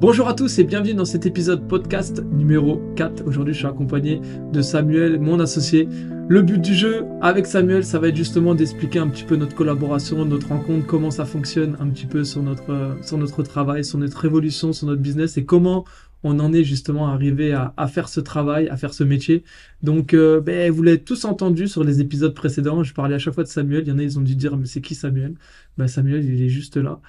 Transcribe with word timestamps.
Bonjour 0.00 0.28
à 0.28 0.32
tous 0.32 0.58
et 0.58 0.64
bienvenue 0.64 0.94
dans 0.94 1.04
cet 1.04 1.26
épisode 1.26 1.68
podcast 1.68 2.24
numéro 2.32 2.80
4. 2.96 3.22
Aujourd'hui, 3.26 3.52
je 3.52 3.58
suis 3.58 3.66
accompagné 3.66 4.22
de 4.50 4.62
Samuel, 4.62 5.20
mon 5.20 5.38
associé. 5.40 5.86
Le 6.26 6.40
but 6.40 6.58
du 6.58 6.74
jeu 6.74 7.04
avec 7.20 7.44
Samuel, 7.44 7.84
ça 7.84 7.98
va 7.98 8.08
être 8.08 8.16
justement 8.16 8.54
d'expliquer 8.54 8.98
un 8.98 9.08
petit 9.08 9.24
peu 9.24 9.36
notre 9.36 9.54
collaboration, 9.54 10.24
notre 10.24 10.48
rencontre, 10.48 10.86
comment 10.86 11.10
ça 11.10 11.26
fonctionne 11.26 11.76
un 11.80 11.88
petit 11.90 12.06
peu 12.06 12.24
sur 12.24 12.42
notre, 12.42 12.96
sur 13.02 13.18
notre 13.18 13.42
travail, 13.42 13.84
sur 13.84 13.98
notre 13.98 14.24
évolution, 14.24 14.72
sur 14.72 14.86
notre 14.86 15.02
business 15.02 15.36
et 15.36 15.44
comment 15.44 15.84
on 16.22 16.40
en 16.40 16.50
est 16.54 16.64
justement 16.64 17.08
arrivé 17.08 17.52
à, 17.52 17.86
faire 17.86 18.08
ce 18.08 18.20
travail, 18.20 18.70
à 18.70 18.78
faire 18.78 18.94
ce 18.94 19.04
métier. 19.04 19.44
Donc, 19.82 20.14
euh, 20.14 20.40
ben, 20.40 20.72
vous 20.72 20.82
l'avez 20.82 21.02
tous 21.02 21.26
entendu 21.26 21.68
sur 21.68 21.84
les 21.84 22.00
épisodes 22.00 22.34
précédents. 22.34 22.82
Je 22.84 22.94
parlais 22.94 23.16
à 23.16 23.18
chaque 23.18 23.34
fois 23.34 23.44
de 23.44 23.48
Samuel. 23.48 23.82
Il 23.84 23.88
y 23.88 23.92
en 23.92 23.98
a, 23.98 24.02
ils 24.02 24.18
ont 24.18 24.22
dû 24.22 24.34
dire, 24.34 24.56
mais 24.56 24.64
c'est 24.64 24.80
qui 24.80 24.94
Samuel? 24.94 25.34
Ben, 25.76 25.88
Samuel, 25.88 26.24
il 26.24 26.42
est 26.42 26.48
juste 26.48 26.78
là 26.78 27.00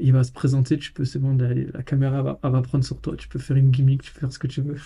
il 0.00 0.12
va 0.12 0.24
se 0.24 0.32
présenter, 0.32 0.78
tu 0.78 0.92
peux, 0.92 1.04
c'est 1.04 1.18
bon, 1.18 1.36
la, 1.36 1.82
caméra 1.82 2.22
va, 2.22 2.38
va, 2.42 2.62
prendre 2.62 2.84
sur 2.84 2.98
toi, 2.98 3.14
tu 3.16 3.28
peux 3.28 3.38
faire 3.38 3.56
une 3.56 3.70
gimmick, 3.70 4.02
tu 4.02 4.12
peux 4.12 4.20
faire 4.20 4.32
ce 4.32 4.38
que 4.38 4.46
tu 4.46 4.60
veux. 4.60 4.76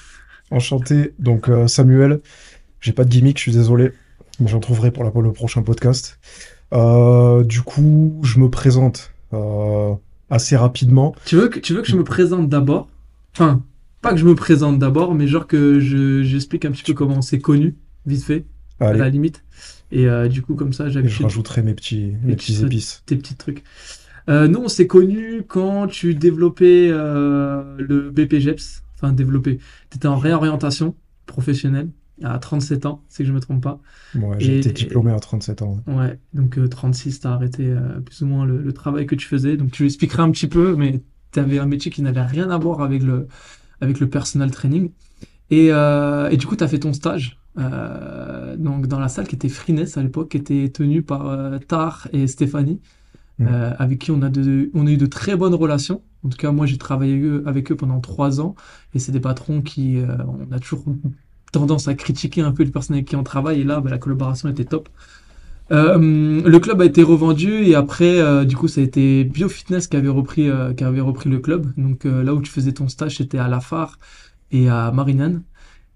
Enchanté, 0.50 1.14
donc 1.18 1.48
euh, 1.48 1.66
Samuel, 1.66 2.20
j'ai 2.80 2.92
pas 2.92 3.04
de 3.04 3.10
gimmick, 3.10 3.38
je 3.38 3.42
suis 3.42 3.52
désolé, 3.52 3.92
mais 4.40 4.48
j'en 4.48 4.60
trouverai 4.60 4.90
pour, 4.90 5.04
la, 5.04 5.10
le 5.14 5.32
prochain 5.32 5.62
podcast. 5.62 6.18
Euh, 6.73 7.45
du 7.45 7.62
coup, 7.62 8.20
je 8.23 8.38
me 8.38 8.50
présente 8.50 9.12
euh, 9.32 9.95
assez 10.30 10.56
rapidement. 10.56 11.15
Tu 11.24 11.37
veux, 11.37 11.48
que, 11.48 11.59
tu 11.59 11.74
veux 11.74 11.82
que 11.82 11.88
je 11.88 11.96
me 11.96 12.04
présente 12.04 12.48
d'abord? 12.48 12.88
Enfin, 13.34 13.62
pas 14.02 14.12
que 14.12 14.18
je 14.18 14.26
me 14.26 14.34
présente 14.34 14.78
d'abord, 14.78 15.15
mais 15.15 15.26
genre 15.26 15.46
que 15.46 15.80
je, 15.80 16.23
j'explique 16.23 16.65
un 16.65 16.73
petit 16.73 16.82
peu 16.82 16.95
comment 16.95 17.23
c'est 17.23 17.38
connu, 17.38 17.76
vite 18.06 18.24
fait, 18.24 18.45
à 18.80 18.92
la 18.92 19.09
limite. 19.09 19.45
Et 19.92 20.06
du 20.28 20.42
coup, 20.42 20.54
comme 20.54 20.73
ça, 20.73 20.88
j'avais. 20.88 21.09
Je 21.09 21.23
rajouterai 21.23 21.62
mes 21.62 21.74
petits, 21.74 22.15
mes 22.23 22.34
petits 22.34 22.65
épices. 22.65 23.02
Tes 23.06 23.16
petits 23.16 23.37
trucs. 23.37 23.62
Euh, 24.28 24.48
nous, 24.48 24.60
on 24.60 24.69
s'est 24.69 24.87
connus 24.87 25.42
quand 25.46 25.87
tu 25.87 26.14
développais 26.14 26.88
euh, 26.91 27.77
le 27.78 28.10
BPGEPS. 28.10 28.82
Enfin, 28.95 29.12
développé. 29.12 29.59
Tu 29.91 29.96
étais 29.96 30.09
en 30.09 30.16
réorientation 30.16 30.95
professionnelle 31.26 31.88
à 32.23 32.38
37 32.38 32.87
ans, 32.87 33.02
que 33.16 33.24
je 33.24 33.32
me 33.32 33.40
trompe 33.40 33.63
pas. 33.63 33.80
Ouais, 34.15 34.37
j'ai 34.38 34.60
été 34.60 34.73
diplômé 34.73 35.13
à 35.13 35.18
37 35.18 35.63
ans. 35.63 35.80
Ouais, 35.88 36.18
donc 36.32 36.59
36, 36.68 37.21
tu 37.21 37.26
as 37.26 37.32
arrêté 37.32 37.66
euh, 37.66 38.01
plus 38.01 38.23
ou 38.23 38.26
moins 38.26 38.46
le, 38.46 38.73
travail 38.73 39.07
que 39.07 39.16
tu 39.16 39.26
faisais. 39.26 39.57
Donc 39.57 39.73
tu 39.73 39.85
expliqueras 39.85 40.23
un 40.23 40.30
petit 40.30 40.46
peu, 40.46 40.76
mais 40.76 41.02
tu 41.32 41.41
avais 41.41 41.59
un 41.59 41.66
métier 41.66 41.91
qui 41.91 42.02
n'avait 42.02 42.23
rien 42.23 42.51
à 42.51 42.59
voir 42.59 42.82
avec 42.82 43.02
le, 43.02 43.26
avec 43.80 43.98
le 44.01 44.09
personal 44.09 44.51
training. 44.51 44.91
Et, 45.51 45.66
et 45.66 46.37
du 46.37 46.46
coup, 46.46 46.57
tu 46.57 46.65
as 46.65 46.68
fait 46.68 46.79
ton 46.79 46.93
stage 46.93 47.38
donc 47.57 48.87
dans 48.87 48.98
la 48.98 49.09
salle 49.09 49.29
qui 49.29 49.35
était 49.35 49.48
Freeness 49.48 49.96
à 49.96 50.02
l'époque, 50.02 50.30
qui 50.30 50.38
était 50.38 50.68
tenue 50.70 51.02
par 51.02 51.60
Tar 51.68 52.09
et 52.13 52.26
Stéphanie. 52.26 52.80
Mm. 53.38 53.46
Euh, 53.51 53.71
avec 53.79 53.99
qui 53.99 54.10
on 54.13 54.23
a, 54.23 54.29
de, 54.29 54.71
on 54.74 54.87
a 54.87 54.90
eu 54.90 54.96
de 54.96 55.07
très 55.07 55.37
bonnes 55.37 55.54
relations. 55.54 56.02
En 56.24 56.29
tout 56.29 56.37
cas, 56.37 56.52
moi, 56.52 56.66
j'ai 56.66 56.79
travaillé 56.79 57.21
avec 57.46 57.73
eux 57.73 57.76
pendant 57.76 58.01
trois 58.01 58.41
ans, 58.41 58.54
et 58.95 58.99
c'est 58.99 59.13
des 59.13 59.21
patrons 59.21 59.60
qui, 59.60 59.99
euh, 59.99 60.16
on 60.26 60.52
a 60.52 60.59
toujours 60.59 60.85
tendance 61.52 61.88
à 61.88 61.95
critiquer 61.95 62.41
un 62.41 62.52
peu 62.52 62.63
les 62.63 62.71
personnes 62.71 62.96
avec 62.96 63.09
qui 63.09 63.16
on 63.16 63.24
travaille, 63.24 63.60
et 63.60 63.65
là, 63.65 63.80
bah, 63.80 63.91
la 63.91 63.99
collaboration 63.99 64.49
était 64.49 64.65
top. 64.65 64.88
Euh, 65.72 66.43
le 66.44 66.59
club 66.59 66.81
a 66.82 66.84
été 66.84 67.03
revendu 67.03 67.65
et 67.65 67.75
après, 67.75 68.44
du 68.44 68.54
coup, 68.54 68.69
ça 68.69 68.82
a 68.82 68.84
été 68.84 69.25
BioFitness 69.25 69.87
qui 69.87 69.97
avait 69.97 70.10
repris, 70.10 70.50
qui 70.76 70.84
avait 70.84 71.00
repris 71.00 71.31
le 71.31 71.38
club. 71.38 71.72
Donc 71.78 72.04
là 72.04 72.34
où 72.34 72.43
tu 72.43 72.53
faisais 72.53 72.72
ton 72.72 72.87
stage, 72.87 73.16
c'était 73.16 73.38
à 73.38 73.48
La 73.48 73.60
et 74.50 74.69
à 74.69 74.93
Marignane. 74.93 75.43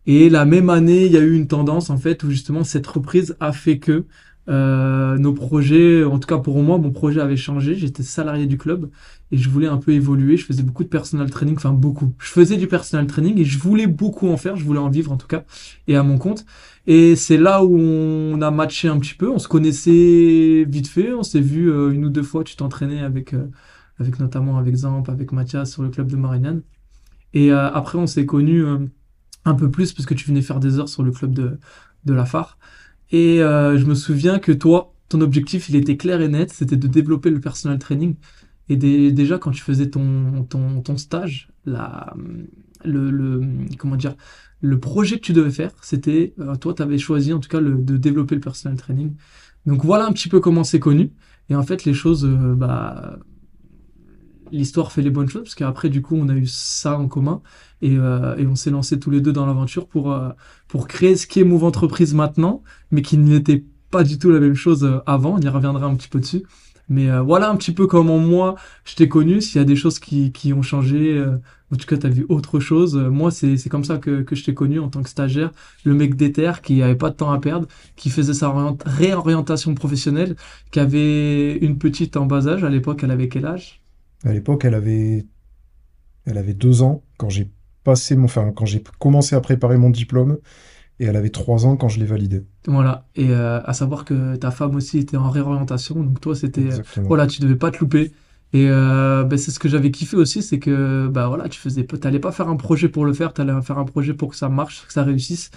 Et 0.06 0.30
la 0.30 0.46
même 0.46 0.70
année, 0.70 1.04
il 1.04 1.12
y 1.12 1.18
a 1.18 1.20
eu 1.20 1.34
une 1.34 1.48
tendance 1.48 1.90
en 1.90 1.98
fait 1.98 2.24
où 2.24 2.30
justement 2.30 2.64
cette 2.64 2.86
reprise 2.86 3.36
a 3.40 3.52
fait 3.52 3.78
que 3.78 4.06
euh, 4.48 5.18
nos 5.18 5.34
projets, 5.34 6.04
en 6.04 6.18
tout 6.18 6.26
cas 6.26 6.38
pour 6.38 6.62
moi, 6.62 6.78
mon 6.78 6.90
projet 6.90 7.20
avait 7.20 7.36
changé. 7.36 7.74
J'étais 7.74 8.02
salarié 8.02 8.46
du 8.46 8.56
club 8.56 8.90
et 9.30 9.36
je 9.36 9.48
voulais 9.50 9.66
un 9.66 9.76
peu 9.76 9.92
évoluer. 9.92 10.36
Je 10.36 10.46
faisais 10.46 10.62
beaucoup 10.62 10.84
de 10.84 10.88
personal 10.88 11.28
training, 11.30 11.56
enfin 11.56 11.72
beaucoup. 11.72 12.14
Je 12.18 12.30
faisais 12.30 12.56
du 12.56 12.66
personal 12.66 13.06
training 13.06 13.38
et 13.38 13.44
je 13.44 13.58
voulais 13.58 13.86
beaucoup 13.86 14.28
en 14.28 14.38
faire. 14.38 14.56
Je 14.56 14.64
voulais 14.64 14.78
en 14.78 14.88
vivre 14.88 15.12
en 15.12 15.18
tout 15.18 15.26
cas 15.26 15.44
et 15.86 15.96
à 15.96 16.02
mon 16.02 16.16
compte. 16.16 16.46
Et 16.86 17.14
c'est 17.16 17.36
là 17.36 17.62
où 17.62 17.76
on 17.76 18.40
a 18.40 18.50
matché 18.50 18.88
un 18.88 18.98
petit 18.98 19.14
peu. 19.14 19.30
On 19.30 19.38
se 19.38 19.48
connaissait 19.48 20.64
vite 20.66 20.88
fait. 20.88 21.12
On 21.12 21.22
s'est 21.22 21.40
vu 21.40 21.70
euh, 21.70 21.92
une 21.92 22.06
ou 22.06 22.10
deux 22.10 22.22
fois. 22.22 22.42
Tu 22.42 22.56
t'entraînais 22.56 23.00
avec, 23.00 23.34
euh, 23.34 23.48
avec 23.98 24.18
notamment 24.18 24.56
avec 24.56 24.74
Zamp, 24.74 25.08
avec 25.08 25.32
Mathias 25.32 25.70
sur 25.70 25.82
le 25.82 25.90
club 25.90 26.10
de 26.10 26.16
Marignane. 26.16 26.62
Et 27.34 27.52
après, 27.52 27.98
on 27.98 28.06
s'est 28.06 28.24
connus 28.24 28.64
un 29.44 29.54
peu 29.54 29.70
plus 29.70 29.92
parce 29.92 30.06
que 30.06 30.14
tu 30.14 30.26
venais 30.26 30.40
faire 30.40 30.60
des 30.60 30.78
heures 30.78 30.88
sur 30.88 31.02
le 31.02 31.10
club 31.10 31.34
de, 31.34 31.58
de 32.06 32.14
la 32.14 32.24
phare. 32.24 32.58
Et 33.10 33.42
euh, 33.42 33.78
je 33.78 33.86
me 33.86 33.94
souviens 33.94 34.38
que 34.38 34.52
toi, 34.52 34.94
ton 35.08 35.20
objectif, 35.20 35.68
il 35.68 35.76
était 35.76 35.96
clair 35.96 36.20
et 36.20 36.28
net, 36.28 36.52
c'était 36.52 36.76
de 36.76 36.86
développer 36.86 37.30
le 37.30 37.40
personal 37.40 37.78
training. 37.78 38.16
Et 38.68 38.76
déjà, 38.76 39.38
quand 39.38 39.50
tu 39.50 39.62
faisais 39.62 39.88
ton, 39.88 40.44
ton, 40.44 40.82
ton 40.82 40.96
stage, 40.98 41.48
la, 41.64 42.14
le, 42.84 43.10
le, 43.10 43.40
comment 43.78 43.96
dire, 43.96 44.14
le 44.60 44.78
projet 44.78 45.16
que 45.16 45.22
tu 45.22 45.32
devais 45.32 45.50
faire, 45.50 45.70
c'était, 45.80 46.34
euh, 46.38 46.54
toi, 46.56 46.74
tu 46.74 46.82
avais 46.82 46.98
choisi 46.98 47.32
en 47.32 47.40
tout 47.40 47.48
cas 47.48 47.60
de 47.60 47.96
développer 47.96 48.34
le 48.34 48.42
personal 48.42 48.76
training. 48.76 49.14
Donc 49.64 49.84
voilà 49.84 50.06
un 50.06 50.12
petit 50.12 50.28
peu 50.28 50.40
comment 50.40 50.64
c'est 50.64 50.80
connu. 50.80 51.12
Et 51.48 51.54
en 51.54 51.62
fait, 51.62 51.84
les 51.84 51.94
choses, 51.94 52.26
euh, 52.26 52.54
bah, 52.54 53.18
l'histoire 54.52 54.92
fait 54.92 55.02
les 55.02 55.10
bonnes 55.10 55.28
choses, 55.28 55.44
parce 55.44 55.54
qu'après, 55.54 55.88
du 55.88 56.02
coup, 56.02 56.16
on 56.16 56.28
a 56.28 56.34
eu 56.34 56.46
ça 56.46 56.98
en 56.98 57.08
commun. 57.08 57.40
Et, 57.80 57.96
euh, 57.96 58.36
et 58.36 58.46
on 58.46 58.56
s'est 58.56 58.70
lancé 58.70 58.98
tous 58.98 59.10
les 59.10 59.20
deux 59.20 59.32
dans 59.32 59.46
l'aventure 59.46 59.86
pour, 59.86 60.12
euh, 60.12 60.30
pour 60.66 60.88
créer 60.88 61.16
ce 61.16 61.26
qui 61.26 61.40
est 61.40 61.44
Move 61.44 61.64
Entreprise 61.64 62.14
maintenant, 62.14 62.62
mais 62.90 63.02
qui 63.02 63.18
n'était 63.18 63.64
pas 63.90 64.02
du 64.02 64.18
tout 64.18 64.30
la 64.30 64.40
même 64.40 64.54
chose 64.54 64.84
euh, 64.84 64.98
avant. 65.06 65.36
On 65.36 65.40
y 65.40 65.48
reviendra 65.48 65.86
un 65.86 65.94
petit 65.94 66.08
peu 66.08 66.20
dessus. 66.20 66.42
Mais 66.90 67.10
voilà 67.20 67.50
un 67.50 67.56
petit 67.56 67.72
peu 67.72 67.86
comment 67.86 68.16
moi 68.18 68.54
je 68.86 68.94
t'ai 68.94 69.08
connu. 69.08 69.42
S'il 69.42 69.58
y 69.58 69.60
a 69.60 69.66
des 69.66 69.76
choses 69.76 69.98
qui, 69.98 70.32
qui 70.32 70.54
ont 70.54 70.62
changé, 70.62 71.22
en 71.70 71.76
tout 71.76 71.84
cas 71.86 71.98
tu 71.98 72.06
as 72.06 72.08
vu 72.08 72.24
autre 72.30 72.60
chose. 72.60 72.96
moi 72.96 73.30
c'est 73.30 73.68
comme 73.68 73.84
ça 73.84 73.98
que, 73.98 74.22
que 74.22 74.34
je 74.34 74.42
t'ai 74.42 74.54
connu 74.54 74.78
en 74.80 74.88
tant 74.88 75.02
que 75.02 75.10
stagiaire, 75.10 75.50
le 75.84 75.92
mec 75.92 76.14
d'éther 76.16 76.62
qui 76.62 76.82
avait 76.82 76.96
pas 76.96 77.10
de 77.10 77.14
temps 77.16 77.30
à 77.30 77.38
perdre, 77.40 77.68
qui 77.96 78.08
faisait 78.08 78.32
sa 78.32 78.74
réorientation 78.86 79.74
professionnelle, 79.74 80.34
qui 80.70 80.80
avait 80.80 81.58
une 81.58 81.76
petite 81.76 82.16
en 82.16 82.24
bas 82.24 82.48
âge. 82.48 82.64
À 82.64 82.70
l'époque 82.70 83.04
elle 83.04 83.10
avait 83.10 83.28
quel 83.28 83.44
âge? 83.44 83.82
À 84.24 84.32
l'époque 84.32 84.64
elle 84.64 84.74
avait 84.74 85.26
elle 86.24 86.38
avait 86.38 86.54
deux 86.54 86.80
ans 86.80 87.02
quand 87.18 87.28
j'ai 87.28 87.50
passé 87.88 88.16
mon, 88.16 88.26
enfin, 88.26 88.52
quand 88.54 88.66
j'ai 88.66 88.82
commencé 88.98 89.34
à 89.34 89.40
préparer 89.40 89.78
mon 89.78 89.90
diplôme, 89.90 90.38
et 91.00 91.04
elle 91.06 91.16
avait 91.16 91.30
trois 91.30 91.64
ans 91.66 91.76
quand 91.76 91.88
je 91.88 91.98
l'ai 92.00 92.06
validé. 92.06 92.42
Voilà, 92.66 93.06
et 93.14 93.30
euh, 93.30 93.60
à 93.64 93.72
savoir 93.72 94.04
que 94.04 94.36
ta 94.36 94.50
femme 94.50 94.74
aussi 94.74 94.98
était 94.98 95.16
en 95.16 95.30
réorientation, 95.30 95.94
donc 96.06 96.20
toi 96.20 96.34
c'était, 96.34 96.70
voilà, 97.10 97.26
tu 97.26 97.40
devais 97.40 97.56
pas 97.56 97.70
te 97.70 97.78
louper. 97.78 98.12
Et 98.54 98.66
euh, 98.70 99.24
ben, 99.24 99.38
c'est 99.38 99.50
ce 99.50 99.58
que 99.58 99.68
j'avais 99.68 99.90
kiffé 99.90 100.16
aussi, 100.16 100.42
c'est 100.42 100.58
que 100.58 101.06
bah 101.08 101.28
voilà, 101.28 101.48
tu 101.48 101.60
faisais, 101.60 101.84
t'allais 101.84 102.18
pas 102.18 102.32
faire 102.32 102.48
un 102.48 102.56
projet 102.56 102.88
pour 102.88 103.04
le 103.04 103.12
faire, 103.12 103.32
tu 103.34 103.40
allais 103.42 103.52
faire 103.62 103.78
un 103.78 103.84
projet 103.84 104.14
pour 104.14 104.30
que 104.30 104.36
ça 104.36 104.48
marche, 104.48 104.86
que 104.86 104.92
ça 104.92 105.02
réussisse. 105.02 105.50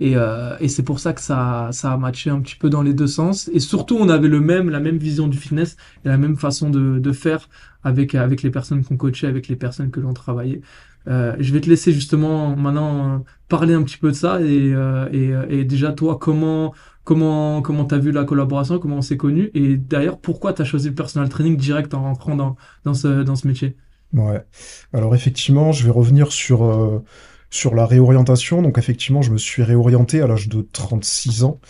Et, 0.00 0.16
euh, 0.16 0.56
et 0.58 0.68
c'est 0.68 0.82
pour 0.82 0.98
ça 0.98 1.12
que 1.12 1.20
ça, 1.20 1.68
ça 1.70 1.92
a 1.92 1.96
matché 1.96 2.30
un 2.30 2.40
petit 2.40 2.56
peu 2.56 2.68
dans 2.68 2.82
les 2.82 2.94
deux 2.94 3.06
sens. 3.06 3.48
Et 3.52 3.60
surtout, 3.60 3.96
on 3.96 4.08
avait 4.08 4.28
le 4.28 4.40
même, 4.40 4.68
la 4.70 4.80
même 4.80 4.98
vision 4.98 5.28
du 5.28 5.38
fitness 5.38 5.76
et 6.04 6.08
la 6.08 6.18
même 6.18 6.36
façon 6.36 6.70
de, 6.70 6.98
de 6.98 7.12
faire 7.12 7.48
avec, 7.84 8.16
avec 8.16 8.42
les 8.42 8.50
personnes 8.50 8.82
qu'on 8.84 8.96
coachait, 8.96 9.28
avec 9.28 9.46
les 9.46 9.56
personnes 9.56 9.90
que 9.90 10.00
l'on 10.00 10.12
travaillait. 10.12 10.60
Euh, 11.08 11.34
je 11.38 11.52
vais 11.52 11.60
te 11.60 11.68
laisser 11.68 11.92
justement 11.92 12.54
maintenant 12.56 13.14
euh, 13.14 13.18
parler 13.48 13.74
un 13.74 13.82
petit 13.82 13.96
peu 13.96 14.10
de 14.10 14.16
ça 14.16 14.40
et, 14.40 14.72
euh, 14.72 15.46
et, 15.48 15.64
déjà 15.64 15.92
toi 15.92 16.16
comment 16.20 16.72
comment 17.04 17.60
comment 17.60 17.84
t'as 17.84 17.98
vu 17.98 18.12
la 18.12 18.24
collaboration, 18.24 18.78
comment 18.78 18.98
on 18.98 19.02
s'est 19.02 19.16
connu 19.16 19.50
et 19.54 19.76
d'ailleurs 19.76 20.18
pourquoi 20.18 20.52
t'as 20.52 20.64
choisi 20.64 20.88
le 20.88 20.94
personal 20.94 21.28
training 21.28 21.56
direct 21.56 21.92
en 21.94 22.02
rentrant 22.02 22.36
dans, 22.36 22.56
dans 22.84 22.94
ce 22.94 23.22
dans 23.22 23.34
ce 23.34 23.48
métier? 23.48 23.76
Ouais. 24.12 24.44
Alors 24.92 25.14
effectivement, 25.14 25.72
je 25.72 25.84
vais 25.84 25.90
revenir 25.90 26.30
sur 26.30 27.02
sur 27.50 27.74
la 27.74 27.86
réorientation. 27.86 28.62
Donc 28.62 28.78
effectivement, 28.78 29.22
je 29.22 29.32
me 29.32 29.38
suis 29.38 29.62
réorienté 29.62 30.20
à 30.20 30.26
l'âge 30.26 30.48
de 30.48 30.62
36 30.72 31.44
ans. 31.44 31.60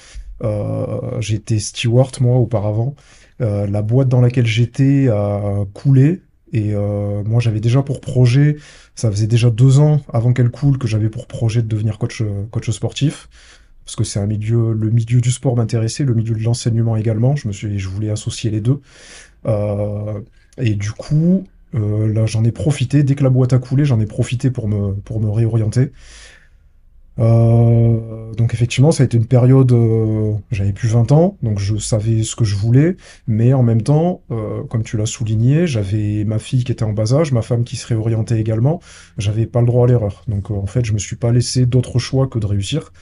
J'étais 1.20 1.60
steward 1.60 2.20
moi 2.20 2.36
auparavant. 2.36 2.96
La 3.38 3.82
boîte 3.82 4.08
dans 4.08 4.20
laquelle 4.20 4.46
j'étais 4.46 5.08
a 5.08 5.64
coulé. 5.72 6.22
Et 6.52 6.74
euh, 6.74 7.22
moi, 7.24 7.40
j'avais 7.40 7.60
déjà 7.60 7.82
pour 7.82 8.00
projet, 8.00 8.56
ça 8.94 9.10
faisait 9.10 9.26
déjà 9.26 9.50
deux 9.50 9.78
ans 9.78 10.00
avant 10.12 10.32
qu'elle 10.32 10.50
coule 10.50 10.78
que 10.78 10.86
j'avais 10.86 11.08
pour 11.08 11.26
projet 11.26 11.62
de 11.62 11.68
devenir 11.68 11.98
coach, 11.98 12.22
coach 12.50 12.70
sportif. 12.70 13.28
Parce 13.84 13.96
que 13.96 14.04
c'est 14.04 14.20
un 14.20 14.26
milieu, 14.26 14.72
le 14.72 14.90
milieu 14.90 15.20
du 15.20 15.30
sport 15.30 15.56
m'intéressait, 15.56 16.04
le 16.04 16.14
milieu 16.14 16.34
de 16.34 16.42
l'enseignement 16.42 16.96
également. 16.96 17.34
Je 17.36 17.48
me 17.48 17.52
suis, 17.52 17.78
je 17.78 17.88
voulais 17.88 18.10
associer 18.10 18.50
les 18.50 18.60
deux. 18.60 18.80
Euh, 19.46 20.20
et 20.58 20.74
du 20.74 20.92
coup, 20.92 21.44
euh, 21.74 22.12
là, 22.12 22.26
j'en 22.26 22.44
ai 22.44 22.52
profité. 22.52 23.02
Dès 23.02 23.14
que 23.14 23.24
la 23.24 23.30
boîte 23.30 23.52
a 23.52 23.58
coulé, 23.58 23.84
j'en 23.84 23.98
ai 24.00 24.06
profité 24.06 24.50
pour 24.50 24.68
me, 24.68 24.92
pour 24.92 25.20
me 25.20 25.28
réorienter. 25.30 25.90
Euh, 27.18 28.32
donc 28.34 28.54
effectivement, 28.54 28.90
ça 28.90 29.02
a 29.02 29.06
été 29.06 29.16
une 29.16 29.26
période, 29.26 29.70
euh, 29.72 30.32
j'avais 30.50 30.72
plus 30.72 30.88
20 30.88 31.12
ans, 31.12 31.36
donc 31.42 31.58
je 31.58 31.76
savais 31.76 32.22
ce 32.22 32.36
que 32.36 32.44
je 32.44 32.56
voulais, 32.56 32.96
mais 33.26 33.52
en 33.52 33.62
même 33.62 33.82
temps, 33.82 34.22
euh, 34.30 34.62
comme 34.64 34.82
tu 34.82 34.96
l'as 34.96 35.06
souligné, 35.06 35.66
j'avais 35.66 36.24
ma 36.24 36.38
fille 36.38 36.64
qui 36.64 36.72
était 36.72 36.84
en 36.84 36.92
bas 36.92 37.14
âge, 37.14 37.32
ma 37.32 37.42
femme 37.42 37.64
qui 37.64 37.76
se 37.76 37.86
réorientait 37.86 38.40
également, 38.40 38.80
j'avais 39.18 39.46
pas 39.46 39.60
le 39.60 39.66
droit 39.66 39.84
à 39.84 39.88
l'erreur. 39.88 40.24
Donc 40.26 40.50
en 40.50 40.66
fait, 40.66 40.84
je 40.84 40.92
me 40.92 40.98
suis 40.98 41.16
pas 41.16 41.32
laissé 41.32 41.66
d'autre 41.66 41.98
choix 41.98 42.26
que 42.26 42.38
de 42.38 42.46
réussir. 42.46 42.92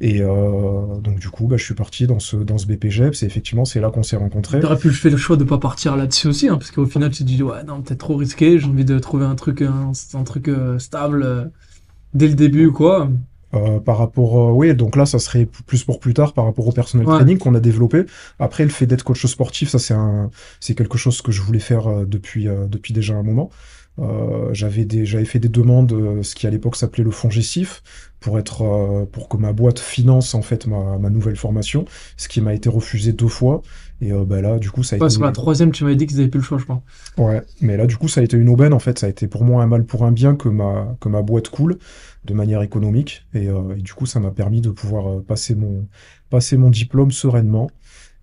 Et 0.00 0.20
donc 0.20 1.20
du 1.20 1.28
coup, 1.28 1.46
bah, 1.46 1.56
je 1.56 1.64
suis 1.64 1.74
parti 1.74 2.08
dans 2.08 2.18
ce, 2.18 2.34
dans 2.34 2.58
ce 2.58 2.66
BPGEPS 2.66 3.22
effectivement, 3.22 3.64
c'est 3.64 3.78
là 3.78 3.90
qu'on 3.90 4.02
s'est 4.02 4.16
rencontrés. 4.16 4.58
T'aurais 4.58 4.78
pu 4.78 4.90
faire 4.90 5.12
le 5.12 5.16
choix 5.16 5.36
de 5.36 5.44
pas 5.44 5.58
partir 5.58 5.94
là-dessus 5.94 6.26
aussi, 6.26 6.48
hein, 6.48 6.56
parce 6.56 6.72
qu'au 6.72 6.86
final, 6.86 7.10
tu 7.10 7.18
te 7.18 7.28
dis, 7.28 7.40
ouais, 7.40 7.62
non, 7.62 7.82
peut-être 7.82 8.00
trop 8.00 8.16
risqué, 8.16 8.58
j'ai 8.58 8.66
envie 8.66 8.84
de 8.84 8.98
trouver 8.98 9.26
un 9.26 9.36
truc, 9.36 9.62
un, 9.62 9.92
un 10.14 10.24
truc 10.24 10.50
stable 10.78 11.52
dès 12.14 12.26
le 12.26 12.34
début 12.34 12.66
ou 12.66 12.72
quoi. 12.72 13.10
Euh, 13.54 13.80
par 13.80 13.98
rapport, 13.98 14.38
euh, 14.40 14.52
oui, 14.52 14.74
donc 14.74 14.96
là, 14.96 15.04
ça 15.04 15.18
serait 15.18 15.46
plus 15.66 15.84
pour 15.84 16.00
plus 16.00 16.14
tard 16.14 16.32
par 16.32 16.46
rapport 16.46 16.66
au 16.66 16.72
personnel 16.72 17.06
Ouais, 17.06 17.16
training 17.16 17.36
qu'on 17.38 17.54
a 17.54 17.60
développé. 17.60 18.04
Après, 18.38 18.64
le 18.64 18.70
fait 18.70 18.86
d'être 18.86 19.02
coach 19.04 19.26
sportif, 19.26 19.68
ça, 19.68 19.78
c'est 19.78 19.92
un, 19.94 20.30
c'est 20.60 20.74
quelque 20.74 20.96
chose 20.96 21.20
que 21.20 21.32
je 21.32 21.42
voulais 21.42 21.58
faire 21.58 21.86
euh, 21.86 22.04
depuis, 22.06 22.48
euh, 22.48 22.66
depuis 22.66 22.94
déjà 22.94 23.14
un 23.14 23.22
moment. 23.22 23.50
Euh, 23.98 24.48
j'avais 24.54 24.86
des, 24.86 25.04
j'avais 25.04 25.26
fait 25.26 25.38
des 25.38 25.50
demandes, 25.50 25.92
euh, 25.92 26.22
ce 26.22 26.34
qui 26.34 26.46
à 26.46 26.50
l'époque 26.50 26.76
s'appelait 26.76 27.04
le 27.04 27.10
fonds 27.10 27.28
Gessif, 27.28 27.82
pour 28.20 28.38
être, 28.38 28.62
euh, 28.62 29.04
pour 29.04 29.28
que 29.28 29.36
ma 29.36 29.52
boîte 29.52 29.78
finance 29.80 30.34
en 30.34 30.40
fait 30.40 30.66
ma, 30.66 30.96
ma 30.98 31.10
nouvelle 31.10 31.36
formation, 31.36 31.84
ce 32.16 32.28
qui 32.28 32.40
m'a 32.40 32.54
été 32.54 32.70
refusé 32.70 33.12
deux 33.12 33.28
fois. 33.28 33.60
Et 34.00 34.10
euh, 34.12 34.24
bah 34.24 34.40
là, 34.40 34.58
du 34.58 34.70
coup, 34.70 34.82
ça 34.82 34.96
a 34.96 34.98
Ouais, 34.98 35.10
sur 35.10 35.22
la 35.22 35.30
troisième, 35.30 35.70
tu 35.72 35.84
m'avais 35.84 35.96
dit 35.96 36.06
qu'ils 36.06 36.18
avaient 36.20 36.28
plus 36.28 36.38
le 36.40 36.44
choix, 36.44 36.58
je 36.58 36.64
crois. 36.64 36.82
Ouais, 37.18 37.42
mais 37.60 37.76
là, 37.76 37.86
du 37.86 37.96
coup, 37.96 38.08
ça 38.08 38.20
a 38.20 38.24
été 38.24 38.36
une 38.36 38.48
aubaine, 38.48 38.72
en 38.72 38.78
fait. 38.80 38.98
Ça 38.98 39.06
a 39.06 39.08
été 39.10 39.28
pour 39.28 39.44
moi 39.44 39.62
un 39.62 39.66
mal 39.66 39.84
pour 39.84 40.04
un 40.04 40.10
bien 40.10 40.34
que 40.34 40.48
ma, 40.48 40.96
que 41.00 41.08
ma 41.08 41.22
boîte 41.22 41.50
coule 41.50 41.78
de 42.24 42.34
manière 42.34 42.62
économique. 42.62 43.26
Et, 43.34 43.48
euh, 43.48 43.76
et 43.76 43.82
du 43.82 43.92
coup, 43.94 44.06
ça 44.06 44.20
m'a 44.20 44.30
permis 44.30 44.60
de 44.60 44.70
pouvoir 44.70 45.08
euh, 45.10 45.20
passer 45.20 45.54
mon, 45.54 45.88
passer 46.30 46.56
mon 46.56 46.70
diplôme 46.70 47.10
sereinement. 47.12 47.70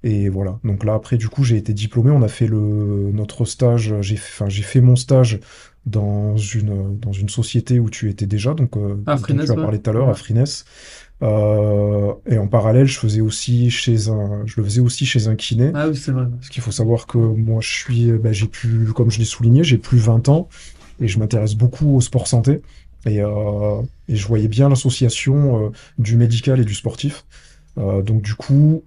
Et 0.03 0.29
voilà. 0.29 0.59
Donc 0.63 0.85
là, 0.85 0.93
après, 0.93 1.17
du 1.17 1.27
coup, 1.27 1.43
j'ai 1.43 1.57
été 1.57 1.73
diplômé. 1.73 2.11
On 2.11 2.21
a 2.21 2.29
fait 2.29 2.47
le, 2.47 3.11
notre 3.13 3.45
stage. 3.45 3.93
J'ai, 4.01 4.15
fait- 4.15 4.31
enfin, 4.33 4.49
j'ai 4.49 4.63
fait 4.63 4.81
mon 4.81 4.95
stage 4.95 5.39
dans 5.85 6.37
une, 6.37 6.97
dans 6.99 7.11
une 7.11 7.29
société 7.29 7.79
où 7.79 7.89
tu 7.89 8.09
étais 8.09 8.25
déjà, 8.27 8.53
donc, 8.53 8.77
euh, 8.77 8.95
Ah, 9.07 9.15
dont 9.15 9.23
tu 9.23 9.51
as 9.51 9.55
parlé 9.55 9.79
tout 9.81 9.89
à 9.89 9.93
l'heure, 9.93 10.09
à. 10.09 10.13
Freenes. 10.13 10.45
Euh, 11.21 12.13
et 12.27 12.37
en 12.37 12.47
parallèle, 12.47 12.85
je 12.87 12.97
faisais 12.97 13.19
aussi 13.21 13.69
chez 13.69 14.07
un, 14.09 14.43
je 14.45 14.55
le 14.57 14.63
faisais 14.63 14.79
aussi 14.81 15.05
chez 15.05 15.27
un 15.27 15.35
kiné. 15.35 15.71
Ah 15.75 15.89
oui, 15.89 15.95
c'est 15.95 16.11
vrai. 16.11 16.25
Parce 16.37 16.49
qu'il 16.49 16.61
faut 16.63 16.71
savoir 16.71 17.07
que 17.07 17.17
moi, 17.17 17.59
je 17.61 17.69
suis, 17.69 18.09
euh, 18.11 18.17
bah, 18.17 18.31
j'ai 18.31 18.47
plus, 18.47 18.93
comme 18.93 19.11
je 19.11 19.19
l'ai 19.19 19.25
souligné, 19.25 19.63
j'ai 19.63 19.77
plus 19.77 19.97
20 19.97 20.29
ans 20.29 20.47
et 21.01 21.07
je 21.07 21.19
m'intéresse 21.19 21.55
beaucoup 21.55 21.95
au 21.95 22.01
sport 22.01 22.27
santé. 22.27 22.61
Et, 23.05 23.21
euh, 23.21 23.81
et 24.07 24.15
je 24.15 24.27
voyais 24.27 24.47
bien 24.47 24.69
l'association 24.69 25.65
euh, 25.65 25.69
du 25.97 26.17
médical 26.17 26.59
et 26.59 26.65
du 26.65 26.73
sportif. 26.73 27.25
Euh, 27.77 28.01
donc 28.01 28.21
du 28.21 28.35
coup, 28.35 28.83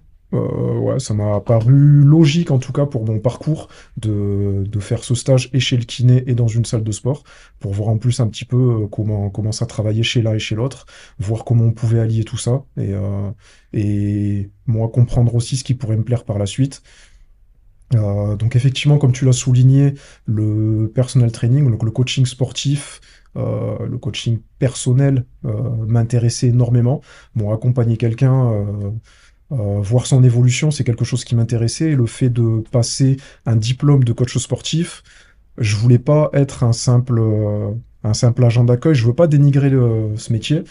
ça 0.97 1.13
m'a 1.13 1.39
paru 1.41 2.01
logique 2.01 2.49
en 2.49 2.57
tout 2.57 2.73
cas 2.73 2.87
pour 2.87 3.05
mon 3.05 3.19
parcours 3.19 3.67
de, 3.97 4.63
faire 4.79 5.03
ce 5.03 5.13
stage 5.13 5.51
et 5.53 5.59
chez 5.59 5.77
le 5.77 5.83
kiné 5.83 6.23
et 6.25 6.33
dans 6.33 6.47
une 6.47 6.65
salle 6.65 6.83
de 6.83 6.91
sport 6.91 7.21
pour 7.59 7.71
voir 7.71 7.89
en 7.89 7.99
plus 7.99 8.19
un 8.19 8.27
petit 8.27 8.43
peu 8.43 8.87
comment, 8.91 9.29
comment 9.29 9.51
ça 9.51 9.67
travaillait 9.67 10.01
chez 10.01 10.23
l'un 10.23 10.33
et 10.33 10.39
chez 10.39 10.55
l'autre, 10.55 10.87
voir 11.19 11.45
comment 11.45 11.65
on 11.65 11.71
pouvait 11.71 11.99
allier 11.99 12.23
tout 12.23 12.37
ça 12.37 12.63
et, 13.73 14.49
moi 14.65 14.87
comprendre 14.89 15.35
aussi 15.35 15.55
ce 15.55 15.63
qui 15.63 15.75
pourrait 15.75 15.97
me 15.97 16.03
plaire 16.03 16.23
par 16.23 16.39
la 16.39 16.47
suite. 16.47 16.81
Donc 17.91 18.55
effectivement, 18.55 18.97
comme 18.97 19.11
tu 19.11 19.25
l'as 19.25 19.33
souligné, 19.33 19.93
le 20.25 20.91
personal 20.95 21.31
training, 21.31 21.69
donc 21.69 21.83
le 21.83 21.91
coaching 21.91 22.25
sportif, 22.25 23.01
euh, 23.35 23.87
le 23.87 23.97
coaching 23.97 24.39
personnel 24.59 25.25
euh, 25.45 25.51
m'intéressait 25.87 26.47
énormément. 26.47 27.01
Bon, 27.35 27.53
accompagner 27.53 27.97
quelqu'un, 27.97 28.51
euh, 28.51 29.81
voir 29.81 30.05
son 30.05 30.23
évolution, 30.23 30.71
c'est 30.71 30.83
quelque 30.83 31.05
chose 31.05 31.23
qui 31.25 31.35
m'intéressait. 31.35 31.91
Et 31.91 31.95
le 31.95 32.05
fait 32.05 32.29
de 32.29 32.63
passer 32.71 33.17
un 33.45 33.55
diplôme 33.55 34.03
de 34.03 34.13
coach 34.13 34.37
sportif, 34.37 35.03
je 35.57 35.75
voulais 35.75 35.99
pas 35.99 36.29
être 36.33 36.63
un 36.63 36.73
simple, 36.73 37.21
un 38.03 38.13
simple 38.13 38.43
agent 38.43 38.63
d'accueil. 38.63 38.95
Je 38.95 39.05
veux 39.05 39.13
pas 39.13 39.27
dénigrer 39.27 39.69
le- 39.69 40.13
ce 40.15 40.33
métier, 40.33 40.63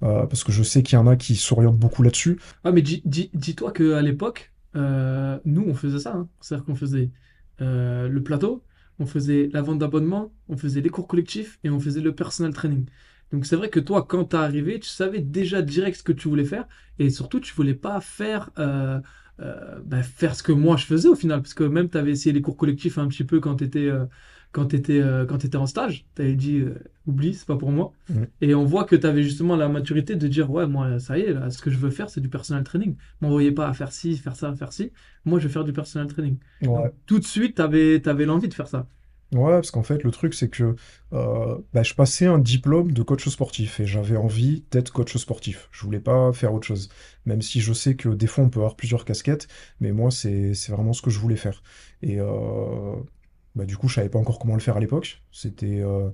parce 0.00 0.44
que 0.44 0.52
je 0.52 0.62
sais 0.62 0.82
qu'il 0.82 0.96
y 0.96 0.98
en 0.98 1.06
a 1.06 1.16
qui 1.16 1.36
s'orientent 1.36 1.78
beaucoup 1.78 2.02
là-dessus. 2.02 2.38
Ah, 2.64 2.72
mais 2.72 2.80
dis, 2.80 3.02
dis, 3.04 3.30
dis-toi 3.34 3.72
qu'à 3.72 4.00
l'époque, 4.00 4.52
nous, 4.74 5.64
on 5.66 5.74
faisait 5.74 5.98
ça. 5.98 6.14
hein. 6.14 6.28
C'est-à-dire 6.40 6.64
qu'on 6.64 6.74
faisait 6.74 7.10
le 7.58 8.18
plateau, 8.20 8.62
on 9.00 9.06
faisait 9.06 9.50
la 9.52 9.62
vente 9.62 9.80
d'abonnements, 9.80 10.32
on 10.48 10.56
faisait 10.56 10.80
les 10.80 10.90
cours 10.90 11.08
collectifs 11.08 11.58
et 11.64 11.70
on 11.70 11.80
faisait 11.80 12.00
le 12.00 12.14
personal 12.14 12.52
training. 12.54 12.86
Donc 13.32 13.46
c'est 13.46 13.56
vrai 13.56 13.70
que 13.70 13.80
toi, 13.80 14.04
quand 14.08 14.24
t'es 14.26 14.36
arrivé, 14.36 14.80
tu 14.80 14.88
savais 14.88 15.20
déjà 15.20 15.62
direct 15.62 15.96
ce 15.98 16.02
que 16.04 16.12
tu 16.12 16.28
voulais 16.28 16.44
faire 16.44 16.66
et 16.98 17.10
surtout, 17.10 17.40
tu 17.40 17.54
voulais 17.54 17.74
pas 17.74 18.00
faire, 18.00 18.50
euh, 18.58 19.00
euh, 19.40 19.80
bah, 19.84 20.02
faire 20.02 20.34
ce 20.36 20.42
que 20.42 20.52
moi 20.52 20.76
je 20.76 20.84
faisais 20.86 21.08
au 21.08 21.16
final. 21.16 21.42
Parce 21.42 21.54
que 21.54 21.64
même 21.64 21.88
tu 21.88 21.98
avais 21.98 22.12
essayé 22.12 22.32
les 22.32 22.42
cours 22.42 22.56
collectifs 22.56 22.98
un 22.98 23.08
petit 23.08 23.24
peu 23.24 23.40
quand 23.40 23.56
tu 23.56 23.64
étais, 23.64 23.90
quand 24.52 24.66
t'étais, 24.66 25.00
euh, 25.00 25.26
quand 25.26 25.38
t'étais 25.38 25.56
en 25.56 25.66
stage. 25.66 26.06
Tu 26.14 26.22
avais 26.22 26.34
dit, 26.34 26.58
euh, 26.58 26.74
oublie, 27.06 27.34
c'est 27.34 27.46
pas 27.46 27.56
pour 27.56 27.70
moi. 27.70 27.92
Et 28.40 28.54
on 28.54 28.64
voit 28.64 28.84
que 28.84 28.96
tu 28.96 29.06
avais 29.06 29.22
justement 29.22 29.56
la 29.56 29.68
maturité 29.68 30.16
de 30.16 30.28
dire, 30.28 30.50
ouais, 30.50 30.66
moi, 30.66 30.98
ça 30.98 31.18
y 31.18 31.22
est, 31.22 31.32
là, 31.32 31.50
ce 31.50 31.58
que 31.58 31.70
je 31.70 31.78
veux 31.78 31.90
faire, 31.90 32.10
c'est 32.10 32.20
du 32.20 32.28
personal 32.28 32.64
training. 32.64 32.96
M'envoyez 33.20 33.52
pas 33.52 33.68
à 33.68 33.72
faire 33.72 33.92
ci, 33.92 34.16
faire 34.16 34.36
ça, 34.36 34.54
faire 34.54 34.72
ci. 34.72 34.92
Moi, 35.24 35.38
je 35.38 35.46
vais 35.46 35.52
faire 35.52 35.64
du 35.64 35.72
personal 35.72 36.08
training. 36.08 36.36
Donc, 36.62 36.92
tout 37.06 37.18
de 37.18 37.24
suite, 37.24 37.56
tu 37.56 37.62
avais, 37.62 38.24
l'envie 38.24 38.48
de 38.48 38.54
faire 38.54 38.68
ça. 38.68 38.86
Ouais, 39.32 39.52
parce 39.52 39.70
qu'en 39.70 39.84
fait, 39.84 40.02
le 40.02 40.10
truc, 40.10 40.34
c'est 40.34 40.48
que 40.48 40.74
euh, 41.12 41.58
bah, 41.72 41.84
je 41.84 41.94
passais 41.94 42.26
un 42.26 42.38
diplôme 42.40 42.90
de 42.90 43.02
coach 43.04 43.28
sportif 43.28 43.78
et 43.78 43.86
j'avais 43.86 44.16
envie 44.16 44.64
d'être 44.72 44.92
coach 44.92 45.16
sportif. 45.16 45.68
Je 45.70 45.84
voulais 45.84 46.00
pas 46.00 46.32
faire 46.32 46.52
autre 46.52 46.66
chose. 46.66 46.88
Même 47.26 47.40
si 47.40 47.60
je 47.60 47.72
sais 47.72 47.94
que 47.94 48.08
des 48.08 48.26
fois, 48.26 48.42
on 48.42 48.50
peut 48.50 48.58
avoir 48.58 48.74
plusieurs 48.74 49.04
casquettes, 49.04 49.46
mais 49.78 49.92
moi, 49.92 50.10
c'est, 50.10 50.54
c'est 50.54 50.72
vraiment 50.72 50.92
ce 50.92 51.00
que 51.00 51.10
je 51.10 51.20
voulais 51.20 51.36
faire. 51.36 51.62
Et 52.02 52.18
euh, 52.18 52.96
bah, 53.54 53.64
du 53.66 53.76
coup, 53.76 53.88
je 53.88 53.94
savais 53.96 54.08
pas 54.08 54.18
encore 54.18 54.38
comment 54.38 54.54
le 54.54 54.60
faire 54.60 54.76
à 54.76 54.80
l'époque. 54.80 55.22
C'était 55.32 55.80
euh, 55.80 56.08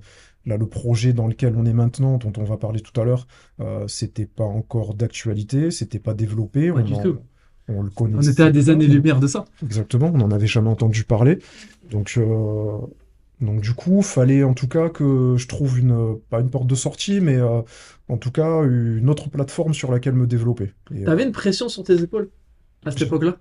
là 0.45 0.57
le 0.57 0.65
projet 0.67 1.13
dans 1.13 1.27
lequel 1.27 1.55
on 1.57 1.65
est 1.65 1.73
maintenant, 1.73 2.17
dont 2.17 2.33
on 2.37 2.43
va 2.43 2.57
parler 2.57 2.79
tout 2.81 2.99
à 2.99 3.03
l'heure, 3.03 3.27
euh, 3.59 3.87
c'était 3.87 4.25
pas 4.25 4.43
encore 4.45 4.93
d'actualité, 4.93 5.71
c'était 5.71 5.99
pas 5.99 6.13
développé, 6.13 6.71
Pas 6.71 6.79
on 6.79 6.83
du 6.83 6.93
en- 6.93 7.01
tout. 7.01 7.17
on 7.67 7.81
le 7.83 7.89
On 7.99 8.21
était 8.21 8.43
à 8.43 8.47
connaissait 8.47 8.51
des 8.51 8.69
années-lumière 8.69 9.19
de 9.19 9.27
ça. 9.27 9.45
Exactement, 9.63 10.11
on 10.13 10.17
n'en 10.17 10.31
avait 10.31 10.47
jamais 10.47 10.69
entendu 10.69 11.03
parler. 11.03 11.39
Donc, 11.91 12.13
euh, 12.17 12.77
donc 13.39 13.61
du 13.61 13.73
coup, 13.73 14.01
fallait 14.01 14.43
en 14.43 14.53
tout 14.53 14.67
cas 14.67 14.89
que 14.89 15.35
je 15.37 15.47
trouve 15.47 15.77
une, 15.79 16.17
pas 16.29 16.39
une 16.39 16.49
porte 16.49 16.67
de 16.67 16.75
sortie, 16.75 17.21
mais 17.21 17.35
euh, 17.35 17.61
en 18.09 18.17
tout 18.17 18.31
cas 18.31 18.63
une 18.63 19.09
autre 19.09 19.29
plateforme 19.29 19.73
sur 19.73 19.91
laquelle 19.91 20.15
me 20.15 20.25
développer. 20.27 20.73
Et 20.91 21.01
Tu 21.03 21.07
euh, 21.07 21.11
avais 21.11 21.23
une 21.23 21.31
pression 21.31 21.69
sur 21.69 21.83
tes 21.83 22.01
épaules 22.01 22.29
à 22.85 22.91
cette 22.91 23.03
époque-là? 23.03 23.37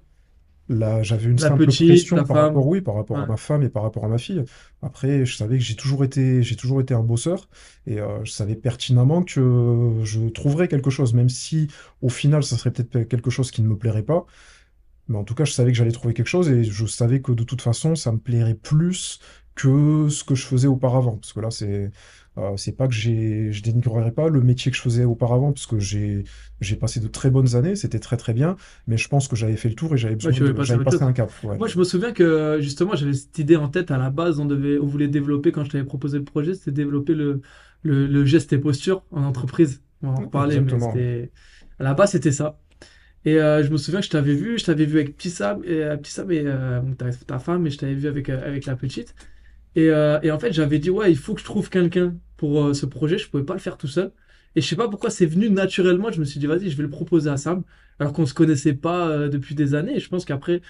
Là, 0.69 1.03
j'avais 1.03 1.27
une 1.27 1.39
La 1.39 1.51
simple 1.51 1.65
petite, 1.67 2.11
la 2.15 2.25
par 2.25 2.39
femme. 2.39 2.39
rapport, 2.39 2.67
oui, 2.67 2.81
par 2.81 2.95
rapport 2.95 3.21
à 3.21 3.27
ma 3.27 3.37
femme 3.37 3.63
et 3.63 3.69
par 3.69 3.83
rapport 3.83 4.05
à 4.05 4.09
ma 4.09 4.19
fille. 4.19 4.45
Après, 4.83 5.25
je 5.27 5.37
savais 5.37 5.59
que 5.59 5.65
j'ai 5.65 5.77
toujours 5.77 6.05
été, 6.05 6.43
j'ai 6.43 6.57
toujours 6.57 6.81
été 6.81 6.95
un 6.95 7.03
bosseur 7.03 7.49
et 7.87 8.01
euh, 8.01 8.25
je 8.25 8.31
savais 8.33 8.57
pertinemment 8.57 9.23
que 9.23 10.01
je 10.03 10.29
trouverais 10.29 10.69
quelque 10.69 10.91
chose, 10.91 11.15
même 11.15 11.29
si 11.29 11.69
au 12.03 12.09
final, 12.09 12.43
ça 12.45 12.57
serait 12.57 12.73
peut-être 12.73 13.09
quelque 13.09 13.31
chose 13.31 13.51
qui 13.51 13.63
ne 13.63 13.69
me 13.69 13.77
plairait 13.79 14.03
pas. 14.03 14.27
Mais 15.09 15.19
en 15.19 15.25
tout 15.25 15.35
cas, 15.35 15.45
je 15.45 15.53
savais 15.53 15.71
que 15.73 15.79
j'allais 15.79 15.93
trouver 15.93 16.15
quelque 16.15 16.27
chose 16.29 16.49
et 16.51 16.65
je 16.65 16.87
savais 16.87 17.21
que 17.23 17.33
de 17.33 17.45
toute 17.45 17.63
façon, 17.63 17.95
ça 17.95 18.13
me 18.13 18.19
plairait 18.19 18.55
plus 18.55 19.21
que 19.55 20.09
ce 20.09 20.25
que 20.25 20.35
je 20.35 20.45
faisais 20.47 20.67
auparavant. 20.69 21.17
Parce 21.19 21.33
que 21.33 21.41
là, 21.41 21.51
c'est 21.51 21.91
euh, 22.39 22.57
c'est 22.57 22.73
pas 22.77 22.87
que 22.89 22.95
j'ai, 22.95 23.53
je 23.53 23.63
dénigrerais 23.63 24.13
pas 24.13 24.29
le 24.29 24.41
métier 24.43 24.71
que 24.71 24.77
je 24.77 24.83
faisais 24.83 25.05
auparavant, 25.05 25.53
parce 25.53 25.67
que 25.67 25.79
j'ai 25.79 26.25
j'ai 26.61 26.77
passé 26.77 27.01
de 27.01 27.09
très 27.09 27.31
bonnes 27.31 27.55
années, 27.57 27.77
c'était 27.77 27.99
très 27.99 28.17
très 28.17 28.33
bien, 28.35 28.57
mais 28.87 28.97
je 28.97 29.09
pense 29.09 29.29
que 29.29 29.37
j'avais 29.37 29.57
fait 29.57 29.69
le 29.69 29.75
tour 29.75 29.95
et 29.95 29.99
j'avais 29.99 30.17
Ouais, 30.25 30.33
besoin 30.33 30.33
tu 30.33 30.43
avais 30.43 30.53
de, 30.53 30.85
passé 30.85 30.99
chose. 30.99 31.03
un 31.03 31.13
cap. 31.13 31.31
Ouais. 31.43 31.57
Moi, 31.59 31.69
je 31.69 31.79
me 31.79 31.85
souviens 31.85 32.13
que 32.13 32.59
justement, 32.61 32.95
j'avais 32.95 33.13
cette 33.15 33.39
idée 33.39 33.57
en 33.57 33.69
tête 33.69 33.91
à 33.91 33.99
la 33.99 34.11
base. 34.11 34.41
On 34.41 34.45
devait, 34.47 34.79
on 34.79 34.87
voulait 34.87 35.09
développer, 35.09 35.53
quand 35.53 35.65
je 35.65 35.71
t'avais 35.71 35.85
proposé 35.85 36.19
le 36.19 36.25
projet, 36.25 36.55
c'était 36.55 36.73
développer 36.73 37.15
le, 37.15 37.41
le, 37.83 38.07
le 38.07 38.25
geste 38.25 38.53
et 38.53 38.59
posture 38.59 39.05
en 39.11 39.23
entreprise. 39.25 39.83
On 40.03 40.09
va 40.09 40.13
en 40.19 40.25
reparler, 40.25 40.61
mais. 40.61 41.31
À 41.79 41.85
la 41.85 41.95
base, 41.95 42.13
c'était 42.13 42.33
ça. 42.33 42.59
Et 43.25 43.39
euh, 43.41 43.63
je 43.63 43.71
me 43.71 43.77
souviens 43.77 44.01
que 44.01 44.07
je 44.07 44.11
t'avais 44.11 44.35
vu, 44.35 44.59
je 44.59 44.65
t'avais 44.65 44.87
vu 44.87 44.99
avec 45.01 45.17
Petit 45.17 45.31
Sam 45.31 45.63
et, 45.65 45.83
euh, 45.85 45.97
Petit 45.97 46.13
Sam 46.13 46.31
et 46.31 46.43
euh, 46.47 46.81
ta, 46.97 47.11
ta 47.13 47.39
femme, 47.39 47.67
et 47.67 47.71
je 47.71 47.79
t'avais 47.79 47.95
vu 47.95 48.09
avec, 48.09 48.29
avec 48.31 48.67
la 48.67 48.77
petite. 48.77 49.15
Et, 49.77 49.91
euh, 49.91 50.19
et 50.23 50.31
en 50.33 50.39
fait, 50.39 50.53
j'avais 50.53 50.79
dit, 50.79 50.91
ouais, 50.91 51.13
il 51.13 51.19
faut 51.19 51.35
que 51.35 51.41
je 51.41 51.45
trouve 51.45 51.71
quelqu'un 51.71 52.17
pour 52.39 52.65
euh, 52.65 52.75
ce 52.75 52.87
projet. 52.87 53.19
Je 53.19 53.29
pouvais 53.29 53.45
pas 53.45 53.53
le 53.55 53.61
faire 53.61 53.77
tout 53.77 53.87
seul. 53.87 54.13
Et 54.57 54.63
je 54.63 54.67
sais 54.67 54.77
pas 54.77 54.89
pourquoi 54.89 55.11
c'est 55.11 55.27
venu 55.27 55.51
naturellement. 55.51 56.11
Je 56.11 56.19
me 56.19 56.25
suis 56.25 56.41
dit, 56.41 56.47
vas-y, 56.47 56.71
je 56.71 56.77
vais 56.77 56.83
le 56.83 56.91
proposer 56.91 57.31
à 57.31 57.37
Sam. 57.37 57.63
Alors 57.99 58.13
qu'on 58.15 58.27
se 58.27 58.35
connaissait 58.35 58.73
pas 58.75 59.09
euh, 59.09 59.29
depuis 59.29 59.55
des 59.55 59.75
années. 59.75 59.97
Et 59.97 60.01
je 60.01 60.09
pense 60.09 60.25
qu'après, 60.25 60.63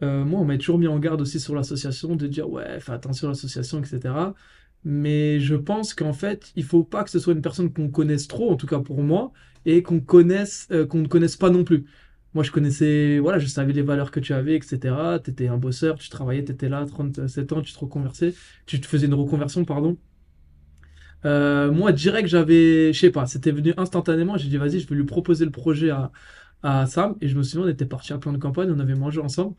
moi, 0.00 0.40
on 0.40 0.44
m'a 0.46 0.56
toujours 0.56 0.78
mis 0.78 0.86
en 0.86 0.98
garde 0.98 1.20
aussi 1.20 1.38
sur 1.38 1.54
l'association, 1.54 2.16
de 2.16 2.26
dire, 2.26 2.48
ouais, 2.48 2.80
fais 2.80 2.92
attention 2.92 3.28
à 3.28 3.32
l'association, 3.32 3.80
etc. 3.80 4.32
Mais 4.82 5.40
je 5.40 5.54
pense 5.54 5.92
qu'en 5.92 6.14
fait, 6.14 6.52
il 6.56 6.64
faut 6.64 6.84
pas 6.84 7.04
que 7.04 7.10
ce 7.10 7.18
soit 7.18 7.34
une 7.34 7.42
personne 7.42 7.70
qu'on 7.70 7.90
connaisse 7.90 8.26
trop, 8.26 8.50
en 8.50 8.56
tout 8.56 8.66
cas 8.66 8.78
pour 8.78 9.02
moi, 9.02 9.32
et 9.66 9.82
qu'on 9.82 10.00
connaisse, 10.00 10.68
qu'on 10.88 11.00
ne 11.00 11.06
connaisse 11.06 11.36
pas 11.36 11.50
non 11.50 11.64
plus. 11.64 11.84
Moi, 12.34 12.44
je 12.44 12.50
connaissais, 12.52 13.18
voilà, 13.18 13.38
je 13.38 13.46
savais 13.46 13.72
les 13.72 13.82
valeurs 13.82 14.10
que 14.12 14.20
tu 14.20 14.32
avais, 14.34 14.56
etc. 14.56 15.18
Tu 15.20 15.30
étais 15.30 15.48
un 15.48 15.56
bosseur, 15.58 15.98
tu 15.98 16.08
travaillais, 16.10 16.44
tu 16.44 16.52
étais 16.52 16.68
là, 16.68 16.84
37 16.86 17.52
ans, 17.52 17.62
tu 17.62 17.72
te 17.72 17.78
reconversais, 17.78 18.34
tu 18.66 18.80
te 18.80 18.86
faisais 18.86 19.06
une 19.06 19.14
reconversion, 19.14 19.64
pardon. 19.64 19.98
Euh, 21.24 21.70
moi, 21.70 21.92
direct, 21.92 22.28
j'avais, 22.28 22.92
je 22.92 22.98
sais 23.00 23.10
pas, 23.10 23.26
c'était 23.26 23.50
venu 23.52 23.74
instantanément. 23.76 24.36
J'ai 24.38 24.48
dit, 24.48 24.56
vas-y, 24.56 24.80
je 24.80 24.88
vais 24.88 24.96
lui 24.96 25.04
proposer 25.04 25.44
le 25.44 25.50
projet 25.50 25.90
à, 25.90 26.12
à 26.62 26.86
Sam. 26.86 27.16
Et 27.20 27.28
je 27.28 27.36
me 27.36 27.42
souviens, 27.42 27.66
on 27.66 27.68
était 27.70 27.86
parti 27.86 28.12
à 28.12 28.18
plan 28.18 28.32
de 28.32 28.38
campagne, 28.38 28.70
on 28.70 28.78
avait 28.80 28.94
mangé 28.94 29.20
ensemble. 29.20 29.56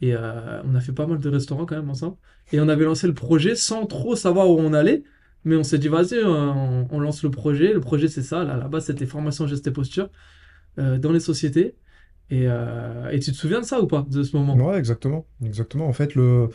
Et 0.00 0.14
euh, 0.14 0.62
on 0.64 0.74
a 0.74 0.80
fait 0.80 0.92
pas 0.92 1.06
mal 1.06 1.18
de 1.20 1.28
restaurants 1.28 1.66
quand 1.66 1.76
même 1.76 1.90
ensemble. 1.90 2.16
Et 2.52 2.60
on 2.60 2.68
avait 2.68 2.84
lancé 2.84 3.06
le 3.06 3.14
projet 3.14 3.54
sans 3.54 3.86
trop 3.86 4.16
savoir 4.16 4.50
où 4.50 4.58
on 4.58 4.72
allait. 4.72 5.04
Mais 5.44 5.56
on 5.56 5.62
s'est 5.64 5.78
dit, 5.78 5.88
vas-y, 5.88 6.22
on, 6.24 6.88
on 6.90 7.00
lance 7.00 7.22
le 7.22 7.30
projet. 7.30 7.72
Le 7.72 7.80
projet, 7.80 8.08
c'est 8.08 8.22
ça. 8.22 8.44
Là, 8.44 8.56
là-bas, 8.56 8.80
c'était 8.80 9.06
formation, 9.06 9.46
geste 9.46 9.66
et 9.66 9.70
posture. 9.72 10.10
euh, 10.78 10.98
dans 10.98 11.12
les 11.12 11.20
sociétés. 11.20 11.76
Et, 12.30 12.46
euh, 12.48 13.10
et 13.10 13.20
tu 13.20 13.32
te 13.32 13.36
souviens 13.36 13.60
de 13.60 13.66
ça 13.66 13.80
ou 13.80 13.86
pas, 13.86 14.04
de 14.08 14.22
ce 14.22 14.36
moment? 14.36 14.54
Ouais, 14.56 14.78
exactement. 14.78 15.26
Exactement. 15.44 15.86
En 15.88 15.92
fait, 15.92 16.14
le, 16.14 16.48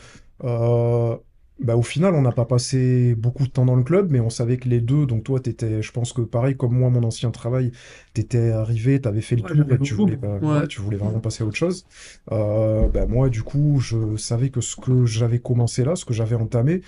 euh, 0.44 1.16
bah, 1.60 1.76
au 1.76 1.82
final, 1.82 2.14
on 2.14 2.22
n'a 2.22 2.32
pas 2.32 2.46
passé 2.46 3.14
beaucoup 3.14 3.44
de 3.46 3.50
temps 3.50 3.66
dans 3.66 3.76
le 3.76 3.82
club, 3.84 4.10
mais 4.10 4.20
on 4.20 4.30
savait 4.30 4.56
que 4.56 4.68
les 4.68 4.80
deux, 4.80 5.06
donc 5.06 5.24
toi, 5.24 5.38
t'étais, 5.40 5.82
je 5.82 5.92
pense 5.92 6.12
que 6.12 6.22
pareil 6.22 6.56
comme 6.56 6.74
moi, 6.76 6.88
mon 6.90 7.02
ancien 7.04 7.30
travail, 7.30 7.72
t'étais 8.14 8.50
arrivé, 8.50 9.00
t'avais 9.00 9.20
fait 9.20 9.36
le 9.36 9.42
Ouais, 9.42 9.50
tour 9.50 9.72
et 9.74 9.78
tu 9.78 9.94
voulais, 9.94 10.16
pas- 10.16 10.38
ouais, 10.38 10.60
Ouais. 10.60 10.66
tu 10.66 10.80
voulais 10.80 10.96
vraiment 10.96 11.20
passer 11.20 11.44
à 11.44 11.46
autre 11.46 11.56
chose. 11.56 11.84
Euh, 12.32 12.88
bah, 12.88 13.06
moi, 13.06 13.28
du 13.28 13.42
coup, 13.42 13.78
je 13.80 14.16
savais 14.16 14.50
que 14.50 14.60
ce 14.62 14.76
que 14.76 15.04
j'avais 15.04 15.38
commencé 15.38 15.84
là, 15.84 15.94
ce 15.96 16.04
que 16.06 16.14
j'avais 16.14 16.36
entamé, 16.36 16.80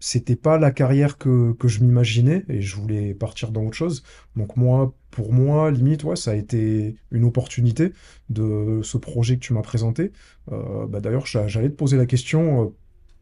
c'était 0.00 0.36
pas 0.36 0.58
la 0.58 0.70
carrière 0.70 1.18
que, 1.18 1.52
que 1.54 1.68
je 1.68 1.80
m'imaginais 1.82 2.44
et 2.48 2.60
je 2.62 2.76
voulais 2.76 3.14
partir 3.14 3.50
dans 3.52 3.64
autre 3.64 3.76
chose. 3.76 4.02
Donc 4.36 4.56
moi, 4.56 4.94
pour 5.10 5.32
moi, 5.32 5.70
limite, 5.70 6.04
ouais, 6.04 6.16
ça 6.16 6.32
a 6.32 6.34
été 6.34 6.96
une 7.10 7.24
opportunité 7.24 7.92
de 8.28 8.80
ce 8.82 8.96
projet 8.98 9.36
que 9.36 9.40
tu 9.44 9.52
m'as 9.54 9.62
présenté. 9.62 10.12
Euh, 10.52 10.86
bah, 10.86 11.00
d'ailleurs, 11.00 11.26
j'a- 11.26 11.48
j'allais 11.48 11.70
te 11.70 11.74
poser 11.76 11.96
la 11.96 12.06
question, 12.06 12.64
euh, 12.66 12.68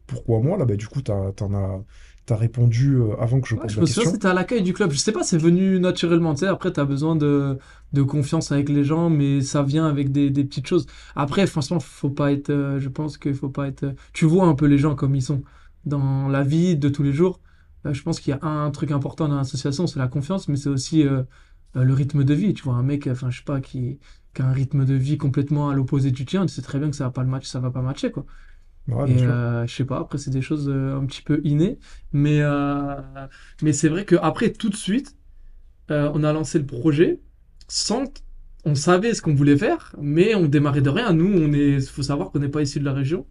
pourquoi 0.07 0.39
moi? 0.41 0.57
Là, 0.57 0.65
bah, 0.65 0.75
du 0.75 0.87
coup, 0.87 1.01
t'en 1.01 1.33
as, 1.55 1.83
t'as 2.25 2.35
répondu 2.37 2.95
euh, 2.97 3.15
avant 3.19 3.41
que 3.41 3.47
je 3.49 3.55
Ouais, 3.55 3.63
pose 3.63 3.75
je 3.75 3.79
la 3.79 3.83
question. 3.83 4.11
c'était 4.11 4.27
à 4.27 4.33
l'accueil 4.33 4.61
du 4.61 4.73
club. 4.73 4.91
Je 4.91 4.97
sais 4.97 5.11
pas, 5.11 5.23
c'est 5.23 5.37
venu 5.37 5.79
naturellement. 5.79 6.33
Tu 6.35 6.41
sais, 6.41 6.47
après, 6.47 6.71
tu 6.71 6.79
as 6.79 6.85
besoin 6.85 7.15
de, 7.15 7.57
de 7.93 8.03
confiance 8.03 8.51
avec 8.51 8.69
les 8.69 8.83
gens, 8.83 9.09
mais 9.09 9.41
ça 9.41 9.63
vient 9.63 9.87
avec 9.87 10.11
des, 10.11 10.29
des 10.29 10.43
petites 10.43 10.67
choses. 10.67 10.85
Après, 11.15 11.47
franchement, 11.47 11.79
faut 11.79 12.09
pas 12.11 12.31
être. 12.31 12.51
euh, 12.51 12.79
je 12.79 12.89
pense 12.89 13.17
qu'il 13.17 13.33
faut 13.33 13.49
pas 13.49 13.67
être. 13.67 13.95
tu 14.13 14.25
vois 14.25 14.45
un 14.45 14.53
peu 14.53 14.65
les 14.67 14.77
gens 14.77 14.95
comme 14.95 15.15
ils 15.15 15.23
sont 15.23 15.41
dans 15.87 16.27
la 16.27 16.43
vie 16.43 16.77
de 16.77 16.89
tous 16.89 17.03
les 17.03 17.13
jours. 17.13 17.39
Euh, 17.85 17.93
je 17.93 18.03
pense 18.03 18.19
qu'il 18.19 18.31
y 18.31 18.37
a 18.37 18.45
un 18.45 18.71
truc 18.71 18.91
important 18.91 19.27
dans 19.27 19.37
l'association, 19.37 19.87
c'est 19.87 19.99
la 19.99 20.07
confiance, 20.07 20.47
mais 20.47 20.57
c'est 20.57 20.69
aussi 20.69 21.03
euh, 21.05 21.23
euh, 21.75 21.83
le 21.83 21.93
rythme 21.93 22.23
de 22.23 22.33
vie. 22.33 22.53
Tu 22.53 22.63
vois, 22.63 22.75
un 22.75 22.83
mec, 22.83 23.07
enfin, 23.07 23.29
je 23.29 23.37
sais 23.37 23.43
pas, 23.43 23.61
qui, 23.61 23.99
qui 24.33 24.41
a 24.41 24.45
un 24.47 24.53
rythme 24.53 24.85
de 24.85 24.93
vie 24.93 25.17
complètement 25.17 25.69
à 25.69 25.75
l'opposé 25.75 26.11
du 26.11 26.25
tien, 26.25 26.45
tu 26.45 26.53
sais 26.53 26.61
très 26.61 26.79
bien 26.79 26.89
que 26.89 26.95
ça 26.95 27.05
va 27.05 27.11
pas 27.11 27.23
le 27.23 27.29
match, 27.29 27.45
ça 27.45 27.59
va 27.59 27.71
pas 27.71 27.81
matcher, 27.81 28.11
quoi. 28.11 28.25
Ouais, 28.87 29.11
Et 29.11 29.21
euh, 29.23 29.67
je 29.67 29.75
sais 29.75 29.83
pas, 29.85 29.99
après 29.99 30.17
c'est 30.17 30.31
des 30.31 30.41
choses 30.41 30.69
euh, 30.69 30.97
un 30.97 31.05
petit 31.05 31.21
peu 31.21 31.41
innées, 31.43 31.77
mais, 32.13 32.41
mais 33.61 33.73
c'est 33.73 33.89
vrai 33.89 34.05
qu'après 34.05 34.53
tout 34.53 34.69
de 34.69 34.75
suite, 34.75 35.15
on 35.89 36.23
a 36.23 36.33
lancé 36.33 36.59
le 36.59 36.65
projet 36.65 37.21
sans... 37.67 38.05
On 38.65 38.75
savait 38.75 39.13
ce 39.13 39.21
qu'on 39.21 39.33
voulait 39.33 39.57
faire, 39.57 39.95
mais 40.01 40.35
on 40.35 40.45
démarrait 40.47 40.81
de 40.81 40.89
rien. 40.89 41.13
Nous, 41.13 41.25
on 41.25 41.53
est, 41.53 41.79
faut 41.87 42.03
savoir 42.03 42.31
qu'on 42.31 42.39
n'est 42.39 42.49
pas 42.49 42.61
issu 42.61 42.79
de 42.79 42.85
la 42.85 42.93
région. 42.93 43.25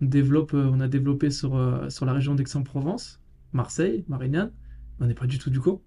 On 0.00 0.06
développe, 0.06 0.54
euh, 0.54 0.70
on 0.72 0.80
a 0.80 0.88
développé 0.88 1.30
sur, 1.30 1.56
euh, 1.56 1.88
sur 1.90 2.06
la 2.06 2.12
région 2.12 2.34
d'Aix-en-Provence, 2.34 3.20
Marseille, 3.52 4.04
Marignane. 4.08 4.52
On 5.00 5.06
n'est 5.06 5.14
pas 5.14 5.26
du 5.26 5.38
tout 5.38 5.50
du 5.50 5.60
coup. 5.60 5.82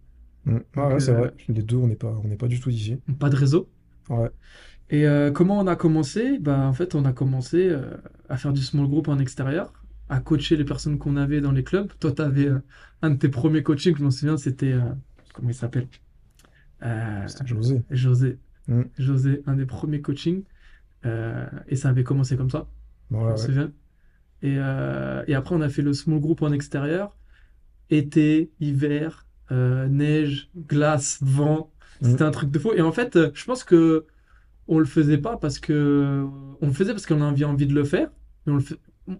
Mm. 0.45 0.57
Ah 0.75 0.87
ouais, 0.89 0.99
c'est 0.99 1.11
euh, 1.11 1.17
vrai. 1.17 1.33
Les 1.49 1.63
deux, 1.63 1.77
on 1.77 1.87
n'est 1.87 1.95
pas, 1.95 2.13
on 2.23 2.35
pas 2.35 2.47
du 2.47 2.59
tout 2.59 2.69
d'ici. 2.69 2.97
pas 3.19 3.29
de 3.29 3.35
réseau. 3.35 3.69
Ouais. 4.09 4.29
Et 4.89 5.05
euh, 5.07 5.31
comment 5.31 5.59
on 5.59 5.67
a 5.67 5.75
commencé? 5.75 6.39
Bah, 6.39 6.59
en 6.67 6.73
fait, 6.73 6.95
on 6.95 7.05
a 7.05 7.13
commencé 7.13 7.69
euh, 7.69 7.95
à 8.29 8.37
faire 8.37 8.53
du 8.53 8.61
small 8.61 8.87
group 8.87 9.07
en 9.07 9.19
extérieur, 9.19 9.73
à 10.09 10.19
coacher 10.19 10.57
les 10.57 10.65
personnes 10.65 10.97
qu'on 10.97 11.15
avait 11.17 11.41
dans 11.41 11.51
les 11.51 11.63
clubs. 11.63 11.91
Toi, 11.99 12.11
tu 12.11 12.21
avais 12.21 12.49
un 13.01 13.09
de 13.11 13.15
tes 13.15 13.29
premiers 13.29 13.63
coachings, 13.63 13.95
je 13.97 14.03
m'en 14.03 14.11
souviens, 14.11 14.37
c'était. 14.37 14.75
comment 15.33 15.49
il 15.49 15.55
s'appelle? 15.55 15.87
C'était 17.27 17.45
José. 17.47 17.81
José. 17.91 18.39
Mm. 18.67 18.81
José, 18.97 19.43
un 19.45 19.55
des 19.55 19.65
premiers 19.65 20.01
coachings. 20.01 20.43
et 21.05 21.75
ça 21.75 21.89
avait 21.89 22.03
commencé 22.03 22.35
comme 22.37 22.49
ça, 22.49 22.67
Ouais, 23.11 23.19
je 23.19 23.27
m'en 23.27 23.37
ouais. 23.37 23.37
souviens. 23.37 23.71
Et, 24.41 24.55
euh, 24.57 25.23
et 25.27 25.35
après, 25.35 25.55
on 25.55 25.61
a 25.61 25.69
fait 25.69 25.81
le 25.81 25.93
small 25.93 26.19
group 26.19 26.41
en 26.41 26.51
extérieur. 26.51 27.15
Été, 27.89 28.51
hiver, 28.59 29.27
euh, 29.51 29.87
neige, 29.87 30.49
glace, 30.55 31.19
vent. 31.21 31.71
C'était 32.01 32.23
un 32.23 32.31
truc 32.31 32.49
de 32.49 32.57
fou. 32.57 32.71
Et 32.73 32.81
en 32.81 32.91
fait, 32.91 33.15
euh, 33.15 33.31
je 33.33 33.45
pense 33.45 33.63
que 33.63 34.05
on 34.67 34.79
le 34.79 34.85
faisait 34.85 35.17
pas 35.17 35.37
parce 35.37 35.59
que 35.59 36.25
on 36.61 36.67
le 36.67 36.73
faisait 36.73 36.93
parce 36.93 37.05
qu'on 37.05 37.21
avait 37.21 37.45
envie 37.45 37.67
de 37.67 37.73
le 37.73 37.83
faire, 37.83 38.09
mais 38.45 38.53
on 38.53 38.55
le, 38.55 38.63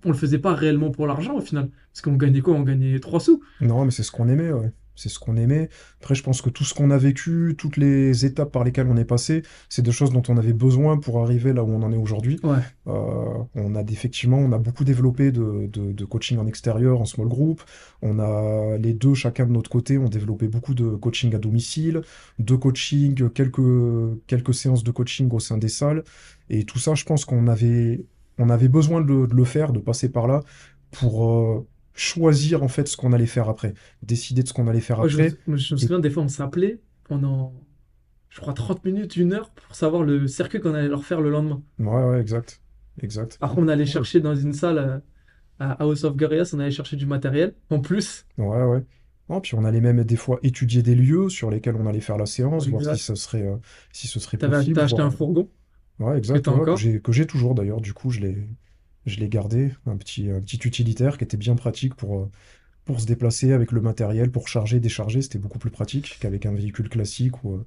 on 0.05 0.09
le 0.09 0.15
faisait 0.15 0.39
pas 0.39 0.55
réellement 0.55 0.89
pour 0.89 1.05
l'argent 1.05 1.35
au 1.35 1.41
final. 1.41 1.69
Parce 1.91 2.01
qu'on 2.01 2.15
gagnait 2.15 2.41
quoi? 2.41 2.55
On 2.55 2.61
gagnait 2.61 2.99
3 2.99 3.19
sous. 3.19 3.43
Non, 3.59 3.85
mais 3.85 3.91
c'est 3.91 4.03
ce 4.03 4.11
qu'on 4.11 4.27
aimait, 4.29 4.51
ouais. 4.51 4.71
C'est 4.95 5.09
ce 5.09 5.19
qu'on 5.19 5.35
aimait. 5.35 5.69
Après, 5.99 6.15
je 6.15 6.23
pense 6.23 6.41
que 6.41 6.49
tout 6.49 6.63
ce 6.63 6.73
qu'on 6.73 6.91
a 6.91 6.97
vécu, 6.97 7.55
toutes 7.57 7.77
les 7.77 8.25
étapes 8.25 8.51
par 8.51 8.63
lesquelles 8.63 8.87
on 8.87 8.97
est 8.97 9.05
passé, 9.05 9.41
c'est 9.69 9.81
des 9.81 9.91
choses 9.91 10.11
dont 10.11 10.21
on 10.27 10.37
avait 10.37 10.53
besoin 10.53 10.97
pour 10.97 11.21
arriver 11.23 11.53
là 11.53 11.63
où 11.63 11.69
on 11.71 11.81
en 11.81 11.91
est 11.91 11.97
aujourd'hui. 11.97 12.39
Ouais. 12.43 12.57
Euh, 12.87 13.43
on 13.55 13.75
a 13.75 13.81
effectivement, 13.81 14.37
on 14.37 14.51
a 14.51 14.57
beaucoup 14.57 14.83
développé 14.83 15.31
de, 15.31 15.67
de- 15.71 15.91
de 15.91 16.05
coaching 16.05 16.37
en 16.37 16.45
extérieur, 16.47 17.01
en 17.01 17.05
small 17.05 17.27
group. 17.27 17.61
On 18.01 18.19
a 18.19 18.77
les 18.77 18.93
deux, 18.93 19.13
chacun 19.13 19.45
de 19.45 19.51
notre 19.51 19.69
côté, 19.69 19.97
ont 19.97 20.09
développé 20.09 20.47
beaucoup 20.47 20.73
de 20.73 20.89
coaching 20.95 21.33
à 21.35 21.37
domicile, 21.39 22.01
de 22.39 22.55
coaching, 22.55 23.29
quelques, 23.29 23.61
quelques 24.27 24.53
séances 24.53 24.83
de 24.83 24.91
coaching 24.91 25.29
au 25.31 25.39
sein 25.39 25.57
des 25.57 25.69
salles. 25.69 26.03
Et 26.49 26.63
tout 26.65 26.79
ça, 26.79 26.95
je 26.95 27.05
pense 27.05 27.25
qu'on 27.25 27.47
avait, 27.47 28.03
on 28.37 28.49
avait 28.49 28.67
besoin 28.67 29.01
de 29.01 29.07
le, 29.07 29.27
de 29.27 29.35
le 29.35 29.43
faire, 29.45 29.71
de 29.71 29.79
passer 29.79 30.09
par 30.09 30.27
là 30.27 30.41
pour 30.91 31.25
euh, 31.29 31.65
choisir 31.95 32.63
en 32.63 32.67
fait 32.67 32.87
ce 32.87 32.97
qu'on 32.97 33.13
allait 33.13 33.25
faire 33.27 33.49
après, 33.49 33.73
décider 34.03 34.43
de 34.43 34.47
ce 34.47 34.53
qu'on 34.53 34.67
allait 34.67 34.81
faire 34.81 35.01
Moi, 35.01 35.09
je, 35.09 35.17
me 35.17 35.27
après. 35.27 35.37
je 35.47 35.73
me 35.75 35.79
Et 35.79 35.79
souviens, 35.79 35.99
des 35.99 36.09
fois, 36.09 36.23
on 36.23 36.27
s'appelait 36.29 36.81
pendant, 37.03 37.53
je 38.29 38.39
crois, 38.41 38.53
30 38.53 38.85
minutes, 38.85 39.15
une 39.17 39.33
heure 39.33 39.51
pour 39.51 39.75
savoir 39.75 40.03
le 40.03 40.27
circuit 40.27 40.59
qu'on 40.61 40.73
allait 40.75 40.87
leur 40.89 41.05
faire 41.05 41.21
le 41.21 41.29
lendemain. 41.31 41.63
ouais, 41.79 42.03
ouais, 42.05 42.19
exact, 42.21 42.61
exact. 43.01 43.41
Après, 43.41 43.61
on 43.61 43.67
allait 43.67 43.85
chercher 43.85 44.19
dans 44.21 44.35
une 44.35 44.53
salle 44.53 44.77
euh, 44.77 44.99
à 45.59 45.73
House 45.83 46.03
of 46.05 46.15
Gorias, 46.17 46.51
on 46.55 46.59
allait 46.59 46.71
chercher 46.71 46.95
du 46.97 47.05
matériel 47.07 47.55
en 47.71 47.81
plus. 47.81 48.25
ouais. 48.37 48.63
ouais. 48.63 48.83
Non, 49.29 49.39
puis 49.39 49.55
on 49.55 49.63
allait 49.63 49.79
même 49.81 50.03
des 50.03 50.17
fois 50.17 50.39
étudier 50.43 50.83
des 50.83 50.93
lieux 50.95 51.29
sur 51.29 51.49
lesquels 51.51 51.75
on 51.77 51.85
allait 51.87 52.01
faire 52.01 52.17
la 52.17 52.25
séance, 52.25 52.67
voir 52.67 52.83
si 52.83 52.97
ce 52.97 53.15
serait, 53.15 53.43
euh, 53.47 53.57
si 53.93 54.07
ce 54.07 54.19
serait 54.19 54.37
possible, 54.37 54.75
t'as 54.75 54.83
acheté 54.83 55.01
voir. 55.01 55.07
un 55.07 55.11
fourgon 55.11 55.49
Ouais, 55.99 56.17
exact, 56.17 56.49
ouais, 56.49 56.67
que 57.03 57.11
j'ai 57.13 57.27
toujours 57.27 57.55
d'ailleurs. 57.55 57.81
Du 57.81 57.93
coup, 57.93 58.09
je 58.11 58.21
l'ai 58.21 58.47
je 59.05 59.19
l'ai 59.19 59.29
gardé, 59.29 59.73
un 59.85 59.97
petit 59.97 60.29
un 60.29 60.41
petit 60.41 60.59
utilitaire 60.63 61.17
qui 61.17 61.23
était 61.23 61.37
bien 61.37 61.55
pratique 61.55 61.95
pour 61.95 62.19
euh, 62.19 62.29
pour 62.85 62.99
se 62.99 63.05
déplacer 63.05 63.53
avec 63.53 63.71
le 63.71 63.81
matériel, 63.81 64.31
pour 64.31 64.47
charger, 64.47 64.79
décharger, 64.79 65.21
c'était 65.21 65.39
beaucoup 65.39 65.59
plus 65.59 65.69
pratique 65.69 66.17
qu'avec 66.19 66.45
un 66.45 66.53
véhicule 66.53 66.89
classique 66.89 67.43
où, 67.43 67.55
euh, 67.55 67.65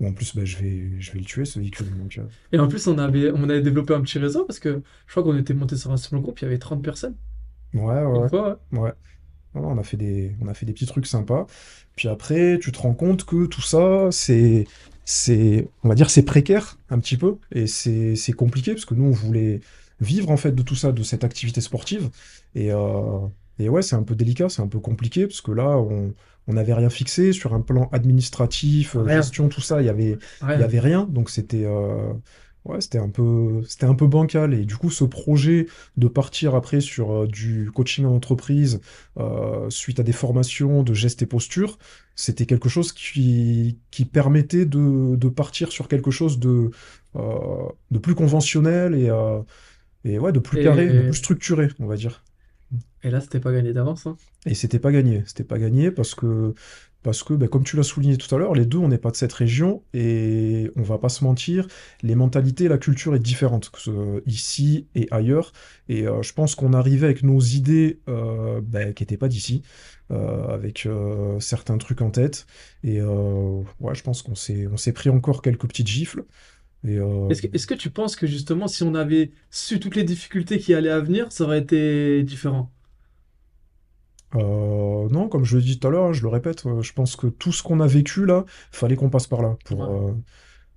où 0.00 0.06
en 0.08 0.12
plus 0.12 0.34
bah, 0.34 0.44
je 0.44 0.56
vais 0.56 1.00
je 1.00 1.12
vais 1.12 1.18
le 1.18 1.24
tuer 1.24 1.44
ce 1.44 1.58
véhicule. 1.58 1.86
Donc 1.98 2.18
euh, 2.18 2.24
Et 2.52 2.58
en 2.58 2.68
plus, 2.68 2.86
on 2.86 2.98
avait, 2.98 3.30
on 3.32 3.48
avait 3.48 3.62
développé 3.62 3.94
un 3.94 4.00
petit 4.00 4.18
réseau 4.18 4.44
parce 4.44 4.58
que 4.58 4.82
je 5.06 5.12
crois 5.12 5.22
qu'on 5.22 5.38
était 5.38 5.54
monté 5.54 5.76
sur 5.76 5.90
un 5.90 5.96
small 5.96 6.20
group, 6.22 6.38
il 6.40 6.44
y 6.44 6.46
avait 6.46 6.58
30 6.58 6.82
personnes. 6.82 7.14
ouais, 7.74 7.82
ouais, 7.82 8.04
ouais. 8.04 8.28
fois, 8.28 8.60
ouais. 8.72 8.92
on 9.54 9.78
a 9.78 9.82
fait 9.82 9.96
des 9.96 10.34
on 10.40 10.48
a 10.48 10.54
fait 10.54 10.66
des 10.66 10.72
petits 10.72 10.86
trucs 10.86 11.06
sympas. 11.06 11.46
Puis 11.96 12.08
après, 12.08 12.58
tu 12.60 12.72
te 12.72 12.78
rends 12.78 12.94
compte 12.94 13.24
que 13.24 13.46
tout 13.46 13.62
ça, 13.62 14.08
c'est 14.10 14.66
c'est 15.04 15.68
on 15.82 15.88
va 15.88 15.94
dire 15.94 16.10
c'est 16.10 16.24
précaire 16.24 16.78
un 16.88 16.98
petit 16.98 17.16
peu 17.16 17.36
et 17.52 17.66
c'est 17.66 18.32
compliqué 18.32 18.72
parce 18.72 18.86
que 18.86 18.94
nous 18.94 19.04
on 19.04 19.10
voulait 19.10 19.60
vivre 20.00 20.30
en 20.30 20.36
fait 20.36 20.52
de 20.52 20.62
tout 20.62 20.74
ça, 20.76 20.92
de 20.92 21.02
cette 21.02 21.24
activité 21.24 21.60
sportive. 21.60 22.10
Et 22.54 22.72
euh, 22.72 23.26
et 23.58 23.68
ouais, 23.68 23.82
c'est 23.82 23.96
un 23.96 24.02
peu 24.02 24.14
délicat, 24.16 24.48
c'est 24.48 24.62
un 24.62 24.68
peu 24.68 24.80
compliqué 24.80 25.26
parce 25.26 25.40
que 25.40 25.52
là 25.52 25.78
on 25.78 26.14
on 26.46 26.52
n'avait 26.54 26.74
rien 26.74 26.90
fixé 26.90 27.32
sur 27.32 27.54
un 27.54 27.60
plan 27.62 27.88
administratif, 27.92 28.96
euh, 28.96 29.02
Rien, 29.02 29.16
gestion, 29.22 29.48
tout 29.48 29.60
ça, 29.62 29.80
il 29.80 29.86
y 29.86 29.88
avait 29.88 30.18
il 30.48 30.60
y 30.60 30.62
rien. 30.62 30.62
avait 30.64 30.80
rien. 30.80 31.06
Donc 31.10 31.30
c'était 31.30 31.64
euh, 31.64 32.12
ouais, 32.64 32.80
c'était 32.80 32.98
un 32.98 33.08
peu 33.08 33.62
c'était 33.68 33.86
un 33.86 33.94
peu 33.94 34.06
bancal. 34.06 34.54
Et 34.54 34.64
du 34.64 34.76
coup 34.76 34.90
ce 34.90 35.04
projet 35.04 35.66
de 35.96 36.08
partir 36.08 36.54
après 36.54 36.80
sur 36.80 37.12
euh, 37.12 37.26
du 37.26 37.70
coaching 37.74 38.04
en 38.04 38.14
entreprise 38.14 38.80
euh, 39.18 39.68
suite 39.70 40.00
à 40.00 40.02
des 40.02 40.12
formations 40.12 40.82
de 40.82 40.94
gestes 40.94 41.22
et 41.22 41.26
postures, 41.26 41.78
c'était 42.14 42.46
quelque 42.46 42.68
chose 42.68 42.92
qui, 42.92 43.78
qui 43.90 44.04
permettait 44.04 44.66
de, 44.66 45.16
de 45.16 45.28
partir 45.28 45.72
sur 45.72 45.88
quelque 45.88 46.10
chose 46.10 46.38
de, 46.38 46.70
euh, 47.16 47.68
de 47.90 47.98
plus 47.98 48.14
conventionnel 48.14 48.94
et, 48.94 49.10
et 50.04 50.18
ouais, 50.18 50.32
de 50.32 50.38
plus 50.38 50.62
carré, 50.62 50.88
de 50.88 51.02
plus 51.02 51.14
structuré, 51.14 51.68
on 51.78 51.86
va 51.86 51.96
dire. 51.96 52.24
et 53.02 53.10
là, 53.10 53.20
c'était 53.20 53.40
pas 53.40 53.52
gagné 53.52 53.72
d'avance, 53.72 54.06
hein. 54.06 54.16
Et 54.46 54.54
c'était 54.54 54.78
pas 54.78 54.92
gagné. 54.92 55.22
C'était 55.26 55.44
pas 55.44 55.58
gagné 55.58 55.90
parce 55.90 56.14
que, 56.14 56.54
parce 57.02 57.22
que 57.22 57.34
bah, 57.34 57.48
comme 57.48 57.64
tu 57.64 57.76
l'as 57.76 57.82
souligné 57.82 58.16
tout 58.16 58.34
à 58.34 58.38
l'heure, 58.38 58.54
les 58.54 58.66
deux, 58.66 58.78
on 58.78 58.88
n'est 58.88 58.98
pas 58.98 59.10
de 59.10 59.16
cette 59.16 59.32
région 59.32 59.82
et 59.92 60.70
on 60.76 60.82
va 60.82 60.98
pas 60.98 61.08
se 61.08 61.24
mentir, 61.24 61.66
les 62.02 62.14
mentalités, 62.14 62.68
la 62.68 62.78
culture 62.78 63.14
est 63.14 63.20
différente 63.20 63.70
que 63.70 64.22
ici 64.26 64.88
et 64.94 65.08
ailleurs. 65.10 65.52
Et 65.88 66.06
euh, 66.06 66.22
je 66.22 66.32
pense 66.32 66.54
qu'on 66.54 66.72
arrivait 66.72 67.06
avec 67.06 67.22
nos 67.22 67.40
idées 67.40 68.00
euh, 68.08 68.60
bah, 68.62 68.92
qui 68.92 69.02
n'étaient 69.02 69.16
pas 69.16 69.28
d'ici, 69.28 69.62
euh, 70.10 70.48
avec 70.48 70.88
certains 71.40 71.78
trucs 71.78 72.02
en 72.02 72.10
tête. 72.10 72.46
Et 72.82 73.00
ouais, 73.00 73.94
je 73.94 74.02
pense 74.02 74.22
qu'on 74.22 74.34
s'est, 74.34 74.66
on 74.66 74.76
s'est 74.76 74.92
pris 74.92 75.10
encore 75.10 75.42
quelques 75.42 75.66
petites 75.68 75.88
gifles. 75.88 76.24
Euh, 76.86 77.28
Est-ce 77.30 77.66
que, 77.66 77.74
tu 77.74 77.90
penses 77.90 78.16
que 78.16 78.26
justement, 78.26 78.68
si 78.68 78.82
on 78.82 78.94
avait 78.94 79.32
su 79.50 79.80
toutes 79.80 79.96
les 79.96 80.04
difficultés 80.04 80.58
qui 80.58 80.74
allaient 80.74 80.90
à 80.90 81.00
venir, 81.00 81.32
ça 81.32 81.44
aurait 81.44 81.60
été 81.60 82.22
différent? 82.22 82.70
Euh, 84.34 85.08
non, 85.10 85.28
comme 85.28 85.44
je 85.44 85.56
le 85.56 85.62
dis 85.62 85.78
tout 85.78 85.86
à 85.86 85.90
l'heure, 85.90 86.06
hein, 86.06 86.12
je 86.12 86.22
le 86.22 86.28
répète, 86.28 86.66
euh, 86.66 86.82
je 86.82 86.92
pense 86.92 87.14
que 87.14 87.28
tout 87.28 87.52
ce 87.52 87.62
qu'on 87.62 87.78
a 87.80 87.86
vécu 87.86 88.26
là, 88.26 88.44
fallait 88.72 88.96
qu'on 88.96 89.08
passe 89.08 89.28
par 89.28 89.42
là 89.42 89.56
pour, 89.64 89.78
Ouais. 89.80 89.86
euh, 89.88 90.12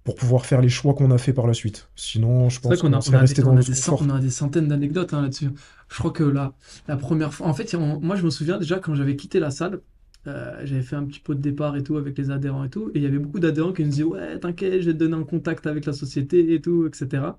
pour 0.03 0.15
pouvoir 0.15 0.45
faire 0.45 0.61
les 0.61 0.69
choix 0.69 0.93
qu'on 0.93 1.11
a 1.11 1.17
fait 1.17 1.33
par 1.33 1.47
la 1.47 1.53
suite. 1.53 1.89
Sinon, 1.95 2.49
je 2.49 2.59
pense 2.59 2.79
qu'on 2.81 2.93
a, 2.93 3.01
serait 3.01 3.17
des, 3.17 3.21
resté 3.21 3.41
dans 3.41 3.53
on 3.53 4.09
a 4.09 4.29
centaines 4.29 4.67
d'anecdotes 4.67 5.13
hein, 5.13 5.21
là-dessus. 5.23 5.49
Je 5.89 5.97
crois 5.97 6.11
que 6.11 6.23
la, 6.23 6.53
la 6.87 6.97
première 6.97 7.33
fois, 7.33 7.47
en 7.47 7.53
fait, 7.53 7.73
on- 7.75 7.99
moi 7.99 8.15
je 8.15 8.23
me 8.23 8.29
souviens 8.29 8.57
déjà 8.59 8.79
quand 8.79 8.93
j'avais 8.95 9.15
quitté 9.15 9.39
la 9.39 9.49
salle, 9.51 9.81
euh, 10.27 10.65
j'avais 10.65 10.81
fait 10.81 10.95
un 10.95 11.05
petit 11.05 11.19
pot 11.19 11.33
de 11.35 11.41
départ 11.41 11.75
et 11.77 11.83
tout 11.83 11.97
avec 11.97 12.17
les 12.17 12.31
adhérents 12.31 12.63
et 12.65 12.69
tout. 12.69 12.89
Et 12.93 12.99
il 12.99 13.03
y 13.03 13.05
avait 13.05 13.19
beaucoup 13.19 13.39
d'adhérents 13.39 13.73
qui 13.73 13.83
nous 13.83 13.89
disaient, 13.89 14.03
ouais, 14.03 14.39
t'inquiète, 14.39 14.81
je 14.81 14.87
vais 14.87 14.93
te 14.93 14.99
donner 14.99 15.15
un 15.15 15.23
contact 15.23 15.67
avec 15.67 15.85
la 15.85 15.93
société 15.93 16.53
et 16.53 16.61
tout, 16.61 16.87
etc. 16.87 17.37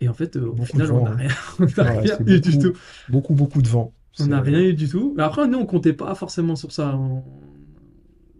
Et 0.00 0.08
en 0.08 0.14
fait, 0.14 0.36
euh, 0.36 0.46
au 0.58 0.64
final, 0.64 0.92
on 0.92 1.00
n'a 1.00 1.10
hein. 1.12 1.16
rien, 1.16 1.30
on 1.60 1.64
Ouais, 1.82 1.98
rien 1.98 2.18
c'est 2.18 2.26
eu 2.26 2.40
du 2.40 2.58
tout. 2.58 2.72
beaucoup, 3.08 3.34
beaucoup 3.34 3.62
de 3.62 3.68
vent. 3.68 3.94
On 4.18 4.26
n'a 4.26 4.40
rien 4.40 4.60
eu 4.62 4.74
du 4.74 4.88
tout. 4.88 5.14
Mais 5.16 5.22
après, 5.22 5.46
nous, 5.48 5.58
on 5.58 5.66
comptait 5.66 5.92
pas 5.92 6.14
forcément 6.14 6.56
sur 6.56 6.72
ça. 6.72 6.96
On, 6.96 7.24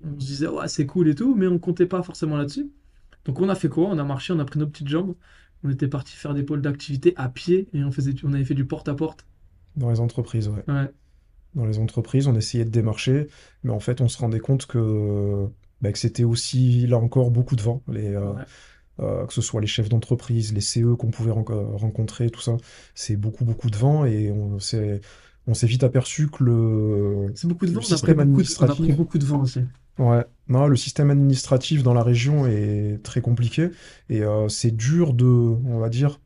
on 0.02 0.20
se 0.20 0.26
disait, 0.26 0.46
ouais, 0.48 0.68
c'est 0.68 0.86
cool 0.86 1.08
et 1.08 1.14
tout, 1.14 1.34
mais 1.34 1.46
on 1.46 1.58
comptait 1.58 1.86
pas 1.86 2.02
forcément 2.02 2.36
là-dessus. 2.36 2.70
Donc, 3.24 3.40
on 3.40 3.48
a 3.48 3.54
fait 3.54 3.68
quoi? 3.68 3.88
On 3.88 3.98
a 3.98 4.04
marché, 4.04 4.32
on 4.32 4.38
a 4.40 4.44
pris 4.44 4.58
nos 4.58 4.66
petites 4.66 4.88
jambes. 4.88 5.16
On 5.64 5.70
était 5.70 5.88
parti 5.88 6.14
faire 6.16 6.34
des 6.34 6.42
pôles 6.44 6.62
d'activité 6.62 7.14
à 7.16 7.28
pied 7.28 7.68
et 7.72 7.84
on 7.84 7.90
faisait, 7.92 8.14
on 8.24 8.32
avait 8.32 8.44
fait 8.44 8.54
du 8.54 8.66
porte-à-porte. 8.66 9.26
dans 9.76 9.90
les 9.90 10.00
entreprises, 10.00 10.48
ouais. 10.48 10.64
Ouais, 10.68 10.92
Dans 11.54 11.66
les 11.66 11.78
entreprises, 11.78 12.26
on 12.28 12.34
essayait 12.36 12.64
de 12.64 12.70
démarcher, 12.70 13.28
mais 13.64 13.72
en 13.72 13.80
fait, 13.80 14.00
on 14.00 14.08
se 14.08 14.18
rendait 14.18 14.38
compte 14.40 14.66
que, 14.66 15.46
bah, 15.80 15.92
que 15.92 15.98
c'était 15.98 16.24
aussi, 16.24 16.86
là 16.86 16.98
encore, 16.98 17.30
beaucoup 17.30 17.56
de 17.56 17.62
vent. 17.62 17.82
Les, 17.88 18.14
euh, 18.14 18.32
ouais. 18.32 18.42
euh, 19.00 19.26
que 19.26 19.32
ce 19.32 19.40
soit 19.42 19.60
les 19.60 19.66
chefs 19.66 19.88
d'entreprise, 19.88 20.52
les 20.52 20.60
CE 20.60 20.94
qu'on 20.96 21.10
pouvait 21.10 21.30
ren- 21.30 21.44
rencontrer, 21.76 22.30
tout 22.30 22.40
ça, 22.40 22.56
c'est 22.94 23.16
beaucoup, 23.16 23.44
beaucoup 23.44 23.70
de 23.70 23.76
vent 23.76 24.04
et 24.04 24.30
on 24.32 24.58
s'est, 24.58 25.00
vite 25.66 25.84
aperçu 25.84 26.28
que 26.28 26.44
le, 26.44 27.32
C'est 27.34 27.46
beaucoup 27.48 27.66
de 27.66 27.72
le 27.72 27.80
vent. 27.80 27.80
On 27.88 27.92
a 27.92 27.98
pris 27.98 28.14
système 28.14 28.14
beaucoup 28.14 28.42
de, 28.42 28.54
on 28.60 28.68
a 28.68 28.76
pris 28.76 28.92
administratif, 28.92 28.94
beaucoup 28.94 29.18
de 29.18 29.24
vent 29.24 29.40
aussi. 29.40 29.60
ouais, 29.98 30.24
non, 30.48 30.66
le 30.66 30.76
système 30.76 31.10
administratif 31.10 31.82
dans 31.82 31.94
la 31.94 32.02
région 32.02 32.46
est 32.46 33.00
très 33.02 33.20
compliqué 33.20 33.70
et 34.08 34.22
euh, 34.22 34.48
c'est 34.48 34.70
dur 34.70 35.12
de, 35.14 35.24
on 35.26 35.78
va 35.78 35.88
dire, 35.88 36.20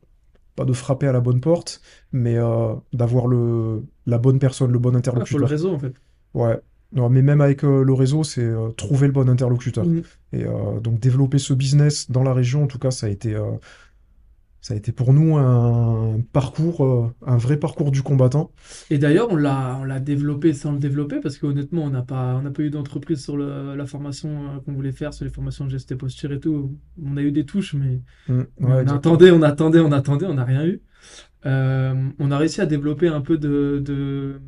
pas 0.55 0.65
de 0.65 0.73
frapper 0.73 1.07
à 1.07 1.11
la 1.11 1.21
bonne 1.21 1.41
porte, 1.41 1.81
mais 2.11 2.37
euh, 2.37 2.75
d'avoir 2.93 3.27
le, 3.27 3.83
la 4.05 4.17
bonne 4.17 4.39
personne, 4.39 4.71
le 4.71 4.79
bon 4.79 4.95
Ouais, 5.13 5.25
faut 5.25 5.37
le 5.37 5.45
interlocuteur. 5.45 5.49
réseau, 5.49 5.73
en 5.73 5.79
fait. 5.79 5.93
Ouais. 6.33 6.59
Non, 6.91 7.09
mais 7.09 7.21
même 7.23 7.41
avec 7.41 7.63
euh, 7.63 7.83
le 7.83 7.93
réseau, 7.93 8.23
c'est 8.23 8.43
euh, 8.43 8.69
trouver 8.69 9.07
le 9.07 9.13
bon 9.13 9.27
interlocuteur. 9.29 9.85
Mm. 9.85 10.03
Et 10.33 10.45
donc 10.81 10.99
développer 10.99 11.37
ce 11.39 11.53
business 11.53 12.09
dans 12.09 12.23
la 12.23 12.33
région, 12.33 12.63
en 12.63 12.67
tout 12.67 12.79
cas, 12.79 12.91
ça 12.91 13.07
a 13.07 13.09
été, 13.09 13.35
ça 14.63 14.73
a 14.73 14.77
été 14.77 14.91
pour 14.93 15.13
nous 15.13 15.37
un 15.37 16.21
parcours, 16.33 16.85
euh, 16.85 17.15
un 17.27 17.37
vrai 17.37 17.57
parcours 17.59 17.91
du 17.91 18.01
combattant. 18.03 18.51
Et 18.89 18.97
d'ailleurs, 18.97 19.29
on 19.31 19.35
l'a, 19.35 19.77
on 19.79 19.83
l'a 19.85 19.99
développé 19.99 20.53
sans 20.53 20.73
le 20.73 20.79
développer 20.79 21.19
parce 21.19 21.37
qu'honnêtement, 21.37 21.83
on 21.83 21.89
n'a 21.89 22.03
pas, 22.03 22.35
on 22.35 22.41
n'a 22.43 22.51
pas 22.51 22.61
eu 22.63 22.69
d'entreprise 22.69 23.23
sur 23.23 23.37
le- 23.37 23.75
la 23.75 23.85
formation 23.85 24.55
euh, 24.57 24.59
qu'on 24.61 24.73
voulait 24.73 24.91
faire, 24.91 25.13
sur 25.13 25.25
les 25.25 25.31
formations 25.31 25.65
de 25.65 25.69
gestes 25.71 25.91
et 25.91 25.95
posture 25.95 26.31
et 26.33 26.39
tout. 26.39 26.77
On 27.03 27.17
a 27.17 27.21
eu 27.23 27.31
des 27.31 27.45
touches, 27.45 27.73
mais, 27.75 28.01
Mm, 28.27 28.43
mais 28.59 28.73
ouais, 28.73 28.83
on 28.85 28.87
attendait, 28.89 29.31
on 29.31 29.41
attendait, 29.43 29.79
on 29.81 29.91
attendait, 29.93 30.27
on 30.27 30.35
n'a 30.35 30.45
rien 30.45 30.65
eu. 30.67 30.81
Euh, 31.45 32.09
on 32.19 32.31
a 32.31 32.37
réussi 32.39 32.61
à 32.61 32.65
développer 32.67 33.07
un 33.09 33.21
peu 33.21 33.37
de, 33.37 33.81
de, 33.85 34.41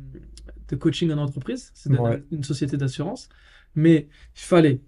de 0.68 0.76
coaching 0.76 1.12
en 1.12 1.18
entreprise. 1.18 1.72
C'est 1.74 1.90
Ouais, 1.90 2.22
une 2.32 2.44
société 2.44 2.76
d'assurance. 2.78 3.28
Mais 3.76 4.08
il 4.36 4.40
fallait 4.42 4.82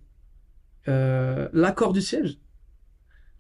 euh, 0.88 1.48
l'accord 1.52 1.92
du 1.92 2.00
siège, 2.00 2.38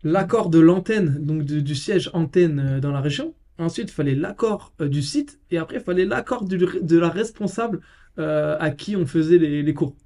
l'accord 0.02 0.50
de 0.50 0.58
l'antenne, 0.58 1.18
donc 1.24 1.44
du, 1.44 1.74
siège 1.74 2.10
antenne 2.12 2.60
euh, 2.60 2.80
dans 2.80 2.92
la 2.92 3.00
région. 3.00 3.34
Ensuite, 3.58 3.90
il 3.90 3.94
fallait 3.94 4.14
l'accord 4.14 4.72
euh, 4.80 4.88
du 4.88 5.02
site. 5.02 5.40
Et 5.50 5.58
après, 5.58 5.76
il 5.76 5.82
fallait 5.82 6.04
l'accord 6.04 6.44
de 6.44 6.98
la 6.98 7.08
responsable 7.08 7.80
euh, 8.18 8.56
à 8.60 8.70
qui 8.70 8.96
on 8.96 9.06
faisait 9.06 9.38
les, 9.38 9.74
cours. 9.74 9.96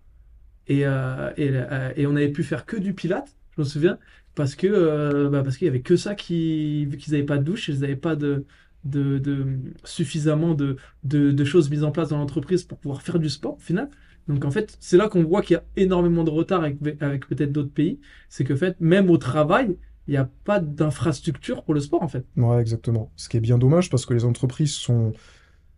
Et, 0.69 0.81
et, 0.81 2.07
on 2.07 2.17
avait 2.17 2.31
pu 2.31 2.45
faire 2.45 2.65
que 2.65 2.77
du 2.77 2.95
pilate, 2.95 3.35
je 3.57 3.63
me 3.63 3.67
souviens, 3.67 3.99
parce 4.35 4.55
que 4.55 5.29
bah, 5.29 5.43
parce 5.43 5.57
qu'il 5.57 5.67
y 5.67 5.69
avait 5.69 5.83
que 5.83 5.97
ça 5.97 6.15
qui, 6.15 6.89
qu'ils 6.99 7.13
n'avaient 7.13 7.27
pas 7.27 7.37
de 7.37 7.43
douche, 7.43 7.69
ils 7.69 7.81
n'avaient 7.81 7.97
pas 7.97 8.17
de, 8.17 8.47
de, 8.85 9.59
suffisamment 9.85 10.55
de, 10.55 10.77
de 11.03 11.45
choses 11.45 11.69
mises 11.69 11.85
en 11.85 11.91
place 11.91 12.11
dans 12.11 12.19
l'entreprise 12.19 12.63
pour 12.63 12.79
pouvoir 12.79 13.03
faire 13.03 13.19
du 13.19 13.29
sport 13.29 13.55
au 13.57 13.61
final. 13.61 13.91
Donc 14.29 14.45
en 14.45 14.51
fait, 14.51 14.77
c'est 14.81 14.97
là 14.97 15.09
qu'on 15.09 15.25
voit 15.25 15.43
qu'il 15.43 15.55
y 15.55 15.57
a 15.59 15.65
énormément 15.77 16.25
de 16.25 16.31
retard 16.31 16.63
avec, 16.63 16.77
avec 17.03 17.27
peut-être 17.27 17.53
d'autres 17.53 17.73
pays. 17.73 18.01
C'est 18.29 18.45
que 18.45 18.55
en 18.55 18.57
fait, 18.57 18.77
même 18.81 19.11
au 19.11 19.19
travail, 19.19 19.77
il 20.09 20.13
n'y 20.13 20.17
a 20.17 20.29
pas 20.45 20.61
d'infrastructure 20.61 21.65
pour 21.65 21.75
le 21.75 21.81
sport 21.81 22.03
en 22.03 22.09
fait. 22.09 22.25
ouais, 22.37 22.61
exactement. 22.61 23.13
Ce 23.17 23.29
qui 23.29 23.37
est 23.37 23.41
bien 23.41 23.59
dommage 23.59 23.91
parce 23.91 24.07
que 24.07 24.15
les 24.15 24.25
entreprises 24.25 24.73
sont, 24.73 25.13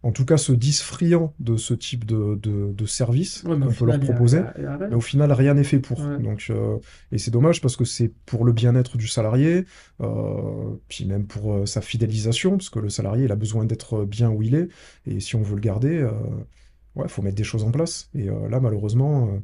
en 0.03 0.13
tout 0.13 0.25
cas, 0.27 0.37
se 0.37 0.53
disent 0.53 0.81
friands 0.83 1.35
de 1.41 1.57
ce 1.57 1.73
type 1.75 2.05
de, 2.07 2.39
de, 2.43 2.73
de 2.73 2.87
service 2.87 3.43
Ouais, 3.45 3.59
qu'on 3.59 3.73
peut 3.73 3.87
leur 3.87 3.97
a, 3.97 3.99
proposer. 3.99 4.39
a-. 4.39 4.55
Mais 4.89 4.95
au 4.95 5.01
final, 5.01 5.33
rien 5.33 5.55
n'est 5.55 5.65
fait 5.65 5.79
pour. 5.79 6.01
Ouais. 6.01 6.19
Donc, 6.19 6.47
euh, 6.51 6.77
et 7.13 7.19
c'est 7.19 7.31
dommage 7.31 7.61
parce 7.63 7.77
que 7.77 7.85
c'est 7.85 8.12
pour 8.27 8.45
le 8.45 8.53
bien-être 8.53 8.97
du 8.99 9.09
salarié, 9.09 9.64
euh, 10.03 10.75
puis 10.88 11.07
même 11.07 11.27
pour 11.27 11.53
euh, 11.55 11.66
sa 11.66 11.81
fidélisation, 11.81 12.53
parce 12.59 12.71
que 12.71 12.79
le 12.81 12.88
salarié, 12.90 13.25
il 13.25 13.33
a 13.33 13.37
besoin 13.37 13.64
d'être 13.64 14.05
bien 14.05 14.31
où 14.31 14.42
il 14.42 14.55
est. 14.55 14.68
Et 15.07 15.21
si 15.21 15.37
on 15.37 15.42
veut 15.42 15.55
le 15.55 15.61
garder, 15.62 16.07
ouais, 16.96 17.09
faut 17.09 17.22
mettre 17.22 17.37
des 17.37 17.44
choses 17.44 17.64
en 17.64 17.70
place. 17.70 18.11
Et 18.14 18.28
euh, 18.28 18.48
là, 18.48 18.61
malheureusement, 18.61 19.28
euh, 19.28 19.38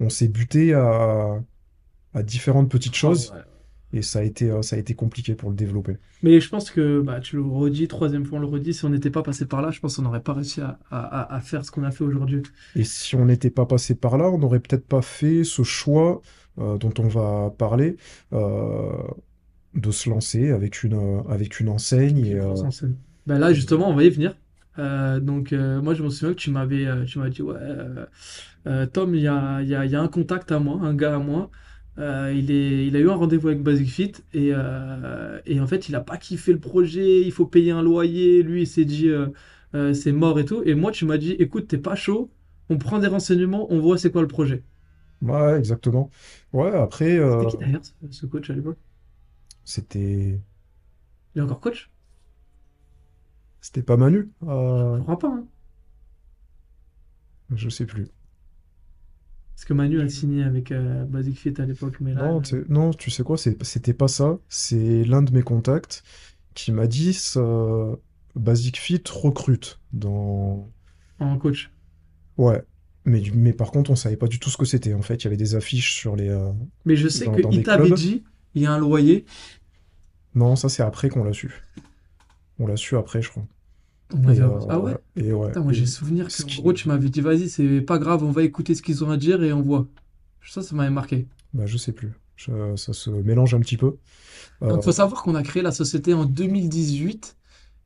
on 0.00 0.08
s'est 0.10 0.28
buté 0.28 0.74
à, 0.74 1.42
à 2.14 2.22
différentes 2.22 2.70
petites 2.70 2.94
Ah 2.94 2.96
choses 2.96 3.32
ouais. 3.32 3.42
et 3.92 4.02
ça 4.02 4.20
a 4.20 4.22
été, 4.22 4.50
euh, 4.50 4.62
ça 4.62 4.76
a 4.76 4.78
été 4.78 4.94
compliqué 4.94 5.34
pour 5.34 5.50
le 5.50 5.56
développer. 5.56 5.96
Mais 6.22 6.40
je 6.40 6.48
pense 6.48 6.70
que 6.70 7.00
bah, 7.00 7.20
tu 7.20 7.36
le 7.36 7.42
redis, 7.42 7.88
troisième 7.88 8.24
fois 8.24 8.38
on 8.38 8.40
le 8.40 8.46
redit, 8.46 8.74
si 8.74 8.84
on 8.84 8.90
n'était 8.90 9.10
pas 9.10 9.22
passé 9.22 9.46
par 9.46 9.62
là, 9.62 9.70
je 9.70 9.80
pense 9.80 9.96
qu'on 9.96 10.02
n'aurait 10.02 10.22
pas 10.22 10.34
réussi 10.34 10.60
à, 10.60 10.78
à, 10.90 11.00
à- 11.22 11.34
à 11.36 11.40
faire 11.40 11.64
ce 11.64 11.70
qu'on 11.70 11.84
a 11.84 11.90
fait 11.90 12.04
aujourd'hui. 12.04 12.42
Et 12.74 12.84
si 12.84 13.14
on 13.16 13.24
n'était 13.24 13.50
pas 13.50 13.66
passé 13.66 13.94
par 13.94 14.18
là, 14.18 14.30
on 14.30 14.38
n'aurait 14.38 14.60
peut-être 14.60 14.86
pas 14.86 15.02
fait 15.02 15.44
ce 15.44 15.62
choix 15.62 16.20
euh, 16.58 16.78
dont 16.78 16.92
on 16.98 17.08
va 17.08 17.50
parler, 17.56 17.96
euh, 18.32 18.92
de 19.74 19.90
se 19.90 20.10
lancer 20.10 20.50
avec 20.50 20.82
une, 20.82 20.94
euh, 20.94 21.22
avec 21.28 21.60
une 21.60 21.68
enseigne. 21.68 22.18
Et, 22.26 22.34
euh. 22.34 22.54
Bah 23.26 23.38
là, 23.38 23.52
justement, 23.52 23.88
on 23.90 23.94
va 23.94 24.04
y 24.04 24.10
venir. 24.10 24.34
Euh, 24.78 25.20
donc, 25.20 25.52
euh, 25.52 25.80
moi, 25.82 25.94
je 25.94 26.02
me 26.02 26.10
souviens 26.10 26.34
que 26.34 26.40
tu 26.40 26.50
m'avais, 26.50 26.86
euh, 26.86 27.04
tu 27.04 27.18
m'as 27.18 27.28
dit, 27.30 27.42
ouais, 27.42 27.56
Tom, 28.92 29.14
il 29.14 29.22
y 29.22 29.28
a, 29.28 29.62
il 29.62 29.68
y 29.68 29.74
a, 29.74 29.84
il 29.84 29.90
y 29.90 29.96
a 29.96 30.00
un 30.02 30.08
contact 30.08 30.52
à 30.52 30.58
moi, 30.58 30.78
un 30.82 30.94
gars 30.94 31.16
à 31.16 31.18
moi. 31.18 31.50
Euh, 31.98 32.32
il 32.36 32.50
est, 32.50 32.86
il 32.86 32.96
a 32.96 33.00
eu 33.00 33.10
un 33.10 33.14
rendez-vous 33.14 33.48
avec 33.48 33.62
Basic 33.62 33.88
Fit 33.90 34.12
et, 34.32 34.50
euh, 34.54 35.40
et 35.46 35.58
en 35.60 35.66
fait, 35.66 35.88
il 35.88 35.96
a 35.96 36.00
pas 36.00 36.16
kiffé 36.16 36.52
le 36.52 36.60
projet. 36.60 37.22
Il 37.22 37.32
faut 37.32 37.46
payer 37.46 37.72
un 37.72 37.82
loyer. 37.82 38.42
Lui, 38.42 38.62
il 38.62 38.66
s'est 38.66 38.84
dit, 38.84 39.08
euh, 39.08 39.28
euh, 39.74 39.94
c'est 39.94 40.12
mort 40.12 40.38
et 40.38 40.44
tout. 40.44 40.62
Et 40.64 40.74
moi, 40.74 40.92
tu 40.92 41.04
m'as 41.06 41.18
dit, 41.18 41.32
écoute, 41.32 41.66
t'es 41.68 41.78
pas 41.78 41.96
chaud. 41.96 42.30
On 42.68 42.78
prend 42.78 42.98
des 42.98 43.08
renseignements, 43.08 43.66
on 43.72 43.80
voit 43.80 43.98
c'est 43.98 44.12
quoi 44.12 44.22
le 44.22 44.28
projet. 44.28 44.62
ouais, 45.22 45.58
exactement. 45.58 46.10
Ouais, 46.52 46.70
après, 46.74 47.18
C'était 47.26 47.46
euh, 47.46 47.46
qui 47.46 47.56
d'ailleurs, 47.56 47.84
ce, 47.84 47.92
ce 48.10 48.26
coach 48.26 48.50
à 48.50 48.54
l'époque? 48.54 48.78
c'était, 49.64 50.40
Il 51.34 51.38
est 51.38 51.42
encore 51.42 51.60
coach? 51.60 51.90
C'était 53.60 53.82
pas 53.82 53.96
Manu? 53.96 54.30
Euh, 54.46 54.96
Je 54.98 55.02
crois 55.02 55.18
pas, 55.18 55.28
hein. 55.28 55.44
je 57.54 57.68
sais 57.68 57.86
plus. 57.86 58.08
Parce 59.54 59.64
que 59.64 59.72
Manu 59.74 60.00
a 60.00 60.08
signé 60.08 60.44
avec 60.44 60.70
euh, 60.70 61.04
Basic 61.04 61.36
Fit 61.36 61.54
à 61.60 61.66
l'époque, 61.66 61.96
mais 62.00 62.14
là, 62.14 62.28
Non, 62.28 62.38
euh, 62.38 62.40
tu 62.42 62.50
sais- 62.50 62.64
non, 62.68 62.90
tu 62.92 63.10
sais 63.10 63.24
quoi, 63.24 63.36
c'était 63.36 63.92
pas 63.94 64.06
ça. 64.08 64.38
C'est 64.48 65.04
l'un 65.04 65.22
de 65.22 65.32
mes 65.32 65.42
contacts 65.42 66.04
qui 66.54 66.70
m'a 66.72 66.86
dit 66.86 67.12
ça, 67.12 67.42
Basic 68.36 68.78
Fit 68.78 69.02
recrute 69.10 69.80
dans. 69.92 70.68
en 71.18 71.38
coach. 71.38 71.70
Ouais. 72.36 72.62
Mais, 73.04 73.22
mais 73.34 73.52
par 73.52 73.70
contre, 73.72 73.90
on 73.90 73.96
savait 73.96 74.16
pas 74.16 74.28
du 74.28 74.38
tout 74.38 74.50
ce 74.50 74.56
que 74.56 74.64
c'était. 74.66 74.92
En 74.94 75.02
fait, 75.02 75.16
il 75.16 75.24
y 75.24 75.26
avait 75.28 75.36
des 75.36 75.54
affiches 75.54 75.94
sur 75.94 76.14
les. 76.14 76.28
euh, 76.28 76.52
Mais 76.84 76.94
je 76.94 77.08
sais 77.08 77.24
qu'il 77.50 77.62
t'avait 77.64 77.90
dit, 77.90 78.22
il 78.54 78.62
y 78.62 78.66
a 78.66 78.72
un 78.72 78.78
loyer. 78.78 79.24
Non, 80.34 80.54
ça 80.56 80.68
c'est 80.68 80.82
après 80.82 81.08
qu'on 81.08 81.24
l'a 81.24 81.32
su. 81.32 81.50
On 82.58 82.66
l'a 82.66 82.76
su 82.76 82.96
après, 82.96 83.22
je 83.22 83.30
crois. 83.30 83.44
On 84.14 84.22
Et, 84.32 84.40
euh, 84.40 84.48
Ah 84.70 84.78
ouais? 84.80 84.96
et 85.16 85.32
ouais. 85.32 85.48
Putain, 85.48 85.62
moi 85.62 85.72
j'ai 85.72 85.86
souvenir 85.86 86.28
que 86.28 86.42
en 86.42 86.62
gros 86.62 86.72
tu 86.72 86.88
m'avais 86.88 87.08
dit 87.10 87.20
vas-y 87.20 87.48
c'est 87.50 87.82
pas 87.82 87.98
grave 87.98 88.24
on 88.24 88.30
va 88.30 88.42
écouter 88.42 88.74
ce 88.74 88.82
qu'ils 88.82 89.04
ont 89.04 89.10
à 89.10 89.16
dire 89.16 89.42
et 89.42 89.52
on 89.52 89.60
voit. 89.60 89.86
Ça 90.42 90.62
ça 90.62 90.74
m'avait 90.74 90.90
marqué. 90.90 91.28
Bah, 91.52 91.66
je 91.66 91.76
sais 91.76 91.92
plus. 91.92 92.12
Je- 92.36 92.76
ça 92.76 92.92
se 92.92 93.10
mélange 93.10 93.54
un 93.54 93.60
petit 93.60 93.76
peu. 93.76 93.96
Euh, 94.62 94.70
Donc 94.70 94.82
faut 94.84 94.92
savoir 94.92 95.22
qu'on 95.22 95.34
a 95.34 95.42
créé 95.42 95.62
la 95.62 95.72
société 95.72 96.14
en 96.14 96.24
2018 96.24 97.36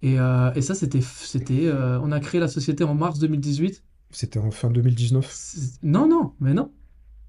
et, 0.03 0.19
euh, 0.21 0.53
et 0.55 0.63
ça 0.63 0.75
c'était 0.75 1.01
c'était 1.01 1.67
euh, 1.67 1.99
on 2.03 2.13
a 2.13 2.21
créé 2.21 2.41
la 2.41 2.49
société 2.49 2.85
en 2.85 2.95
mars 2.95 3.19
2018. 3.19 3.83
c'était 4.11 4.39
en 4.39 4.51
fin 4.51 4.71
2019. 4.71 5.29
C'est- 5.33 5.83
Non 5.83 6.07
non 6.09 6.35
mais 6.41 6.55
non 6.55 6.71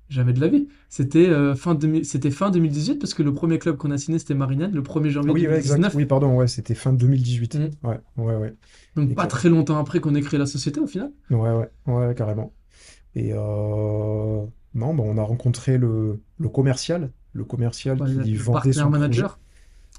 jamais 0.10 0.34
de 0.34 0.40
la 0.42 0.48
vie. 0.48 0.68
C'était 0.90 1.28
euh, 1.30 1.56
fin 1.56 1.76
2000 1.76 2.06
c'était 2.06 2.32
fin 2.32 2.52
2018 2.52 2.96
parce 3.00 3.14
que 3.14 3.24
le 3.24 3.34
premier 3.34 3.60
club 3.60 3.78
qu'on 3.78 3.92
a 3.92 3.98
signé 3.98 4.20
c'était 4.20 4.36
Marignane 4.36 4.72
le 4.74 4.82
1er 4.84 5.10
Ah 5.10 5.12
janvier 5.12 5.34
oui, 5.34 5.48
ouais, 5.48 5.58
exact. 5.58 5.78
2019. 5.78 5.96
Oui, 5.96 6.06
pardon, 6.06 6.36
ouais, 6.36 6.48
c'était 6.48 6.76
fin 6.76 6.94
2018. 6.94 7.56
Mm. 7.56 7.70
Ouais, 7.88 8.00
ouais, 8.18 8.36
ouais. 8.36 8.54
Donc 8.96 9.10
Et 9.12 9.16
pas 9.16 9.28
très 9.28 9.50
longtemps 9.50 9.78
après 9.78 10.00
qu'on 10.00 10.16
ait 10.16 10.22
créé 10.22 10.40
la 10.40 10.46
société 10.46 10.80
au 10.80 10.88
final. 10.88 11.12
Ouais, 11.30 11.52
ouais, 11.52 11.70
ouais, 11.88 12.16
carrément. 12.16 12.54
Et 13.16 13.32
euh, 13.34 14.46
non, 14.76 14.94
bah, 14.96 15.04
on 15.06 15.18
a 15.18 15.24
rencontré 15.24 15.78
le, 15.78 16.22
le 16.38 16.50
commercial, 16.50 17.12
le 17.34 17.46
commercial 17.46 18.02
Ouais, 18.02 18.24
qui 18.24 18.32
le 18.32 18.40
vendait 18.40 18.74
son 18.74 18.90
projet. 18.90 19.00
manager 19.00 19.40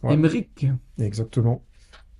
Ouais. 0.02 0.14
Émeric. 0.14 0.66
Exactement. 0.98 1.64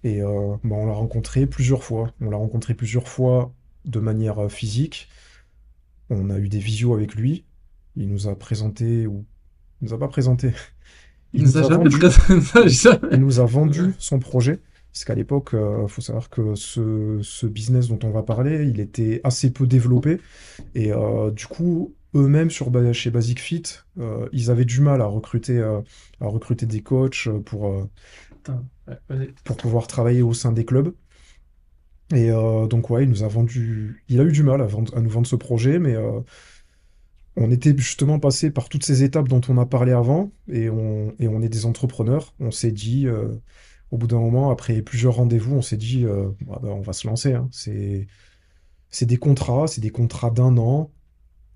Et 0.05 0.23
euh, 0.23 0.57
bah, 0.65 0.77
on 0.77 0.87
l'a 0.87 0.93
rencontré 0.93 1.47
plusieurs 1.47 1.85
fois. 1.85 2.13
On 2.21 2.31
l'a 2.31 2.37
rencontré 2.37 2.75
plusieurs 2.75 3.09
fois 3.09 3.53
de 3.85 4.01
manière 4.01 4.39
euh, 4.45 4.49
physique. 4.49 5.09
On 6.11 6.31
a 6.31 6.39
eu 6.39 6.49
des 6.49 6.59
visios 6.59 6.95
avec 6.95 7.15
lui. 7.15 7.45
Il 7.97 8.09
nous 8.09 8.29
a 8.29 8.37
présenté, 8.37 9.07
ou 9.07 9.25
il 9.83 9.89
nous 9.89 9.95
a 9.95 9.99
pas 9.99 10.09
présenté. 10.09 10.53
Il 11.35 11.41
Il 11.41 11.45
nous 11.45 11.57
nous 11.57 11.59
a 11.59 11.63
a 11.63 11.63
jamais 11.65 11.89
vendu, 11.91 11.99
présenté. 11.99 12.35
il 13.11 13.19
nous 13.21 13.41
a 13.41 13.45
vendu 13.47 13.95
son 13.99 14.19
projet. 14.19 14.61
Parce 14.93 15.05
qu'à 15.05 15.15
l'époque, 15.17 15.51
il 15.55 15.89
faut 15.89 16.01
savoir 16.03 16.31
que 16.31 16.55
ce, 16.55 17.19
ce 17.23 17.47
business 17.47 17.89
dont 17.89 17.99
on 18.05 18.11
va 18.11 18.23
parler, 18.23 18.65
il 18.69 18.79
était 18.81 19.21
assez 19.25 19.53
peu 19.53 19.67
développé. 19.67 20.21
Et 20.75 20.93
euh, 20.93 21.31
du 21.33 21.47
coup, 21.47 21.97
eux-mêmes 22.15 22.51
sur, 22.51 22.71
chez 22.93 23.11
Basic 23.11 23.41
Fit, 23.41 23.63
euh, 23.99 24.29
ils 24.33 24.51
avaient 24.51 24.65
du 24.65 24.81
mal 24.81 25.03
à 25.03 25.07
recruter, 25.07 25.59
euh, 25.59 25.81
à 26.21 26.27
recruter 26.29 26.67
des 26.67 26.83
coachs 26.83 27.29
pour, 27.47 27.69
euh, 27.69 27.85
pour 29.45 29.57
pouvoir 29.57 29.87
travailler 29.87 30.23
au 30.23 30.35
sein 30.35 30.53
des 30.53 30.65
clubs. 30.65 30.95
Et 32.15 32.31
euh, 32.31 32.67
donc, 32.67 32.91
ouais, 32.91 33.05
il 33.05 33.09
nous 33.11 33.23
a 33.23 33.29
vendu, 33.29 34.05
il 34.09 34.21
a 34.21 34.25
eu 34.25 34.33
du 34.33 34.43
mal 34.43 34.61
à, 34.61 34.67
vendre- 34.67 34.95
à 34.97 35.01
nous 35.01 35.09
vendre 35.11 35.27
ce 35.27 35.37
projet, 35.37 35.79
mais 35.79 35.95
euh, 35.95 36.21
on 37.37 37.51
était 37.51 37.77
justement 37.77 38.21
passé 38.21 38.51
par 38.51 38.69
toutes 38.69 38.85
ces 38.85 39.03
étapes 39.03 39.29
dont 39.29 39.41
on 39.49 39.59
a 39.59 39.67
parlé 39.67 39.93
avant, 39.93 40.33
et 40.49 40.71
on, 40.71 41.15
et 41.19 41.29
on 41.29 41.43
est 41.43 41.49
des 41.49 41.67
entrepreneurs. 41.67 42.35
On 42.39 42.51
s'est 42.51 42.71
dit, 42.71 43.07
euh, 43.09 43.29
au 43.91 43.99
bout 43.99 44.07
d'un 44.07 44.21
moment, 44.21 44.51
après 44.51 44.83
plusieurs 44.83 45.15
rendez-vous, 45.17 45.57
on 45.57 45.63
s'est 45.63 45.77
dit, 45.77 46.05
euh, 46.05 46.29
Ah 46.53 46.61
ben, 46.63 46.69
on 46.69 46.81
va 46.81 46.93
se 46.93 47.07
lancer, 47.07 47.33
hein. 47.35 47.49
C'est, 47.51 48.07
c'est 48.91 49.07
des 49.07 49.17
contrats, 49.17 49.67
c'est 49.67 49.81
des 49.81 49.91
contrats 49.91 50.31
d'un 50.31 50.57
an. 50.59 50.93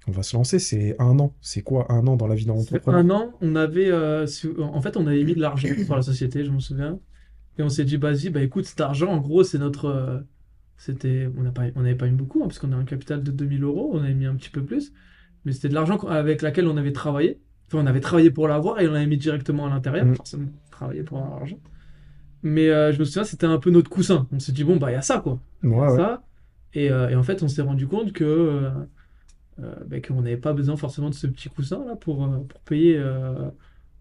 On 0.08 0.12
va 0.12 0.22
se 0.22 0.36
lancer, 0.36 0.58
c'est 0.58 0.96
un 0.98 1.18
an. 1.20 1.36
C'est 1.40 1.62
quoi 1.62 1.92
un 1.92 2.06
an 2.06 2.16
dans 2.16 2.26
la 2.26 2.34
vie 2.34 2.46
d'un 2.46 2.54
entrepreneur? 2.54 2.98
un 2.98 3.10
an, 3.10 3.32
on 3.40 3.54
avait, 3.54 3.90
euh, 3.90 4.26
en 4.58 4.80
fait, 4.80 4.96
on 4.96 5.06
avait 5.06 5.22
mis 5.22 5.34
de 5.34 5.40
l'argent 5.40 5.68
sur 5.84 5.94
la 5.94 6.02
société, 6.02 6.44
je 6.44 6.50
m'en 6.50 6.60
souviens. 6.60 6.98
Et 7.58 7.62
on 7.62 7.68
s'est 7.68 7.84
dit, 7.84 7.96
vas-y, 7.98 8.30
bah 8.30 8.42
écoute, 8.42 8.64
cet 8.64 8.80
argent, 8.80 9.08
en 9.08 9.18
gros, 9.18 9.44
c'est 9.44 9.58
notre. 9.58 10.24
c'était, 10.76 11.28
on 11.36 11.42
n'a 11.42 11.50
pas, 11.52 11.64
on 11.76 11.82
n'avait 11.82 11.96
pas 11.96 12.06
mis 12.06 12.16
beaucoup, 12.16 12.40
hein, 12.42 12.46
parce 12.46 12.58
qu'on 12.58 12.72
a 12.72 12.76
un 12.76 12.84
capital 12.84 13.22
de 13.22 13.30
2000 13.30 13.62
euros, 13.62 13.90
on 13.92 14.02
avait 14.02 14.14
mis 14.14 14.26
un 14.26 14.34
petit 14.34 14.50
peu 14.50 14.64
plus. 14.64 14.92
Mais 15.44 15.52
c'était 15.52 15.68
de 15.68 15.74
l'argent 15.74 15.98
avec 16.08 16.42
laquelle 16.42 16.66
on 16.68 16.76
avait 16.76 16.92
travaillé. 16.92 17.38
Enfin, 17.68 17.78
on 17.82 17.86
avait 17.86 18.00
travaillé 18.00 18.30
pour 18.30 18.48
l'avoir 18.48 18.80
et 18.80 18.88
on 18.88 18.92
l'avait 18.92 19.06
mis 19.06 19.18
directement 19.18 19.66
à 19.66 19.70
l'intérieur, 19.70 20.06
Mm. 20.06 20.14
forcément, 20.14 20.48
travailler 20.70 21.02
pour 21.02 21.18
avoir 21.18 21.38
l'argent. 21.38 21.58
Mais 22.42 22.68
euh, 22.70 22.92
je 22.92 22.98
me 22.98 23.04
souviens, 23.04 23.24
c'était 23.24 23.46
un 23.46 23.58
peu 23.58 23.70
notre 23.70 23.90
coussin. 23.90 24.26
On 24.32 24.38
s'est 24.38 24.52
dit, 24.52 24.64
bon, 24.64 24.76
bah, 24.76 24.90
il 24.90 24.94
y 24.94 24.96
a 24.96 25.02
ça, 25.02 25.18
quoi. 25.18 25.40
Il 25.62 25.70
y 25.70 25.72
Ouais, 25.72 25.86
a 25.86 25.90
ouais. 25.90 25.96
ça. 25.96 26.22
Et, 26.74 26.90
euh, 26.90 27.08
et 27.08 27.14
en 27.16 27.22
fait, 27.22 27.42
on 27.42 27.48
s'est 27.48 27.62
rendu 27.62 27.86
compte 27.88 28.12
que, 28.12 28.24
euh, 28.24 28.70
bah, 29.86 30.00
qu'on 30.00 30.22
n'avait 30.22 30.36
pas 30.36 30.52
besoin 30.52 30.76
forcément 30.76 31.10
de 31.10 31.14
ce 31.14 31.26
petit 31.26 31.48
coussin 31.48 31.84
là 31.86 31.96
pour, 31.96 32.18
pour 32.48 32.60
payer 32.60 32.96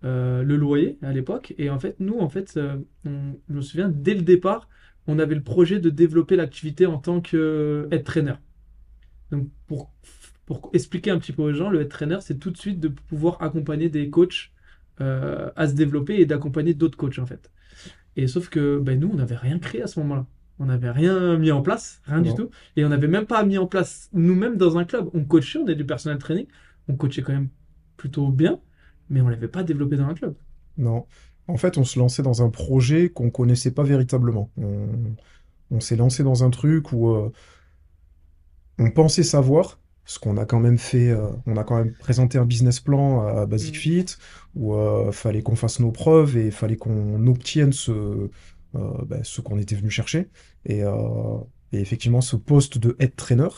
le 0.04 0.56
loyer 0.56 0.98
à 1.02 1.12
l'époque. 1.12 1.54
Et 1.58 1.70
en 1.70 1.80
fait, 1.80 1.96
nous, 2.00 2.20
en 2.20 2.30
fait, 2.30 2.60
on- 3.06 3.34
je 3.50 3.54
me 3.54 3.62
souviens, 3.62 3.90
dès 3.90 4.14
le 4.14 4.22
départ, 4.22 4.70
on 5.08 5.20
avait 5.20 5.36
le 5.36 5.42
projet 5.44 5.80
de 5.80 5.90
développer 5.90 6.36
l'activité 6.36 6.86
en 6.86 6.98
tant 7.00 7.22
que 7.22 7.88
head 7.92 8.04
trainer. 8.04 8.34
Donc, 9.32 9.48
pour, 9.68 9.92
pour 10.48 10.72
expliquer 10.74 11.12
un 11.12 11.20
petit 11.20 11.34
peu 11.34 11.44
aux 11.44 11.54
gens, 11.54 11.70
le 11.70 11.82
head 11.82 11.90
trainer, 11.90 12.18
c'est 12.22 12.40
tout 12.40 12.50
de 12.50 12.58
suite 12.58 12.80
de 12.80 12.88
pouvoir 12.88 13.40
accompagner 13.44 13.90
des 13.90 14.10
coachs 14.10 14.52
euh, 15.02 15.52
à 15.56 15.68
se 15.68 15.74
développer 15.74 16.16
et 16.16 16.26
d'accompagner 16.26 16.74
d'autres 16.74 16.98
coachs, 16.98 17.20
en 17.20 17.26
fait. 17.26 17.52
Et 18.16 18.28
sauf 18.28 18.50
que 18.50 18.80
ben, 18.80 19.00
nous, 19.00 19.10
on 19.14 19.18
n'avait 19.18 19.36
rien 19.36 19.60
créé 19.60 19.84
à 19.84 19.88
ce 19.88 20.00
moment-là. 20.00 20.26
On 20.58 20.66
n'avait 20.66 20.90
rien 20.90 21.38
mis 21.38 21.52
en 21.52 21.62
place, 21.62 22.02
rien 22.06 22.22
du 22.22 22.34
tout. 22.34 22.50
Et 22.78 22.84
on 22.84 22.90
n'avait 22.90 23.10
même 23.10 23.28
pas 23.28 23.44
mis 23.44 23.60
en 23.60 23.68
place 23.68 24.10
nous-mêmes 24.14 24.58
dans 24.58 24.78
un 24.78 24.86
club. 24.86 25.10
On 25.14 25.24
coachait, 25.24 25.60
on 25.60 25.68
est 25.68 25.76
du 25.76 25.86
personnel 25.86 26.18
training, 26.18 26.48
on 26.88 26.96
coachait 26.96 27.22
quand 27.22 27.34
même 27.34 27.50
plutôt 27.96 28.30
bien, 28.30 28.60
mais 29.10 29.22
on 29.22 29.28
l'avait 29.28 29.50
pas 29.50 29.64
développé 29.64 29.98
dans 29.98 30.08
un 30.08 30.16
club. 30.16 30.34
Non. 30.78 31.06
En 31.48 31.58
fait, 31.58 31.78
on 31.78 31.84
se 31.84 32.00
lançait 32.00 32.24
dans 32.24 32.42
un 32.42 32.50
projet 32.50 33.10
qu'on 33.10 33.30
connaissait 33.30 33.72
pas 33.72 33.84
véritablement. 33.84 34.50
On, 34.58 34.88
on 35.72 35.80
s'est 35.80 35.98
lancé 35.98 36.24
dans 36.24 36.44
un 36.44 36.50
truc 36.50 36.92
où 36.94 37.10
euh, 37.10 37.32
on 38.80 38.90
pensait 38.92 39.24
savoir, 39.24 39.80
parce 40.08 40.20
qu'on 40.20 40.38
a 40.38 40.46
quand 40.46 40.62
même 40.62 40.78
fait, 40.78 41.10
euh, 41.10 41.30
on 41.48 41.58
a 41.58 41.66
quand 41.66 41.76
même 41.78 41.94
présenté 41.94 42.38
un 42.38 42.46
business 42.46 42.80
plan 42.80 43.28
à 43.28 43.46
Basic 43.46 43.76
Mm. 43.76 43.80
Fit, 43.80 44.06
où 44.56 44.74
euh, 44.74 45.12
fallait 45.12 45.42
qu'on 45.44 45.58
fasse 45.58 45.82
nos 45.82 45.92
preuves 45.92 46.38
et 46.38 46.50
fallait 46.50 46.78
qu'on 46.78 47.28
obtienne 47.28 47.74
ce, 47.74 47.92
euh, 47.92 48.30
ben, 49.06 49.22
ce 49.24 49.42
qu'on 49.42 49.60
était 49.60 49.76
venu 49.76 49.90
chercher. 49.90 50.30
Et, 50.66 50.84
euh, 50.84 51.38
et 51.74 51.82
effectivement, 51.82 52.22
ce 52.22 52.38
poste 52.38 52.78
de 52.78 52.96
head 53.00 53.18
trainer. 53.18 53.50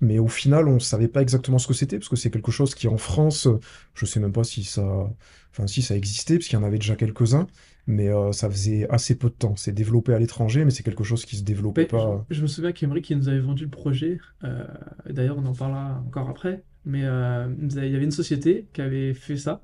Mais 0.00 0.20
au 0.20 0.28
final, 0.28 0.68
on 0.68 0.78
savait 0.78 1.08
pas 1.08 1.22
exactement 1.22 1.58
ce 1.58 1.66
que 1.66 1.74
c'était, 1.74 1.98
parce 1.98 2.08
que 2.08 2.16
c'est 2.16 2.30
quelque 2.30 2.52
chose 2.52 2.74
qui 2.76 2.86
en 2.88 2.96
France, 2.96 3.48
je 3.94 4.06
sais 4.06 4.20
même 4.20 4.32
pas 4.32 4.44
si 4.44 4.64
ça, 4.64 5.10
enfin 5.50 5.66
si 5.66 5.82
ça 5.82 5.96
existait, 5.96 6.36
parce 6.36 6.46
qu'il 6.46 6.58
y 6.58 6.62
en 6.62 6.64
avait 6.64 6.78
déjà 6.78 6.96
quelques-uns, 6.96 7.48
mais 7.86 8.08
euh, 8.08 8.32
ça 8.32 8.48
faisait 8.50 8.88
assez 8.90 9.16
peu 9.16 9.28
de 9.28 9.34
temps. 9.34 9.56
C'est 9.56 9.72
développé 9.72 10.12
à 10.14 10.18
l'étranger, 10.18 10.64
mais 10.64 10.70
c'est 10.70 10.82
quelque 10.82 11.04
chose 11.04 11.24
qui 11.24 11.36
se 11.36 11.42
développait 11.42 11.82
Mais 11.82 11.86
pas. 11.88 12.24
je 12.30 12.42
me 12.42 12.46
souviens 12.46 12.72
qu'Emery 12.72 13.02
qui 13.02 13.16
nous 13.16 13.28
avait 13.28 13.40
vendu 13.40 13.64
le 13.64 13.70
projet, 13.70 14.18
euh, 14.44 14.64
d'ailleurs 15.08 15.38
on 15.38 15.46
en 15.46 15.54
parlera 15.54 16.02
encore 16.06 16.28
après, 16.28 16.62
mais 16.84 17.04
euh, 17.04 17.48
il 17.60 17.74
y 17.74 17.96
avait 17.96 18.04
une 18.04 18.10
société 18.10 18.66
qui 18.72 18.80
avait 18.82 19.14
fait 19.14 19.36
ça, 19.36 19.62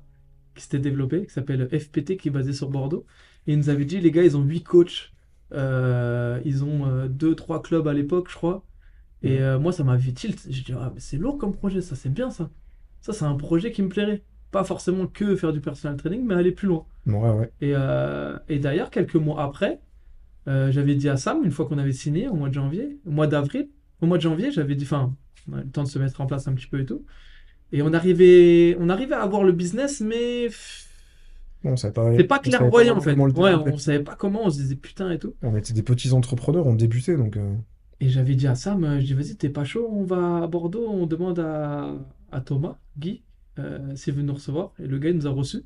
qui 0.55 0.63
s'était 0.63 0.79
développée, 0.79 1.25
qui 1.25 1.33
s'appelle 1.33 1.67
FPT, 1.67 2.17
qui 2.17 2.27
est 2.29 2.31
basée 2.31 2.53
sur 2.53 2.69
Bordeaux, 2.69 3.05
et 3.47 3.53
ils 3.53 3.57
nous 3.57 3.69
avait 3.69 3.85
dit, 3.85 3.99
les 3.99 4.11
gars, 4.11 4.23
ils 4.23 4.35
ont 4.35 4.43
8 4.43 4.63
coachs, 4.63 5.13
euh, 5.53 6.41
ils 6.43 6.63
ont 6.63 6.85
euh, 6.87 7.07
deux 7.07 7.35
trois 7.35 7.61
clubs 7.61 7.87
à 7.87 7.93
l'époque, 7.93 8.29
je 8.29 8.35
crois, 8.35 8.65
et 9.23 9.39
euh, 9.41 9.57
moi 9.59 9.71
ça 9.71 9.83
m'a 9.83 9.97
fait 9.97 10.11
tilt, 10.11 10.45
j'ai 10.49 10.63
dit, 10.63 10.73
ah, 10.73 10.93
c'est 10.97 11.17
lourd 11.17 11.37
comme 11.37 11.53
projet, 11.53 11.81
ça 11.81 11.95
c'est 11.95 12.11
bien 12.11 12.29
ça, 12.29 12.49
ça 13.01 13.13
c'est 13.13 13.23
un 13.25 13.35
projet 13.35 13.71
qui 13.71 13.81
me 13.81 13.89
plairait, 13.89 14.23
pas 14.51 14.63
forcément 14.63 15.07
que 15.07 15.35
faire 15.35 15.53
du 15.53 15.61
personal 15.61 15.97
training, 15.97 16.25
mais 16.25 16.35
aller 16.35 16.51
plus 16.51 16.67
loin. 16.67 16.85
Ouais, 17.05 17.31
ouais. 17.31 17.51
Et, 17.61 17.73
euh, 17.75 18.37
et 18.49 18.59
d'ailleurs, 18.59 18.89
quelques 18.89 19.15
mois 19.15 19.43
après, 19.43 19.81
euh, 20.47 20.71
j'avais 20.71 20.95
dit 20.95 21.09
à 21.09 21.17
Sam, 21.17 21.43
une 21.43 21.51
fois 21.51 21.65
qu'on 21.67 21.77
avait 21.77 21.91
signé 21.93 22.27
au 22.29 22.35
mois 22.35 22.49
de 22.49 22.53
janvier, 22.53 22.99
au 23.05 23.11
mois 23.11 23.27
d'avril, 23.27 23.69
au 24.01 24.05
mois 24.05 24.17
de 24.17 24.21
janvier, 24.23 24.51
j'avais 24.51 24.75
dit, 24.75 24.85
enfin, 24.85 25.15
on 25.49 25.55
a 25.57 25.61
eu 25.61 25.63
le 25.65 25.69
temps 25.71 25.83
de 25.83 25.89
se 25.89 25.99
mettre 25.99 26.21
en 26.21 26.25
place 26.27 26.47
un 26.47 26.53
petit 26.53 26.67
peu 26.67 26.79
et 26.79 26.85
tout. 26.85 27.05
Et 27.71 27.81
on 27.81 27.93
arrivait, 27.93 28.77
on 28.79 28.89
arrivait 28.89 29.15
à 29.15 29.23
avoir 29.23 29.43
le 29.43 29.51
business, 29.51 30.01
mais 30.01 30.49
On 31.63 31.75
savait 31.75 31.93
pas, 31.93 32.15
c'est 32.15 32.23
pas 32.23 32.39
clairvoyant 32.39 32.97
en 32.97 33.01
fait. 33.01 33.13
Ouais, 33.13 33.53
on 33.53 33.77
savait 33.77 34.03
pas 34.03 34.15
comment, 34.15 34.45
on 34.45 34.49
se 34.49 34.57
disait 34.57 34.75
putain 34.75 35.11
et 35.11 35.19
tout. 35.19 35.35
On 35.41 35.55
était 35.55 35.73
des 35.73 35.83
petits 35.83 36.13
entrepreneurs, 36.13 36.65
on 36.67 36.75
débutait, 36.75 37.17
donc 37.17 37.35
euh, 37.37 37.55
Et 37.99 38.09
j'avais 38.09 38.35
dit 38.35 38.47
à 38.47 38.55
Sam, 38.55 38.99
je 38.99 39.05
dis, 39.05 39.13
vas-y, 39.13 39.35
t'es 39.35 39.49
pas 39.49 39.63
chaud, 39.65 39.87
on 39.91 40.03
va 40.03 40.43
à 40.43 40.47
Bordeaux, 40.47 40.87
on 40.89 41.07
demande 41.07 41.39
à, 41.39 41.93
à 42.31 42.41
Thomas, 42.41 42.77
Guy, 42.97 43.23
euh, 43.59 43.95
s'il 43.95 44.13
veut 44.13 44.23
nous 44.23 44.33
recevoir. 44.33 44.73
Et 44.79 44.87
le 44.87 44.97
gars, 44.99 45.09
il 45.09 45.15
nous 45.17 45.27
a 45.27 45.31
reçus. 45.31 45.63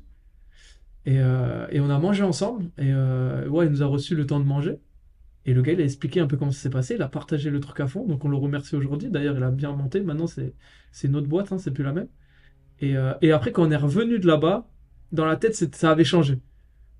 Et, 1.04 1.18
euh, 1.18 1.66
et 1.70 1.80
on 1.80 1.90
a 1.90 1.98
mangé 1.98 2.22
ensemble. 2.22 2.66
Et 2.78 2.92
euh, 2.92 3.48
ouais, 3.48 3.66
il 3.66 3.70
nous 3.72 3.82
a 3.82 3.86
reçu 3.86 4.14
le 4.14 4.26
temps 4.26 4.40
de 4.40 4.44
manger. 4.44 4.78
Et 5.46 5.54
le 5.54 5.62
gars, 5.62 5.72
il 5.72 5.80
a 5.80 5.84
expliqué 5.84 6.20
un 6.20 6.26
peu 6.28 6.36
comment 6.36 6.52
ça 6.52 6.60
s'est 6.60 6.70
passé. 6.70 6.94
Il 6.96 7.02
a 7.02 7.08
partagé 7.08 7.50
le 7.50 7.60
truc 7.60 7.80
à 7.80 7.88
fond. 7.88 8.06
Donc 8.06 8.24
on 8.24 8.28
le 8.28 8.36
remercie 8.36 8.76
aujourd'hui. 8.76 9.10
D'ailleurs, 9.10 9.36
il 9.36 9.42
a 9.44 9.50
bien 9.50 9.72
monté. 9.72 10.02
Maintenant, 10.02 10.26
c'est 10.28 10.54
c'est 10.92 11.08
une 11.08 11.16
autre 11.16 11.28
boîte, 11.28 11.52
hein, 11.52 11.58
c'est 11.58 11.72
plus 11.72 11.84
la 11.84 11.92
même. 11.92 12.08
Et, 12.80 12.96
euh, 12.96 13.14
et 13.22 13.32
après, 13.32 13.52
quand 13.52 13.64
on 13.66 13.70
est 13.72 13.76
revenu 13.76 14.18
de 14.20 14.26
là-bas, 14.26 14.70
dans 15.12 15.26
la 15.26 15.36
tête, 15.36 15.54
c'est- 15.56 15.74
ça 15.76 15.90
avait 15.92 16.04
changé. 16.04 16.40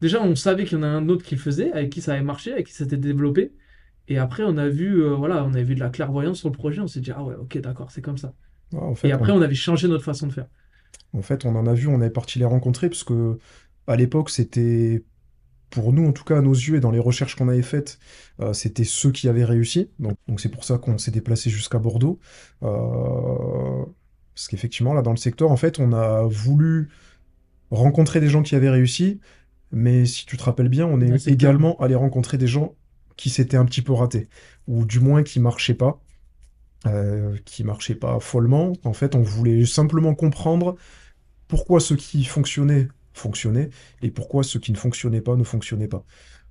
Déjà, 0.01 0.23
on 0.23 0.35
savait 0.37 0.65
qu'il 0.65 0.79
y 0.79 0.81
en 0.81 0.85
a 0.85 0.89
un 0.89 1.09
autre 1.09 1.25
qui 1.25 1.35
le 1.37 1.41
faisait, 1.41 1.73
avec 1.73 1.91
qui 1.91 2.01
ça 2.03 2.15
avait 2.15 2.23
marché, 2.23 2.53
avec 2.53 2.67
qui 2.69 2.73
ça 2.75 2.85
s'était 2.85 2.97
développé. 2.99 3.55
Et 4.09 4.19
après, 4.19 4.45
on 4.45 4.57
a 4.59 4.69
vu, 4.69 5.03
euh, 5.05 5.15
voilà, 5.15 5.45
on 5.45 5.51
avait 5.55 5.65
vu 5.65 5.75
de 5.77 5.81
la 5.81 5.91
clairvoyance 5.91 6.39
sur 6.41 6.49
le 6.51 6.55
projet. 6.57 6.81
On 6.81 6.87
s'est 6.89 7.01
dit, 7.01 7.13
ah 7.13 7.25
ouais, 7.25 7.37
ok, 7.37 7.59
d'accord, 7.61 7.91
c'est 7.93 8.03
comme 8.03 8.19
ça. 8.19 8.35
ouais, 8.73 8.81
en 8.81 8.95
Et 9.05 9.13
après, 9.13 9.33
on 9.33 9.43
avait 9.43 9.55
changé 9.55 9.89
notre 9.89 10.05
façon 10.05 10.27
de 10.27 10.33
faire. 10.33 10.49
En 11.13 11.23
fait, 11.23 11.45
on 11.45 11.55
en 11.57 11.67
a 11.67 11.75
vu, 11.75 11.89
on 11.89 12.01
est 12.01 12.11
parti 12.11 12.39
les 12.39 12.45
rencontrer, 12.45 12.89
parce 12.89 13.05
que 13.05 13.39
à 13.87 13.97
l'époque, 13.97 14.31
c'était, 14.31 15.05
pour 15.71 15.93
nous 15.93 16.07
en 16.07 16.13
tout 16.13 16.25
cas, 16.25 16.39
à 16.39 16.41
nos 16.41 16.53
yeux 16.53 16.77
et 16.77 16.81
dans 16.81 16.91
les 16.91 16.99
recherches 16.99 17.37
qu'on 17.37 17.49
avait 17.49 17.63
faites, 17.63 17.99
euh, 18.41 18.53
c'était 18.53 18.85
ceux 18.85 19.13
qui 19.13 19.29
avaient 19.29 19.45
réussi. 19.45 19.91
Donc, 19.99 20.17
c'est 20.39 20.49
pour 20.49 20.65
ça 20.65 20.79
qu'on 20.79 20.99
s'est 20.99 21.11
déplacé 21.11 21.51
jusqu'à 21.51 21.79
Bordeaux. 21.79 22.19
Euh, 22.63 23.85
parce 24.35 24.49
qu'effectivement, 24.49 24.95
là, 24.95 25.03
dans 25.03 25.11
le 25.11 25.17
secteur, 25.19 25.51
en 25.51 25.57
fait, 25.57 25.79
on 25.79 25.93
a 25.93 26.23
voulu 26.23 26.89
rencontrer 27.71 28.21
des 28.21 28.29
gens 28.29 28.43
qui 28.43 28.55
avaient 28.55 28.71
réussi, 28.71 29.21
mais 29.73 30.05
si 30.07 30.27
tu 30.27 30.37
te 30.37 30.45
rappelles 30.45 30.69
bien, 30.69 30.87
on 30.87 31.01
est 31.01 31.27
également 31.27 31.79
allé 31.81 31.95
rencontrer 31.95 32.39
des 32.39 32.47
gens 32.47 32.75
qui 33.17 33.31
s'étaient 33.31 33.57
un 33.57 33.65
petit 33.65 33.83
peu 33.83 33.93
ratés, 33.93 34.29
ou 34.67 34.85
du 34.85 35.01
moins 35.01 35.23
qui 35.23 35.41
marchaient 35.41 35.75
pas, 35.75 36.01
euh, 36.87 37.37
qui 37.45 37.64
marchaient 37.64 37.95
pas 37.95 38.18
follement. 38.21 38.73
En 38.85 38.92
fait, 38.92 39.14
on 39.14 39.23
voulait 39.23 39.64
simplement 39.66 40.14
comprendre 40.14 40.77
pourquoi 41.49 41.81
ceux 41.81 41.97
qui 41.97 42.25
fonctionnaient 42.25 42.88
fonctionnaient 43.14 43.68
et 44.01 44.11
pourquoi 44.11 44.42
ceux 44.42 44.59
qui 44.59 44.73
ne 44.73 44.77
fonctionnaient 44.77 45.21
pas 45.21 45.37
ne 45.37 45.45
fonctionnaient 45.45 45.88
pas. 45.88 46.05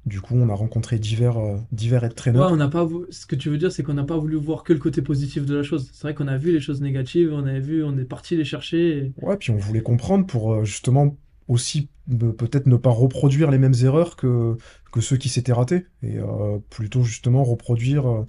Du 0.05 0.19
coup, 0.19 0.35
on 0.35 0.49
a 0.49 0.53
rencontré 0.55 0.97
divers, 0.97 1.37
euh, 1.37 1.57
divers 1.71 2.03
head 2.03 2.13
Ouais, 2.27 2.33
on 2.49 2.55
n'a 2.55 2.67
pas 2.67 2.87
Ce 3.11 3.25
que 3.25 3.35
tu 3.35 3.49
veux 3.49 3.57
dire, 3.57 3.71
c'est 3.71 3.83
qu'on 3.83 3.93
n'a 3.93 4.03
pas 4.03 4.17
voulu 4.17 4.35
voir 4.35 4.63
que 4.63 4.73
le 4.73 4.79
côté 4.79 5.01
positif 5.01 5.45
de 5.45 5.55
la 5.55 5.63
chose. 5.63 5.89
C'est 5.93 6.03
vrai 6.03 6.15
qu'on 6.15 6.27
a 6.27 6.37
vu 6.37 6.51
les 6.51 6.59
choses 6.59 6.81
négatives, 6.81 7.31
on 7.33 7.45
avait 7.45 7.59
vu, 7.59 7.83
on 7.83 7.97
est 7.97 8.05
parti 8.05 8.35
les 8.35 8.45
chercher. 8.45 8.97
et- 8.97 9.13
Ouais, 9.21 9.37
puis 9.37 9.51
on 9.51 9.57
voulait 9.57 9.81
comprendre 9.83 10.25
pour 10.25 10.53
euh, 10.53 10.63
justement 10.65 11.17
aussi 11.47 11.89
peut-être 12.37 12.65
ne 12.67 12.77
pas 12.77 12.89
reproduire 12.89 13.51
les 13.51 13.57
mêmes 13.57 13.75
erreurs 13.83 14.15
que, 14.15 14.57
que 14.91 15.01
ceux 15.01 15.17
qui 15.17 15.29
s'étaient 15.29 15.53
ratés 15.53 15.85
et 16.01 16.17
euh, 16.17 16.57
plutôt 16.69 17.03
justement 17.03 17.43
reproduire 17.43 18.09
euh, 18.09 18.25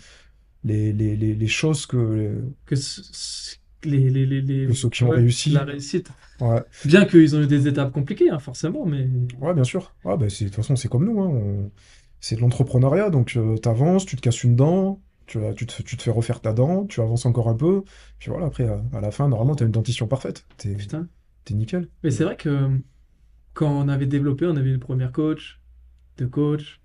les, 0.64 0.92
les, 0.92 1.16
les, 1.16 1.34
les 1.34 1.46
choses 1.48 1.86
que, 1.86 2.42
que 2.66 2.76
ce- 2.76 3.02
ce- 3.12 3.56
les, 3.84 4.10
les, 4.10 4.26
les, 4.26 4.40
les- 4.42 4.66
que 4.66 4.72
ceux 4.74 4.88
qui 4.90 5.02
ont 5.04 5.08
ouais, 5.10 5.16
réussi. 5.16 5.50
la 5.50 5.64
réussite. 5.64 6.10
Ouais, 6.40 6.62
Bien 6.84 7.04
qu'ils 7.06 7.34
ont 7.36 7.42
eu 7.42 7.46
des 7.46 7.66
étapes 7.68 7.92
compliquées, 7.92 8.30
hein, 8.30 8.38
forcément, 8.38 8.86
mais 8.86 9.08
ouais, 9.40 9.54
bien 9.54 9.64
sûr. 9.64 9.94
Ouais, 10.04 10.16
bah, 10.16 10.26
de 10.26 10.34
toute 10.44 10.54
façon, 10.54 10.76
c'est 10.76 10.88
comme 10.88 11.04
nous. 11.04 11.20
Hein, 11.20 11.28
on- 11.28 11.72
C'est 12.20 12.36
de 12.36 12.40
l'entrepreneuriat, 12.40 13.10
donc 13.10 13.26
tu 13.26 13.68
avances, 13.68 14.06
tu 14.06 14.14
te 14.16 14.20
casses 14.20 14.44
une 14.44 14.54
dent, 14.56 15.00
tu, 15.26 15.38
tu 15.56 15.66
te, 15.66 15.82
tu 15.82 15.96
te 15.96 16.02
fais 16.02 16.10
refaire 16.12 16.40
ta 16.40 16.52
dent, 16.52 16.86
tu 16.86 17.00
avances 17.00 17.26
encore 17.26 17.48
un 17.48 17.56
peu, 17.56 17.82
puis 18.20 18.30
voilà, 18.30 18.46
après, 18.46 18.68
à, 18.68 18.80
à 18.92 19.00
la 19.00 19.10
fin, 19.10 19.28
normalement, 19.28 19.56
tu 19.56 19.64
as 19.64 19.66
une 19.66 19.72
dentition 19.72 20.06
parfaite. 20.06 20.46
T'es, 20.56 20.74
putain. 20.76 21.08
t'es 21.44 21.54
nickel. 21.54 21.88
Mais 22.04 22.10
c'est 22.12 22.22
vrai 22.24 22.36
que 22.36 22.70
quand 23.54 23.70
on 23.70 23.88
avait 23.88 24.06
développé, 24.06 24.46
on 24.46 24.56
avait 24.56 24.70
une 24.70 24.80
première 24.80 25.12
coach, 25.12 25.60
deux 26.18 26.28
coachs, 26.28 26.80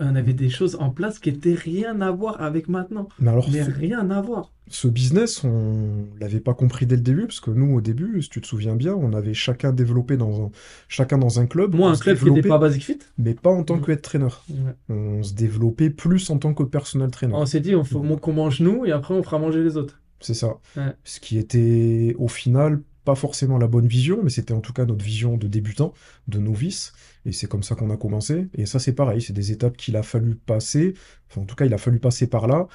On 0.00 0.16
avait 0.16 0.32
des 0.32 0.48
choses 0.48 0.76
en 0.80 0.90
place 0.90 1.18
qui 1.18 1.28
étaient 1.28 1.54
rien 1.54 2.00
à 2.00 2.10
voir 2.10 2.40
avec 2.40 2.68
maintenant. 2.68 3.08
Mais 3.20 3.30
alors, 3.30 3.48
Mais 3.50 3.62
ce, 3.64 3.70
rien 3.70 4.10
à 4.10 4.20
voir. 4.20 4.52
ce 4.68 4.88
business, 4.88 5.44
on 5.44 6.06
l'avait 6.20 6.40
pas 6.40 6.54
compris 6.54 6.86
dès 6.86 6.96
le 6.96 7.02
début, 7.02 7.26
parce 7.26 7.40
que 7.40 7.50
nous, 7.50 7.74
au 7.76 7.80
début, 7.80 8.20
si 8.22 8.28
tu 8.28 8.40
te 8.40 8.46
souviens 8.46 8.74
bien, 8.74 8.94
on 8.94 9.12
avait 9.12 9.34
chacun 9.34 9.72
développé 9.72 10.16
dans 10.16 10.46
un, 10.46 10.50
chacun 10.88 11.18
dans 11.18 11.38
un 11.40 11.46
club, 11.46 11.74
Moi, 11.74 11.90
un 11.90 11.96
club 11.96 12.18
qui 12.18 12.30
n'était 12.30 12.48
pas 12.48 12.58
Basic 12.58 12.84
Fit, 12.84 12.98
mais 13.18 13.34
pas 13.34 13.50
en 13.50 13.62
tant 13.62 13.78
que 13.78 13.92
head 13.92 14.02
trainer. 14.02 14.28
ouais. 14.50 14.74
On 14.88 15.22
se 15.22 15.34
développait 15.34 15.90
plus 15.90 16.30
en 16.30 16.38
tant 16.38 16.52
que 16.54 16.62
personal 16.64 17.10
trainer. 17.10 17.34
on 17.34 17.46
s'est 17.46 17.60
dit, 17.60 17.74
on 17.76 17.84
faut 17.84 18.00
qu'on 18.00 18.32
mange 18.32 18.60
nous 18.60 18.84
et 18.86 18.92
après 18.92 19.14
on 19.14 19.22
fera 19.22 19.38
manger 19.38 19.62
les 19.62 19.76
autres. 19.76 20.00
C'est 20.18 20.34
ça. 20.34 20.56
Ouais. 20.76 20.94
Ce 21.04 21.20
qui 21.20 21.38
était 21.38 22.14
au 22.18 22.26
final 22.28 22.80
pas 23.06 23.14
forcément 23.14 23.58
la 23.58 23.68
bonne 23.68 23.86
vision, 23.88 24.20
mais 24.22 24.30
c'était 24.30 24.52
en 24.54 24.60
tout 24.60 24.74
cas 24.74 24.84
notre 24.86 25.04
vision 25.04 25.38
de 25.38 25.48
débutant, 25.48 25.94
de 26.28 26.38
novice. 26.40 26.92
Et 27.24 27.32
c'est 27.32 27.48
comme 27.48 27.62
ça 27.62 27.76
qu'on 27.76 27.90
a 27.90 27.96
commencé. 27.96 28.48
Et 28.54 28.66
ça, 28.66 28.78
c'est 28.80 28.94
pareil, 28.94 29.22
c'est 29.22 29.32
des 29.32 29.52
étapes 29.52 29.78
qu'il 29.78 29.96
a 29.96 30.02
fallu 30.02 30.36
passer. 30.36 30.94
Enfin, 31.30 31.42
en 31.42 31.46
tout 31.46 31.56
cas, 31.56 31.66
il 31.66 31.74
a 31.74 31.78
fallu 31.78 32.00
passer 32.00 32.28
par 32.28 32.48
là 32.48 32.68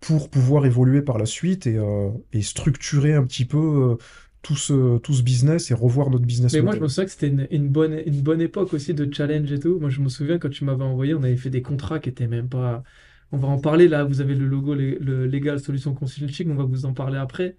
pour 0.00 0.30
pouvoir 0.30 0.66
évoluer 0.66 1.02
par 1.02 1.18
la 1.18 1.26
suite 1.26 1.66
et, 1.66 1.76
euh, 1.78 2.10
et 2.32 2.42
structurer 2.42 3.14
un 3.14 3.24
petit 3.24 3.44
peu 3.44 3.58
euh, 3.58 3.96
tout 4.42 4.56
ce, 4.56 4.98
tout 4.98 5.14
ce 5.14 5.22
business 5.22 5.70
et 5.70 5.74
revoir 5.74 6.10
notre 6.10 6.26
business 6.26 6.52
Mais 6.52 6.62
moi, 6.62 6.74
je 6.74 6.80
me 6.80 6.88
souviens 6.88 7.04
que 7.04 7.10
c'était 7.12 7.28
une, 7.28 7.46
une 7.50 7.68
bonne, 7.68 8.02
une 8.06 8.20
bonne 8.22 8.40
époque 8.40 8.74
aussi 8.74 8.94
de 8.94 9.12
challenge 9.12 9.50
et 9.52 9.60
tout. 9.60 9.78
Moi, 9.80 9.90
je 9.90 10.00
me 10.00 10.08
souviens 10.08 10.38
quand 10.38 10.50
tu 10.50 10.64
m'avais 10.64 10.84
envoyé, 10.84 11.14
on 11.14 11.22
avait 11.22 11.36
fait 11.36 11.50
des 11.50 11.62
contrats 11.62 12.00
qui 12.00 12.08
étaient 12.08 12.26
même 12.26 12.48
pas. 12.48 12.82
On 13.30 13.38
va 13.38 13.48
en 13.48 13.58
parler 13.60 13.88
là, 13.88 14.04
vous 14.04 14.20
avez 14.20 14.34
le 14.34 14.46
logo, 14.46 14.74
le, 14.74 14.98
le 14.98 15.26
Legal 15.26 15.60
Solution 15.60 15.94
Consulting, 15.94 16.50
on 16.50 16.54
va 16.56 16.64
vous 16.64 16.84
en 16.84 16.92
parler 16.94 17.16
après. 17.18 17.56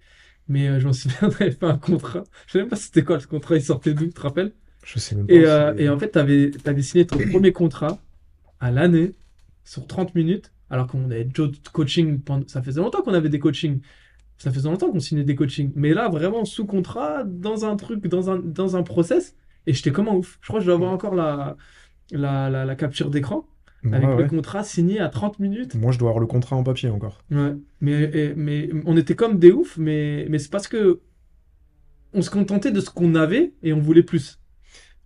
Mais 0.48 0.68
euh, 0.68 0.80
je 0.80 0.86
me 0.88 0.92
souviens, 0.92 1.18
on 1.22 1.28
avait 1.28 1.50
fait 1.50 1.64
un 1.64 1.78
contrat. 1.78 2.24
Je 2.46 2.52
sais 2.52 2.58
même 2.58 2.68
pas 2.68 2.76
c'était 2.76 3.02
quoi 3.02 3.18
le 3.18 3.26
contrat, 3.26 3.56
il 3.56 3.62
sortait 3.62 3.94
d'où, 3.94 4.06
tu 4.06 4.12
te 4.12 4.20
rappelles? 4.20 4.52
Je 4.84 4.98
sais 4.98 5.14
même 5.14 5.26
Et, 5.28 5.42
pas 5.42 5.48
euh, 5.48 5.76
si... 5.76 5.82
et 5.82 5.88
en 5.88 5.98
fait, 5.98 6.10
tu 6.12 6.18
avais, 6.18 6.82
signé 6.82 7.06
ton 7.06 7.18
premier 7.30 7.52
contrat 7.52 7.98
à 8.60 8.70
l'année 8.70 9.12
sur 9.64 9.86
30 9.86 10.14
minutes, 10.14 10.52
alors 10.70 10.86
qu'on 10.86 11.04
avait 11.10 11.24
déjà 11.24 11.48
de 11.48 11.68
coaching 11.72 12.20
pendant... 12.20 12.46
Ça 12.48 12.62
faisait 12.62 12.80
longtemps 12.80 13.02
qu'on 13.02 13.14
avait 13.14 13.28
des 13.30 13.38
coachings. 13.38 13.80
Ça 14.36 14.50
faisait 14.50 14.68
longtemps 14.68 14.90
qu'on 14.90 15.00
signait 15.00 15.24
des 15.24 15.34
coachings. 15.34 15.72
Mais 15.74 15.94
là, 15.94 16.08
vraiment 16.08 16.44
sous 16.44 16.66
contrat, 16.66 17.24
dans 17.24 17.64
un 17.64 17.76
truc, 17.76 18.06
dans 18.06 18.30
un, 18.30 18.38
dans 18.38 18.76
un 18.76 18.82
process. 18.82 19.36
Et 19.66 19.72
j'étais 19.72 19.92
comme 19.92 20.08
un 20.08 20.14
ouf. 20.14 20.38
Je 20.42 20.48
crois 20.48 20.60
que 20.60 20.64
je 20.64 20.70
dois 20.70 20.74
avoir 20.76 20.92
encore 20.92 21.14
la, 21.14 21.56
la, 22.10 22.50
la, 22.50 22.64
la 22.66 22.76
capture 22.76 23.10
d'écran 23.10 23.46
Ouais, 23.84 23.96
avec 23.96 24.18
le 24.18 24.28
contrat 24.28 24.64
signé 24.64 24.98
à 25.00 25.08
30 25.08 25.38
minutes. 25.38 25.74
Moi, 25.74 25.92
je 25.92 25.98
dois 25.98 26.08
avoir 26.08 26.20
le 26.20 26.26
contrat 26.26 26.56
en 26.56 26.62
papier 26.62 26.88
encore. 26.88 27.22
Ouais. 27.30 27.54
Mais, 27.80 28.02
et- 28.12 28.34
mais 28.34 28.70
on 28.86 28.96
était 28.96 29.14
comme 29.14 29.38
des 29.38 29.52
oufs, 29.52 29.76
mais, 29.76 30.26
mais 30.30 30.38
c'est 30.38 30.50
parce 30.50 30.68
que 30.68 31.00
on 32.12 32.22
se 32.22 32.30
contentait 32.30 32.70
de 32.70 32.80
ce 32.80 32.90
qu'on 32.90 33.14
avait 33.14 33.52
et 33.62 33.72
on 33.72 33.80
voulait 33.80 34.02
plus. 34.02 34.38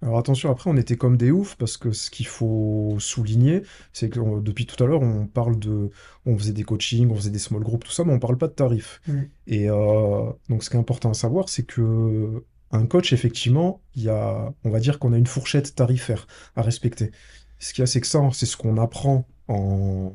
Alors 0.01 0.19
attention, 0.19 0.51
après, 0.51 0.71
on 0.71 0.77
était 0.77 0.97
comme 0.97 1.17
des 1.17 1.33
oufs 1.33 1.57
parce 1.57 1.77
que 1.77 1.91
ce 1.91 2.09
qu'il 2.11 2.27
faut 2.27 2.97
souligner, 3.01 3.63
c'est 3.93 4.09
que 4.11 4.41
depuis 4.41 4.65
tout 4.67 4.83
à 4.85 4.87
l'heure, 4.87 5.03
on 5.03 5.27
parle 5.27 5.59
de, 5.59 5.91
on 6.25 6.39
faisait 6.39 6.53
des 6.53 6.63
coachings, 6.63 7.11
on 7.11 7.17
faisait 7.17 7.31
des 7.31 7.41
small 7.41 7.63
groups, 7.65 7.85
tout 7.85 7.91
ça, 7.93 8.05
mais 8.05 8.13
on 8.13 8.21
parle 8.21 8.39
pas 8.39 8.47
de 8.47 8.53
tarifs. 8.53 9.01
Et 9.49 9.69
euh, 9.69 10.31
donc, 10.49 10.63
ce 10.63 10.71
qui 10.71 10.77
est 10.77 10.81
important 10.81 11.11
à 11.11 11.15
savoir, 11.15 11.49
c'est 11.49 11.65
que 11.65 12.45
un 12.71 12.87
coach, 12.87 13.13
effectivement, 13.15 13.81
il 13.97 14.03
y 14.05 14.09
a, 14.11 14.53
on 14.63 14.71
va 14.71 14.79
dire 14.79 14.99
qu'on 14.99 15.15
a 15.15 15.19
une 15.19 15.27
fourchette 15.27 15.75
tarifaire 15.75 16.27
à 16.55 16.63
respecter. 16.63 17.11
Ce 17.59 17.73
qu'il 17.73 17.83
y 17.83 17.85
a, 17.85 17.87
c'est 17.87 18.01
que 18.01 18.07
ça, 18.07 18.21
c'est 18.33 18.47
ce 18.47 18.57
qu'on 18.57 18.77
apprend 18.77 19.27
en, 19.49 20.13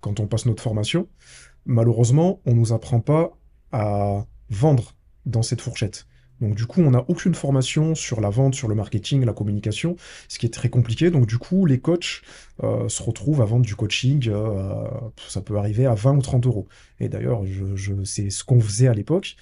quand 0.00 0.20
on 0.20 0.26
passe 0.26 0.46
notre 0.46 0.62
formation. 0.62 1.08
Malheureusement, 1.66 2.40
on 2.46 2.54
nous 2.54 2.72
apprend 2.72 3.00
pas 3.00 3.36
à 3.72 4.24
vendre 4.50 4.94
dans 5.26 5.42
cette 5.42 5.60
fourchette. 5.60 6.06
Donc 6.40 6.54
du 6.54 6.66
coup, 6.66 6.80
on 6.80 6.92
n'a 6.92 7.04
aucune 7.08 7.34
formation 7.34 7.94
sur 7.94 8.20
la 8.20 8.30
vente, 8.30 8.54
sur 8.54 8.68
le 8.68 8.74
marketing, 8.74 9.24
la 9.24 9.32
communication, 9.32 9.96
ce 10.28 10.38
qui 10.38 10.46
est 10.46 10.54
très 10.54 10.68
compliqué. 10.68 11.10
Donc 11.10 11.26
du 11.26 11.38
coup, 11.38 11.66
les 11.66 11.80
coachs 11.80 12.22
euh, 12.62 12.88
se 12.88 13.02
retrouvent 13.02 13.42
à 13.42 13.44
vendre 13.44 13.66
du 13.66 13.74
coaching, 13.74 14.28
euh, 14.28 14.88
ça 15.28 15.40
peut 15.40 15.56
arriver 15.58 15.86
à 15.86 15.94
20 15.94 16.16
ou 16.16 16.22
30 16.22 16.46
euros. 16.46 16.68
Et 17.00 17.08
d'ailleurs, 17.08 17.42
c'est 18.04 18.30
ce 18.30 18.44
qu'on 18.44 18.60
faisait 18.60 18.88
à 18.88 18.94
l'époque. 18.94 19.36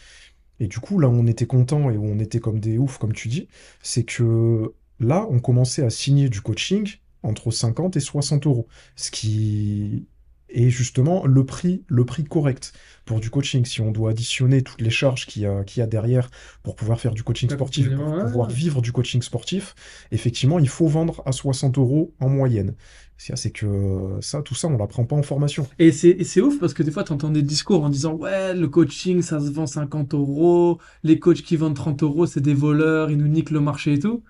Et 0.58 0.68
du 0.68 0.80
coup, 0.80 0.98
là 0.98 1.08
où 1.08 1.12
on 1.12 1.26
était 1.26 1.46
content 1.46 1.90
et 1.90 1.98
où 1.98 2.04
on 2.04 2.18
était 2.18 2.40
comme 2.40 2.60
des 2.60 2.78
oufs, 2.78 2.96
comme 2.96 3.12
tu 3.12 3.28
dis, 3.28 3.46
c'est 3.82 4.04
que 4.04 4.72
là, 4.98 5.26
on 5.30 5.38
commençait 5.38 5.84
à 5.84 5.90
signer 5.90 6.30
du 6.30 6.40
coaching 6.40 6.96
entre 7.26 7.50
50 7.50 7.96
et 7.96 8.00
60 8.00 8.46
euros, 8.46 8.68
ce 8.94 9.10
qui 9.10 10.06
est 10.48 10.70
justement 10.70 11.26
le 11.26 11.44
prix, 11.44 11.82
le 11.88 12.04
prix 12.04 12.24
correct 12.24 12.72
pour 13.04 13.20
du 13.20 13.30
coaching. 13.30 13.64
Si 13.64 13.80
on 13.80 13.90
doit 13.90 14.10
additionner 14.10 14.62
toutes 14.62 14.80
les 14.80 14.90
charges 14.90 15.26
qu'il 15.26 15.42
y 15.42 15.46
a, 15.46 15.64
qu'il 15.64 15.80
y 15.80 15.82
a 15.82 15.86
derrière 15.86 16.30
pour 16.62 16.76
pouvoir 16.76 17.00
faire 17.00 17.12
du 17.12 17.22
coaching 17.22 17.50
sportif, 17.50 17.90
pour 17.94 18.24
pouvoir 18.24 18.48
vivre 18.48 18.80
du 18.80 18.92
coaching 18.92 19.22
sportif, 19.22 19.74
effectivement, 20.12 20.58
il 20.58 20.68
faut 20.68 20.86
vendre 20.86 21.22
à 21.26 21.32
60 21.32 21.78
euros 21.78 22.14
en 22.20 22.28
moyenne. 22.28 22.74
C'est 23.18 23.50
que 23.50 24.18
ça, 24.20 24.42
tout 24.42 24.54
ça, 24.54 24.68
on 24.68 24.76
l'apprend 24.76 25.04
pas 25.04 25.16
en 25.16 25.22
formation. 25.22 25.66
Et 25.78 25.90
c'est 25.90 26.10
et 26.10 26.24
c'est 26.24 26.42
ouf 26.42 26.58
parce 26.60 26.74
que 26.74 26.82
des 26.82 26.90
fois, 26.90 27.02
tu 27.02 27.12
entends 27.12 27.30
des 27.30 27.42
discours 27.42 27.82
en 27.82 27.88
disant 27.88 28.12
Ouais, 28.14 28.54
le 28.54 28.68
coaching, 28.68 29.22
ça 29.22 29.40
se 29.40 29.50
vend 29.50 29.66
50 29.66 30.14
euros. 30.14 30.78
Les 31.02 31.18
coachs 31.18 31.42
qui 31.42 31.56
vendent 31.56 31.74
30 31.76 32.02
euros, 32.02 32.26
c'est 32.26 32.42
des 32.42 32.54
voleurs, 32.54 33.10
ils 33.10 33.16
nous 33.16 33.28
niquent 33.28 33.50
le 33.50 33.60
marché 33.60 33.94
et 33.94 33.98
tout. 33.98 34.22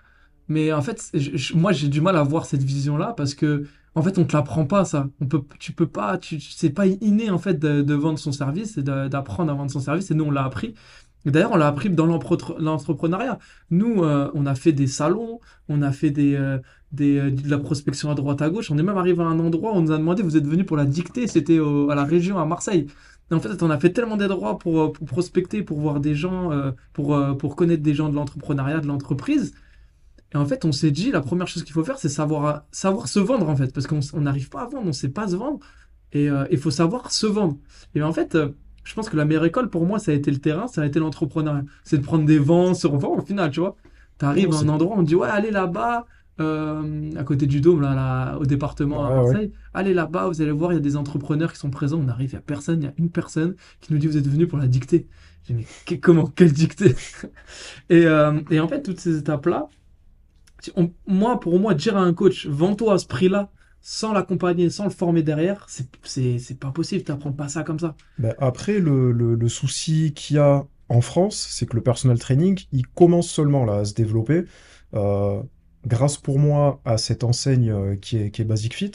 Mais 0.49 0.73
en 0.73 0.83
fait, 0.83 1.13
moi, 1.55 1.73
j'ai 1.73 1.89
du 1.89 2.01
mal 2.01 2.17
à 2.17 2.23
voir 2.23 2.47
cette 2.47 2.63
vision-là 2.63 3.15
parce 3.17 3.35
que, 3.35 3.65
en 3.95 4.03
fait, 4.03 4.19
on 4.19 4.25
te 4.25 4.37
l'apprend 4.37 4.67
pas, 4.67 4.85
ça. 4.85 5.09
On 5.21 5.27
peut, 5.27 5.43
tu 5.59 5.73
peux 5.73 5.87
pas, 5.87 6.19
tu, 6.19 6.41
c'est 6.41 6.71
pas 6.71 6.87
inné, 6.87 7.31
en 7.31 7.39
fait, 7.39 7.59
de, 7.59 7.95
vendre 7.95 8.19
son 8.19 8.33
service 8.33 8.79
et 8.79 8.83
d'apprendre 8.83 9.51
à 9.51 9.55
vendre 9.55 9.71
son 9.71 9.81
service. 9.81 10.11
Et 10.11 10.15
nous, 10.15 10.25
on 10.25 10.31
l'a 10.31 10.45
appris. 10.45 10.75
D'ailleurs, 11.25 11.53
on 11.53 11.57
l'a 11.57 11.67
appris 11.67 11.91
dans 11.91 12.07
l'entrepreneuriat. 12.07 13.39
Nous, 13.71 14.05
euh, 14.05 14.31
on 14.35 14.47
a 14.47 14.55
fait 14.55 14.73
des 14.73 14.87
salons, 14.87 15.41
on 15.69 15.83
a 15.83 15.91
fait 15.91 16.11
des, 16.11 16.37
euh, 16.37 16.59
des, 16.93 17.19
euh, 17.19 17.31
de 17.33 17.51
la 17.51 17.59
prospection 17.59 18.11
à 18.11 18.15
droite 18.15 18.43
à 18.43 18.49
gauche. 18.49 18.71
On 18.71 18.79
est 18.79 18.83
même 18.83 18.97
arrivé 18.97 19.21
à 19.23 19.27
un 19.27 19.41
endroit 19.41 19.73
où 19.73 19.77
on 19.77 19.83
nous 19.83 19.93
a 19.93 19.99
demandé, 19.99 20.23
vous 20.23 20.37
êtes 20.37 20.47
venu 20.47 20.65
pour 20.65 20.77
la 20.77 20.85
dictée, 20.85 21.27
c'était 21.27 21.59
à 21.59 21.95
la 21.97 22.05
région, 22.05 22.39
à 22.39 22.47
Marseille. 22.47 22.87
En 23.33 23.41
fait, 23.41 23.61
on 23.65 23.71
a 23.71 23.79
fait 23.79 23.91
tellement 23.91 24.17
d'endroits 24.17 24.57
pour, 24.57 24.93
pour 24.93 25.07
prospecter, 25.07 25.65
pour 25.65 25.81
voir 25.81 25.99
des 25.99 26.15
gens, 26.15 26.53
pour, 26.93 27.19
pour 27.39 27.57
connaître 27.57 27.83
des 27.83 27.93
gens 27.95 28.09
de 28.09 28.15
l'entrepreneuriat, 28.15 28.79
de 28.79 28.87
l'entreprise. 28.87 29.53
Et 30.35 30.37
en 30.37 30.45
fait, 30.47 30.65
on 30.65 30.73
s'est 30.73 30.91
dit, 30.91 31.11
la 31.13 31.21
première 31.21 31.47
chose 31.49 31.63
qu'il 31.65 31.73
faut 31.73 31.85
faire, 31.85 31.99
c'est 31.99 32.09
savoir, 32.09 32.65
savoir 32.73 33.09
se 33.09 33.21
vendre, 33.21 33.49
en 33.49 33.57
fait, 33.57 33.73
parce 33.73 33.87
qu'on 33.87 34.01
on 34.13 34.21
n'arrive 34.23 34.49
pas 34.49 34.63
à 34.63 34.65
vendre, 34.67 34.83
on 34.85 34.87
ne 34.87 34.93
sait 34.93 35.09
pas 35.09 35.29
se 35.29 35.37
vendre. 35.37 35.61
Et 36.13 36.29
euh, 36.31 36.47
il 36.51 36.59
faut 36.59 36.71
savoir 36.71 37.13
se 37.13 37.27
vendre. 37.27 37.57
Et 37.95 38.03
en 38.03 38.13
fait, 38.13 38.35
euh, 38.35 38.51
je 38.85 38.95
pense 38.95 39.09
que 39.09 39.17
la 39.17 39.25
meilleure 39.25 39.45
école, 39.45 39.71
pour 39.71 39.87
moi, 39.87 39.99
ça 39.99 40.13
a 40.13 40.15
été 40.15 40.31
le 40.31 40.39
terrain, 40.39 40.67
ça 40.69 40.83
a 40.83 40.87
été 40.87 40.99
l'entrepreneuriat. 40.99 41.65
C'est 41.85 41.99
de 41.99 42.03
prendre 42.03 42.25
des 42.25 42.39
vents, 42.39 42.75
se 42.75 42.87
revendre, 42.87 43.23
au 43.23 43.27
final, 43.27 43.51
tu 43.51 43.61
vois. 43.61 43.77
Tu 44.19 44.25
arrives 44.25 44.53
à 44.53 44.59
un 44.59 44.69
endroit, 44.69 44.97
on 44.99 45.03
te 45.03 45.09
dit, 45.09 45.15
ouais, 45.15 45.29
allez 45.29 45.51
là-bas, 45.51 46.07
euh, 46.41 47.11
à 47.17 47.25
côté 47.25 47.47
du 47.47 47.61
Dôme, 47.61 47.81
là, 47.83 47.95
là, 47.95 48.39
au 48.39 48.47
département 48.47 49.05
à 49.05 49.11
ouais. 49.11 49.17
Marseille. 49.17 49.53
Allez 49.75 49.95
là-bas, 49.95 50.29
vous 50.29 50.43
allez 50.43 50.51
voir, 50.53 50.73
il 50.73 50.77
y 50.77 50.79
a 50.79 50.81
des 50.81 50.97
entrepreneurs 50.97 51.53
qui 51.53 51.59
sont 51.59 51.71
présents. 51.71 52.01
On 52.05 52.09
arrive, 52.09 52.31
il 52.31 52.35
n'y 52.35 52.39
a 52.39 52.43
personne, 52.43 52.83
il 52.83 52.85
y 52.87 52.89
a 52.89 52.95
une 52.99 53.11
personne 53.11 53.57
qui 53.81 53.93
nous 53.93 53.99
dit, 53.99 54.07
vous 54.07 54.17
êtes 54.17 54.29
venu 54.29 54.47
pour 54.47 54.59
la 54.59 54.67
dictée. 54.69 55.07
J'ai 55.47 55.55
dit, 55.55 55.61
mais 55.61 55.67
que- 55.97 56.01
comment, 56.01 56.27
quelle 56.27 56.53
dictée? 56.53 56.95
Et, 57.91 58.03
et 58.51 58.61
en 58.61 58.69
fait, 58.69 58.83
toutes 58.83 59.01
ces 59.01 59.19
étapes-là, 59.19 59.69
on- 60.77 60.93
moi, 61.07 61.41
pour 61.41 61.59
moi, 61.59 61.75
dire 61.75 61.97
à 61.97 62.01
un 62.01 62.13
coach, 62.15 62.47
vends-toi 62.47 62.95
à 62.95 62.99
ce 62.99 63.07
prix-là, 63.07 63.51
sans 63.81 64.13
l'accompagner, 64.13 64.69
sans 64.71 64.85
le 64.85 64.91
former 64.91 65.23
derrière, 65.23 65.67
c'est, 65.69 66.59
pas 66.59 66.71
possible, 66.73 67.05
t'apprends 67.05 67.33
pas 67.33 67.49
ça 67.49 67.63
comme 67.63 67.79
ça. 67.79 67.95
Ben, 68.19 68.35
après, 68.39 68.79
le, 68.81 69.13
le- 69.13 69.35
le 69.37 69.49
souci 69.49 70.13
qu'il 70.15 70.37
y 70.37 70.39
a 70.41 70.65
en 70.89 71.01
France, 71.01 71.47
c'est 71.51 71.67
que 71.67 71.77
le 71.77 71.83
personal 71.83 72.19
training, 72.19 72.59
il 72.73 72.87
commence 72.87 73.29
seulement 73.29 73.65
là 73.65 73.79
à 73.81 73.85
se 73.85 73.95
développer. 73.95 74.45
Euh, 74.95 75.43
grâce 75.87 76.17
pour 76.17 76.39
moi 76.41 76.81
à 76.85 76.99
cette 76.99 77.23
enseigne 77.23 77.71
euh, 77.71 77.97
qui 77.97 78.17
est, 78.19 78.31
qui 78.31 78.43
est 78.43 78.45
Basic 78.45 78.75
Fit. 78.75 78.93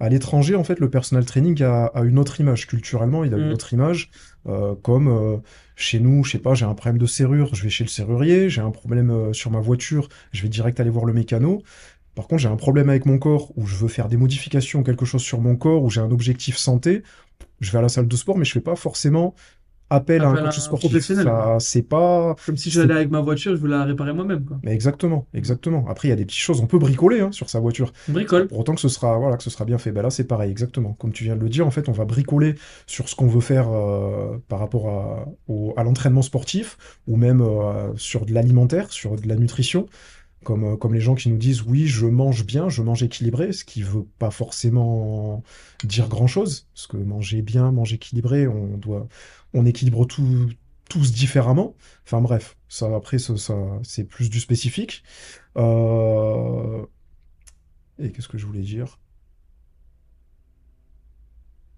À 0.00 0.08
l'étranger, 0.08 0.54
en 0.54 0.62
fait, 0.62 0.78
le 0.78 0.88
personal 0.90 1.24
training 1.24 1.60
a, 1.62 1.86
a 1.86 2.02
une 2.04 2.18
autre 2.18 2.40
image. 2.40 2.66
Culturellement, 2.68 3.24
il 3.24 3.34
a 3.34 3.38
une 3.38 3.48
Mm. 3.48 3.52
autre 3.52 3.72
image. 3.72 4.10
euh, 4.46 4.74
comme 4.82 5.08
euh, 5.08 5.38
chez 5.78 6.00
nous, 6.00 6.24
je 6.24 6.32
sais 6.32 6.38
pas, 6.38 6.54
j'ai 6.54 6.64
un 6.64 6.74
problème 6.74 6.98
de 6.98 7.06
serrure, 7.06 7.54
je 7.54 7.62
vais 7.62 7.70
chez 7.70 7.84
le 7.84 7.88
serrurier. 7.88 8.50
J'ai 8.50 8.60
un 8.60 8.72
problème 8.72 9.10
euh, 9.10 9.32
sur 9.32 9.52
ma 9.52 9.60
voiture, 9.60 10.08
je 10.32 10.42
vais 10.42 10.48
direct 10.48 10.80
aller 10.80 10.90
voir 10.90 11.04
le 11.04 11.12
mécano. 11.12 11.62
Par 12.16 12.26
contre, 12.26 12.42
j'ai 12.42 12.48
un 12.48 12.56
problème 12.56 12.88
avec 12.90 13.06
mon 13.06 13.18
corps 13.18 13.52
où 13.56 13.64
je 13.64 13.76
veux 13.76 13.86
faire 13.86 14.08
des 14.08 14.16
modifications, 14.16 14.82
quelque 14.82 15.06
chose 15.06 15.22
sur 15.22 15.40
mon 15.40 15.54
corps, 15.54 15.84
où 15.84 15.88
j'ai 15.88 16.00
un 16.00 16.10
objectif 16.10 16.56
santé. 16.56 17.04
Je 17.60 17.70
vais 17.70 17.78
à 17.78 17.82
la 17.82 17.88
salle 17.88 18.08
de 18.08 18.16
sport, 18.16 18.36
mais 18.36 18.44
je 18.44 18.52
fais 18.52 18.60
pas 18.60 18.74
forcément 18.74 19.36
appel 19.90 20.22
à 20.22 20.28
un 20.28 20.34
coach 20.44 20.58
sportif. 20.58 20.90
professionnel, 20.90 21.32
c'est 21.60 21.82
pas. 21.82 22.36
Comme 22.46 22.56
si 22.56 22.70
c'est- 22.70 22.80
j'allais 22.80 22.94
avec 22.94 23.10
ma 23.10 23.20
voiture, 23.20 23.54
je 23.54 23.60
voulais 23.60 23.76
la 23.76 23.84
réparer 23.84 24.12
moi-même, 24.12 24.44
quoi. 24.44 24.58
Mais 24.62 24.72
exactement, 24.72 25.26
exactement. 25.34 25.86
Après, 25.88 26.08
il 26.08 26.10
y 26.10 26.14
a 26.14 26.16
des 26.16 26.24
petites 26.24 26.40
choses, 26.40 26.60
on 26.60 26.66
peut 26.66 26.78
bricoler 26.78 27.20
hein, 27.20 27.32
sur 27.32 27.48
sa 27.50 27.60
voiture. 27.60 27.92
On 28.08 28.12
bricole. 28.12 28.48
Pour 28.48 28.58
autant 28.58 28.74
que 28.74 28.80
ce 28.80 28.88
sera, 28.88 29.18
voilà, 29.18 29.36
que 29.36 29.42
ce 29.42 29.50
sera 29.50 29.64
bien 29.64 29.78
fait. 29.78 29.92
Ben 29.92 30.02
là, 30.02 30.10
c'est 30.10 30.24
pareil, 30.24 30.50
exactement. 30.50 30.92
Comme 30.94 31.12
tu 31.12 31.24
viens 31.24 31.36
de 31.36 31.40
le 31.40 31.48
dire, 31.48 31.66
en 31.66 31.70
fait, 31.70 31.88
on 31.88 31.92
va 31.92 32.04
bricoler 32.04 32.54
sur 32.86 33.08
ce 33.08 33.14
qu'on 33.16 33.26
veut 33.28 33.40
faire 33.40 33.68
euh, 33.70 34.36
par 34.48 34.58
rapport 34.58 35.26
à 35.76 35.82
l'entraînement 35.84 36.22
sportif 36.22 36.76
ou 37.06 37.16
même 37.16 37.40
euh, 37.40 37.92
sur 37.96 38.26
de 38.26 38.32
l'alimentaire, 38.34 38.92
sur 38.92 39.16
de 39.16 39.26
la 39.28 39.36
nutrition. 39.36 39.86
Comme, 40.44 40.64
euh, 40.64 40.76
comme 40.76 40.94
les 40.94 41.00
gens 41.00 41.14
qui 41.14 41.28
nous 41.30 41.36
disent, 41.36 41.62
oui, 41.62 41.86
je 41.86 42.06
mange 42.06 42.46
bien, 42.46 42.68
je 42.68 42.82
mange 42.82 43.02
équilibré, 43.02 43.52
ce 43.52 43.64
qui 43.64 43.82
veut 43.82 44.04
pas 44.18 44.30
forcément 44.30 45.42
dire 45.84 46.08
grand-chose. 46.08 46.68
Parce 46.74 46.86
que 46.86 46.96
manger 46.96 47.42
bien, 47.42 47.72
manger 47.72 47.96
équilibré, 47.96 48.46
on 48.48 48.76
doit, 48.78 49.08
on 49.54 49.66
équilibre 49.66 50.06
tout, 50.06 50.48
tous 50.88 51.12
différemment. 51.12 51.74
Enfin 52.06 52.20
bref, 52.20 52.56
ça 52.68 52.94
après, 52.94 53.18
ça, 53.18 53.36
ça- 53.36 53.80
c'est 53.82 54.04
plus 54.04 54.30
du 54.30 54.40
spécifique. 54.40 55.02
Euh, 55.56 56.84
Et 57.98 58.10
qu'est-ce 58.12 58.28
que 58.28 58.38
je 58.38 58.46
voulais 58.46 58.62
dire? 58.62 58.98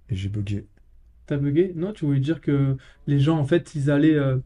et 0.09 0.17
j'ai 0.17 0.29
bugué. 0.29 0.67
T'as 1.31 1.37
bugué? 1.37 1.73
Non, 1.77 1.93
tu 1.93 2.05
voulais 2.07 2.21
dire 2.21 2.41
que 2.41 2.77
les 3.07 3.21
gens, 3.21 3.39
en 3.39 3.45
fait, 3.45 3.75
ils 3.77 3.91
allaient, 3.91 4.17
euh, 4.17 4.39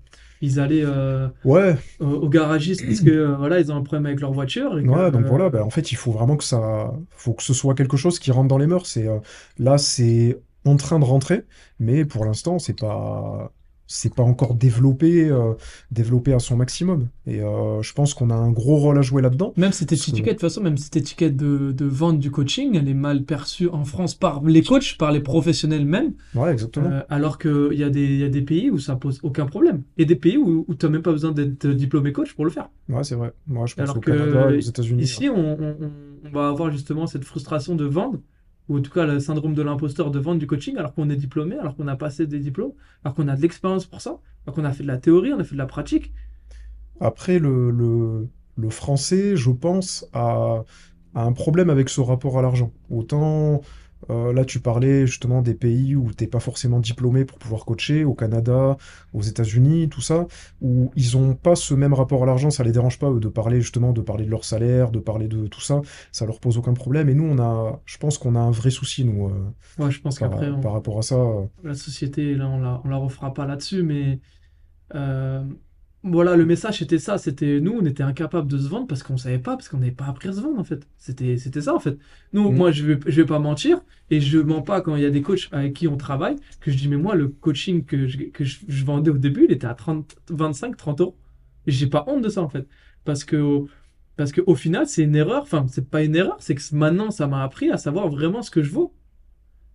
ils 0.42 0.60
allaient 0.60 0.84
euh, 0.84 1.28
Ouais, 1.44 1.76
au 1.98 2.06
au 2.06 2.28
garagiste 2.28 2.84
parce 2.84 3.00
que 3.00 3.10
euh, 3.10 3.36
voilà, 3.36 3.58
ils 3.60 3.72
ont 3.72 3.76
un 3.76 3.82
problème 3.82 4.06
avec 4.06 4.20
leur 4.20 4.32
voiture 4.32 4.78
et 4.78 4.86
que 4.86 4.88
ouais, 4.88 5.10
donc 5.10 5.24
voilà, 5.26 5.46
euh, 5.46 5.50
bah, 5.50 5.64
en 5.64 5.70
fait, 5.70 5.92
il 5.92 5.96
faut 5.96 6.12
vraiment 6.12 6.36
que 6.36 6.44
ça, 6.44 6.92
faut 7.10 7.32
que 7.34 7.42
ce 7.42 7.54
soit 7.54 7.74
quelque 7.74 7.96
chose 7.96 8.18
qui 8.18 8.30
rentre 8.32 8.48
dans 8.48 8.58
les 8.58 8.66
mœurs. 8.66 8.86
C'est, 8.86 9.08
euh, 9.08 9.18
là, 9.58 9.78
c'est 9.78 10.38
en 10.66 10.76
train 10.76 10.98
de 10.98 11.04
rentrer, 11.04 11.44
mais 11.78 12.04
pour 12.04 12.24
l'instant, 12.24 12.58
c'est 12.58 12.78
pas, 12.78 13.52
c'est 13.96 14.12
pas 14.12 14.24
encore 14.24 14.54
développé, 14.54 15.28
euh, 15.30 15.52
développé 15.92 16.32
à 16.32 16.40
son 16.40 16.56
maximum. 16.56 17.08
Et 17.26 17.40
euh, 17.40 17.80
je 17.80 17.92
pense 17.92 18.12
qu'on 18.12 18.28
a 18.30 18.34
un 18.34 18.50
gros 18.50 18.76
rôle 18.76 18.98
à 18.98 19.02
jouer 19.02 19.22
là-dedans. 19.22 19.52
même 19.56 19.70
cette 19.72 19.90
que, 19.90 19.94
étiquette, 19.94 20.24
de 20.24 20.30
toute 20.32 20.40
façon, 20.40 20.60
même 20.62 20.76
cette 20.76 20.96
étiquette 20.96 21.36
de, 21.36 21.70
de 21.72 21.84
vente 21.84 22.18
du 22.18 22.30
coaching, 22.30 22.76
elle 22.76 22.88
est 22.88 22.94
mal 22.94 23.22
perçue 23.24 23.68
en 23.68 23.84
France 23.84 24.14
par 24.14 24.42
les 24.44 24.62
coachs, 24.62 24.96
par 24.98 25.12
les 25.12 25.20
professionnels 25.20 25.86
même, 25.86 26.12
ouais, 26.34 26.50
exactement. 26.52 26.88
euh, 26.90 27.02
alors 27.08 27.38
qu'il 27.38 27.78
y 27.78 27.84
a 27.84 27.90
des, 27.90 28.04
il 28.04 28.18
y 28.18 28.24
a 28.24 28.28
des 28.28 28.42
pays 28.42 28.70
où 28.70 28.78
ça 28.78 28.96
pose 28.96 29.20
aucun 29.22 29.46
problème 29.46 29.82
et 29.96 30.04
des 30.06 30.16
pays 30.16 30.36
où, 30.38 30.64
où 30.66 30.74
tu 30.74 30.86
n'as 30.86 30.92
même 30.92 31.02
pas 31.02 31.12
besoin 31.12 31.30
d'être 31.32 31.68
diplômé 31.68 32.12
coach 32.12 32.34
pour 32.34 32.44
le 32.44 32.50
faire. 32.50 32.68
Ouais, 32.88 33.04
c'est 33.04 33.14
vrai. 33.14 33.32
Moi, 33.46 33.66
je 33.66 33.74
pense 33.74 33.84
Alors 33.84 33.96
au 33.98 34.00
Canada 34.00 34.50
et 34.50 34.56
aux 34.56 34.60
que 34.60 34.68
États-Unis. 34.68 35.02
ici, 35.02 35.28
on- 35.28 35.56
on 36.26 36.30
va 36.32 36.48
avoir 36.48 36.70
justement 36.72 37.06
cette 37.06 37.24
frustration 37.24 37.74
de 37.76 37.84
vendre, 37.84 38.18
ou 38.68 38.78
en 38.78 38.82
tout 38.82 38.90
cas 38.90 39.04
le 39.06 39.20
syndrome 39.20 39.54
de 39.54 39.62
l'imposteur 39.62 40.10
de 40.10 40.18
vendre 40.18 40.38
du 40.38 40.46
coaching, 40.46 40.76
alors 40.76 40.94
qu'on 40.94 41.10
est 41.10 41.16
diplômé, 41.16 41.56
alors 41.58 41.76
qu'on 41.76 41.88
a 41.88 41.96
passé 41.96 42.26
des 42.26 42.38
diplômes, 42.38 42.72
alors 43.04 43.14
qu'on 43.14 43.28
a 43.28 43.36
de 43.36 43.42
l'expérience 43.42 43.86
pour 43.86 44.00
ça, 44.00 44.18
alors 44.46 44.54
qu'on 44.54 44.64
a 44.64 44.72
fait 44.72 44.82
de 44.82 44.88
la 44.88 44.98
théorie, 44.98 45.32
on 45.32 45.38
a 45.38 45.44
fait 45.44 45.54
de 45.54 45.58
la 45.58 45.66
pratique. 45.66 46.12
Après, 47.00 47.38
le, 47.38 47.70
le, 48.56 48.70
français, 48.70 49.36
je 49.36 49.50
pense, 49.50 50.06
a, 50.12 50.62
a 51.14 51.24
un 51.24 51.32
problème 51.32 51.70
avec 51.70 51.88
ce 51.88 52.00
rapport 52.00 52.38
à 52.38 52.42
l'argent. 52.42 52.72
Autant, 52.88 53.60
euh, 54.10 54.32
là, 54.32 54.44
tu 54.44 54.60
parlais 54.60 55.06
justement 55.06 55.42
des 55.42 55.54
pays 55.54 55.96
où 55.96 56.12
t'es 56.12 56.26
pas 56.26 56.40
forcément 56.40 56.80
diplômé 56.80 57.24
pour 57.24 57.38
pouvoir 57.38 57.64
coacher, 57.64 58.04
au 58.04 58.14
Canada, 58.14 58.76
aux 59.12 59.22
États-Unis, 59.22 59.88
tout 59.88 60.00
ça, 60.00 60.26
où 60.60 60.90
ils 60.96 61.16
ont 61.16 61.34
pas 61.34 61.56
ce 61.56 61.74
même 61.74 61.94
rapport 61.94 62.22
à 62.22 62.26
l'argent, 62.26 62.50
ça 62.50 62.64
les 62.64 62.72
dérange 62.72 62.98
pas, 62.98 63.10
eux, 63.10 63.20
de 63.20 63.28
parler 63.28 63.60
justement, 63.60 63.92
de 63.92 64.00
parler 64.00 64.24
de 64.26 64.30
leur 64.30 64.44
salaire, 64.44 64.90
de 64.90 64.98
parler 65.00 65.28
de 65.28 65.46
tout 65.46 65.60
ça, 65.60 65.80
ça 66.12 66.26
leur 66.26 66.40
pose 66.40 66.58
aucun 66.58 66.74
problème. 66.74 67.08
Et 67.08 67.14
nous, 67.14 67.24
on 67.24 67.38
a, 67.38 67.80
je 67.86 67.98
pense 67.98 68.18
qu'on 68.18 68.34
a 68.36 68.40
un 68.40 68.50
vrai 68.50 68.70
souci, 68.70 69.04
nous, 69.04 69.28
euh, 69.28 69.32
Ouais, 69.78 69.90
je 69.90 70.00
pense 70.00 70.18
qu'après, 70.18 70.46
par, 70.46 70.58
on- 70.58 70.60
par 70.60 70.72
rapport 70.72 70.98
à 70.98 71.02
ça. 71.02 71.16
la 71.62 71.74
société, 71.74 72.34
là, 72.34 72.48
on 72.48 72.60
la, 72.60 72.80
on 72.84 72.88
la 72.88 72.96
refera 72.96 73.32
pas 73.34 73.46
là-dessus, 73.46 73.82
mais 73.82 74.20
euh, 74.94 75.44
voilà, 76.04 76.36
le 76.36 76.44
message 76.46 76.78
c'était 76.80 76.98
ça, 76.98 77.18
c'était 77.18 77.60
nous, 77.60 77.72
on 77.80 77.84
était 77.86 78.02
incapables 78.02 78.48
de 78.48 78.58
se 78.58 78.68
vendre 78.68 78.86
parce 78.86 79.02
qu'on 79.02 79.16
savait 79.16 79.38
pas, 79.38 79.56
parce 79.56 79.68
qu'on 79.70 79.78
n'avait 79.78 79.90
pas 79.92 80.04
appris 80.06 80.28
à 80.28 80.32
se 80.34 80.40
vendre 80.40 80.58
en 80.60 80.64
fait. 80.64 80.86
C'était, 80.98 81.38
c'était 81.38 81.62
ça 81.62 81.74
en 81.74 81.80
fait. 81.80 81.98
Nous, 82.34 82.50
Mm. 82.50 82.56
moi, 82.56 82.72
je 82.72 82.84
vais, 82.84 83.00
je 83.06 83.22
vais 83.22 83.26
pas 83.26 83.38
mentir 83.38 83.82
et 84.10 84.20
je 84.20 84.38
mens 84.38 84.62
pas 84.62 84.82
quand 84.82 84.96
il 84.96 85.02
y 85.02 85.06
a 85.06 85.10
des 85.10 85.22
coachs 85.22 85.48
avec 85.52 85.72
qui 85.74 85.88
on 85.88 85.96
travaille, 85.96 86.36
que 86.60 86.70
je 86.70 86.76
dis, 86.76 86.88
mais 86.88 86.98
moi, 86.98 87.14
le 87.14 87.28
coaching 87.28 87.84
que 87.86 88.06
je, 88.06 88.18
que 88.24 88.44
je, 88.44 88.58
je 88.68 88.84
vendais 88.84 89.10
au 89.10 89.18
début, 89.18 89.46
il 89.46 89.52
était 89.52 89.66
à 89.66 89.74
30, 89.74 90.16
25, 90.30 90.76
30 90.76 91.00
euros. 91.00 91.16
Et 91.66 91.72
j'ai 91.72 91.86
pas 91.86 92.04
honte 92.08 92.22
de 92.22 92.28
ça 92.28 92.42
en 92.42 92.48
fait. 92.50 92.68
Parce 93.04 93.24
que, 93.24 93.64
parce 94.16 94.32
que 94.32 94.42
au 94.46 94.54
final, 94.54 94.86
c'est 94.86 95.02
une 95.04 95.16
erreur, 95.16 95.42
enfin, 95.42 95.66
c'est 95.70 95.88
pas 95.90 96.02
une 96.04 96.16
erreur, 96.16 96.36
c'est 96.40 96.54
que 96.54 96.62
maintenant, 96.74 97.10
ça 97.10 97.26
m'a 97.26 97.42
appris 97.42 97.70
à 97.70 97.78
savoir 97.78 98.08
vraiment 98.08 98.42
ce 98.42 98.50
que 98.50 98.62
je 98.62 98.70
vaux. 98.70 98.94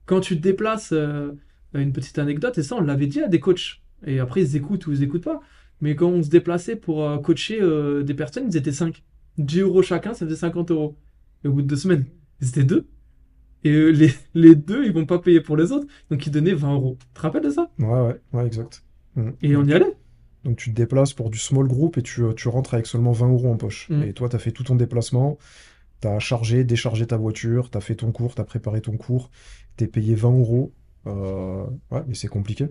Quand 0.05 0.21
tu 0.21 0.37
te 0.37 0.41
déplaces, 0.41 0.91
euh, 0.93 1.31
une 1.73 1.93
petite 1.93 2.17
anecdote, 2.19 2.57
et 2.57 2.63
ça, 2.63 2.75
on 2.75 2.81
l'avait 2.81 3.07
dit 3.07 3.21
à 3.21 3.27
des 3.27 3.39
coachs. 3.39 3.81
Et 4.05 4.19
après, 4.19 4.41
ils 4.41 4.55
écoutent 4.55 4.87
ou 4.87 4.91
ils 4.91 5.03
écoutent 5.03 5.23
pas. 5.23 5.41
Mais 5.81 5.95
quand 5.95 6.07
on 6.07 6.23
se 6.23 6.29
déplaçait 6.29 6.75
pour 6.75 7.03
euh, 7.03 7.17
coacher 7.17 7.59
euh, 7.61 8.03
des 8.03 8.13
personnes, 8.13 8.45
ils 8.49 8.57
étaient 8.57 8.71
5. 8.71 9.03
10 9.37 9.61
euros 9.61 9.81
chacun, 9.81 10.13
ça 10.13 10.25
faisait 10.25 10.35
50 10.37 10.71
euros. 10.71 10.97
Et 11.43 11.47
au 11.47 11.53
bout 11.53 11.61
de 11.61 11.67
deux 11.67 11.77
semaines, 11.77 12.05
ils 12.41 12.49
étaient 12.49 12.63
deux. 12.63 12.87
Et 13.63 13.71
euh, 13.71 13.89
les, 13.89 14.11
les 14.33 14.55
deux, 14.55 14.85
ils 14.85 14.91
vont 14.91 15.05
pas 15.05 15.19
payer 15.19 15.41
pour 15.41 15.57
les 15.57 15.71
autres. 15.71 15.87
Donc, 16.09 16.25
ils 16.25 16.31
donnaient 16.31 16.53
20 16.53 16.73
euros. 16.73 16.97
Tu 16.99 17.07
te 17.13 17.21
rappelles 17.21 17.43
de 17.43 17.49
ça? 17.49 17.71
Ouais, 17.79 17.87
ouais, 17.87 18.19
ouais, 18.33 18.45
exact. 18.45 18.83
Mm. 19.15 19.29
Et 19.41 19.55
on 19.55 19.65
y 19.65 19.73
allait. 19.73 19.95
Donc 20.45 20.57
tu 20.57 20.69
te 20.69 20.75
déplaces 20.75 21.13
pour 21.13 21.29
du 21.29 21.37
small 21.37 21.67
group 21.67 21.97
et 21.97 22.01
tu, 22.01 22.23
tu 22.35 22.47
rentres 22.47 22.73
avec 22.73 22.87
seulement 22.87 23.11
20 23.11 23.29
euros 23.29 23.51
en 23.51 23.57
poche. 23.57 23.89
Mm. 23.89 24.03
Et 24.03 24.13
toi, 24.13 24.29
tu 24.29 24.35
as 24.35 24.39
fait 24.39 24.51
tout 24.51 24.63
ton 24.63 24.75
déplacement, 24.75 25.37
tu 26.01 26.07
as 26.07 26.19
chargé, 26.19 26.63
déchargé 26.63 27.05
ta 27.05 27.17
voiture, 27.17 27.69
tu 27.69 27.77
as 27.77 27.81
fait 27.81 27.95
ton 27.95 28.11
cours, 28.11 28.35
tu 28.35 28.41
as 28.41 28.45
préparé 28.45 28.81
ton 28.81 28.95
cours, 28.97 29.31
tu 29.77 29.83
es 29.83 29.87
payé 29.87 30.15
20 30.15 30.29
euros. 30.39 30.73
Euh, 31.07 31.65
ouais, 31.91 32.03
mais 32.07 32.13
c'est 32.13 32.27
compliqué. 32.27 32.67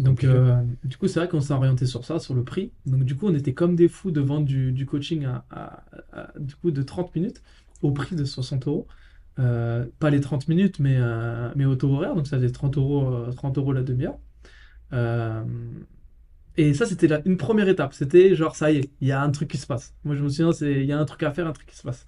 Donc, 0.00 0.24
euh, 0.24 0.62
du 0.84 0.96
coup, 0.96 1.08
c'est 1.08 1.20
vrai 1.20 1.28
qu'on 1.28 1.40
s'est 1.40 1.52
orienté 1.54 1.86
sur 1.86 2.04
ça, 2.04 2.18
sur 2.18 2.34
le 2.34 2.44
prix. 2.44 2.72
Donc, 2.86 3.04
du 3.04 3.16
coup, 3.16 3.28
on 3.28 3.34
était 3.34 3.54
comme 3.54 3.76
des 3.76 3.88
fous 3.88 4.10
de 4.10 4.20
vendre 4.20 4.46
du, 4.46 4.72
du 4.72 4.86
coaching 4.86 5.24
à, 5.24 5.44
à- 5.50 5.84
à- 6.12 6.32
du 6.38 6.54
coup, 6.56 6.70
de 6.72 6.82
30 6.82 7.14
minutes 7.14 7.42
au 7.82 7.92
prix 7.92 8.16
de 8.16 8.24
60 8.24 8.66
euros. 8.66 8.86
Euh, 9.38 9.86
pas 10.00 10.10
les 10.10 10.20
30 10.20 10.48
minutes, 10.48 10.78
mais, 10.80 10.96
euh, 10.98 11.50
mais 11.56 11.64
au 11.64 11.76
taux 11.76 11.92
horaire. 11.94 12.14
Donc, 12.16 12.26
ça 12.26 12.36
faisait 12.38 12.50
30 12.52 12.76
euros, 12.76 13.06
euh, 13.14 13.32
30 13.32 13.58
euros 13.58 13.72
la 13.72 13.82
demi-heure. 13.82 14.18
Et 16.56 16.72
ça, 16.74 16.86
c'était 16.86 17.08
une 17.26 17.36
première 17.36 17.68
étape. 17.68 17.94
C'était 17.94 18.34
genre, 18.36 18.54
ça 18.56 18.70
y 18.70 18.76
est, 18.78 18.90
il 19.00 19.08
y 19.08 19.12
a 19.12 19.20
un 19.22 19.30
truc 19.30 19.48
qui 19.50 19.56
se 19.58 19.66
passe. 19.66 19.94
Moi, 20.04 20.14
je 20.14 20.22
me 20.22 20.28
souviens, 20.28 20.50
il 20.70 20.84
y 20.84 20.92
a 20.92 20.98
un 20.98 21.04
truc 21.04 21.22
à 21.24 21.32
faire, 21.32 21.46
un 21.48 21.52
truc 21.52 21.66
qui 21.68 21.76
se 21.76 21.82
passe. 21.82 22.06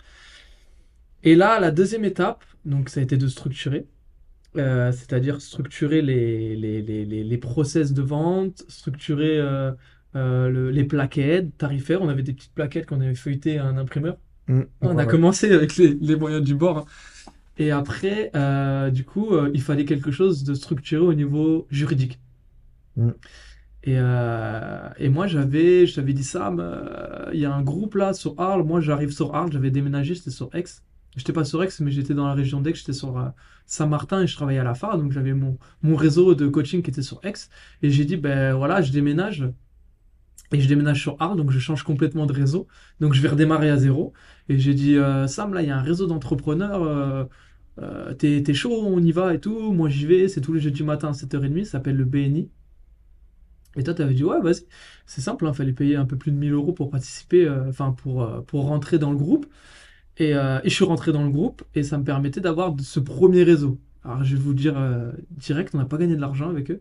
Et 1.22 1.34
là, 1.34 1.60
la 1.60 1.70
deuxième 1.70 2.04
étape, 2.06 2.44
donc, 2.64 2.88
ça 2.88 3.00
a 3.00 3.02
été 3.02 3.16
de 3.18 3.26
structurer. 3.28 3.86
Euh, 4.56 4.90
c'est-à-dire 4.92 5.40
structurer 5.40 6.00
les, 6.02 6.56
les, 6.56 6.82
les, 6.82 7.04
les, 7.04 7.38
process 7.38 7.92
de 7.92 8.00
vente, 8.02 8.64
structurer 8.68 9.38
euh, 9.38 9.72
euh, 10.14 10.48
le- 10.48 10.70
les 10.70 10.84
plaquettes 10.84 11.56
tarifaires. 11.58 12.00
On 12.02 12.08
avait 12.08 12.22
des 12.22 12.32
petites 12.32 12.54
plaquettes 12.54 12.86
qu'on 12.86 13.00
avait 13.02 13.14
feuilletées 13.14 13.58
à 13.58 13.66
un 13.66 13.76
imprimeur. 13.76 14.16
Mm. 14.48 14.62
On 14.80 14.96
Ouais, 14.96 15.02
a 15.02 15.06
ouais. 15.06 15.06
commencé 15.06 15.52
avec 15.52 15.76
les, 15.76 15.94
les 16.00 16.16
moyens 16.16 16.42
du 16.44 16.54
bord. 16.54 16.78
hein. 16.78 16.84
Et 17.58 17.70
après, 17.70 18.30
du 18.92 19.04
coup, 19.04 19.28
il 19.54 19.62
fallait 19.62 19.84
quelque 19.86 20.10
chose 20.10 20.44
de 20.44 20.54
structuré 20.54 21.04
au 21.04 21.14
niveau 21.14 21.66
juridique. 21.70 22.20
Mm. 22.96 23.10
Et, 23.84 23.94
et 23.94 25.08
moi, 25.08 25.26
j'avais, 25.26 25.86
je 25.86 25.94
t'avais 25.96 26.12
dit 26.12 26.24
ça, 26.24 26.52
il 27.32 27.40
y 27.40 27.44
a 27.46 27.54
un 27.54 27.62
groupe 27.62 27.94
là 27.94 28.12
sur 28.14 28.38
Arles. 28.40 28.64
Moi, 28.64 28.80
j'arrive 28.80 29.12
sur 29.12 29.34
Arles, 29.34 29.52
j'avais 29.52 29.70
déménagé, 29.70 30.14
j'étais 30.14 30.30
sur 30.30 30.54
Aix. 30.54 30.64
J'étais 31.16 31.32
pas 31.32 31.44
sur 31.44 31.62
Aix, 31.62 31.68
mais 31.80 31.90
j'étais 31.90 32.12
dans 32.12 32.26
la 32.26 32.34
région 32.34 32.60
d'Aix, 32.60 32.74
j'étais 32.74 32.92
sur 32.92 33.18
euh, 33.18 33.28
Saint-Martin 33.64 34.22
et 34.22 34.26
je 34.26 34.36
travaillais 34.36 34.58
à 34.58 34.64
la 34.64 34.74
phare. 34.74 34.98
Donc, 34.98 35.12
j'avais 35.12 35.32
mon, 35.32 35.56
réseau 35.96 36.34
de 36.34 36.46
coaching 36.46 36.82
qui 36.82 36.90
était 36.90 37.02
sur 37.02 37.20
Aix. 37.24 37.32
Et 37.82 37.90
j'ai 37.90 38.04
dit, 38.04 38.16
ben 38.16 38.54
voilà, 38.54 38.82
je 38.82 38.92
déménage. 38.92 39.48
Et 40.52 40.60
je 40.60 40.68
déménage 40.68 41.00
sur 41.00 41.16
Arles, 41.20 41.36
donc 41.36 41.50
je 41.50 41.58
change 41.58 41.82
complètement 41.82 42.26
de 42.26 42.32
réseau. 42.32 42.68
Donc, 43.00 43.14
je 43.14 43.22
vais 43.22 43.28
redémarrer 43.28 43.70
à 43.70 43.78
zéro. 43.78 44.12
Et 44.48 44.58
j'ai 44.58 44.74
dit, 44.74 44.96
euh, 44.96 45.26
Sam, 45.26 45.54
là, 45.54 45.62
il 45.62 45.68
y 45.68 45.70
a 45.70 45.78
un 45.78 45.82
réseau 45.82 46.06
d'entrepreneurs. 46.06 46.82
euh, 47.78 48.14
t'es, 48.14 48.54
chaud, 48.54 48.82
on 48.86 49.00
y 49.02 49.12
va 49.12 49.34
et 49.34 49.40
tout. 49.40 49.72
Moi, 49.72 49.88
j'y 49.88 50.06
vais. 50.06 50.28
C'est 50.28 50.42
tous 50.42 50.52
les 50.52 50.60
jeudis 50.60 50.84
matin 50.84 51.08
à 51.08 51.12
7h30. 51.12 51.64
Ça 51.64 51.72
s'appelle 51.72 51.96
le 51.96 52.04
BNI. 52.04 52.50
Et 53.76 53.82
toi, 53.82 53.94
t'avais 53.94 54.14
dit, 54.14 54.24
ouais, 54.24 54.40
vas-y. 54.40 54.66
C'est 55.06 55.20
simple, 55.22 55.46
il 55.48 55.54
fallait 55.54 55.72
payer 55.72 55.96
un 55.96 56.06
peu 56.06 56.16
plus 56.16 56.32
de 56.32 56.36
1000 56.36 56.52
euros 56.52 56.72
pour 56.72 56.90
participer, 56.90 57.48
enfin, 57.68 57.92
pour, 57.92 58.44
pour 58.46 58.66
rentrer 58.66 58.98
dans 58.98 59.10
le 59.10 59.18
groupe. 59.18 59.46
Et, 60.18 60.34
euh, 60.34 60.60
et 60.64 60.70
je 60.70 60.74
suis 60.74 60.84
rentré 60.84 61.12
dans 61.12 61.24
le 61.24 61.30
groupe 61.30 61.62
et 61.74 61.82
ça 61.82 61.98
me 61.98 62.04
permettait 62.04 62.40
d'avoir 62.40 62.74
ce 62.80 63.00
premier 63.00 63.42
réseau. 63.42 63.78
Alors, 64.06 64.22
je 64.22 64.36
vais 64.36 64.42
vous 64.42 64.54
dire 64.54 64.78
euh, 64.78 65.10
direct, 65.30 65.74
on 65.74 65.78
n'a 65.78 65.84
pas 65.84 65.98
gagné 65.98 66.14
de 66.14 66.20
l'argent 66.20 66.48
avec 66.48 66.70
eux, 66.70 66.80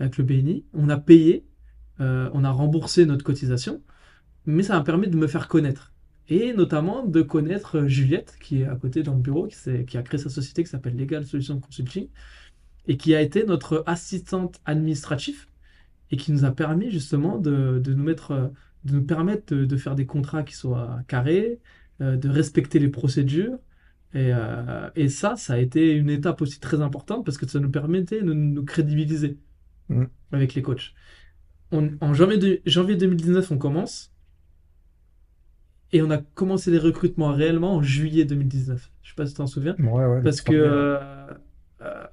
avec 0.00 0.18
le 0.18 0.24
BNI. 0.24 0.64
On 0.74 0.88
a 0.88 0.96
payé, 0.96 1.46
euh, 2.00 2.28
on 2.34 2.44
a 2.44 2.50
remboursé 2.50 3.06
notre 3.06 3.24
cotisation, 3.24 3.80
mais 4.44 4.64
ça 4.64 4.74
m'a 4.74 4.82
permis 4.82 5.08
de 5.08 5.16
me 5.16 5.28
faire 5.28 5.48
connaître. 5.48 5.92
Et 6.28 6.52
notamment 6.52 7.06
de 7.06 7.22
connaître 7.22 7.86
Juliette, 7.86 8.36
qui 8.40 8.62
est 8.62 8.66
à 8.66 8.74
côté 8.74 9.02
dans 9.02 9.14
le 9.14 9.20
bureau, 9.20 9.46
qui, 9.46 9.96
a 9.96 10.02
créé 10.02 10.18
sa 10.18 10.28
société 10.28 10.64
qui 10.64 10.68
s'appelle 10.68 10.96
Legal 10.96 11.24
Solutions 11.24 11.58
Consulting, 11.60 12.08
et 12.86 12.96
qui 12.96 13.14
a 13.14 13.22
été 13.22 13.44
notre 13.44 13.84
assistante 13.86 14.60
administrative, 14.66 15.46
et 16.10 16.16
qui 16.16 16.32
nous 16.32 16.44
a 16.44 16.50
permis 16.50 16.90
justement 16.90 17.38
de, 17.38 17.80
nous 17.86 18.02
mettre, 18.02 18.52
de 18.84 18.94
nous 18.94 19.04
permettre 19.04 19.54
de, 19.54 19.76
faire 19.76 19.94
des 19.94 20.06
contrats 20.06 20.42
qui 20.42 20.54
soient 20.54 20.98
carrés, 21.06 21.60
de 22.00 22.28
respecter 22.28 22.78
les 22.78 22.88
procédures. 22.88 23.58
Et, 24.14 24.32
euh, 24.32 24.88
et 24.96 25.08
ça, 25.08 25.36
ça 25.36 25.54
a 25.54 25.58
été 25.58 25.92
une 25.92 26.08
étape 26.10 26.40
aussi 26.40 26.60
très 26.60 26.80
importante 26.80 27.24
parce 27.26 27.36
que 27.38 27.46
ça 27.46 27.60
nous 27.60 27.70
permettait 27.70 28.22
de 28.22 28.32
nous 28.32 28.64
crédibiliser 28.64 29.36
Mm. 29.90 30.04
avec 30.32 30.54
les 30.54 30.62
coachs. 30.62 30.92
On- 31.72 31.90
en 32.00 32.14
janvier, 32.14 32.38
de- 32.38 32.60
janvier 32.66 32.96
2019, 32.96 33.50
on 33.50 33.58
commence. 33.58 34.12
Et 35.92 36.02
on 36.02 36.10
a 36.10 36.18
commencé 36.18 36.70
les 36.70 36.78
recrutements 36.78 37.32
réellement 37.32 37.76
en 37.76 37.82
juillet 37.82 38.24
2019. 38.26 38.90
Je 39.02 39.08
sais 39.10 39.14
pas 39.14 39.24
si 39.26 39.32
tu 39.32 39.38
t'en 39.38 39.46
souviens. 39.46 39.74
Ouais, 39.78 40.04
ouais. 40.06 40.22
Parce 40.22 40.42
que 40.42 40.52
euh, 40.52 40.98
euh, 41.80 42.04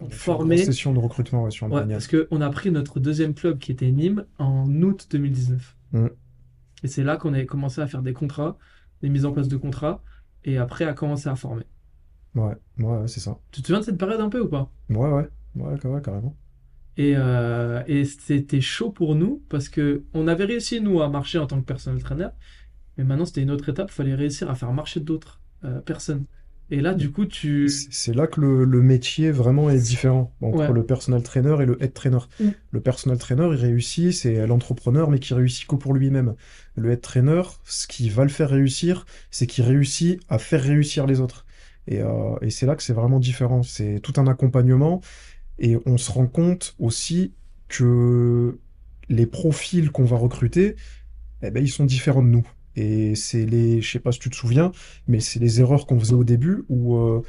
on 0.00 0.10
formait. 0.10 0.58
session 0.58 0.92
de 0.92 0.98
recrutement 0.98 1.44
ouais, 1.44 1.50
sur 1.50 1.66
un 1.66 1.86
parce 1.88 2.06
qu'on 2.06 2.40
a 2.42 2.50
pris 2.50 2.70
notre 2.70 3.00
deuxième 3.00 3.32
club 3.34 3.58
qui 3.58 3.72
était 3.72 3.90
Nîmes 3.90 4.24
en 4.38 4.66
août 4.82 5.06
2019. 5.10 5.74
Mm. 5.92 6.06
Et 6.84 6.88
c'est 6.88 7.02
là 7.02 7.16
qu'on 7.16 7.32
avait 7.32 7.46
commencé 7.46 7.80
à 7.80 7.86
faire 7.86 8.02
des 8.02 8.12
contrats, 8.12 8.58
des 9.02 9.08
mises 9.08 9.24
en 9.24 9.32
place 9.32 9.48
de 9.48 9.56
contrats, 9.56 10.02
et 10.44 10.58
après 10.58 10.84
à 10.84 10.92
commencer 10.92 11.28
à 11.28 11.36
former. 11.36 11.64
Ouais, 12.34 12.56
ouais, 12.78 12.84
ouais, 12.84 13.08
c'est 13.08 13.20
ça. 13.20 13.38
Tu 13.50 13.62
te 13.62 13.66
souviens 13.66 13.80
de 13.80 13.84
cette 13.84 13.98
période 13.98 14.20
un 14.20 14.28
peu 14.28 14.40
ou 14.40 14.48
pas? 14.48 14.70
Ouais, 14.90 15.08
ouais, 15.08 15.28
ouais, 15.56 15.86
ouais, 15.86 16.02
carrément. 16.02 16.36
Et, 16.96 17.14
euh, 17.16 17.82
et 17.86 18.04
c'était 18.04 18.60
chaud 18.60 18.90
pour 18.90 19.14
nous 19.14 19.42
parce 19.48 19.68
que 19.68 20.04
on 20.14 20.26
avait 20.26 20.44
réussi 20.44 20.80
nous 20.80 21.00
à 21.00 21.08
marcher 21.08 21.38
en 21.38 21.46
tant 21.46 21.60
que 21.60 21.64
personnel 21.64 22.02
trainer, 22.02 22.28
mais 22.96 23.04
maintenant 23.04 23.24
c'était 23.24 23.42
une 23.42 23.52
autre 23.52 23.68
étape, 23.68 23.90
il 23.90 23.94
fallait 23.94 24.14
réussir 24.16 24.50
à 24.50 24.56
faire 24.56 24.72
marcher 24.72 25.00
d'autres 25.00 25.40
euh, 25.64 25.80
personnes. 25.80 26.24
Et 26.70 26.80
là, 26.82 26.92
du 26.94 27.10
coup, 27.10 27.24
tu... 27.24 27.68
C'est 27.70 28.14
là 28.14 28.26
que 28.26 28.40
le, 28.42 28.64
le 28.64 28.82
métier 28.82 29.30
vraiment 29.30 29.70
est 29.70 29.78
différent 29.78 30.34
entre 30.42 30.58
Ouais. 30.58 30.72
le 30.72 30.84
personal 30.84 31.22
trainer 31.22 31.56
et 31.62 31.66
le 31.66 31.82
head 31.82 31.94
trainer. 31.94 32.18
Mm. 32.40 32.48
Le 32.72 32.80
personal 32.80 33.16
trainer, 33.18 33.48
il 33.52 33.56
réussit, 33.56 34.12
c'est 34.12 34.46
l'entrepreneur, 34.46 35.10
mais 35.10 35.18
qui 35.18 35.32
réussit 35.32 35.66
que 35.66 35.76
pour 35.76 35.94
lui-même. 35.94 36.34
Le 36.76 36.90
head 36.90 37.00
trainer, 37.00 37.42
ce 37.64 37.86
qui 37.86 38.10
va 38.10 38.22
le 38.24 38.28
faire 38.28 38.50
réussir, 38.50 39.06
c'est 39.30 39.46
qu'il 39.46 39.64
réussit 39.64 40.20
à 40.28 40.38
faire 40.38 40.62
réussir 40.62 41.06
les 41.06 41.20
autres. 41.20 41.46
Et, 41.86 42.02
euh, 42.02 42.36
et 42.42 42.50
c'est 42.50 42.66
là 42.66 42.76
que 42.76 42.82
c'est 42.82 42.92
vraiment 42.92 43.18
différent. 43.18 43.62
C'est 43.62 44.00
tout 44.02 44.12
un 44.20 44.26
accompagnement. 44.26 45.00
Et 45.58 45.78
on 45.86 45.96
se 45.96 46.12
rend 46.12 46.26
compte 46.26 46.74
aussi 46.78 47.32
que 47.68 48.58
les 49.08 49.26
profils 49.26 49.90
qu'on 49.90 50.04
va 50.04 50.16
recruter, 50.18 50.76
eh 51.42 51.50
ben, 51.50 51.62
ils 51.64 51.70
sont 51.70 51.86
différents 51.86 52.22
de 52.22 52.28
nous. 52.28 52.46
Et 52.78 53.14
c'est 53.16 53.44
les, 53.44 53.80
je 53.80 53.90
sais 53.90 53.98
pas 53.98 54.12
si 54.12 54.20
tu 54.20 54.30
te 54.30 54.36
souviens, 54.36 54.70
mais 55.08 55.18
c'est 55.20 55.40
les 55.40 55.60
erreurs 55.60 55.86
qu'on 55.86 55.98
faisait 55.98 56.14
au 56.14 56.22
début 56.24 56.64
où, 56.68 56.96
euh, 56.96 57.22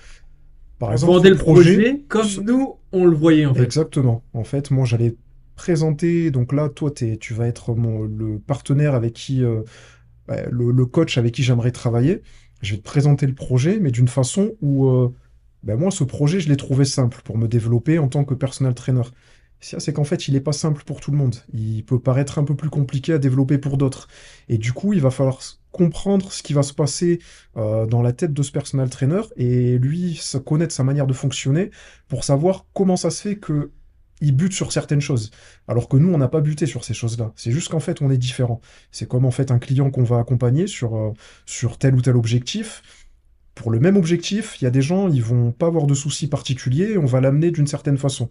par 0.78 0.90
On 0.90 0.92
exemple, 0.94 1.14
vendait 1.14 1.30
le 1.32 1.38
projet 1.38 2.02
comme 2.08 2.28
nous, 2.46 2.76
on 2.92 3.06
le 3.06 3.16
voyait, 3.16 3.48
en 3.48 3.54
fait. 3.54 3.64
Exactement. 3.64 4.24
En 4.34 4.44
fait, 4.44 4.70
moi, 4.70 4.86
j'allais 4.86 5.16
présenter. 5.56 6.30
Donc 6.30 6.54
là, 6.54 6.70
toi, 6.70 6.92
tu 6.92 7.34
vas 7.34 7.48
être 7.48 7.74
mon, 7.74 8.04
le 8.04 8.38
partenaire 8.40 8.94
avec 8.94 9.14
qui, 9.14 9.44
euh, 9.44 9.62
ouais, 10.28 10.48
le, 10.52 10.72
le 10.72 10.86
coach 10.86 11.18
avec 11.18 11.34
qui 11.34 11.44
j'aimerais 11.44 11.72
travailler. 11.72 12.22
Je 12.62 12.72
vais 12.72 12.78
te 12.78 12.84
présenter 12.84 13.26
le 13.26 13.34
projet, 13.34 13.80
mais 13.80 13.92
d'une 13.92 14.08
façon 14.08 14.52
où, 14.62 14.88
euh, 14.88 15.14
ben 15.64 15.78
moi, 15.78 15.92
ce 15.92 16.04
projet, 16.04 16.40
je 16.40 16.50
l'ai 16.50 16.58
trouvé 16.58 16.86
simple 16.86 17.22
pour 17.24 17.38
me 17.38 17.48
développer 17.48 17.98
en 18.00 18.08
tant 18.08 18.24
que 18.24 18.36
personal 18.36 18.74
trainer. 18.74 19.02
C'est 19.62 19.92
qu'en 19.92 20.06
fait, 20.06 20.28
il 20.28 20.34
n'est 20.34 20.40
pas 20.40 20.54
simple 20.54 20.84
pour 20.86 21.02
tout 21.02 21.12
le 21.12 21.18
monde. 21.18 21.36
Il 21.54 21.84
peut 21.84 22.00
paraître 22.00 22.40
un 22.40 22.46
peu 22.46 22.56
plus 22.56 22.70
compliqué 22.70 23.14
à 23.14 23.18
développer 23.18 23.58
pour 23.58 23.78
d'autres. 23.78 24.08
Et 24.48 24.58
du 24.58 24.72
coup, 24.72 24.94
il 24.94 25.02
va 25.02 25.12
falloir 25.12 25.42
comprendre 25.72 26.32
ce 26.32 26.42
qui 26.42 26.54
va 26.54 26.64
se 26.64 26.74
passer 26.74 27.20
euh, 27.58 27.86
dans 27.86 28.02
la 28.02 28.14
tête 28.14 28.34
de 28.34 28.42
ce 28.42 28.52
personal 28.52 28.90
trainer 28.90 29.22
et 29.36 29.78
lui 29.78 30.20
connaître 30.46 30.74
sa 30.74 30.84
manière 30.84 31.08
de 31.08 31.14
fonctionner 31.14 31.72
pour 32.08 32.24
savoir 32.24 32.66
comment 32.74 32.96
ça 32.96 33.12
se 33.12 33.22
fait 33.22 33.36
que 33.36 33.72
il 34.22 34.36
bute 34.36 34.54
sur 34.54 34.72
certaines 34.72 35.02
choses. 35.02 35.32
Alors 35.68 35.88
que 35.88 35.98
nous, 35.98 36.14
on 36.14 36.18
n'a 36.18 36.28
pas 36.28 36.42
buté 36.42 36.66
sur 36.66 36.84
ces 36.84 36.94
choses-là. 36.94 37.32
C'est 37.36 37.52
juste 37.52 37.70
qu'en 37.70 37.80
fait, 37.80 38.02
on 38.02 38.10
est 38.12 38.18
différent. 38.18 38.60
C'est 38.92 39.08
comme 39.08 39.26
en 39.26 39.32
fait 39.32 39.52
un 39.52 39.60
client 39.60 39.92
qu'on 39.92 40.04
va 40.04 40.20
accompagner 40.20 40.68
sur, 40.68 40.96
euh, 40.96 41.14
sur 41.46 41.78
tel 41.78 41.96
ou 41.96 42.02
tel 42.02 42.16
objectif. 42.18 42.82
Pour 43.56 43.72
le 43.72 43.80
même 43.80 43.98
objectif, 43.98 44.62
il 44.62 44.66
y 44.66 44.68
a 44.68 44.72
des 44.72 44.82
gens, 44.82 45.10
ils 45.10 45.24
vont 45.24 45.52
pas 45.52 45.68
avoir 45.68 45.86
de 45.86 45.94
soucis 45.94 46.28
particuliers, 46.28 46.98
on 46.98 47.06
va 47.06 47.20
l'amener 47.22 47.52
d'une 47.52 47.68
certaine 47.68 47.98
façon. 47.98 48.30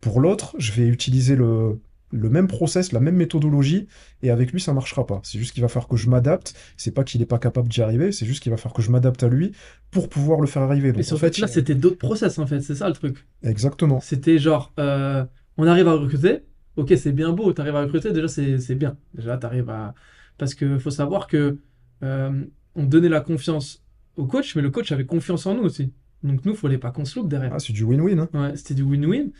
Pour 0.00 0.20
l'autre, 0.20 0.54
je 0.58 0.72
vais 0.72 0.86
utiliser 0.88 1.36
le, 1.36 1.80
le 2.10 2.30
même 2.30 2.48
process, 2.48 2.92
la 2.92 3.00
même 3.00 3.16
méthodologie, 3.16 3.86
et 4.22 4.30
avec 4.30 4.52
lui, 4.52 4.60
ça 4.60 4.72
marchera 4.72 5.06
pas. 5.06 5.20
C'est 5.22 5.38
juste 5.38 5.52
qu'il 5.52 5.62
va 5.62 5.68
falloir 5.68 5.88
que 5.88 5.96
je 5.96 6.08
m'adapte. 6.08 6.54
C'est 6.76 6.90
pas 6.92 7.04
qu'il 7.04 7.20
est 7.22 7.26
pas 7.26 7.38
capable 7.38 7.68
d'y 7.68 7.82
arriver, 7.82 8.12
c'est 8.12 8.26
juste 8.26 8.42
qu'il 8.42 8.50
va 8.50 8.56
falloir 8.56 8.74
que 8.74 8.82
je 8.82 8.90
m'adapte 8.90 9.22
à 9.22 9.28
lui 9.28 9.52
pour 9.90 10.08
pouvoir 10.08 10.40
le 10.40 10.46
faire 10.46 10.62
arriver. 10.62 10.88
Et 10.88 10.92
Donc 10.92 11.12
en 11.12 11.16
fait, 11.16 11.38
là, 11.38 11.46
c'était 11.46 11.74
d'autres 11.74 11.98
process, 11.98 12.38
en 12.38 12.46
fait. 12.46 12.60
C'est 12.60 12.74
ça, 12.74 12.88
le 12.88 12.94
truc. 12.94 13.26
exactement. 13.42 14.00
C'était 14.00 14.38
genre, 14.38 14.72
euh, 14.78 15.24
on 15.56 15.66
arrive 15.66 15.88
à 15.88 15.94
recruter. 15.94 16.40
Ok, 16.76 16.92
c'est 16.96 17.12
bien 17.12 17.32
beau, 17.32 17.52
t'arrives 17.52 17.76
à 17.76 17.82
recruter, 17.82 18.12
déjà, 18.12 18.28
c'est 18.28 18.74
bien. 18.74 18.96
Déjà, 19.14 19.36
t'arrives 19.36 19.68
à... 19.70 19.94
Parce 20.38 20.54
que 20.54 20.78
faut 20.78 20.90
savoir 20.90 21.26
que 21.26 21.58
euh, 22.02 22.44
on 22.74 22.84
donnait 22.84 23.08
la 23.10 23.20
confiance 23.20 23.84
au 24.16 24.26
coach, 24.26 24.56
mais 24.56 24.62
le 24.62 24.70
coach 24.70 24.90
avait 24.92 25.04
confiance 25.04 25.44
en 25.46 25.54
nous 25.54 25.62
aussi. 25.62 25.92
Donc 26.22 26.44
nous, 26.44 26.54
fallait 26.54 26.78
pas 26.78 26.90
qu'on 26.90 27.04
se 27.04 27.18
loupe 27.18 27.28
derrière. 27.28 27.52
Ah, 27.54 27.58
c'est 27.58 27.72
du 27.72 27.84
win-win, 27.84 28.18
hein. 28.20 28.28
Ouais, 28.32 28.56
c'était 28.56 28.74
du 28.74 28.82
win-win. 28.82 29.30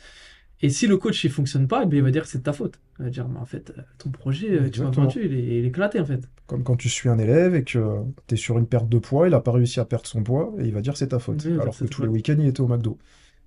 Et 0.62 0.68
si 0.68 0.86
le 0.86 0.96
coach 0.98 1.24
il 1.24 1.30
fonctionne 1.30 1.66
pas, 1.68 1.82
eh 1.84 1.86
bien, 1.86 1.98
il 2.00 2.02
va 2.02 2.10
dire 2.10 2.22
que 2.22 2.28
c'est 2.28 2.38
de 2.38 2.42
ta 2.42 2.52
faute. 2.52 2.80
Il 2.98 3.04
va 3.04 3.10
dire, 3.10 3.26
mais 3.28 3.38
en 3.38 3.46
fait, 3.46 3.72
euh, 3.78 3.82
ton 3.98 4.10
projet, 4.10 4.50
euh, 4.52 4.68
tu 4.70 4.80
m'as 4.80 4.90
vendu, 4.90 5.20
il 5.24 5.32
est, 5.34 5.42
il 5.42 5.64
est 5.64 5.68
éclaté 5.68 6.00
en 6.00 6.04
fait. 6.04 6.28
Comme 6.46 6.64
quand 6.64 6.76
tu 6.76 6.88
suis 6.88 7.08
un 7.08 7.18
élève 7.18 7.54
et 7.54 7.64
que 7.64 8.02
tu 8.26 8.34
es 8.34 8.36
sur 8.36 8.58
une 8.58 8.66
perte 8.66 8.88
de 8.88 8.98
poids, 8.98 9.26
il 9.26 9.30
n'a 9.30 9.40
pas 9.40 9.52
réussi 9.52 9.80
à 9.80 9.84
perdre 9.84 10.06
son 10.06 10.22
poids 10.22 10.52
et 10.58 10.64
il 10.64 10.72
va 10.74 10.80
dire 10.82 10.96
c'est 10.96 11.08
ta 11.08 11.18
faute. 11.18 11.42
Oui, 11.46 11.52
Alors 11.60 11.76
que 11.76 11.84
tous 11.84 12.02
les 12.02 12.08
week-ends, 12.08 12.36
il 12.38 12.46
était 12.48 12.60
au 12.60 12.68
McDo. 12.68 12.98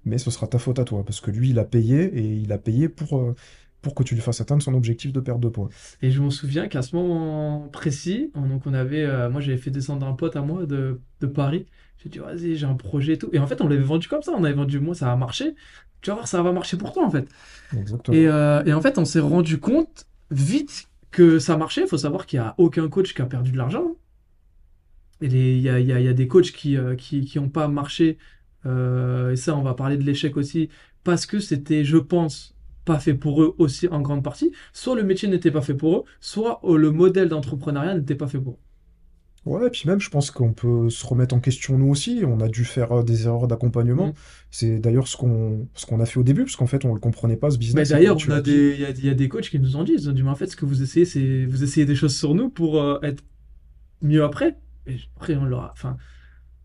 Mais 0.05 0.17
ce 0.17 0.31
sera 0.31 0.47
ta 0.47 0.57
faute 0.59 0.79
à 0.79 0.83
toi 0.85 1.03
parce 1.05 1.21
que 1.21 1.31
lui, 1.31 1.51
il 1.51 1.59
a 1.59 1.63
payé 1.65 2.03
et 2.05 2.21
il 2.35 2.51
a 2.51 2.57
payé 2.57 2.89
pour, 2.89 3.17
euh, 3.19 3.35
pour 3.81 3.95
que 3.95 4.03
tu 4.03 4.15
lui 4.15 4.21
fasses 4.21 4.41
atteindre 4.41 4.61
son 4.63 4.73
objectif 4.73 5.13
de 5.13 5.19
perte 5.19 5.39
de 5.39 5.49
poids. 5.49 5.69
Et 6.01 6.11
je 6.11 6.21
m'en 6.21 6.29
souviens 6.29 6.67
qu'à 6.67 6.81
ce 6.81 6.95
moment 6.95 7.69
précis, 7.71 8.31
on- 8.35 8.41
donc 8.47 8.65
on 8.65 8.73
avait, 8.73 9.03
euh, 9.03 9.29
moi 9.29 9.39
j'avais 9.39 9.57
fait 9.57 9.71
descendre 9.71 10.05
un 10.07 10.13
pote 10.13 10.35
à 10.35 10.41
moi 10.41 10.65
de, 10.65 10.99
de 11.21 11.27
Paris. 11.27 11.67
J'ai 12.03 12.09
dit, 12.09 12.19
vas-y, 12.19 12.55
j'ai 12.57 12.65
un 12.65 12.75
projet 12.75 13.13
et 13.13 13.17
tout. 13.17 13.29
Et 13.33 13.39
en 13.39 13.47
fait, 13.47 13.61
on 13.61 13.67
l'avait 13.67 13.81
vendu 13.83 14.07
comme 14.07 14.21
ça. 14.21 14.33
On 14.33 14.43
avait 14.43 14.53
vendu, 14.53 14.79
moi, 14.79 14.95
ça 14.95 15.11
a 15.11 15.15
marché. 15.15 15.55
Tu 16.01 16.09
vas 16.09 16.15
voir, 16.15 16.27
ça 16.27 16.41
va 16.43 16.51
marcher 16.51 16.77
pour 16.77 16.91
toi 16.93 17.05
en 17.05 17.09
fait. 17.11 17.27
Exactement. 17.75 18.17
Et, 18.17 18.27
euh, 18.27 18.63
et 18.65 18.73
en 18.73 18.81
fait, 18.81 18.97
on 18.97 19.05
s'est 19.05 19.19
rendu 19.21 19.59
compte 19.59 20.07
vite 20.31 20.89
que 21.11 21.39
ça 21.39 21.57
marchait. 21.57 21.81
Il 21.83 21.87
faut 21.87 21.97
savoir 21.97 22.25
qu'il 22.25 22.39
n'y 22.39 22.45
a 22.45 22.55
aucun 22.57 22.89
coach 22.89 23.13
qui 23.13 23.21
a 23.21 23.25
perdu 23.25 23.51
de 23.51 23.57
l'argent. 23.57 23.95
Il 25.21 25.35
y 25.61 25.69
a, 25.69 25.79
y 25.79 25.91
a- 25.93 25.99
y 26.01 26.07
a 26.07 26.13
des 26.13 26.27
coachs 26.27 26.51
qui 26.51 26.75
n'ont 26.75 26.95
qui, 26.95 27.21
qui 27.25 27.39
pas 27.39 27.67
marché. 27.67 28.17
euh, 28.65 29.31
et 29.31 29.35
ça, 29.35 29.55
on 29.55 29.61
va 29.63 29.73
parler 29.73 29.97
de 29.97 30.03
l'échec 30.03 30.37
aussi. 30.37 30.69
Parce 31.03 31.25
que 31.25 31.39
c'était, 31.39 31.83
je 31.85 31.97
pense, 31.97 32.55
pas 32.85 32.99
fait 32.99 33.13
pour 33.13 33.41
eux 33.43 33.55
aussi 33.57 33.87
en 33.87 34.01
grande 34.01 34.23
partie. 34.23 34.51
Soit 34.73 34.95
le 34.95 35.03
métier 35.03 35.27
n'était 35.29 35.51
pas 35.51 35.61
fait 35.61 35.73
pour 35.75 35.97
eux, 35.99 36.03
soit 36.21 36.59
euh, 36.65 36.77
le 36.77 36.91
modèle 36.91 37.29
d'entrepreneuriat 37.29 37.95
n'était 37.97 38.15
pas 38.15 38.27
fait 38.27 38.39
pour 38.39 38.53
eux. 38.53 38.59
Ouais, 39.45 39.67
et 39.67 39.69
puis 39.69 39.83
même, 39.87 39.99
je 39.99 40.09
pense 40.09 40.31
qu'on 40.31 40.53
peut 40.53 40.89
se 40.89 41.05
remettre 41.05 41.35
en 41.35 41.39
question 41.39 41.77
nous 41.77 41.89
aussi. 41.89 42.23
On 42.25 42.39
a 42.39 42.47
dû 42.47 42.63
faire 42.63 42.91
euh, 42.93 43.03
des 43.03 43.25
erreurs 43.25 43.47
d'accompagnement. 43.47 44.07
Mm. 44.07 44.13
C'est 44.51 44.79
d'ailleurs 44.79 45.07
ce 45.07 45.17
qu'on 45.17 45.67
ce 45.73 45.85
qu'on 45.85 45.99
a 45.99 46.05
fait 46.05 46.19
au 46.19 46.23
début, 46.23 46.43
parce 46.43 46.55
qu'en 46.55 46.67
fait, 46.67 46.85
on 46.85 46.93
le 46.93 46.99
comprenait 46.99 47.35
pas, 47.35 47.49
ce 47.49 47.55
Mais 47.55 47.59
business. 47.59 47.89
et 47.89 47.93
d'ailleurs, 47.93 48.17
a 48.31 48.41
des, 48.41 48.73
il 48.75 48.79
y 48.79 48.85
a, 48.85 48.91
il 48.91 49.05
y 49.05 49.09
a 49.09 49.13
des 49.13 49.27
coachs 49.27 49.49
qui 49.49 49.59
nous 49.59 49.75
ont 49.75 49.83
dit, 49.83 49.93
ils 49.93 50.09
ont 50.09 50.13
dit, 50.13 50.23
mais 50.23 50.29
en 50.29 50.35
fait, 50.35 50.47
ce 50.47 50.55
que 50.55 50.65
vous 50.65 50.81
essayez, 50.81 51.05
c'est 51.05 51.45
vous 51.45 51.63
essayez 51.63 51.85
des 51.85 51.95
choses 51.95 52.15
sur 52.15 52.35
nous 52.35 52.49
pour 52.49 52.81
euh, 52.81 52.99
être 53.03 53.23
mieux 54.01 54.23
après. 54.23 54.55
Et 54.87 54.97
après, 55.17 55.35
on 55.35 55.45
leur 55.45 55.71
enfin, 55.73 55.97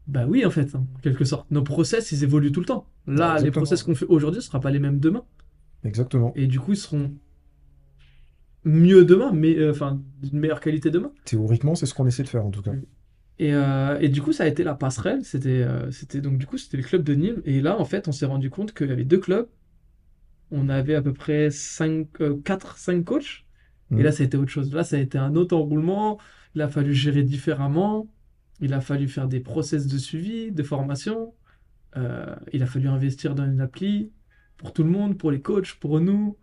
bah 0.07 0.26
oui, 0.29 0.47
en 0.47 0.51
fait, 0.51 0.74
en 0.76 0.87
quelque 1.03 1.24
sorte. 1.24 1.51
Nos 1.51 1.62
process, 1.62 2.12
ils 2.12 2.22
évoluent 2.22 2.53
tout 2.53 2.61
le 2.61 2.66
temps. 2.66 2.87
Là, 3.09 3.39
les 3.41 3.51
process 3.51 3.83
qu'on 3.83 3.95
fait 3.95 4.07
aujourd'hui 4.07 4.39
ne 4.39 4.43
seront 4.43 4.61
pas 4.61 4.70
les 4.70 4.79
mêmes 4.79 5.01
demain. 5.01 5.24
Exactement. 5.85 6.33
Et 6.37 6.47
du 6.47 6.61
coup, 6.61 6.72
ils 6.72 6.79
seront 6.79 7.12
mieux 8.64 9.04
demain, 9.04 9.32
mais 9.32 9.56
euh, 9.59 9.70
enfin, 9.70 10.00
d'une 10.22 10.38
meilleure 10.38 10.61
qualité 10.61 10.90
demain. 10.90 11.12
Théoriquement, 11.24 11.74
c'est 11.74 11.86
ce 11.86 11.94
qu'on 11.94 12.06
essaie 12.06 12.22
de 12.22 12.28
faire 12.28 12.44
en 12.44 12.50
tout 12.50 12.62
cas. 12.62 12.72
Mm. 12.72 12.82
Et, 13.40 13.54
euh, 13.54 13.98
et 14.00 14.09
du 14.09 14.20
coup, 14.20 14.32
ça 14.32 14.44
a 14.44 14.46
été 14.48 14.64
la 14.64 14.74
passerelle. 14.74 15.24
C'était, 15.24 15.62
euh, 15.62 15.90
c'était 15.92 16.20
donc 16.20 16.38
du 16.38 16.46
coup, 16.46 16.59
c'était 16.59 16.76
le 16.76 16.82
club 16.82 17.04
de 17.04 17.14
Nîmes. 17.14 17.42
Et 17.44 17.61
là, 17.61 17.78
en 17.78 17.84
fait, 17.84 18.09
on 18.09 18.12
s'est 18.12 18.26
rendu 18.26 18.50
compte 18.50 18.74
qu'il 18.74 18.88
y 18.88 18.92
avait 18.92 19.04
deux 19.04 19.18
clubs. 19.18 19.48
On 20.50 20.68
avait 20.68 20.94
à 20.94 21.02
peu 21.02 21.12
près 21.12 21.50
5, 21.50 22.09
4, 22.44 22.76
5 22.78 23.04
coachs. 23.04 23.44
Et 23.92 23.94
Mm. 23.96 24.02
là, 24.02 24.12
ça 24.12 24.22
a 24.22 24.26
été 24.26 24.36
autre 24.36 24.50
chose. 24.50 24.72
Là, 24.74 24.84
ça 24.84 24.96
a 24.96 24.98
été 24.98 25.18
un 25.18 25.34
autre 25.36 25.56
enroulement. 25.56 26.18
Il 26.54 26.62
a 26.62 26.68
fallu 26.68 26.94
gérer 26.94 27.22
différemment. 27.22 28.09
Il 28.61 28.72
a 28.74 28.80
fallu 28.80 29.09
faire 29.09 29.28
des 29.28 29.40
process 29.40 29.86
de 29.86 29.98
suivi, 29.98 30.50
de 30.52 30.62
formation. 30.62 31.34
Euh, 31.96 32.34
il 32.52 32.62
a 32.62 32.66
fallu 32.66 32.88
investir 32.88 33.34
dans 33.34 33.44
une 33.46 33.61
appli 33.61 34.12
pour 34.56 34.72
tout 34.72 34.82
le 34.82 34.90
monde, 34.90 35.16
pour 35.16 35.30
les 35.30 35.40
coachs, 35.40 35.74
pour 35.74 36.00
nous. 36.00 36.36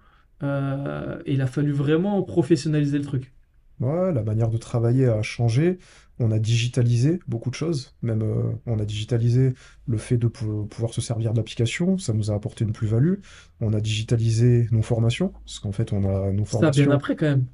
Euh, 0.44 1.22
et 1.26 1.34
il 1.34 1.42
a 1.42 1.48
fallu 1.48 1.72
vraiment 1.72 2.22
professionnaliser 2.24 2.98
le 2.98 3.04
truc. 3.06 3.34
Ouais, 3.80 4.14
la 4.14 4.24
manière 4.24 4.50
de 4.50 4.58
travailler 4.58 5.06
a 5.08 5.22
changé. 5.22 5.80
On 6.20 6.32
a 6.32 6.40
digitalisé 6.40 7.20
beaucoup 7.28 7.50
de 7.50 7.56
choses. 7.56 7.94
Même, 8.02 8.22
euh, 8.22 8.52
on 8.66 8.80
a 8.80 8.86
digitalisé 8.86 9.54
le 9.86 9.98
fait 9.98 10.18
de 10.18 10.28
pou- 10.28 10.66
pouvoir 10.66 10.94
se 10.94 11.02
servir 11.02 11.34
d'applications. 11.34 11.98
Ça 11.98 12.14
nous 12.14 12.32
a 12.32 12.36
apporté 12.36 12.64
une 12.64 12.72
plus-value. 12.72 13.16
On 13.60 13.74
a 13.74 13.82
digitalisé 13.82 14.68
nos 14.72 14.82
formations. 14.82 15.34
Parce 15.46 15.60
qu'en 15.60 15.74
fait, 15.74 15.92
on 15.92 16.06
a 16.06 16.32
nos 16.32 16.46
Ça 16.46 16.60
bien 16.60 16.72
formations. 16.86 16.92
après 16.92 17.16
quand 17.18 17.26
même. 17.26 17.46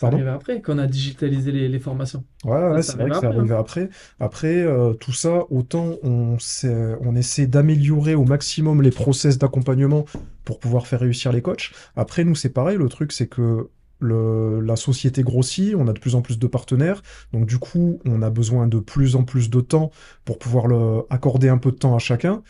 Ça 0.00 0.08
Pardon? 0.08 0.16
arrivait 0.16 0.30
après, 0.30 0.62
qu'on 0.62 0.78
a 0.78 0.86
digitalisé 0.86 1.52
les, 1.52 1.68
les 1.68 1.78
formations. 1.80 2.24
Ouais, 2.44 2.70
Ça, 2.70 2.72
ouais, 2.72 2.82
ça 2.82 2.92
c'est 2.92 2.98
vrai 2.98 3.10
que 3.10 3.16
c'est 3.16 3.26
après, 3.26 3.50
hein. 3.50 3.50
après. 3.58 3.90
Après, 4.18 4.62
euh, 4.62 4.94
tout 4.94 5.12
ça, 5.12 5.44
autant 5.50 5.96
on, 6.02 6.36
on 6.64 7.14
essaie 7.16 7.46
d'améliorer 7.46 8.14
au 8.14 8.24
maximum 8.24 8.80
les 8.82 8.92
process 8.92 9.36
d'accompagnement 9.38 10.06
pour 10.44 10.58
pouvoir 10.58 10.86
faire 10.86 11.00
réussir 11.00 11.32
les 11.32 11.42
coachs. 11.42 11.70
Après, 11.96 12.24
nous, 12.24 12.34
c'est 12.34 12.48
pareil. 12.50 12.78
Le 12.78 12.88
truc, 12.88 13.12
c'est 13.12 13.26
que 13.28 13.68
le, 13.98 14.60
la 14.60 14.76
société 14.76 15.22
grossit, 15.22 15.74
on 15.76 15.86
a 15.86 15.92
de 15.92 15.98
plus 16.00 16.14
en 16.14 16.22
plus 16.22 16.38
de 16.38 16.46
partenaires. 16.46 17.02
Donc, 17.34 17.46
du 17.46 17.58
coup, 17.58 18.00
on 18.06 18.22
a 18.22 18.30
besoin 18.30 18.66
de 18.66 18.78
plus 18.78 19.16
en 19.16 19.24
plus 19.24 19.50
de 19.50 19.60
temps 19.60 19.90
pour 20.24 20.38
pouvoir 20.38 20.66
le, 20.66 21.02
accorder 21.10 21.50
un 21.50 21.58
peu 21.58 21.70
de 21.72 21.76
temps 21.76 21.94
à 21.94 21.98
chacun. 21.98 22.42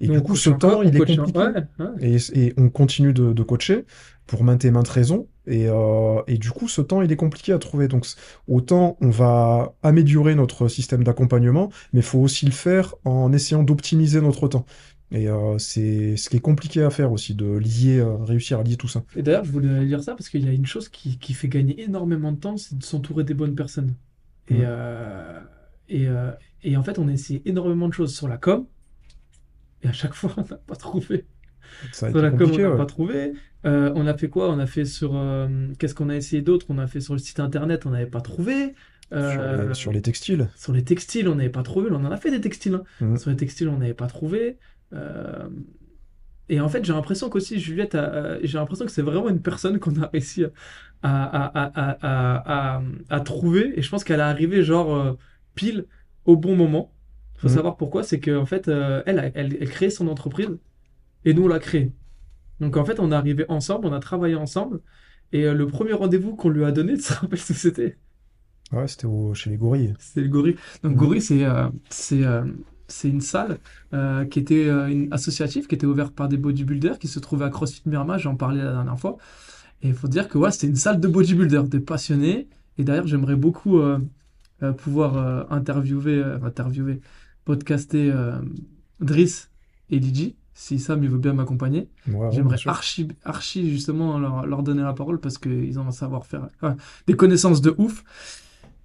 Et 0.00 0.08
du 0.08 0.20
coup, 0.20 0.36
ce 0.36 0.50
temps, 0.50 0.82
il 0.82 0.94
est 0.94 0.98
compliqué. 0.98 1.38
Ouais, 1.38 1.52
ouais. 1.78 1.86
Et, 2.00 2.16
et 2.34 2.54
on 2.56 2.68
continue 2.70 3.12
de, 3.12 3.32
de 3.32 3.42
coacher 3.42 3.84
pour 4.26 4.44
maintes 4.44 4.64
et 4.64 4.70
maintes 4.70 4.88
raisons. 4.88 5.26
Et, 5.46 5.66
euh, 5.68 6.20
et 6.26 6.36
du 6.38 6.50
coup, 6.50 6.68
ce 6.68 6.82
temps, 6.82 7.02
il 7.02 7.10
est 7.10 7.16
compliqué 7.16 7.52
à 7.52 7.58
trouver. 7.58 7.88
Donc, 7.88 8.06
autant 8.46 8.96
on 9.00 9.10
va 9.10 9.74
améliorer 9.82 10.34
notre 10.34 10.68
système 10.68 11.02
d'accompagnement, 11.02 11.70
mais 11.92 12.00
il 12.00 12.04
faut 12.04 12.20
aussi 12.20 12.44
le 12.46 12.52
faire 12.52 12.94
en 13.04 13.32
essayant 13.32 13.62
d'optimiser 13.62 14.20
notre 14.20 14.46
temps. 14.46 14.66
Et 15.10 15.26
euh, 15.26 15.56
c'est 15.56 16.18
ce 16.18 16.28
qui 16.28 16.36
est 16.36 16.40
compliqué 16.40 16.82
à 16.82 16.90
faire 16.90 17.10
aussi, 17.12 17.34
de 17.34 17.46
lier, 17.46 17.98
euh, 17.98 18.16
réussir 18.16 18.60
à 18.60 18.62
lier 18.62 18.76
tout 18.76 18.88
ça. 18.88 19.02
Et 19.16 19.22
d'ailleurs, 19.22 19.44
je 19.46 19.50
voulais 19.50 19.86
dire 19.86 20.02
ça 20.02 20.14
parce 20.14 20.28
qu'il 20.28 20.44
y 20.44 20.48
a 20.48 20.52
une 20.52 20.66
chose 20.66 20.90
qui, 20.90 21.18
qui 21.18 21.32
fait 21.32 21.48
gagner 21.48 21.82
énormément 21.82 22.30
de 22.30 22.36
temps, 22.36 22.58
c'est 22.58 22.76
de 22.76 22.84
s'entourer 22.84 23.24
des 23.24 23.32
bonnes 23.34 23.54
personnes. 23.54 23.94
Et, 24.48 24.60
euh, 24.60 25.40
et, 25.88 26.08
et 26.62 26.76
en 26.76 26.82
fait, 26.82 26.98
on 26.98 27.08
a 27.08 27.12
essayé 27.12 27.40
énormément 27.46 27.88
de 27.88 27.94
choses 27.94 28.14
sur 28.14 28.28
la 28.28 28.36
com, 28.36 28.66
et 29.82 29.88
à 29.88 29.92
chaque 29.92 30.14
fois, 30.14 30.32
on 30.38 30.42
n'a 30.42 30.56
pas 30.56 30.76
trouvé. 30.76 31.26
Ça 31.92 32.06
a 32.06 32.10
été 32.10 32.20
la 32.22 32.30
com, 32.30 32.50
on 32.52 32.58
n'a 32.58 32.70
ouais. 32.70 32.76
pas 32.76 32.86
trouvé. 32.86 33.32
Euh, 33.66 33.92
on 33.94 34.06
a 34.06 34.14
fait 34.16 34.28
quoi? 34.28 34.50
On 34.50 34.58
a 34.58 34.66
fait 34.66 34.84
sur. 34.84 35.16
euh, 35.16 35.68
qu'est-ce 35.78 35.94
qu'on 35.94 36.08
a 36.08 36.16
essayé 36.16 36.42
d'autre? 36.42 36.66
On 36.70 36.78
a 36.78 36.86
fait 36.86 37.00
sur 37.00 37.12
le 37.14 37.18
site 37.18 37.40
internet, 37.40 37.86
on 37.86 37.90
n'avait 37.90 38.06
pas 38.06 38.20
trouvé. 38.20 38.74
Sur 39.10 39.18
les, 39.18 39.18
Euh, 39.18 39.74
sur 39.74 39.92
les 39.92 40.02
textiles. 40.02 40.48
sur 40.56 40.72
les 40.72 40.84
textiles, 40.84 41.28
on 41.28 41.34
n'avait 41.36 41.48
pas 41.50 41.62
trouvé. 41.62 41.88
On 41.90 41.96
en 41.96 42.10
a 42.10 42.16
fait 42.16 42.30
des 42.30 42.40
textiles. 42.40 42.74
hein. 42.74 42.84
Mhm. 43.00 43.16
Sur 43.18 43.30
les 43.30 43.36
textiles, 43.36 43.68
on 43.68 43.78
n'avait 43.78 43.94
pas 43.94 44.06
trouvé. 44.06 44.58
Et 46.50 46.60
en 46.60 46.68
fait, 46.68 46.84
j'ai 46.84 46.92
l'impression 46.94 47.28
qu'aussi, 47.28 47.60
Juliette, 47.60 47.96
j'ai 48.42 48.58
l'impression 48.58 48.86
que 48.86 48.90
c'est 48.92 49.02
vraiment 49.02 49.28
une 49.28 49.42
personne 49.42 49.78
qu'on 49.78 50.00
a 50.00 50.06
réussi 50.06 50.44
à, 50.44 50.50
à, 51.02 52.78
à, 52.78 52.82
à, 53.10 53.20
trouver. 53.20 53.78
Et 53.78 53.82
je 53.82 53.90
pense 53.90 54.02
qu'elle 54.04 54.20
est 54.20 54.22
arrivée, 54.22 54.62
genre, 54.62 55.16
pile 55.54 55.84
au 56.24 56.36
bon 56.36 56.56
moment. 56.56 56.92
Il 57.38 57.42
faut 57.42 57.48
Mhm. 57.48 57.54
savoir 57.54 57.76
pourquoi. 57.76 58.02
C'est 58.04 58.20
qu'en 58.20 58.46
fait, 58.46 58.68
euh, 58.68 59.02
elle, 59.06 59.18
a- 59.20 59.26
elle, 59.34 59.56
elle 59.60 59.70
créait 59.70 59.90
son 59.90 60.08
entreprise 60.08 60.58
et 61.24 61.34
nous, 61.34 61.44
on 61.44 61.48
l'a 61.48 61.58
créée. 61.60 61.92
Donc, 62.60 62.76
en 62.76 62.84
fait, 62.84 63.00
on 63.00 63.12
est 63.12 63.14
arrivé 63.14 63.46
ensemble, 63.50 63.86
on 63.86 63.92
a 63.94 64.00
travaillé 64.00 64.36
ensemble. 64.36 64.82
Et 65.32 65.44
euh, 65.46 65.54
le 65.54 65.66
premier 65.68 65.94
rendez-vous 65.94 66.36
qu'on 66.36 66.50
lui 66.50 66.64
a 66.64 66.72
donné, 66.72 66.94
tu 66.98 67.04
te 67.04 67.12
rappelles 67.14 67.38
ce 67.40 67.52
que 67.54 67.58
c'était? 67.58 67.98
Ouais, 68.72 68.86
c'était 68.86 69.06
au- 69.06 69.34
chez 69.34 69.50
les 69.50 69.56
gorilles. 69.56 69.94
C'est 69.98 70.20
le 70.20 70.28
Gorille. 70.28 70.56
Donc 70.82 70.92
Mhm. 70.92 70.96
Gorille, 70.96 71.22
c'est 71.22 71.44
euh, 71.44 71.68
c'est 71.88 72.22
euh, 72.24 72.44
une 73.04 73.20
salle 73.20 73.58
qui 74.30 74.38
était 74.38 74.68
une 74.68 75.08
associative, 75.12 75.66
qui 75.66 75.74
était 75.74 75.86
ouverte 75.86 76.14
par 76.14 76.28
des 76.28 76.36
bodybuilders, 76.38 76.98
qui 76.98 77.08
se 77.08 77.18
trouvait 77.18 77.44
à 77.44 77.50
CrossFit 77.50 77.82
Miramar, 77.86 78.18
j'en 78.18 78.34
parlais 78.36 78.62
la 78.62 78.72
dernière 78.72 78.98
fois. 78.98 79.18
Et 79.82 79.88
il 79.88 79.94
faut 79.94 80.08
dire 80.08 80.28
que 80.28 80.38
ouais, 80.38 80.50
c'était 80.50 80.68
une 80.68 80.76
salle 80.76 81.00
de 81.00 81.08
bodybuilders, 81.08 81.64
des 81.64 81.80
passionnés. 81.80 82.48
Et 82.78 82.84
d'ailleurs, 82.84 83.06
j'aimerais 83.06 83.36
beaucoup 83.36 83.80
pouvoir 84.78 85.50
interviewer, 85.52 86.22
interviewer, 86.42 87.00
podcaster 87.48 88.10
euh, 88.10 88.38
Driss 89.00 89.50
et 89.88 89.98
Lydie, 89.98 90.36
si 90.52 90.78
Sam 90.78 91.02
il 91.02 91.08
veut 91.08 91.16
bien 91.16 91.32
m'accompagner. 91.32 91.88
Ouais, 92.06 92.28
J'aimerais 92.30 92.58
archi, 92.66 93.08
archi 93.24 93.70
justement 93.70 94.18
leur, 94.18 94.46
leur 94.46 94.62
donner 94.62 94.82
la 94.82 94.92
parole 94.92 95.18
parce 95.18 95.38
qu'ils 95.38 95.78
ont 95.78 95.86
un 95.86 95.90
savoir-faire, 95.90 96.48
des 97.06 97.16
connaissances 97.16 97.62
de 97.62 97.74
ouf. 97.78 98.04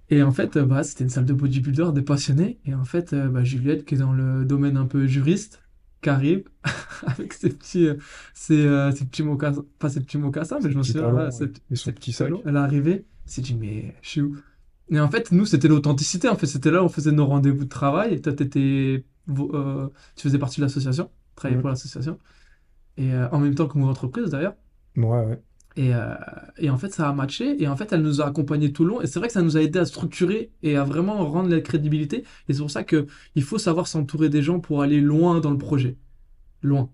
Et 0.08 0.22
en 0.22 0.32
fait, 0.32 0.56
euh, 0.56 0.64
bah, 0.64 0.82
c'était 0.82 1.04
une 1.04 1.10
salle 1.10 1.26
de 1.26 1.34
bodybuilder, 1.34 1.90
des 1.92 2.00
passionnés. 2.00 2.58
Et 2.64 2.74
en 2.74 2.84
fait, 2.84 3.12
euh, 3.12 3.28
bah, 3.28 3.44
Juliette, 3.44 3.84
qui 3.84 3.96
est 3.96 3.98
dans 3.98 4.14
le 4.14 4.46
domaine 4.46 4.78
un 4.78 4.86
peu 4.86 5.06
juriste, 5.06 5.62
qui 6.00 6.08
arrive 6.08 6.44
avec 7.06 7.34
ses 7.34 7.50
petits, 7.50 7.88
ses, 8.32 8.90
ses 8.96 9.04
petits 9.04 9.24
mocassins, 9.24 9.64
pas 9.78 9.90
ses 9.90 10.00
petits 10.00 10.16
mocassins, 10.16 10.58
mais 10.62 10.70
je 10.70 10.78
me 10.78 10.82
souviens, 10.82 11.30
ses, 11.30 11.48
petits 11.92 12.12
sac. 12.12 12.28
talons. 12.28 12.42
Elle 12.46 12.56
est 12.56 12.58
arrivée, 12.58 13.04
s'est 13.26 13.42
dit, 13.42 13.54
mais 13.54 13.94
je 14.00 14.08
suis 14.08 14.20
où? 14.22 14.38
Et 14.90 15.00
en 15.00 15.10
fait, 15.10 15.32
nous, 15.32 15.46
c'était 15.46 15.68
l'authenticité. 15.68 16.28
En 16.28 16.36
fait, 16.36 16.46
c'était 16.46 16.70
là 16.70 16.82
où 16.82 16.86
on 16.86 16.88
faisait 16.88 17.12
nos 17.12 17.26
rendez-vous 17.26 17.64
de 17.64 17.68
travail. 17.68 18.14
Et 18.14 18.20
toi, 18.20 18.32
t'étais, 18.32 19.04
euh, 19.28 19.88
tu 20.16 20.22
faisais 20.22 20.38
partie 20.38 20.60
de 20.60 20.64
l'association, 20.66 21.10
travaillais 21.36 21.56
Mhm. 21.56 21.62
pour 21.62 21.70
l'association. 21.70 22.18
Et 22.96 23.12
euh, 23.14 23.28
en 23.30 23.40
même 23.40 23.54
temps 23.54 23.68
que 23.68 23.78
mon 23.78 23.88
entreprise, 23.88 24.30
d'ailleurs. 24.30 24.56
Ouais, 24.96 25.04
ouais. 25.26 25.42
Et, 25.76 25.94
euh, 25.94 26.14
et 26.58 26.70
en 26.70 26.78
fait, 26.78 26.92
ça 26.94 27.08
a 27.08 27.12
matché. 27.12 27.60
Et 27.62 27.66
en 27.68 27.76
fait, 27.76 27.92
elle 27.92 28.02
nous 28.02 28.20
a 28.20 28.26
accompagnés 28.26 28.72
tout 28.72 28.84
le 28.84 28.90
long. 28.90 29.00
Et 29.00 29.06
c'est 29.08 29.18
vrai 29.18 29.28
que 29.28 29.34
ça 29.34 29.42
nous 29.42 29.56
a 29.56 29.62
aidé 29.62 29.78
à 29.80 29.84
structurer 29.86 30.52
et 30.62 30.76
à 30.76 30.84
vraiment 30.84 31.26
rendre 31.28 31.48
la 31.50 31.60
crédibilité. 31.60 32.24
Et 32.48 32.52
c'est 32.54 32.60
pour 32.60 32.70
ça 32.70 32.84
que 32.84 33.06
il 33.34 33.42
faut 33.42 33.58
savoir 33.58 33.88
s'entourer 33.88 34.28
des 34.28 34.42
gens 34.42 34.60
pour 34.60 34.82
aller 34.82 35.00
loin 35.00 35.40
dans 35.40 35.50
le 35.50 35.58
projet. 35.58 35.98
Loin. 36.62 36.90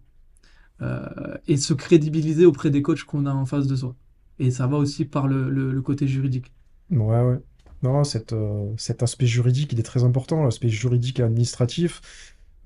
Euh, 0.82 1.36
et 1.46 1.56
se 1.58 1.74
crédibiliser 1.74 2.46
auprès 2.46 2.70
des 2.70 2.82
coachs 2.82 3.04
qu'on 3.04 3.26
a 3.26 3.32
en 3.32 3.46
face 3.46 3.66
de 3.66 3.76
soi. 3.76 3.96
Et 4.38 4.50
ça 4.50 4.66
va 4.66 4.78
aussi 4.78 5.04
par 5.04 5.28
le, 5.28 5.50
le- 5.50 5.72
le 5.72 5.82
côté 5.82 6.08
juridique. 6.08 6.52
Ouais, 6.90 7.22
ouais. 7.22 7.40
Non, 7.82 8.02
euh, 8.32 8.74
cet 8.76 9.02
aspect 9.02 9.26
juridique, 9.26 9.72
il 9.72 9.80
est 9.80 9.84
très 9.84 10.04
important, 10.04 10.44
l'aspect 10.44 10.68
juridique 10.68 11.20
et 11.20 11.22
administratif. 11.22 12.02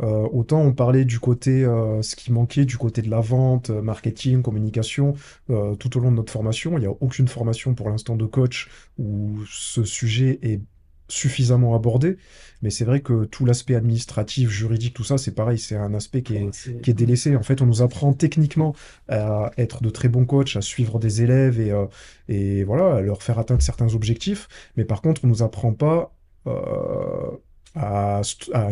Euh, 0.02 0.28
autant 0.32 0.60
on 0.60 0.72
parlait 0.72 1.04
du 1.04 1.20
côté, 1.20 1.64
euh, 1.64 2.02
ce 2.02 2.16
qui 2.16 2.32
manquait 2.32 2.64
du 2.64 2.76
côté 2.76 3.00
de 3.00 3.08
la 3.08 3.20
vente, 3.20 3.70
marketing, 3.70 4.42
communication, 4.42 5.14
tout 5.46 5.96
au 5.96 6.00
long 6.00 6.10
de 6.10 6.16
notre 6.16 6.32
formation. 6.32 6.76
Il 6.78 6.80
n'y 6.80 6.86
a 6.86 6.94
aucune 7.00 7.28
formation 7.28 7.74
pour 7.74 7.90
l'instant 7.90 8.16
de 8.16 8.26
coach 8.26 8.68
où 8.98 9.38
ce 9.48 9.84
sujet 9.84 10.40
est 10.42 10.60
suffisamment 11.08 11.74
abordé. 11.74 12.16
Mais 12.62 12.70
c'est 12.70 12.84
vrai 12.84 13.00
que 13.00 13.24
tout 13.24 13.44
l'aspect 13.44 13.74
administratif, 13.74 14.48
juridique, 14.50 14.94
tout 14.94 15.04
ça, 15.04 15.18
c'est 15.18 15.34
pareil, 15.34 15.58
c'est 15.58 15.76
un 15.76 15.94
aspect 15.94 16.22
qui 16.22 16.36
est, 16.36 16.52
C'est- 16.52 16.80
qui 16.80 16.90
est 16.90 16.94
délaissé. 16.94 17.36
En 17.36 17.42
fait, 17.42 17.60
on 17.62 17.66
nous 17.66 17.82
apprend 17.82 18.12
techniquement 18.14 18.74
à 19.08 19.50
être 19.58 19.82
de 19.82 19.90
très 19.90 20.08
bons 20.08 20.24
coachs, 20.24 20.56
à 20.56 20.62
suivre 20.62 20.98
des 20.98 21.22
élèves 21.22 21.60
et, 21.60 21.70
euh, 21.72 21.86
et 22.28 22.64
voilà, 22.64 22.96
à 22.96 23.00
leur 23.00 23.22
faire 23.22 23.38
atteindre 23.38 23.62
certains 23.62 23.94
objectifs. 23.94 24.48
Mais 24.76 24.84
par 24.84 25.02
contre, 25.02 25.24
on 25.24 25.28
nous 25.28 25.42
apprend 25.42 25.72
pas 25.74 26.14
euh, 26.46 27.30
à, 27.74 28.20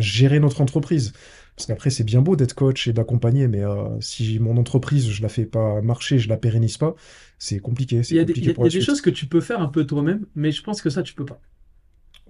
gérer 0.00 0.40
notre 0.40 0.60
entreprise. 0.60 1.12
Parce 1.56 1.66
qu'après, 1.66 1.90
c'est 1.90 2.04
bien 2.04 2.22
beau 2.22 2.34
d'être 2.36 2.54
coach 2.54 2.88
et 2.88 2.92
d'accompagner, 2.92 3.46
mais 3.46 3.62
euh, 3.62 4.00
si 4.00 4.38
mon 4.38 4.56
entreprise, 4.56 5.10
je 5.10 5.22
la 5.22 5.28
fais 5.28 5.44
pas 5.44 5.82
marcher, 5.82 6.18
je 6.18 6.28
la 6.28 6.36
pérennise 6.38 6.78
pas, 6.78 6.94
c'est 7.38 7.58
compliqué. 7.58 8.00
Il 8.08 8.16
y 8.16 8.20
a 8.20 8.24
des, 8.24 8.34
y 8.40 8.48
a- 8.50 8.54
y 8.66 8.70
des 8.70 8.80
choses 8.80 9.00
que 9.00 9.10
tu 9.10 9.26
peux 9.26 9.40
faire 9.40 9.60
un 9.60 9.68
peu 9.68 9.86
toi-même, 9.86 10.26
mais 10.34 10.50
je 10.52 10.62
pense 10.62 10.80
que 10.82 10.90
ça, 10.90 11.02
tu 11.02 11.14
peux 11.14 11.26
pas. 11.26 11.40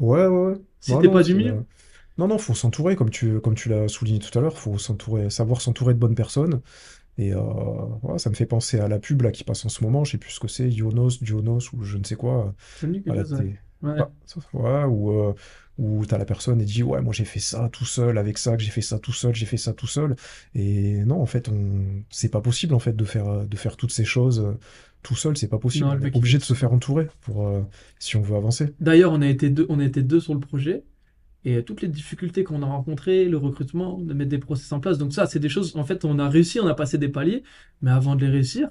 Ouais, 0.03 0.27
ouais, 0.27 0.53
ouais. 0.53 0.55
Si 0.81 0.99
t'es 0.99 1.09
pas 1.09 1.23
du 1.23 1.35
c'est, 1.35 1.37
milieu. 1.37 1.55
euh, 1.55 1.63
Non, 2.19 2.29
non, 2.29 2.39
faut 2.39 2.55
s'entourer, 2.55 2.97
comme 2.97 3.11
tu, 3.11 3.41
comme 3.41 3.55
tu 3.55 3.69
l'as 3.69 3.89
souligné 3.89 4.19
tout 4.21 4.37
à 4.39 4.43
l'heure, 4.43 4.59
faut 4.59 4.79
s'entourer, 4.79 5.31
savoir 5.31 5.61
s'entourer 5.61 5.95
de 5.95 5.99
bonnes 6.01 6.15
personnes. 6.17 6.63
Et 7.19 7.35
euh, 7.35 7.41
voilà, 8.03 8.19
ça 8.19 8.31
me 8.31 8.37
fait 8.37 8.47
penser 8.47 8.81
à 8.81 8.89
la 8.89 8.99
pub 9.01 9.23
là, 9.23 9.33
qui 9.33 9.45
passe 9.45 9.65
en 9.67 9.71
ce 9.71 9.85
moment, 9.85 10.05
je 10.05 10.13
sais 10.13 10.19
plus 10.19 10.33
ce 10.33 10.41
que 10.41 10.49
c'est, 10.49 10.71
Yonos, 10.71 11.19
Jonos 11.23 11.73
ou 11.75 11.85
je 11.85 11.99
ne 11.99 12.05
sais 12.05 12.17
quoi, 12.17 12.55
Ça 12.75 12.87
me 12.87 12.93
dit 12.93 13.03
à 13.09 13.15
quelque 13.15 13.17
la 13.17 13.25
chose, 13.25 13.33
ouais. 13.33 13.45
télé. 13.45 13.59
Ouais. 13.83 13.99
Ah, 13.99 14.11
ça- 14.27 14.41
ouais, 14.55 14.85
où, 14.85 15.13
euh, 15.13 15.35
où 15.79 16.07
t'as 16.07 16.19
la 16.19 16.25
personne 16.27 16.61
et 16.61 16.65
dit, 16.67 16.83
ouais, 16.83 17.03
moi 17.03 17.13
j'ai 17.15 17.25
fait 17.27 17.41
ça 17.41 17.69
tout 17.71 17.85
seul, 17.87 18.19
avec 18.19 18.39
ça, 18.39 18.57
que 18.57 18.63
j'ai 18.63 18.71
fait 18.73 18.83
ça 18.83 18.99
tout 18.99 19.13
seul, 19.13 19.35
j'ai 19.35 19.47
fait 19.47 19.57
ça 19.59 19.73
tout 19.75 19.87
seul. 19.89 20.17
Et 20.55 21.05
non, 21.05 21.21
en 21.23 21.27
fait, 21.27 21.49
on... 21.51 22.05
c'est 22.11 22.31
pas 22.31 22.41
possible 22.43 22.75
en 22.75 22.79
fait 22.81 22.95
de 22.97 23.05
faire, 23.05 23.29
euh, 23.29 23.45
de 23.47 23.57
faire 23.57 23.77
toutes 23.77 23.93
ces 23.93 24.05
choses 24.05 24.41
euh, 24.41 24.59
tout 25.03 25.15
seul, 25.17 25.37
c'est 25.37 25.49
pas 25.49 25.59
possible. 25.59 25.87
Non, 25.87 25.97
On 26.01 26.05
est 26.05 26.17
obligé 26.17 26.39
de 26.39 26.43
se 26.45 26.55
faire 26.55 26.73
entourer 26.73 27.09
pour, 27.23 27.47
euh, 27.47 27.61
si 27.99 28.17
on 28.17 28.23
veut 28.23 28.37
avancer. 28.37 28.73
D'ailleurs, 28.81 29.13
on 29.13 29.21
a 29.23 29.27
été 29.29 29.51
deux, 29.51 29.67
on 29.69 29.81
a 29.81 29.85
été 29.85 30.03
deux 30.03 30.21
sur 30.21 30.35
le 30.35 30.41
projet. 30.41 30.85
Et 31.45 31.65
toutes 31.65 31.83
les 31.83 31.89
difficultés 31.89 32.45
qu'on 32.45 32.63
a 32.63 32.67
rencontrées, 32.67 33.25
le 33.25 33.37
recrutement, 33.37 33.99
de 33.99 34.15
mettre 34.15 34.31
des 34.31 34.39
process 34.39 34.71
en 34.71 34.79
place. 34.79 34.97
Donc 34.99 35.13
ça, 35.13 35.27
c'est 35.27 35.41
des 35.41 35.49
choses, 35.49 35.75
en 35.77 35.83
fait, 35.83 36.05
on 36.05 36.21
a 36.21 36.29
réussi, 36.29 36.61
on 36.61 36.69
a 36.69 36.75
passé 36.75 36.99
des 36.99 37.09
paliers. 37.09 37.43
Mais 37.81 37.91
avant 37.91 38.15
de 38.15 38.25
les 38.25 38.31
réussir, 38.31 38.71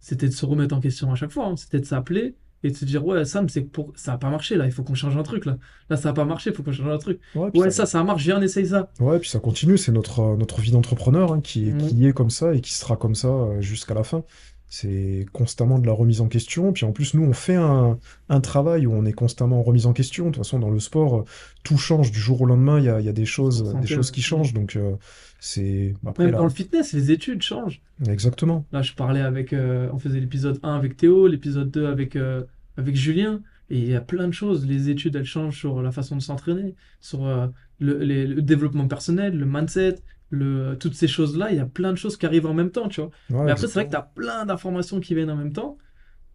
c'était 0.00 0.26
de 0.28 0.32
se 0.32 0.44
remettre 0.44 0.74
en 0.74 0.80
question 0.80 1.12
à 1.12 1.14
chaque 1.14 1.30
fois. 1.30 1.46
hein. 1.46 1.56
C'était 1.56 1.78
de 1.78 1.84
s'appeler 1.84 2.34
et 2.62 2.70
de 2.70 2.76
se 2.76 2.84
dire, 2.84 3.06
ouais, 3.06 3.24
Sam, 3.24 3.48
c'est 3.48 3.62
pour... 3.62 3.92
ça 3.96 4.12
a 4.14 4.18
pas 4.18 4.28
marché, 4.28 4.56
là, 4.56 4.66
il 4.66 4.72
faut 4.72 4.82
qu'on 4.82 4.94
change 4.94 5.16
un 5.16 5.22
truc, 5.22 5.46
là. 5.46 5.56
Là, 5.88 5.96
ça 5.96 6.10
a 6.10 6.12
pas 6.12 6.26
marché, 6.26 6.50
il 6.50 6.56
faut 6.56 6.62
qu'on 6.62 6.72
change 6.72 6.88
un 6.88 6.98
truc. 6.98 7.18
Ouais, 7.34 7.50
ça, 7.54 7.70
ça, 7.70 7.86
ça 7.86 8.04
marche, 8.04 8.22
viens, 8.24 8.38
on 8.38 8.42
essaye 8.42 8.66
ça. 8.66 8.90
ouais, 9.00 9.18
puis 9.18 9.30
ça 9.30 9.38
continue, 9.38 9.78
c'est 9.78 9.92
notre, 9.92 10.20
euh, 10.20 10.36
notre 10.36 10.60
vie 10.60 10.70
d'entrepreneur 10.72 11.32
hein, 11.32 11.40
qui, 11.40 11.68
est- 11.68 11.72
Mhm. 11.72 11.88
qui 11.88 12.06
est 12.06 12.12
comme 12.12 12.28
ça 12.28 12.52
et 12.54 12.60
qui 12.60 12.74
sera 12.74 12.96
comme 12.96 13.14
ça 13.14 13.28
euh, 13.28 13.60
jusqu'à 13.62 13.94
la 13.94 14.02
fin. 14.02 14.24
C'est 14.72 15.26
constamment 15.32 15.80
de 15.80 15.86
la 15.86 15.92
remise 15.92 16.20
en 16.20 16.28
question. 16.28 16.72
Puis 16.72 16.84
en 16.86 16.92
plus, 16.92 17.14
nous, 17.14 17.24
on 17.24 17.32
fait 17.32 17.56
un, 17.56 17.98
un 18.28 18.40
travail 18.40 18.86
où 18.86 18.92
on 18.94 19.04
est 19.04 19.12
constamment 19.12 19.62
remis 19.64 19.84
en 19.86 19.92
question. 19.92 20.26
De 20.26 20.30
toute 20.30 20.36
façon, 20.44 20.60
dans 20.60 20.70
le 20.70 20.78
sport, 20.78 21.24
tout 21.64 21.76
change 21.76 22.12
du 22.12 22.20
jour 22.20 22.40
au 22.42 22.46
lendemain. 22.46 22.78
Il 22.78 22.84
y 22.84 22.88
a, 22.88 23.00
il 23.00 23.04
y 23.04 23.08
a 23.08 23.12
des 23.12 23.24
choses, 23.26 23.74
des 23.80 23.88
choses 23.88 24.12
qui 24.12 24.22
changent. 24.22 24.54
Donc, 24.54 24.76
euh, 24.76 24.94
c'est. 25.40 25.94
Après, 26.06 26.22
Même 26.24 26.32
là, 26.34 26.38
dans 26.38 26.44
le 26.44 26.50
fitness, 26.50 26.92
les 26.92 27.10
études 27.10 27.42
changent. 27.42 27.82
exactement. 28.08 28.64
Là, 28.70 28.80
je 28.82 28.92
parlais 28.94 29.20
avec. 29.22 29.52
euh, 29.52 29.88
on 29.92 29.98
faisait 29.98 30.20
l'épisode 30.20 30.60
1 30.62 30.76
avec 30.76 30.96
Théo, 30.96 31.26
l'épisode 31.26 31.70
2 31.72 31.86
avec, 31.86 32.14
euh, 32.14 32.44
avec 32.76 32.94
Julien. 32.94 33.42
Et 33.70 33.78
il 33.78 33.88
y 33.88 33.94
a 33.96 34.00
plein 34.00 34.28
de 34.28 34.32
choses. 34.32 34.66
Les 34.66 34.88
études, 34.88 35.16
elles 35.16 35.24
changent 35.24 35.58
sur 35.58 35.82
la 35.82 35.90
façon 35.90 36.14
de 36.16 36.22
s'entraîner, 36.22 36.76
sur 37.00 37.26
euh, 37.26 37.48
le, 37.80 37.98
les- 37.98 38.26
le 38.26 38.40
développement 38.42 38.86
personnel, 38.86 39.36
le 39.36 39.46
mindset, 39.46 39.96
le, 40.30 40.76
toutes 40.78 40.94
ces 40.94 41.08
choses-là. 41.08 41.50
Il 41.52 41.56
y 41.58 41.60
a 41.60 41.66
plein 41.66 41.92
de 41.92 41.96
choses 41.98 42.16
qui 42.16 42.26
arrivent 42.26 42.46
en 42.46 42.54
même 42.54 42.70
temps, 42.72 42.88
tu 42.88 43.00
vois. 43.02 43.10
Ouais, 43.30 43.46
Mais 43.46 43.52
après, 43.52 43.66
c'est 43.68 43.74
vrai 43.74 43.86
que 43.86 43.90
tu 43.92 43.96
as 43.96 44.02
plein 44.02 44.46
d'informations 44.46 45.00
qui 45.00 45.14
viennent 45.14 45.30
en 45.30 45.36
même 45.36 45.52
temps. 45.52 45.78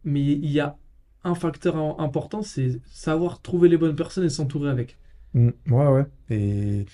Mais 0.04 0.22
il 0.24 0.52
y 0.52 0.60
a 0.62 0.78
un 1.24 1.36
facteur 1.36 1.78
im- 1.78 1.96
important, 2.00 2.42
c'est 2.44 2.82
savoir 2.86 3.42
trouver 3.42 3.70
les 3.70 3.78
bonnes 3.78 3.96
personnes 3.96 4.26
et 4.26 4.30
s'entourer 4.30 4.70
avec. 4.70 5.00
Mm, 5.34 5.50
ouais, 5.70 5.88
ouais. 5.88 6.06
Et... 6.30 6.86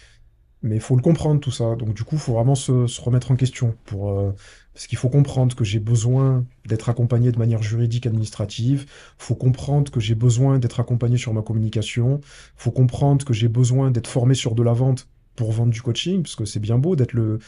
Mais 0.64 0.76
il 0.76 0.82
faut 0.82 0.96
le 0.96 1.02
comprendre, 1.04 1.40
tout 1.42 1.52
ça. 1.52 1.76
Donc, 1.76 1.94
du 1.96 2.04
coup, 2.06 2.16
il 2.16 2.22
faut 2.22 2.34
vraiment 2.34 2.56
se, 2.56 2.88
se 2.88 3.02
remettre 3.02 3.32
en 3.32 3.36
question. 3.38 3.78
Pour, 3.86 4.12
euh, 4.12 4.34
Parce 4.74 4.88
qu'il 4.88 4.98
faut 4.98 5.10
comprendre 5.10 5.56
que 5.56 5.64
j'ai 5.66 5.80
besoin 5.80 6.46
d'être 6.66 6.90
accompagné 6.90 7.32
de 7.32 7.40
manière 7.40 7.64
juridique, 7.64 8.08
administrative. 8.08 8.84
Il 8.90 9.24
faut 9.26 9.36
comprendre 9.36 9.92
que 9.92 10.00
j'ai 10.02 10.16
besoin 10.16 10.60
d'être 10.60 10.80
accompagné 10.80 11.18
sur 11.18 11.34
ma 11.34 11.44
communication. 11.44 12.22
Il 12.24 12.64
faut 12.64 12.72
comprendre 12.72 13.26
que 13.26 13.34
j'ai 13.34 13.50
besoin 13.50 13.92
d'être 13.92 14.08
formé 14.08 14.36
sur 14.36 14.56
de 14.56 14.64
la 14.64 14.74
vente 14.74 15.08
pour 15.42 15.52
vendre 15.52 15.72
du 15.74 15.82
coaching. 15.82 16.22
Parce 16.24 16.36
que 16.36 16.46
c'est 16.46 16.60
bien 16.60 16.78
beau 16.78 16.96
d'être 16.96 17.14
le, 17.14 17.40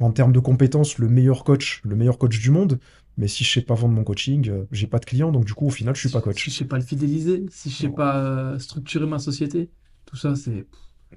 en 0.00 0.12
termes 0.12 0.32
de 0.32 0.40
compétences, 0.40 0.98
le 0.98 1.08
meilleur 1.08 1.44
coach, 1.44 1.80
le 1.84 1.96
meilleur 1.96 2.18
coach 2.18 2.38
du 2.40 2.50
monde. 2.50 2.78
Mais 3.16 3.28
si 3.28 3.44
je 3.44 3.50
sais 3.52 3.62
pas 3.62 3.74
vendre 3.74 3.94
mon 3.94 4.04
coaching, 4.04 4.48
euh, 4.50 4.64
j'ai 4.72 4.86
pas 4.88 4.98
de 4.98 5.06
clients. 5.06 5.32
Donc, 5.32 5.44
du 5.46 5.54
coup, 5.54 5.66
au 5.66 5.70
final, 5.70 5.94
je 5.96 6.00
suis 6.00 6.10
pas 6.10 6.20
Si, 6.20 6.34
si 6.42 6.44
coach. 6.44 6.50
je 6.50 6.56
sais 6.58 6.64
pas 6.66 6.76
le 6.78 6.84
fidéliser, 6.84 7.46
si 7.50 7.70
je 7.70 7.76
sais 7.76 7.88
pas 7.88 8.16
euh, 8.18 8.58
structurer 8.58 9.06
ma 9.06 9.18
société, 9.18 9.70
tout 10.06 10.16
ça, 10.16 10.34
c'est. 10.36 10.66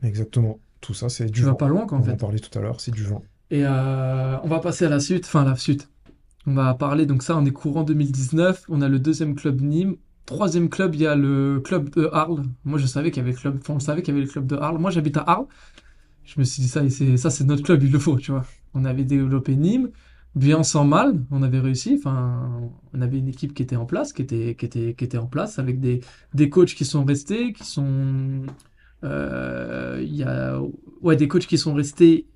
Exactement. 0.04 0.60
Tout 0.82 0.94
ça, 0.94 1.10
c'est 1.10 1.26
du 1.32 1.32
Tu 1.32 1.46
vas 1.46 1.52
vent. 1.52 1.56
pas 1.56 1.68
loin, 1.68 1.88
On 1.92 1.98
en 1.98 2.04
en 2.04 2.04
fait. 2.04 2.16
parlait 2.18 2.40
tout 2.40 2.58
à 2.58 2.62
l'heure, 2.62 2.82
c'est 2.82 2.92
du 2.92 3.04
vent. 3.04 3.24
Et 3.50 3.66
euh, 3.66 4.38
on 4.44 4.48
va 4.48 4.60
passer 4.60 4.86
à 4.86 4.90
la 4.90 5.00
suite, 5.00 5.26
enfin 5.26 5.44
la 5.46 5.56
suite. 5.56 5.90
On 6.46 6.54
va 6.54 6.74
parler, 6.76 7.06
donc 7.06 7.24
ça, 7.24 7.38
on 7.38 7.46
est 7.46 7.52
courant 7.52 7.84
2019, 7.84 8.66
on 8.70 8.82
a 8.82 8.90
le 8.90 9.00
deuxième 9.00 9.36
club 9.36 9.62
Nîmes. 9.62 9.98
Troisième 10.26 10.70
club, 10.70 10.96
il 10.96 11.02
y 11.02 11.08
a 11.08 11.16
le 11.16 11.62
club 11.64 11.90
de 11.92 12.10
Arles. 12.14 12.44
Moi, 12.66 12.80
je 12.80 12.86
savais 12.88 13.12
qu'il 13.12 13.22
y 13.22 13.26
avait 13.26 13.32
le 13.34 13.38
club, 13.38 13.58
enfin, 13.62 13.76
on 13.76 13.80
savait 13.80 14.02
qu'il 14.02 14.14
y 14.14 14.18
avait 14.18 14.26
le 14.26 14.32
club 14.32 14.46
de 14.48 14.58
Arles. 14.58 14.78
Moi, 14.80 14.92
j'habite 14.92 15.18
à 15.18 15.22
Arles. 15.22 15.48
Je 16.28 16.40
me 16.40 16.46
suis 16.46 16.62
dit, 16.64 16.68
ça, 16.70 16.84
et 16.84 16.90
c'est, 16.90 17.18
ça, 17.18 17.30
c'est 17.30 17.46
notre 17.46 17.64
club, 17.64 17.84
il 17.84 17.92
le 17.92 18.00
faut, 18.00 18.18
tu 18.18 18.32
vois. 18.32 18.46
On 18.74 18.86
avait 18.86 19.06
développé 19.06 19.56
Nîmes. 19.56 19.92
bien 20.36 20.64
sans 20.64 20.86
mal, 20.86 21.24
on 21.32 21.44
avait 21.44 21.60
réussi. 21.62 21.96
Enfin, 22.00 22.72
on 22.94 23.02
avait 23.02 23.20
une 23.20 23.30
équipe 23.30 23.54
qui 23.54 23.64
était 23.64 23.78
en 23.78 23.86
place, 23.86 24.14
qui 24.14 24.24
était, 24.24 24.56
qui 24.56 24.66
était, 24.66 24.96
qui 24.96 25.06
était 25.06 25.18
en 25.20 25.28
place, 25.28 25.60
avec 25.60 25.80
des, 25.80 26.02
des 26.34 26.50
coachs 26.50 26.76
qui 26.76 26.86
sont 26.86 27.06
restés, 27.06 27.54
qui 27.54 27.66
sont. 27.66 28.44
euh, 29.04 30.00
Il 30.04 30.16
y 30.16 30.24
a 30.24 30.60
ouais, 31.02 31.16
des 31.16 31.28
coachs 31.30 31.48
qui 31.48 31.58
sont 31.58 31.74
restés, 31.74 32.28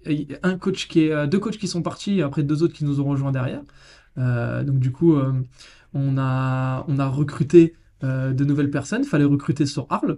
un 0.44 0.58
coach 0.58 0.88
qui 0.88 1.02
est, 1.08 1.28
deux 1.28 1.40
coachs 1.40 1.58
qui 1.58 1.68
sont 1.68 1.82
partis, 1.84 2.22
après 2.22 2.44
deux 2.44 2.64
autres 2.64 2.74
qui 2.74 2.86
nous 2.86 3.02
ont 3.02 3.06
rejoints 3.06 3.32
derrière. 3.34 3.64
Euh, 4.18 4.64
donc 4.64 4.80
du 4.80 4.92
coup, 4.92 5.16
euh, 5.16 5.34
on 5.94 6.18
a, 6.18 6.86
on 6.88 7.00
a 7.00 7.08
recruté 7.08 7.76
de 8.04 8.46
nouvelles 8.46 8.72
personnes. 8.72 9.04
Fallait 9.04 9.26
recruter 9.26 9.68
sur 9.68 9.86
Arles. 9.92 10.18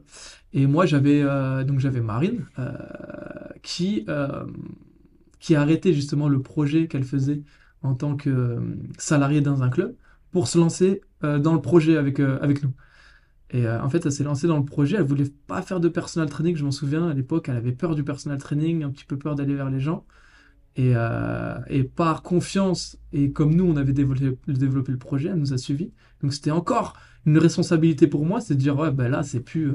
Et 0.54 0.68
moi, 0.68 0.86
j'avais 0.86 1.22
euh, 1.24 1.64
donc 1.64 1.80
j'avais 1.80 2.02
Marine 2.02 2.46
euh, 2.60 2.72
qui, 3.64 4.06
euh, 4.08 4.46
qui 5.40 5.56
a 5.56 5.62
arrêté 5.62 5.94
justement 5.94 6.30
le 6.30 6.42
projet 6.42 6.88
qu'elle 6.88 7.04
faisait 7.04 7.42
en 7.82 7.96
tant 7.96 8.16
que 8.16 8.30
euh, 8.30 8.60
salariée 8.98 9.42
dans 9.42 9.64
un 9.64 9.70
club 9.70 9.96
pour 10.32 10.48
se 10.48 10.58
lancer 10.58 11.02
dans 11.22 11.54
le 11.54 11.62
projet 11.62 11.96
avec, 11.96 12.20
avec 12.20 12.64
nous. 12.64 12.74
Et 13.52 13.70
en 13.70 13.88
fait, 13.88 14.06
elle 14.06 14.12
s'est 14.12 14.24
lancée 14.24 14.48
dans 14.48 14.58
le 14.58 14.66
projet. 14.66 14.98
Elle 14.98 15.04
voulait 15.04 15.32
pas 15.48 15.62
faire 15.62 15.80
de 15.80 15.88
personal 15.88 16.28
training. 16.28 16.58
Je 16.58 16.66
m'en 16.66 16.72
souviens, 16.72 17.08
à 17.08 17.14
l'époque, 17.14 17.48
elle 17.50 17.56
avait 17.56 17.72
peur 17.72 17.96
du 17.96 18.04
personal 18.04 18.40
training, 18.40 18.84
un 18.84 18.90
petit 18.90 19.06
peu 19.06 19.18
peur 19.18 19.36
d'aller 19.36 19.54
vers 19.56 19.70
les 19.70 19.80
gens. 19.80 20.06
Et, 20.76 20.94
et 21.68 21.84
par 21.84 22.24
confiance, 22.24 22.98
et 23.14 23.32
comme 23.32 23.54
nous, 23.56 23.64
on 23.64 23.78
avait 23.78 23.94
développé, 23.94 24.36
développé 24.48 24.92
le 24.92 24.98
projet, 24.98 25.30
elle 25.30 25.38
nous 25.38 25.54
a 25.54 25.58
suivis. 25.58 25.94
Donc 26.22 26.34
c'était 26.34 26.52
encore 26.52 26.98
une 27.26 27.38
responsabilité 27.38 28.08
pour 28.08 28.26
moi, 28.26 28.42
c'est 28.42 28.56
de 28.56 28.60
dire, 28.60 28.78
ouais, 28.78 28.92
ben 28.92 29.08
là, 29.08 29.24
c'est 29.24 29.40
plus 29.40 29.72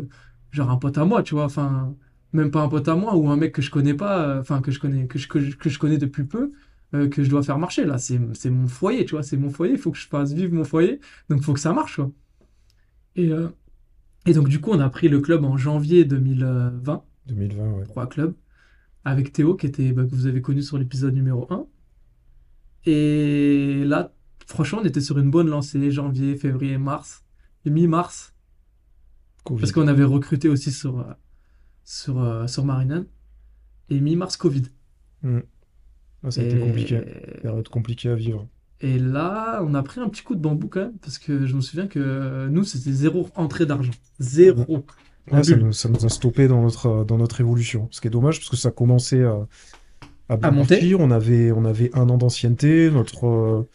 genre 0.50 0.70
un 0.70 0.76
pote 0.76 0.98
à 0.98 1.04
moi, 1.04 1.22
tu 1.22 1.34
vois. 1.34 1.44
Enfin, 1.44 1.94
même 2.32 2.50
pas 2.50 2.62
un 2.62 2.68
pote 2.68 2.88
à 2.88 2.94
moi 2.94 3.16
ou 3.16 3.28
un 3.30 3.36
mec 3.36 3.52
que 3.52 3.62
je 3.62 3.70
connais 3.70 3.94
pas, 3.94 4.28
euh, 4.28 4.40
enfin, 4.40 4.60
que 4.60 4.70
je 4.70 4.78
connais, 4.78 5.06
que 5.06 5.18
je, 5.18 5.28
que 5.28 5.40
je, 5.40 5.56
que 5.56 5.68
je 5.68 5.78
connais 5.78 5.98
depuis 5.98 6.24
peu, 6.24 6.52
euh, 6.94 7.08
que 7.08 7.22
je 7.22 7.30
dois 7.30 7.42
faire 7.42 7.58
marcher. 7.58 7.84
Là, 7.84 7.98
c'est, 7.98 8.20
c'est 8.34 8.50
mon 8.50 8.68
foyer, 8.68 9.04
tu 9.04 9.12
vois. 9.12 9.22
C'est 9.22 9.36
mon 9.36 9.50
foyer, 9.50 9.74
il 9.74 9.78
faut 9.78 9.90
que 9.90 9.98
je 9.98 10.06
fasse 10.08 10.32
vivre 10.32 10.54
mon 10.54 10.64
foyer. 10.64 11.00
Donc 11.28 11.40
il 11.40 11.44
faut 11.44 11.54
que 11.54 11.60
ça 11.60 11.72
marche, 11.72 11.96
quoi. 11.96 12.10
Et, 13.16 13.32
euh, 13.32 13.48
et 14.26 14.32
donc, 14.32 14.48
du 14.48 14.60
coup, 14.60 14.70
on 14.72 14.80
a 14.80 14.90
pris 14.90 15.08
le 15.08 15.20
club 15.20 15.44
en 15.44 15.56
janvier 15.56 16.04
2020, 16.04 17.02
2020, 17.26 17.72
ouais. 17.72 17.84
trois 17.84 18.06
clubs, 18.06 18.34
avec 19.04 19.32
Théo, 19.32 19.54
qui 19.56 19.66
était, 19.66 19.92
bah, 19.92 20.04
que 20.04 20.14
vous 20.14 20.26
avez 20.26 20.42
connu 20.42 20.62
sur 20.62 20.78
l'épisode 20.78 21.14
numéro 21.14 21.46
un 21.50 21.66
Et 22.84 23.84
là, 23.86 24.12
franchement, 24.46 24.80
on 24.82 24.84
était 24.84 25.00
sur 25.00 25.18
une 25.18 25.30
bonne 25.30 25.48
lancée, 25.48 25.90
janvier, 25.90 26.36
février, 26.36 26.78
mars, 26.78 27.24
et 27.64 27.70
parce 29.56 29.72
qu'on 29.72 29.88
avait 29.88 30.04
recruté 30.04 30.48
aussi 30.48 30.72
sur, 30.72 31.00
euh, 31.00 31.04
sur, 31.84 32.20
euh, 32.20 32.46
sur 32.46 32.64
Marinan, 32.64 33.04
et 33.90 34.00
mi-mars, 34.00 34.36
Covid. 34.36 34.64
Mm. 35.22 35.38
Ah, 36.24 36.30
ça 36.30 36.40
a 36.40 36.44
été 36.44 36.58
compliqué. 36.58 37.00
Période 37.42 37.68
compliquée 37.68 38.08
à 38.08 38.14
vivre. 38.14 38.48
et 38.80 38.98
là, 38.98 39.62
on 39.64 39.74
a 39.74 39.82
pris 39.82 40.00
un 40.00 40.08
petit 40.08 40.22
coup 40.22 40.34
de 40.34 40.40
bambou 40.40 40.68
quand 40.68 40.80
même, 40.80 40.98
parce 40.98 41.18
que 41.18 41.46
je 41.46 41.54
me 41.54 41.60
souviens 41.60 41.86
que 41.86 41.98
euh, 41.98 42.48
nous, 42.48 42.64
c'était 42.64 42.92
zéro 42.92 43.28
entrée 43.34 43.66
d'argent. 43.66 43.92
Zéro. 44.18 44.84
Ouais, 45.30 45.42
ça 45.42 45.56
nous, 45.56 45.72
ça 45.72 45.88
nous 45.88 46.06
a 46.06 46.08
stoppé 46.08 46.48
dans 46.48 46.62
notre, 46.62 47.04
dans 47.04 47.18
notre 47.18 47.40
évolution. 47.40 47.88
Ce 47.90 48.00
qui 48.00 48.06
est 48.06 48.10
dommage 48.10 48.38
parce 48.38 48.48
que 48.48 48.56
ça 48.56 48.70
commençait 48.70 49.24
à, 49.24 49.46
à 50.28 50.38
À 50.42 50.50
monter. 50.50 50.94
On 50.94 51.10
avait, 51.10 51.52
on 51.52 51.64
avait 51.64 51.90
un 51.94 52.08
an 52.08 52.16
d'ancienneté. 52.16 52.90
Notre, 52.90 53.66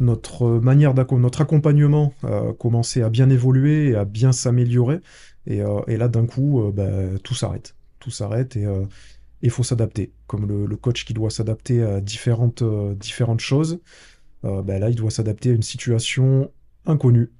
notre 0.00 0.48
manière 0.48 0.94
notre 0.94 1.40
accompagnement 1.40 2.14
euh, 2.24 2.52
commençait 2.52 3.02
à 3.02 3.10
bien 3.10 3.30
évoluer 3.30 3.90
et 3.90 3.94
à 3.94 4.04
bien 4.04 4.32
s'améliorer. 4.32 5.00
Et, 5.46 5.62
euh, 5.62 5.80
là, 5.86 6.08
d'un 6.08 6.26
coup, 6.26 6.62
euh, 6.62 6.72
bah, 6.72 7.18
tout 7.22 7.34
s'arrête. 7.34 7.76
Tout 7.98 8.10
s'arrête 8.10 8.56
et 8.56 8.66
il 9.42 9.50
faut 9.50 9.62
s'adapter. 9.62 10.12
Comme 10.26 10.46
le, 10.46 10.76
coach 10.76 11.04
qui 11.04 11.14
doit 11.14 11.30
s'adapter 11.30 11.82
à 11.82 12.00
différentes, 12.00 12.64
choses, 13.38 13.80
bah, 14.42 14.78
là, 14.80 14.90
il 14.90 14.96
doit 14.96 15.10
s'adapter 15.10 15.50
à 15.50 15.52
une 15.52 15.62
situation 15.62 16.50
inconnue 16.84 17.30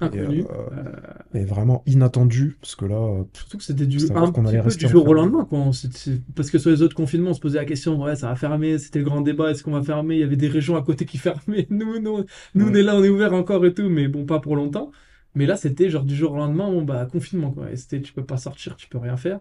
Inconnu. 0.00 0.44
Euh, 0.50 0.92
et 1.34 1.44
vraiment 1.44 1.82
inattendue. 1.86 2.56
Parce 2.60 2.74
que 2.76 2.84
là, 2.84 3.24
Surtout 3.32 3.58
que 3.58 3.64
c'était 3.64 3.86
du, 3.86 3.98
un 4.12 4.32
qu'on 4.32 4.42
petit 4.42 4.48
allait 4.48 4.58
peu 4.58 4.64
rester 4.64 4.86
du 4.86 4.92
jour 4.92 5.06
au 5.08 5.14
lendemain, 5.14 5.44
quoi. 5.44 5.58
On 5.60 5.72
s'est- 5.72 5.88
c'est- 5.92 6.20
Parce 6.34 6.50
que 6.50 6.58
sur 6.58 6.70
les 6.70 6.82
autres 6.82 6.96
confinements, 6.96 7.30
on 7.30 7.34
se 7.34 7.40
posait 7.40 7.58
la 7.58 7.64
question, 7.64 8.02
ouais, 8.02 8.16
ça 8.16 8.28
va 8.28 8.36
fermer, 8.36 8.78
c'était 8.78 8.98
le 8.98 9.04
grand 9.04 9.20
débat, 9.20 9.50
est-ce 9.50 9.62
qu'on 9.62 9.72
va 9.72 9.82
fermer? 9.82 10.16
Il 10.16 10.20
y 10.20 10.24
avait 10.24 10.36
des 10.36 10.48
régions 10.48 10.76
à 10.76 10.82
côté 10.82 11.06
qui 11.06 11.18
fermaient. 11.18 11.66
Nous, 11.70 12.00
nous, 12.00 12.24
nous, 12.54 12.66
on 12.68 12.72
Ouais. 12.72 12.80
est 12.80 12.82
là, 12.82 12.96
on 12.96 13.04
est 13.04 13.08
ouvert 13.08 13.32
encore 13.34 13.64
et 13.66 13.72
tout, 13.72 13.88
mais 13.88 14.08
bon, 14.08 14.26
pas 14.26 14.40
pour 14.40 14.56
longtemps. 14.56 14.90
Mais 15.36 15.46
là, 15.46 15.56
c'était 15.56 15.90
genre 15.90 16.04
du 16.04 16.14
jour 16.16 16.32
au 16.32 16.36
lendemain, 16.36 16.68
bon, 16.70 16.82
bah, 16.82 17.06
confinement, 17.10 17.50
quoi. 17.52 17.70
Et 17.70 17.76
c'était, 17.76 18.00
tu 18.00 18.12
peux 18.12 18.24
pas 18.24 18.36
sortir, 18.36 18.76
tu 18.76 18.88
peux 18.88 18.98
rien 18.98 19.16
faire. 19.16 19.40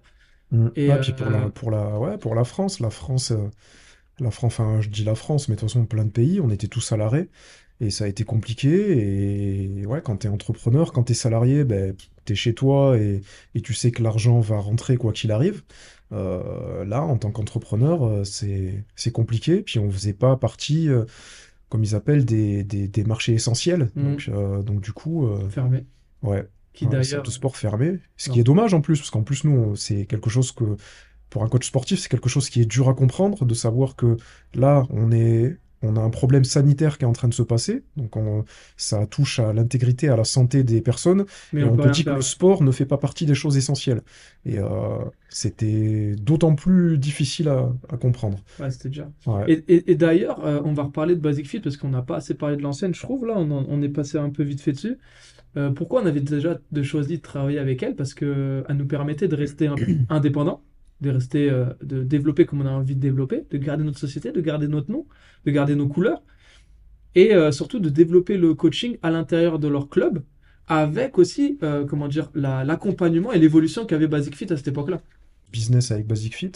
Mm. 0.51 0.67
Et, 0.75 0.91
Ah, 0.91 0.97
puis 0.97 1.13
pour 1.13 1.27
euh, 1.27 1.31
la, 1.31 1.49
pour 1.49 1.71
la, 1.71 1.99
ouais, 1.99 2.17
pour 2.17 2.35
la 2.35 2.43
France, 2.43 2.79
la 2.79 2.89
France, 2.91 3.31
euh, 3.31 3.49
la 4.19 4.31
France, 4.31 4.59
enfin, 4.59 4.81
je 4.81 4.89
dis 4.89 5.03
la 5.03 5.15
France, 5.15 5.49
mais 5.49 5.55
de 5.55 5.59
toute 5.61 5.69
façon, 5.69 5.85
plein 5.85 6.05
de 6.05 6.11
pays, 6.11 6.39
on 6.41 6.49
était 6.49 6.67
tous 6.67 6.91
à 6.91 6.97
l'arrêt 6.97 7.29
et 7.83 7.89
ça 7.91 8.05
a 8.05 8.07
été 8.07 8.23
compliqué. 8.23 9.79
Et 9.81 9.85
ouais, 9.85 10.01
quand 10.03 10.17
t'es 10.17 10.27
entrepreneur, 10.27 10.91
quand 10.93 11.03
t'es 11.03 11.13
salarié, 11.13 11.63
ben, 11.63 11.95
t'es 12.25 12.35
chez 12.35 12.53
toi 12.53 12.97
et, 12.97 13.21
et 13.55 13.61
tu 13.61 13.73
sais 13.73 13.91
que 13.91 14.01
l'argent 14.03 14.39
va 14.39 14.57
rentrer 14.59 14.97
quoi 14.97 15.11
qu'il 15.13 15.31
arrive. 15.31 15.63
Euh, 16.11 16.85
là, 16.85 17.01
en 17.03 17.17
tant 17.17 17.31
qu'entrepreneur, 17.31 18.03
euh, 18.05 18.23
c'est, 18.23 18.83
c'est 18.95 19.11
compliqué. 19.11 19.61
Puis 19.61 19.79
on 19.79 19.89
faisait 19.91 20.13
pas 20.13 20.35
partie, 20.37 20.89
euh, 20.89 21.05
comme 21.69 21.83
ils 21.83 21.95
appellent, 21.95 22.25
des, 22.25 22.63
des, 22.63 22.87
des 22.87 23.03
marchés 23.03 23.33
essentiels. 23.33 23.89
mm, 23.95 24.03
Donc, 24.03 24.29
euh, 24.29 24.61
donc 24.63 24.81
du 24.81 24.91
coup, 24.93 25.27
fermé. 25.49 25.85
ouais, 26.21 26.47
Qui 26.73 26.85
ouais, 26.85 26.91
d'ailleurs, 26.91 27.25
sport 27.31 27.57
fermée. 27.57 27.99
Ce 28.17 28.29
qui 28.29 28.39
est 28.39 28.43
dommage 28.43 28.73
en 28.73 28.81
plus, 28.81 28.99
parce 28.99 29.09
qu'en 29.11 29.23
plus, 29.23 29.43
nous, 29.43 29.75
c'est 29.75 30.05
quelque 30.05 30.29
chose 30.29 30.51
que 30.51 30.77
pour 31.29 31.43
un 31.43 31.49
coach 31.49 31.65
sportif, 31.67 31.99
c'est 31.99 32.09
quelque 32.09 32.29
chose 32.29 32.49
qui 32.49 32.61
est 32.61 32.65
dur 32.65 32.89
à 32.89 32.93
comprendre, 32.93 33.43
de 33.45 33.53
savoir 33.55 33.95
que 33.95 34.17
là, 34.53 34.85
on 34.91 35.11
est, 35.11 35.57
on 35.83 35.95
a 35.97 36.01
un 36.01 36.09
problème 36.09 36.43
sanitaire 36.43 36.97
qui 36.97 37.03
est 37.05 37.07
en 37.07 37.13
train 37.13 37.27
de 37.27 37.33
se 37.33 37.43
passer, 37.43 37.83
donc 37.97 38.15
on- 38.17 38.45
ça 38.77 39.05
touche 39.07 39.39
à 39.39 39.53
l'intégrité, 39.53 40.09
à 40.09 40.15
la 40.15 40.23
santé 40.23 40.63
des 40.63 40.81
personnes, 40.81 41.25
Mais 41.51 41.61
et 41.61 41.65
on 41.65 41.75
peut 41.77 41.89
dit 41.91 42.03
que 42.05 42.09
le 42.11 42.21
sport 42.21 42.63
ne 42.63 42.71
fait 42.71 42.85
pas 42.85 42.97
partie 42.97 43.25
des 43.25 43.35
choses 43.35 43.57
essentielles. 43.57 44.01
Et 44.45 44.59
euh, 44.59 44.99
c'était 45.29 46.15
d'autant 46.15 46.55
plus 46.55 46.97
difficile 46.97 47.49
à, 47.49 47.71
à 47.89 47.97
comprendre. 47.97 48.39
Ouais, 48.59 48.69
c'était. 48.69 48.89
Ouais. 49.25 49.45
Et, 49.51 49.63
et, 49.67 49.91
et 49.91 49.95
d'ailleurs, 49.95 50.45
euh, 50.45 50.61
on 50.63 50.73
va 50.73 50.83
reparler 50.83 51.15
de 51.15 51.19
Basic 51.21 51.47
Fit 51.47 51.59
parce 51.59 51.77
qu'on 51.77 51.89
n'a 51.89 52.01
pas 52.03 52.17
assez 52.17 52.33
parlé 52.35 52.55
de 52.55 52.61
l'ancienne, 52.61 52.93
je 52.93 53.01
trouve. 53.01 53.25
Là, 53.25 53.33
on, 53.37 53.49
en- 53.51 53.65
on 53.67 53.81
est 53.81 53.89
passé 53.89 54.17
un 54.17 54.29
peu 54.29 54.43
vite 54.43 54.61
fait 54.61 54.73
dessus. 54.73 54.97
Euh, 55.57 55.71
pourquoi 55.71 56.01
on 56.03 56.05
avait 56.05 56.21
déjà 56.21 56.59
de 56.71 56.83
choisi 56.83 57.17
de 57.17 57.21
travailler 57.21 57.59
avec 57.59 57.83
elle? 57.83 57.95
Parce 57.95 58.13
que 58.13 58.63
elle 58.69 58.77
nous 58.77 58.87
permettait 58.87 59.27
de 59.27 59.35
rester 59.35 59.67
un- 59.67 59.75
indépendant, 60.09 60.63
de 61.01 61.09
rester, 61.11 61.49
euh, 61.49 61.65
de 61.83 62.03
développer 62.03 62.45
comme 62.45 62.61
on 62.61 62.65
a 62.65 62.71
envie 62.71 62.95
de 62.95 63.01
développer, 63.01 63.45
de 63.51 63.57
garder 63.57 63.83
notre 63.83 63.99
société, 63.99 64.31
de 64.31 64.41
garder 64.41 64.67
notre 64.67 64.91
nom, 64.91 65.07
de 65.45 65.51
garder 65.51 65.75
nos 65.75 65.87
couleurs, 65.87 66.23
et 67.15 67.33
euh, 67.35 67.51
surtout 67.51 67.79
de 67.79 67.89
développer 67.89 68.37
le 68.37 68.53
coaching 68.55 68.97
à 69.03 69.11
l'intérieur 69.11 69.59
de 69.59 69.67
leur 69.67 69.89
club, 69.89 70.23
avec 70.67 71.17
aussi, 71.19 71.57
euh, 71.63 71.85
comment 71.85 72.07
dire, 72.07 72.31
la- 72.35 72.63
l'accompagnement 72.63 73.31
et 73.33 73.39
l'évolution 73.39 73.85
qu'avait 73.85 74.07
Basic 74.07 74.35
Fit 74.35 74.51
à 74.53 74.57
cette 74.57 74.67
époque-là. 74.69 75.01
business 75.51 75.91
avec 75.91 76.07
Basic 76.07 76.35
Fit, 76.35 76.51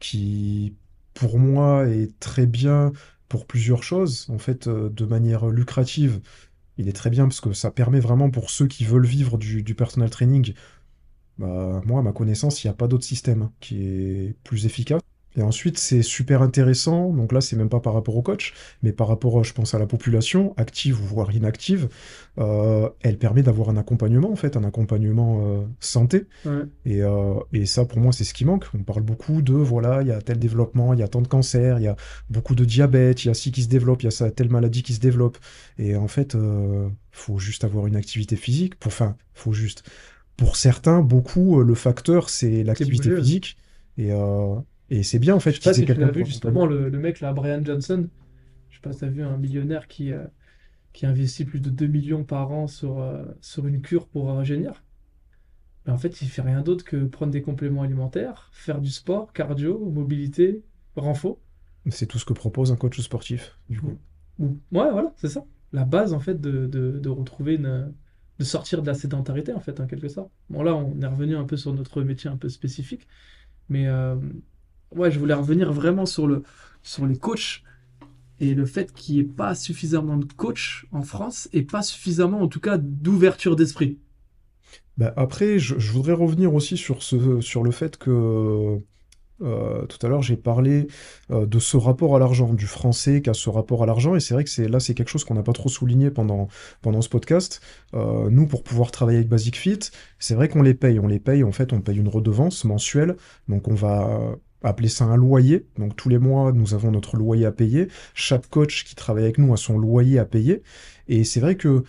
qui 0.00 0.76
pour 1.14 1.38
moi 1.38 1.86
est 1.88 2.18
très 2.20 2.46
bien 2.46 2.92
pour 3.28 3.46
plusieurs 3.46 3.82
choses. 3.82 4.26
En 4.30 4.38
fait, 4.38 4.68
de 4.68 5.04
manière 5.04 5.48
lucrative, 5.48 6.20
il 6.78 6.88
est 6.88 6.92
très 6.92 7.10
bien 7.10 7.24
parce 7.26 7.40
que 7.40 7.52
ça 7.52 7.70
permet 7.70 8.00
vraiment 8.00 8.30
pour 8.30 8.50
ceux 8.50 8.66
qui 8.68 8.84
veulent 8.84 9.06
vivre 9.06 9.38
du, 9.38 9.62
du 9.62 9.74
personal 9.74 10.10
training. 10.10 10.54
Bah, 11.38 11.80
moi, 11.86 12.00
à 12.00 12.02
ma 12.02 12.12
connaissance, 12.12 12.64
il 12.64 12.66
n'y 12.66 12.70
a 12.70 12.74
pas 12.74 12.88
d'autre 12.88 13.04
système 13.04 13.42
hein, 13.42 13.52
qui 13.60 13.82
est 13.82 14.34
plus 14.44 14.66
efficace. 14.66 15.02
Et 15.36 15.42
ensuite, 15.42 15.78
c'est 15.78 16.02
super 16.02 16.42
intéressant. 16.42 17.12
Donc 17.12 17.32
là, 17.32 17.40
c'est 17.40 17.54
même 17.54 17.68
pas 17.68 17.78
par 17.78 17.94
rapport 17.94 18.16
au 18.16 18.22
coach, 18.22 18.54
mais 18.82 18.92
par 18.92 19.06
rapport, 19.06 19.44
je 19.44 19.52
pense, 19.52 19.72
à 19.72 19.78
la 19.78 19.86
population, 19.86 20.52
active 20.56 21.00
ou 21.00 21.04
voire 21.04 21.32
inactive. 21.32 21.88
Euh, 22.38 22.88
elle 23.02 23.18
permet 23.18 23.42
d'avoir 23.42 23.68
un 23.68 23.76
accompagnement, 23.76 24.32
en 24.32 24.36
fait, 24.36 24.56
un 24.56 24.64
accompagnement 24.64 25.40
euh, 25.44 25.64
santé. 25.78 26.26
Ouais. 26.44 26.62
Et, 26.86 27.02
euh, 27.02 27.34
et 27.52 27.66
ça, 27.66 27.84
pour 27.84 28.00
moi, 28.00 28.12
c'est 28.12 28.24
ce 28.24 28.34
qui 28.34 28.44
manque. 28.44 28.64
On 28.74 28.82
parle 28.82 29.02
beaucoup 29.02 29.40
de, 29.40 29.52
voilà, 29.52 30.02
il 30.02 30.08
y 30.08 30.12
a 30.12 30.20
tel 30.20 30.40
développement, 30.40 30.92
il 30.92 30.98
y 30.98 31.04
a 31.04 31.08
tant 31.08 31.22
de 31.22 31.28
cancers, 31.28 31.78
il 31.78 31.84
y 31.84 31.88
a 31.88 31.94
beaucoup 32.30 32.56
de 32.56 32.64
diabète, 32.64 33.24
il 33.24 33.28
y 33.28 33.30
a 33.30 33.34
ci 33.34 33.52
qui 33.52 33.62
se 33.62 33.68
développe, 33.68 34.02
il 34.02 34.06
y 34.06 34.08
a 34.08 34.12
ça, 34.12 34.30
telle 34.32 34.50
maladie 34.50 34.82
qui 34.82 34.94
se 34.94 35.00
développe. 35.00 35.38
Et 35.78 35.94
en 35.94 36.08
fait, 36.08 36.34
euh, 36.34 36.88
faut 37.12 37.38
juste 37.38 37.62
avoir 37.62 37.86
une 37.86 37.96
activité 37.96 38.34
physique. 38.34 38.76
Pour, 38.76 38.90
enfin, 38.90 39.14
faut 39.34 39.52
juste. 39.52 39.84
Pour 40.38 40.56
certains, 40.56 41.02
beaucoup, 41.02 41.60
euh, 41.60 41.64
le 41.64 41.74
facteur, 41.74 42.30
c'est 42.30 42.62
l'activité 42.64 43.10
physique. 43.10 43.58
Et, 43.98 44.12
euh, 44.12 44.56
et 44.88 45.02
c'est 45.02 45.18
bien, 45.18 45.34
en 45.34 45.40
Je 45.40 45.40
fait, 45.40 45.52
sais 45.56 45.62
pas 45.62 45.74
si 45.74 45.84
tu 45.84 45.98
l'as 45.98 46.10
vu 46.10 46.24
justement, 46.24 46.64
le, 46.66 46.88
le 46.88 46.98
mec 46.98 47.20
là, 47.20 47.32
Brian 47.34 47.62
Johnson. 47.64 48.08
Je 48.70 48.76
sais 48.76 48.82
pas 48.82 48.92
si 48.92 49.00
tu 49.00 49.04
as 49.06 49.08
vu 49.08 49.22
un 49.24 49.36
millionnaire 49.38 49.88
qui, 49.88 50.12
euh, 50.12 50.26
qui 50.94 51.06
investit 51.06 51.44
plus 51.46 51.60
de 51.60 51.70
2 51.70 51.86
millions 51.88 52.24
par 52.24 52.52
an 52.52 52.66
sur, 52.68 53.00
euh, 53.00 53.24
sur 53.42 53.66
une 53.68 53.82
cure 53.82 54.08
pour 54.08 54.28
rajeunir. 54.28 54.84
Mais 55.86 55.92
en 55.92 55.98
fait, 55.98 56.22
il 56.22 56.28
fait 56.28 56.42
rien 56.42 56.62
d'autre 56.62 56.84
que 56.84 57.04
prendre 57.06 57.32
des 57.32 57.42
compléments 57.42 57.82
alimentaires, 57.82 58.48
faire 58.52 58.80
du 58.80 58.90
sport, 58.90 59.32
cardio, 59.32 59.78
mobilité, 59.90 60.62
renfort. 60.94 61.40
C'est 61.90 62.06
tout 62.06 62.18
ce 62.18 62.24
que 62.24 62.32
propose 62.34 62.70
un 62.70 62.76
coach 62.76 63.00
sportif, 63.00 63.56
du 63.68 63.80
coup. 63.80 63.98
Ou- 64.38 64.58
Ouais, 64.72 64.90
voilà, 64.90 65.12
c'est 65.16 65.28
ça. 65.28 65.44
La 65.72 65.84
base 65.84 66.12
en 66.12 66.20
fait 66.20 66.40
de, 66.40 66.66
de, 66.66 66.98
de 66.98 67.08
retrouver 67.08 67.54
une, 67.54 67.92
de 68.38 68.44
sortir 68.44 68.82
de 68.82 68.86
la 68.86 68.94
sédentarité 68.94 69.52
en 69.52 69.60
fait, 69.60 69.80
en 69.80 69.86
quelque 69.86 70.08
sorte. 70.08 70.30
Bon 70.50 70.62
là, 70.62 70.74
on 70.74 71.00
est 71.00 71.06
revenu 71.06 71.36
un 71.36 71.44
peu 71.44 71.56
sur 71.56 71.72
notre 71.74 72.02
métier 72.02 72.30
un 72.30 72.36
peu 72.36 72.48
spécifique, 72.48 73.06
mais 73.68 73.86
euh, 73.86 74.16
ouais, 74.92 75.10
je 75.10 75.18
voulais 75.18 75.34
revenir 75.34 75.72
vraiment 75.72 76.06
sur 76.06 76.26
le, 76.26 76.42
sur 76.82 77.06
les 77.06 77.18
coachs 77.18 77.62
et 78.40 78.54
le 78.54 78.66
fait 78.66 78.92
qu'il 78.92 79.16
n'y 79.16 79.20
ait 79.22 79.24
pas 79.24 79.54
suffisamment 79.54 80.16
de 80.16 80.32
coachs 80.32 80.84
en 80.92 81.02
France 81.02 81.48
et 81.52 81.62
pas 81.62 81.82
suffisamment, 81.82 82.40
en 82.40 82.48
tout 82.48 82.60
cas, 82.60 82.78
d'ouverture 82.78 83.56
d'esprit. 83.56 83.98
Bah, 84.96 85.12
après, 85.16 85.58
je, 85.58 85.78
je 85.78 85.92
voudrais 85.92 86.12
revenir 86.12 86.54
aussi 86.54 86.76
sur 86.76 87.02
ce, 87.02 87.40
sur 87.40 87.62
le 87.62 87.70
fait 87.70 87.96
que 87.96 88.80
euh, 89.42 89.86
tout 89.86 90.04
à 90.04 90.08
l'heure, 90.08 90.22
j'ai 90.22 90.36
parlé 90.36 90.88
euh, 91.30 91.46
de 91.46 91.58
ce 91.58 91.76
rapport 91.76 92.16
à 92.16 92.18
l'argent, 92.18 92.52
du 92.52 92.66
français 92.66 93.22
qui 93.22 93.30
a 93.30 93.34
ce 93.34 93.50
rapport 93.50 93.82
à 93.82 93.86
l'argent, 93.86 94.14
et 94.14 94.20
c'est 94.20 94.34
vrai 94.34 94.44
que 94.44 94.50
c'est 94.50 94.68
là, 94.68 94.80
c'est 94.80 94.94
quelque 94.94 95.08
chose 95.08 95.24
qu'on 95.24 95.34
n'a 95.34 95.42
pas 95.42 95.52
trop 95.52 95.68
souligné 95.68 96.10
pendant, 96.10 96.48
pendant 96.82 97.02
ce 97.02 97.08
podcast. 97.08 97.60
Euh, 97.94 98.28
nous, 98.30 98.46
pour 98.46 98.62
pouvoir 98.62 98.90
travailler 98.90 99.18
avec 99.18 99.28
Basic 99.28 99.56
Fit, 99.56 99.78
c'est 100.18 100.34
vrai 100.34 100.48
qu'on 100.48 100.62
les 100.62 100.74
paye. 100.74 100.98
On 100.98 101.06
les 101.06 101.20
paye, 101.20 101.44
en 101.44 101.52
fait, 101.52 101.72
on 101.72 101.80
paye 101.80 101.98
une 101.98 102.08
redevance 102.08 102.64
mensuelle, 102.64 103.16
donc 103.48 103.68
on 103.68 103.74
va 103.74 104.36
appeler 104.62 104.88
ça 104.88 105.04
un 105.04 105.16
loyer. 105.16 105.66
Donc 105.78 105.96
tous 105.96 106.08
les 106.08 106.18
mois, 106.18 106.52
nous 106.52 106.74
avons 106.74 106.90
notre 106.90 107.16
loyer 107.16 107.46
à 107.46 107.52
payer. 107.52 107.88
Chaque 108.14 108.48
coach 108.48 108.84
qui 108.84 108.94
travaille 108.94 109.24
avec 109.24 109.38
nous 109.38 109.52
a 109.52 109.56
son 109.56 109.78
loyer 109.78 110.18
à 110.18 110.24
payer. 110.24 110.62
Et 111.06 111.24
c'est 111.24 111.40
vrai 111.40 111.56
que 111.56 111.84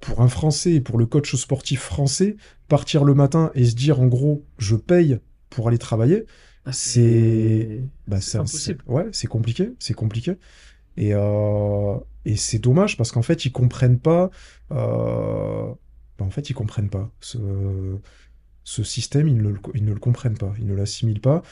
pour 0.00 0.20
un 0.20 0.28
Français, 0.28 0.80
pour 0.80 0.98
le 0.98 1.06
coach 1.06 1.34
sportif 1.34 1.80
français, 1.80 2.36
partir 2.68 3.04
le 3.04 3.14
matin 3.14 3.50
et 3.54 3.64
se 3.64 3.74
dire 3.74 4.00
en 4.00 4.06
gros, 4.06 4.44
je 4.58 4.76
paye 4.76 5.18
pour 5.50 5.68
aller 5.68 5.78
travailler, 5.78 6.26
c'est 6.72 7.82
bah, 8.06 8.20
c'est 8.20 8.38
impossible. 8.38 8.82
ouais, 8.86 9.06
c'est 9.12 9.26
compliqué, 9.28 9.72
c'est 9.78 9.94
compliqué. 9.94 10.36
Et, 10.96 11.14
euh, 11.14 11.98
et 12.24 12.36
c'est 12.36 12.58
dommage 12.60 12.96
parce 12.96 13.12
qu'en 13.12 13.22
fait, 13.22 13.44
ils 13.46 13.52
comprennent 13.52 14.00
pas. 14.00 14.30
euh, 14.72 15.72
bah, 16.18 16.24
en 16.26 16.30
fait, 16.30 16.50
ils 16.50 16.54
comprennent 16.54 16.90
pas 16.90 17.12
ce, 17.20 17.38
ce 18.64 18.82
système. 18.84 19.28
Ils 19.28 19.36
ne, 19.42 19.50
le, 19.50 19.60
ils 19.74 19.84
ne 19.84 19.92
le 19.92 20.00
comprennent 20.00 20.38
pas, 20.38 20.52
ils 20.58 20.66
ne 20.66 20.74
l'assimilent 20.74 21.20
pas. 21.20 21.42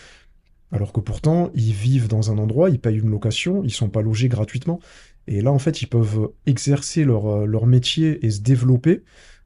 Alors 0.72 0.92
que 0.92 1.00
pourtant, 1.00 1.50
ils 1.54 1.72
vivent 1.72 2.08
dans 2.08 2.30
un 2.32 2.38
endroit, 2.38 2.70
ils 2.70 2.80
payent 2.80 2.98
une 2.98 3.10
location, 3.10 3.62
ils 3.64 3.72
sont 3.72 3.90
pas 3.90 4.02
logés 4.02 4.28
gratuitement. 4.28 4.80
Et 5.26 5.40
là, 5.40 5.52
en 5.52 5.58
fait, 5.58 5.82
ils 5.82 5.86
peuvent 5.86 6.30
exercer 6.46 7.04
leur, 7.04 7.46
leur 7.46 7.66
métier 7.66 8.24
et 8.26 8.30
se 8.30 8.40
développer 8.40 9.04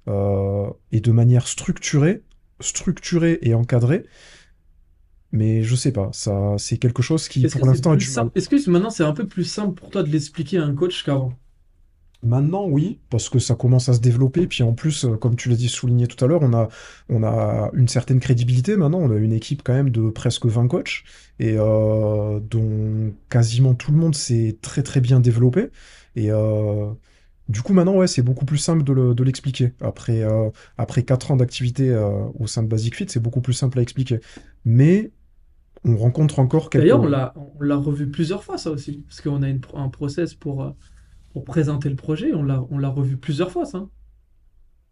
euh, 0.09 0.71
et 0.93 1.01
de 1.01 1.13
manière 1.13 1.47
structurée, 1.49 2.23
structurée 2.61 3.39
et 3.43 3.55
encadrée. 3.55 4.05
Mais 5.33 5.63
je 5.63 5.75
sais 5.77 5.93
pas, 5.93 6.09
ça, 6.13 6.55
c'est 6.59 6.79
quelque 6.79 7.03
chose 7.03 7.29
qui, 7.29 7.47
pour 7.47 7.67
l'instant, 7.67 7.95
du 7.97 8.07
mal. 8.07 8.13
simple? 8.15 8.33
Est-ce 8.35 8.49
que 8.49 8.71
maintenant 8.71 8.91
c'est 8.91 9.05
un 9.05 9.13
peu 9.13 9.27
plus 9.27 9.45
simple 9.45 9.75
pour 9.75 9.91
toi 9.91 10.03
de 10.03 10.09
l'expliquer 10.11 10.59
à 10.59 10.65
un 10.65 10.75
coach 10.75 11.05
qu'avant? 11.05 11.33
Maintenant, 12.25 12.67
oui, 12.67 12.99
parce 13.11 13.29
que 13.29 13.39
ça 13.39 13.55
commence 13.55 13.89
à 13.89 13.95
se 13.95 14.01
développer. 14.01 14.49
Puis 14.49 14.65
en 14.65 14.73
plus, 14.73 15.05
euh, 15.05 15.17
comme 15.17 15.37
tu 15.37 15.49
l'as 15.49 15.55
dit, 15.55 15.69
souligné 15.69 16.09
tout 16.09 16.23
à 16.25 16.27
l'heure, 16.27 16.41
on 16.43 16.53
a, 16.53 16.69
on 17.09 17.23
a 17.23 17.71
une 17.75 17.87
certaine 17.87 18.19
crédibilité 18.19 18.77
maintenant. 18.77 18.99
On 18.99 19.11
a 19.13 19.17
une 19.17 19.33
équipe 19.33 19.63
quand 19.63 19.73
même 19.75 19.91
de 19.91 20.11
presque 20.11 20.47
20 20.47 20.67
coachs 20.67 21.05
et 21.39 21.55
euh, 21.57 22.41
dont 22.41 23.15
quasiment 23.31 23.75
tout 23.75 23.93
le 23.93 23.99
monde 23.99 24.17
s'est 24.17 24.59
très 24.63 24.83
très 24.83 25.01
bien 25.01 25.21
développé. 25.21 25.69
Et 26.17 26.33
euh, 26.33 26.91
du 27.49 27.63
coup, 27.63 27.73
maintenant, 27.73 27.97
ouais, 27.97 28.09
c'est 28.09 28.23
beaucoup 28.23 28.45
plus 28.45 28.59
simple 28.59 28.83
de 28.85 28.93
le- 28.93 29.15
de 29.15 29.23
l'expliquer. 29.25 29.73
Après, 29.81 30.23
euh, 30.23 30.51
après 30.77 31.05
4 31.05 31.31
ans 31.31 31.37
d'activité 31.37 31.89
euh, 31.91 32.11
au 32.39 32.47
sein 32.49 32.63
de 32.65 32.69
Basic 32.69 32.97
Fit, 32.97 33.07
c'est 33.09 33.21
beaucoup 33.23 33.41
plus 33.41 33.55
simple 33.55 33.79
à 33.79 33.83
expliquer. 33.83 34.21
Mais 34.65 35.13
on 35.85 35.97
rencontre 35.97 36.39
encore 36.39 36.71
quelques... 36.71 36.83
D'ailleurs, 36.85 37.01
on 37.03 37.07
l'a 37.09 37.35
on 37.37 37.63
l'a 37.63 37.77
revu 37.77 38.11
plusieurs 38.11 38.43
fois, 38.45 38.59
ça 38.59 38.71
aussi. 38.71 39.05
Parce 39.09 39.21
qu'on 39.21 39.43
a 39.43 39.49
une, 39.49 39.61
un 39.75 39.89
process 39.89 40.35
pour, 40.35 40.63
euh, 40.63 40.71
pour 41.33 41.45
présenter 41.45 41.89
le 41.89 41.97
projet. 41.97 42.33
On 42.35 42.43
l'a 42.43 42.65
on 42.71 42.79
l'a 42.79 42.89
revu 42.89 43.17
plusieurs 43.17 43.51
fois, 43.51 43.65
ça. 43.65 43.87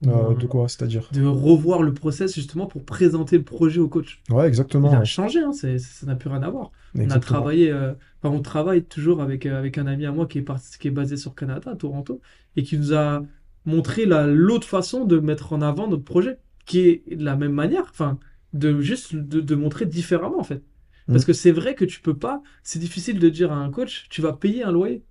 Euh, 0.06 0.10
On- 0.10 0.34
de 0.34 0.46
quoi, 0.46 0.68
c'est-à-dire? 0.68 1.08
de 1.12 1.24
revoir 1.24 1.82
le 1.82 1.94
process 1.94 2.34
justement 2.34 2.66
pour 2.66 2.84
présenter 2.84 3.38
le 3.38 3.44
projet 3.44 3.80
au 3.80 3.88
coach. 3.88 4.22
Ouais, 4.30 4.44
Il 4.44 4.48
exactement. 4.48 4.92
a 4.92 4.98
ouais. 4.98 5.04
changé, 5.06 5.40
hein, 5.40 5.52
c'est- 5.52 5.78
ça 5.78 6.04
n'a 6.06 6.16
plus 6.16 6.28
rien 6.28 6.42
à 6.42 6.50
voir. 6.50 6.70
On 6.94 7.08
a 7.10 7.18
travaillé, 7.18 7.70
euh, 7.72 7.94
enfin, 8.22 8.34
on 8.34 8.42
travaille 8.42 8.84
toujours 8.84 9.22
avec, 9.22 9.46
euh, 9.46 9.58
avec 9.58 9.78
un 9.78 9.86
ami 9.86 10.04
à 10.04 10.12
moi 10.12 10.26
qui 10.26 10.38
est, 10.38 10.42
parti- 10.42 10.78
qui 10.78 10.88
est 10.88 10.90
basé 10.90 11.16
sur 11.16 11.34
Canada, 11.34 11.70
à 11.70 11.76
Toronto, 11.76 12.20
et 12.56 12.62
qui 12.62 12.76
nous 12.78 12.92
a 12.92 13.22
montré 13.64 14.04
la, 14.04 14.26
l'autre 14.26 14.66
façon 14.66 15.06
de 15.06 15.18
mettre 15.18 15.52
en 15.54 15.62
avant 15.62 15.88
notre 15.88 16.04
projet, 16.04 16.38
qui 16.66 16.80
est 16.80 17.16
de 17.16 17.24
la 17.24 17.36
même 17.36 17.52
manière, 17.52 17.84
enfin, 17.90 18.18
de 18.52 18.78
juste 18.80 19.14
de, 19.16 19.40
de 19.40 19.54
montrer 19.54 19.86
différemment 19.86 20.38
en 20.40 20.44
fait. 20.44 20.62
Parce 21.06 21.22
Mm. 21.22 21.26
que 21.26 21.32
c'est 21.32 21.52
vrai 21.52 21.74
que 21.74 21.84
tu 21.84 22.00
peux 22.00 22.16
pas, 22.16 22.42
c'est 22.62 22.78
difficile 22.78 23.18
de 23.18 23.28
dire 23.28 23.52
à 23.52 23.56
un 23.56 23.70
coach, 23.70 24.06
tu 24.10 24.22
vas 24.22 24.32
payer 24.32 24.64
un 24.64 24.72
loyer. 24.72 25.04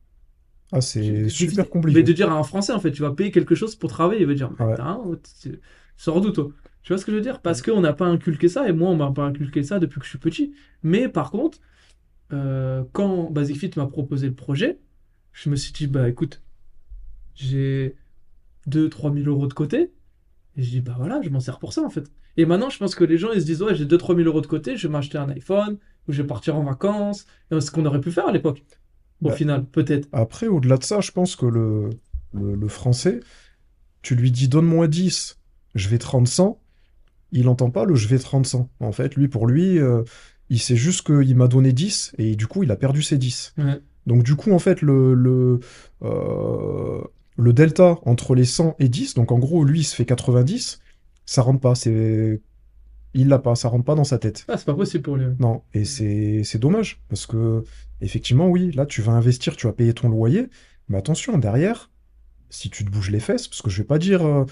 Ah, 0.72 0.82
c'est 0.82 1.30
super 1.30 1.70
compliqué. 1.70 2.00
Mais 2.00 2.04
de 2.04 2.12
dire 2.14 2.32
à 2.32 2.36
un 2.36 2.44
Français, 2.44 2.74
en 2.74 2.80
fait, 2.80 2.92
tu 2.92 3.02
vas 3.02 3.12
payer 3.12 3.32
quelque 3.32 3.56
chose 3.56 3.76
pour 3.76 3.90
travailler, 3.90 4.22
il 4.22 4.28
va 4.28 4.34
dire, 4.34 4.52
mais 4.60 4.66
Ouais. 4.66 4.76
sors 5.98 6.22
d'où 6.22 6.32
toi? 6.32 6.50
Tu 6.84 6.94
vois 6.94 6.98
ce 7.00 7.06
que 7.06 7.12
je 7.12 7.18
veux 7.18 7.24
dire? 7.24 7.42
Parce 7.42 7.62
qu'on 7.62 7.82
n'a 7.82 7.94
pas 7.94 8.06
inculqué 8.06 8.48
ça, 8.48 8.68
et 8.68 8.74
moi, 8.74 8.90
on 8.90 8.96
m'a 8.96 9.12
pas 9.12 9.24
inculqué 9.24 9.64
ça 9.64 9.80
depuis 9.80 10.00
que 10.00 10.06
je 10.06 10.10
suis 10.10 10.20
petit. 10.20 10.54
Mais 10.84 11.08
par 11.10 11.32
contre, 11.32 11.60
euh, 12.34 12.84
quand 12.94 13.32
Basic 13.32 13.58
Fit 13.58 13.72
m'a 13.78 13.88
proposé 13.88 14.28
le 14.28 14.36
projet, 14.36 14.80
je 15.34 15.50
me 15.50 15.56
suis 15.56 15.74
dit, 15.74 15.88
bah 15.88 16.10
écoute, 16.10 16.42
j'ai 17.36 17.96
2-3 18.68 19.12
000 19.12 19.28
euros 19.28 19.48
de 19.48 19.54
côté, 19.54 19.94
et 20.58 20.64
je 20.64 20.70
dis, 20.70 20.82
bah 20.82 20.96
voilà, 20.98 21.22
je 21.22 21.30
m'en 21.30 21.40
sers 21.42 21.60
pour 21.60 21.74
ça, 21.74 21.84
en 21.84 21.90
fait. 21.90 22.12
Et 22.38 22.46
maintenant, 22.46 22.70
je 22.70 22.78
pense 22.78 22.96
que 22.96 23.04
les 23.04 23.18
gens, 23.18 23.32
ils 23.32 23.42
se 23.42 23.46
disent, 23.46 23.62
ouais, 23.62 23.76
j'ai 23.76 23.86
2-3 23.86 24.16
000 24.16 24.28
euros 24.28 24.42
de 24.42 24.48
côté, 24.48 24.76
je 24.78 24.88
vais 24.88 24.92
m'acheter 24.92 25.18
un 25.18 25.30
iPhone, 25.30 25.78
ou 26.08 26.12
je 26.12 26.22
vais 26.22 26.28
partir 26.28 26.56
en 26.56 26.64
vacances, 26.64 27.26
Et 27.52 27.60
ce 27.62 27.72
qu'on 27.72 27.86
aurait 27.86 28.02
pu 28.02 28.12
faire 28.12 28.28
à 28.28 28.32
l'époque. 28.32 28.64
Au 29.24 29.30
Bah, 29.30 29.36
final, 29.36 29.66
peut-être. 29.66 30.08
Après, 30.12 30.48
au-delà 30.48 30.78
de 30.78 30.84
ça, 30.84 31.00
je 31.02 31.12
pense 31.12 31.36
que 31.36 31.46
le, 31.46 31.90
le, 32.34 32.56
le 32.56 32.68
français, 32.68 33.22
tu 34.02 34.16
lui 34.16 34.32
dis 34.32 34.48
donne-moi 34.48 34.88
10, 34.88 35.38
je 35.76 35.90
vais 35.90 35.98
te 35.98 36.06
rendre 36.08 36.28
100, 36.28 36.60
il 37.32 37.48
entend 37.48 37.72
pas 37.72 37.86
le 37.86 37.96
je 37.96 38.08
vais 38.08 38.20
te 38.20 38.28
rendre 38.28 38.46
100. 38.46 38.70
En 38.80 38.92
fait, 38.92 39.16
lui, 39.16 39.28
pour 39.28 39.48
lui, 39.48 39.80
euh, 39.80 40.04
il 40.50 40.60
sait 40.60 40.76
juste 40.76 41.06
qu'il 41.06 41.36
m'a 41.36 41.48
donné 41.48 41.74
10 41.74 42.14
et 42.18 42.36
du 42.36 42.48
coup, 42.48 42.64
il 42.64 42.72
a 42.72 42.76
perdu 42.76 43.02
ses 43.02 43.18
10. 43.18 43.54
Ouais. 43.58 43.80
Donc, 44.06 44.24
du 44.24 44.36
coup, 44.36 44.52
en 44.52 44.60
fait, 44.60 44.82
le, 44.82 45.14
le, 45.16 45.60
euh, 46.04 47.02
le 47.38 47.54
delta 47.54 47.98
entre 48.04 48.36
les 48.36 48.46
100 48.46 48.76
et 48.80 48.90
10, 48.90 49.16
donc 49.16 49.32
en 49.32 49.40
gros, 49.40 49.64
lui, 49.64 49.80
il 49.80 49.84
se 49.84 49.96
fait 49.96 50.06
90, 50.06 50.80
ça 51.26 51.42
rentre 51.42 51.60
pas. 51.60 51.76
C'est... 51.76 52.42
Il 53.14 53.30
l'a 53.30 53.40
pas, 53.40 53.56
ça 53.56 53.70
rentre 53.70 53.86
pas 53.86 53.96
dans 53.96 54.04
sa 54.04 54.18
tête. 54.18 54.44
Ah, 54.50 54.58
c'est 54.58 54.66
pas 54.66 54.76
possible 54.76 55.04
pour 55.04 55.16
lui. 55.16 55.28
Non, 55.40 55.62
et 55.74 55.86
c'est 55.86 56.44
c'est 56.44 56.60
dommage, 56.60 57.02
parce 57.08 57.26
que, 57.26 57.64
effectivement, 58.02 58.50
oui, 58.50 58.72
là, 58.74 58.86
tu 58.86 59.02
vas 59.02 59.14
investir, 59.14 59.56
tu 59.56 59.68
vas 59.68 59.74
payer 59.74 59.94
ton 59.94 60.10
loyer, 60.10 60.50
mais 60.90 60.98
attention, 60.98 61.38
derrière, 61.38 61.90
si 62.50 62.70
tu 62.70 62.84
te 62.84 62.90
bouges 62.90 63.12
les 63.12 63.22
fesses, 63.22 63.48
parce 63.48 63.62
que 63.62 63.70
je 63.70 63.78
vais 63.78 63.88
pas 63.88 64.00
dire, 64.00 64.26
euh, 64.26 64.44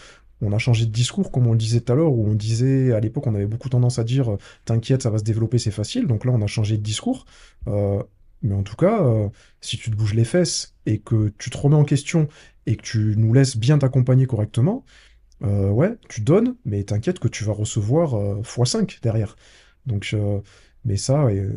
on 0.42 0.54
a 0.54 0.58
changé 0.60 0.86
de 0.86 0.92
discours, 0.92 1.30
comme 1.30 1.48
on 1.48 1.52
le 1.52 1.58
disait 1.58 1.82
tout 1.82 1.92
à 1.92 1.96
l'heure, 1.96 2.14
où 2.14 2.26
on 2.26 2.36
disait, 2.36 2.94
à 2.94 3.02
l'époque, 3.02 3.28
on 3.28 3.36
avait 3.36 3.48
beaucoup 3.48 3.68
tendance 3.68 4.00
à 4.00 4.06
dire, 4.06 4.34
euh, 4.34 4.38
t'inquiète, 4.64 5.04
ça 5.04 5.10
va 5.10 5.18
se 5.18 5.24
développer, 5.24 5.58
c'est 5.58 5.72
facile, 5.72 6.08
donc 6.08 6.24
là, 6.24 6.32
on 6.34 6.42
a 6.42 6.48
changé 6.48 6.78
de 6.78 6.84
discours, 6.84 7.26
euh, 7.68 8.02
mais 8.42 8.54
en 8.54 8.64
tout 8.64 8.76
cas, 8.78 9.04
euh, 9.04 9.28
si 9.60 9.78
tu 9.78 9.92
te 9.92 9.96
bouges 9.96 10.14
les 10.14 10.26
fesses, 10.26 10.74
et 10.86 11.00
que 11.00 11.34
tu 11.38 11.50
te 11.50 11.58
remets 11.58 11.76
en 11.76 11.86
question, 11.86 12.30
et 12.66 12.78
que 12.78 12.82
tu 12.82 13.16
nous 13.18 13.34
laisses 13.34 13.58
bien 13.58 13.78
t'accompagner 13.78 14.26
correctement, 14.26 14.86
euh, 15.44 15.70
ouais, 15.70 15.98
tu 16.10 16.22
donnes, 16.22 16.56
mais 16.66 16.84
t'inquiète 16.84 17.20
que 17.20 17.28
tu 17.28 17.44
vas 17.44 17.54
recevoir 17.54 18.16
euh, 18.16 18.42
x5 18.44 19.00
derrière. 19.02 19.36
Donc, 19.86 20.12
euh, 20.14 20.40
mais 20.86 20.98
ça, 20.98 21.26
euh, 21.26 21.52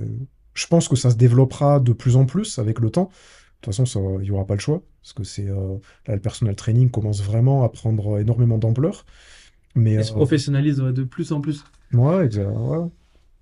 je 0.54 0.66
pense 0.66 0.88
que 0.88 0.96
ça 0.96 1.10
se 1.10 1.16
développera 1.16 1.80
de 1.80 1.92
plus 1.92 2.16
en 2.16 2.26
plus 2.26 2.58
avec 2.58 2.80
le 2.80 2.90
temps. 2.90 3.06
De 3.06 3.72
toute 3.72 3.74
façon, 3.76 4.18
il 4.20 4.24
n'y 4.24 4.30
aura 4.30 4.46
pas 4.46 4.54
le 4.54 4.60
choix, 4.60 4.82
parce 5.02 5.12
que 5.14 5.24
c'est 5.24 5.48
euh, 5.48 5.78
là, 6.06 6.14
le 6.14 6.20
personal 6.20 6.54
training 6.56 6.90
commence 6.90 7.22
vraiment 7.22 7.64
à 7.64 7.68
prendre 7.70 8.18
énormément 8.20 8.58
d'ampleur. 8.58 9.04
Mais 9.74 9.96
Il 9.96 10.04
se 10.04 10.12
euh, 10.12 10.14
professionnalise 10.14 10.80
ouais, 10.80 10.92
de 10.92 11.02
plus 11.02 11.32
en 11.32 11.40
plus. 11.40 11.64
ouais, 11.92 12.28
ouais. 12.36 12.90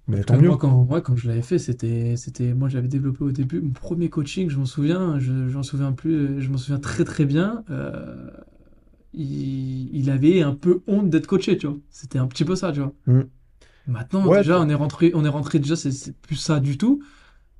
Mais 0.08 0.24
tant 0.24 0.38
mieux. 0.38 0.48
Moi, 0.48 0.58
quand, 0.58 0.84
moi, 0.84 1.00
quand 1.00 1.16
je 1.16 1.28
l'avais 1.28 1.42
fait, 1.42 1.58
c'était, 1.58 2.16
c'était, 2.16 2.54
moi, 2.54 2.68
j'avais 2.68 2.88
développé 2.88 3.24
au 3.24 3.30
début 3.32 3.60
mon 3.60 3.72
premier 3.72 4.08
coaching, 4.10 4.48
je 4.50 4.58
m'en 4.58 4.66
souviens, 4.66 5.18
je, 5.18 5.48
je 5.48 5.56
m'en 5.56 5.62
souviens 5.62 5.92
plus, 5.92 6.40
je 6.40 6.50
m'en 6.50 6.58
souviens 6.58 6.78
très 6.80 7.04
très 7.04 7.24
bien. 7.24 7.64
euh, 7.70 8.30
il, 9.14 9.90
il 9.94 10.10
avait 10.10 10.42
un 10.42 10.54
peu 10.54 10.82
honte 10.86 11.10
d'être 11.10 11.26
coaché, 11.26 11.56
tu 11.56 11.66
vois. 11.66 11.78
C'était 11.90 12.18
un 12.18 12.26
petit 12.26 12.44
peu 12.44 12.56
ça, 12.56 12.72
tu 12.72 12.80
vois. 12.80 12.94
Mm. 13.06 13.22
Maintenant, 13.86 14.26
Ouais, 14.26 14.38
déjà, 14.38 14.60
on 14.60 14.68
est 14.68 14.74
rentré, 14.74 15.12
on 15.14 15.24
est 15.24 15.28
rentré 15.28 15.58
déjà, 15.58 15.76
c'est 15.76 16.16
plus 16.22 16.36
ça 16.36 16.60
du 16.60 16.78
tout. 16.78 17.02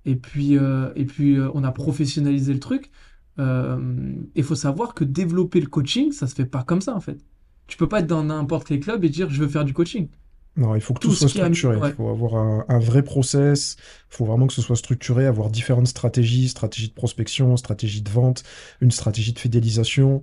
Et 0.07 0.17
puis, 0.17 0.59
euh, 0.59 0.91
et 0.97 1.05
puis 1.07 1.37
euh, 1.37 1.51
on 1.55 1.65
a 1.65 1.73
professionnalisé 1.73 2.53
le 2.53 2.61
truc. 2.61 2.91
Il 3.39 4.43
faut 4.45 4.55
savoir 4.55 4.95
que 4.95 5.05
développer 5.05 5.61
le 5.61 5.67
coaching, 5.67 6.13
ça 6.13 6.27
se 6.27 6.35
fait 6.35 6.47
pas 6.47 6.63
comme 6.63 6.81
ça, 6.81 6.95
en 6.95 7.01
fait. 7.01 7.19
Tu 7.67 7.77
peux 7.77 7.89
pas 7.89 8.01
être 8.01 8.07
dans 8.07 8.25
n'importe 8.25 8.69
quel 8.69 8.81
club 8.81 9.05
et 9.05 9.09
dire 9.09 9.31
je 9.31 9.41
veux 9.41 9.49
faire 9.49 9.65
du 9.65 9.73
coaching. 9.73 10.09
Non, 10.57 10.77
il 10.77 10.81
faut 10.81 10.95
que 10.95 11.01
tout 11.01 11.09
Tout 11.09 11.15
soit 11.15 11.27
a 11.27 11.29
structuré. 11.31 11.79
Il 11.83 11.95
faut 11.95 12.09
avoir 12.09 12.37
un, 12.37 12.65
un 12.69 12.79
vrai 12.79 13.03
process. 13.03 13.77
Il 14.13 14.17
faut 14.17 14.25
vraiment 14.25 14.47
que 14.47 14.53
ce 14.53 14.63
soit 14.63 14.77
structuré, 14.77 15.27
avoir 15.27 15.51
différentes 15.51 15.89
stratégies, 15.89 16.49
stratégie 16.49 16.89
de 16.89 16.95
prospection, 16.95 17.57
stratégie 17.57 18.03
de 18.03 18.11
vente, 18.11 18.45
une 18.81 18.93
stratégie 18.93 19.33
de 19.33 19.39
fidélisation. 19.39 20.23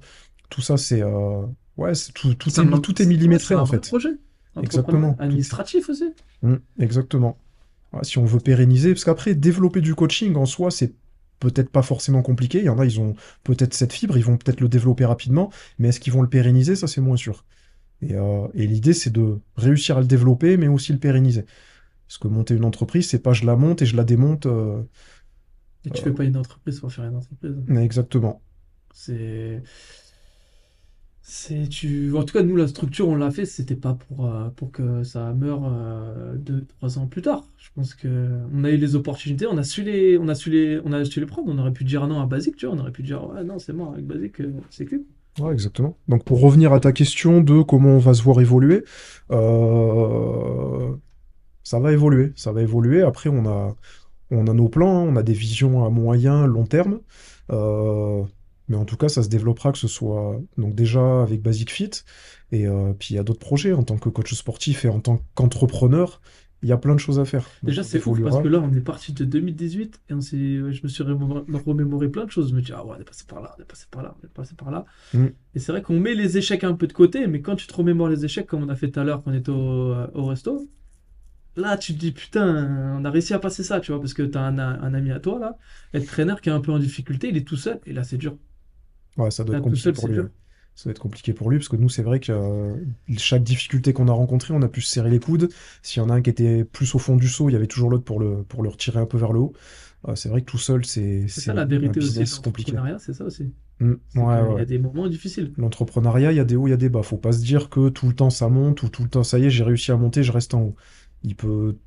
Tout 0.52 0.62
ça, 0.62 0.78
c'est 0.78 1.02
euh, 1.02 1.42
ouais, 1.78 1.94
tout, 2.14 2.36
tout 2.36 2.50
est, 2.50 2.82
tout 2.82 3.02
est 3.02 3.06
millimétré 3.08 3.48
c'est 3.48 3.54
un 3.56 3.62
en 3.62 3.66
fait. 3.66 3.88
projet. 3.88 4.12
Exactement. 4.62 5.16
Administratif 5.18 5.90
aussi. 5.90 6.14
Mm, 6.44 6.56
exactement. 6.80 7.38
Ouais, 7.94 8.04
si 8.04 8.20
on 8.20 8.26
veut 8.26 8.40
pérenniser, 8.40 8.94
parce 8.94 9.06
qu'après, 9.06 9.34
développer 9.34 9.82
du 9.82 9.96
coaching 9.96 10.36
en 10.36 10.46
soi, 10.46 10.70
c'est 10.70 10.94
peut-être 11.40 11.70
pas 11.70 11.82
forcément 11.82 12.22
compliqué. 12.22 12.60
Il 12.60 12.66
y 12.66 12.70
en 12.70 12.78
a, 12.78 12.86
ils 12.86 13.00
ont 13.00 13.16
peut-être 13.44 13.74
cette 13.74 13.94
fibre, 13.94 14.18
ils 14.18 14.26
vont 14.26 14.38
peut-être 14.38 14.62
le 14.62 14.68
développer 14.68 15.06
rapidement, 15.06 15.52
mais 15.80 15.88
est-ce 15.88 16.00
qu'ils 16.00 16.14
vont 16.14 16.22
le 16.22 16.30
pérenniser? 16.30 16.76
Ça, 16.76 16.88
c'est 16.88 17.02
moins 17.02 17.18
sûr. 17.18 17.46
Et, 18.02 18.16
euh, 18.16 18.48
et 18.54 18.68
l'idée, 18.68 18.94
c'est 18.94 19.10
de 19.10 19.40
réussir 19.56 19.98
à 19.98 20.02
le 20.02 20.08
développer, 20.08 20.58
mais 20.58 20.68
aussi 20.68 20.92
le 20.92 21.00
pérenniser. 21.00 21.46
Parce 22.08 22.18
que 22.18 22.28
monter 22.28 22.56
une 22.56 22.66
entreprise, 22.66 23.08
c'est 23.08 23.20
pas 23.20 23.32
je 23.32 23.46
la 23.46 23.56
monte 23.56 23.82
et 23.82 23.86
je 23.86 23.96
la 23.96 24.04
démonte 24.04 24.46
euh, 24.46 24.84
Et 25.86 25.92
tu 25.92 26.04
fais 26.04 26.12
pas 26.12 26.26
une 26.26 26.36
entreprise 26.36 26.82
pour 26.82 26.92
faire 26.92 27.06
une 27.06 27.16
entreprise. 27.16 27.56
Exactement. 27.70 28.42
C'est. 28.94 29.64
Tu 31.24 32.16
en 32.16 32.24
tout 32.24 32.34
cas 32.34 32.42
nous 32.44 32.56
la 32.56 32.68
structure 32.68 33.08
on 33.08 33.16
l'a 33.16 33.30
fait 33.30 33.46
c'était 33.46 33.76
pas 33.76 33.94
pour 33.94 34.26
euh, 34.26 34.50
pour 34.50 34.72
que 34.72 35.04
ça 35.04 35.34
meure 35.34 35.62
euh, 35.66 36.36
deux 36.36 36.66
trois 36.66 36.98
ans 36.98 37.06
plus 37.06 37.22
tard 37.22 37.46
je 37.58 37.70
pense 37.76 37.94
que 37.94 38.40
on 38.52 38.64
a 38.64 38.72
eu 38.72 38.78
les 38.78 38.96
opportunités 38.96 39.46
on 39.46 39.58
a 39.58 39.64
su 39.64 39.84
les 39.84 40.18
on 40.18 40.28
a 40.28 40.36
su 40.36 40.50
les 40.50 40.82
on 40.84 40.92
a 40.94 41.06
su 41.06 41.20
les 41.20 41.28
prendre 41.28 41.48
on 41.48 41.58
aurait 41.60 41.74
pu 41.74 41.84
dire 41.84 42.08
non 42.08 42.20
à 42.22 42.26
Basic 42.26 42.56
tu 42.56 42.66
vois 42.66 42.76
on 42.76 42.80
aurait 42.80 42.92
pu 42.92 43.04
dire 43.04 43.30
ouais 43.30 43.44
non 43.44 43.60
c'est 43.60 43.72
mort 43.72 43.94
avec 43.94 44.06
Basic 44.08 44.42
euh, 44.42 44.52
c'est 44.72 44.86
cul 44.86 45.06
Ouais, 45.40 45.54
exactement. 45.54 45.98
Donc 46.10 46.26
pour 46.26 46.42
revenir 46.42 46.74
à 46.74 46.82
ta 46.82 46.92
question 46.92 47.40
de 47.40 47.62
comment 47.62 47.92
on 47.92 48.00
va 48.00 48.14
se 48.14 48.22
voir 48.22 48.42
évoluer, 48.42 48.84
euh, 49.32 50.94
ça 51.64 51.80
va 51.80 51.94
évoluer, 51.94 52.34
ça 52.36 52.52
va 52.52 52.62
évoluer. 52.62 53.02
Après, 53.02 53.30
on 53.30 53.46
a, 53.48 53.76
on 54.30 54.48
a 54.48 54.54
nos 54.54 54.68
plans, 54.68 55.04
on 55.04 55.16
a 55.16 55.24
des 55.24 55.32
visions 55.34 55.86
à 55.86 55.90
moyen, 55.90 56.46
long 56.48 56.66
terme. 56.66 57.00
Mais 58.72 58.78
en 58.78 58.86
tout 58.86 58.96
cas, 58.96 59.10
ça 59.10 59.22
se 59.22 59.28
développera, 59.28 59.74
que 59.74 59.78
ce 59.78 59.90
soit 59.90 60.40
donc 60.58 60.76
déjà 60.76 61.24
avec 61.24 61.42
Basic 61.42 61.70
Fit, 61.70 61.90
et 62.54 62.68
euh, 62.68 62.94
puis 62.98 63.10
il 63.14 63.18
y 63.18 63.20
a 63.20 63.24
d'autres 63.24 63.42
projets 63.42 63.74
en 63.74 63.84
tant 63.84 63.98
que 63.98 64.08
coach 64.08 64.34
sportif 64.34 64.86
et 64.86 64.88
en 64.88 65.02
tant 65.02 65.20
qu'entrepreneur. 65.36 66.22
Il 66.64 66.70
y 66.70 66.72
a 66.72 66.78
plein 66.78 66.94
de 66.94 67.00
choses 67.00 67.20
à 67.20 67.26
faire. 67.26 67.50
Déjà, 67.64 67.82
c'est 67.84 68.06
ouf 68.06 68.22
parce 68.22 68.42
que 68.42 68.48
là, 68.48 68.60
on 68.60 68.72
est 68.72 68.82
parti 68.82 69.14
de 69.14 69.26
2018 69.26 70.02
et 70.10 70.14
on 70.14 70.22
je 70.22 70.84
me 70.84 70.88
suis 70.88 71.04
remémoré, 71.04 72.08
plein 72.08 72.24
de 72.24 72.30
choses. 72.30 72.52
Je 72.52 72.56
me 72.56 72.62
dis, 72.62 72.72
ah 72.72 72.86
ouais, 72.86 72.94
on 72.98 73.02
est 73.02 73.04
passé 73.04 73.26
par 73.28 73.42
là, 73.42 73.56
on 73.58 73.62
est 73.62 73.66
passé 73.66 73.88
par 73.90 74.04
là, 74.04 74.16
on 74.22 74.26
est 74.26 74.30
passé 74.30 74.54
par 74.56 74.70
là. 74.70 74.86
Mm. 75.14 75.26
Et 75.56 75.60
c'est 75.60 75.72
vrai 75.72 75.82
qu'on 75.82 76.00
met 76.00 76.14
les 76.14 76.38
échecs 76.38 76.64
un 76.64 76.76
peu 76.76 76.86
de 76.86 76.94
côté, 76.94 77.26
mais 77.26 77.42
quand 77.42 77.56
tu 77.56 77.66
te 77.66 77.74
remémores 77.74 78.10
les 78.10 78.24
échecs, 78.26 78.46
comme 78.46 78.64
on 78.64 78.70
a 78.70 78.76
fait 78.76 78.92
tout 78.92 79.00
à 79.00 79.04
l'heure 79.04 79.24
quand 79.24 79.32
on 79.32 79.34
était 79.34 79.50
au, 79.50 79.92
euh, 79.92 80.08
au 80.14 80.26
resto, 80.28 80.70
là, 81.56 81.78
tu 81.78 81.94
te 81.96 82.00
dis, 82.00 82.12
putain, 82.12 82.96
on 83.00 83.04
a 83.04 83.10
réussi 83.10 83.34
à 83.34 83.40
passer 83.40 83.64
ça, 83.64 83.80
tu 83.80 83.92
vois, 83.92 84.00
parce 84.00 84.14
que 84.14 84.22
t'as 84.22 84.42
un, 84.42 84.60
un 84.60 84.94
ami 84.94 85.12
à 85.12 85.20
toi, 85.20 85.40
là, 85.40 85.58
être 85.94 86.06
traîneur 86.06 86.40
qui 86.40 86.50
est 86.50 86.54
un 86.54 86.62
peu 86.62 86.72
en 86.72 86.80
difficulté, 86.80 87.30
il 87.30 87.38
est 87.38 87.48
tout 87.48 87.58
seul, 87.58 87.82
et 87.88 87.92
là, 87.92 88.04
c'est 88.04 88.18
dur. 88.18 88.38
Ouais, 89.18 89.32
ça 89.32 89.44
doit 89.44 89.56
être 89.56 89.62
compliqué 89.62 89.92
seul, 89.92 89.94
pour 89.94 90.08
lui. 90.08 90.16
dur. 90.16 90.26
hein. 90.26 90.32
Ça 90.76 90.90
va 90.90 90.92
être 90.92 91.00
compliqué 91.00 91.34
pour 91.34 91.50
lui, 91.50 91.58
parce 91.58 91.68
que 91.70 91.76
nous, 91.76 91.90
c'est 91.90 92.02
vrai 92.04 92.20
que 92.22 92.32
euh, 92.32 92.76
chaque 93.18 93.44
difficulté 93.44 93.94
qu'on 93.94 94.08
a 94.08 94.14
rencontrée, 94.14 94.54
on 94.54 94.62
a 94.62 94.70
pu 94.70 94.82
se 94.82 94.90
serrer 94.90 95.10
les 95.10 95.20
coudes. 95.20 95.50
S'il 95.82 96.02
y 96.02 96.06
en 96.06 96.10
a 96.10 96.14
un 96.16 96.22
qui 96.22 96.30
était 96.30 96.64
plus 96.66 96.96
au 96.96 97.00
fond 97.00 97.18
du 97.18 97.28
seau, 97.28 97.50
il 97.50 97.54
y 97.54 97.56
avait 97.56 97.68
toujours 97.68 97.90
l'autre 97.90 98.06
pour 98.06 98.20
le, 98.20 98.44
pour 98.44 98.64
le 98.64 98.70
retirer 98.70 99.00
un 99.00 99.06
peu 99.06 99.18
vers 99.18 99.34
le 99.34 99.40
haut. 99.40 99.54
Euh, 100.08 100.16
c'est 100.16 100.30
vrai 100.30 100.42
que 100.42 100.46
tout 100.52 100.58
seul, 100.58 100.86
c'est, 100.86 101.28
C'est 101.28 101.42
ça 101.42 101.54
la 101.54 101.66
un 101.66 101.66
vérité 101.66 102.00
aussi 102.00 102.26
l'entrepreneuriat, 102.26 103.00
c'est 103.00 103.14
ça 103.14 103.26
aussi. 103.26 103.54
Mm. 103.80 103.94
Ouais, 104.16 104.44
qu'il 104.48 104.56
ouais. 104.56 104.56
y 104.56 104.60
a 104.60 104.66
des 104.66 104.80
moments 104.80 105.08
difficiles. 105.08 105.54
L'entrepreneuriat, 105.58 106.32
il 106.32 106.38
y 106.38 106.40
a 106.40 106.46
des 106.46 106.56
hauts, 106.56 106.68
il 106.68 106.72
y 106.72 106.74
a 106.74 106.78
des 106.78 106.90
bas. 106.90 107.04
Faut 107.04 107.18
pas 107.18 107.34
se 107.34 107.40
dire 107.44 107.70
que 107.70 107.90
tout 107.90 108.08
le 108.08 108.16
temps 108.16 108.30
ça 108.30 108.48
monte 108.50 108.84
ou 108.84 108.90
tout 108.90 109.04
le 109.04 109.10
temps 109.10 109.24
ça 109.24 109.38
y 109.40 109.46
est, 109.46 109.50
j'ai 109.50 109.64
réussi 109.64 109.92
à 109.92 109.98
monter, 109.98 110.24
je 110.24 110.32
reste 110.32 110.54
en 110.54 110.62
haut. 110.62 110.76
Il 111.24 111.36
peut, 111.36 111.78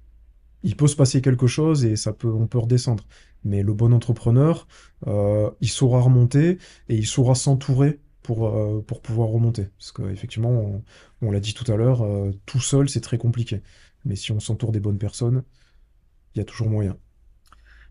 il 0.62 0.76
peut 0.76 0.88
se 0.88 0.96
passer 0.96 1.22
quelque 1.22 1.46
chose 1.46 1.84
et 1.84 1.96
ça 1.96 2.12
peut, 2.12 2.28
on 2.32 2.46
peut 2.48 2.58
redescendre. 2.58 3.06
Mais 3.45 3.62
le 3.62 3.74
bon 3.74 3.92
entrepreneur, 3.92 4.66
euh, 5.07 5.51
il 5.61 5.68
saura 5.68 6.01
remonter 6.01 6.59
et 6.88 6.97
il 6.97 7.07
saura 7.07 7.34
s'entourer 7.34 8.01
pour, 8.22 8.49
euh, 8.49 8.82
pour 8.86 9.03
pouvoir 9.03 9.28
remonter. 9.28 9.68
Parce 9.78 9.92
qu'effectivement, 9.92 10.51
on, 10.51 10.82
on 11.20 11.30
l'a 11.30 11.40
dit 11.40 11.55
tout 11.55 11.70
à 11.70 11.76
l'heure, 11.76 12.03
euh, 12.03 12.32
tout 12.47 12.61
seul, 12.61 12.88
c'est 12.88 13.03
très 13.03 13.18
compliqué. 13.18 13.62
Mais 14.05 14.16
si 14.16 14.32
on 14.32 14.40
s'entoure 14.40 14.72
des 14.72 14.80
bonnes 14.80 14.99
personnes, 14.99 15.45
il 16.34 16.38
y 16.38 16.40
a 16.40 16.45
toujours 16.45 16.70
moyen. 16.70 16.97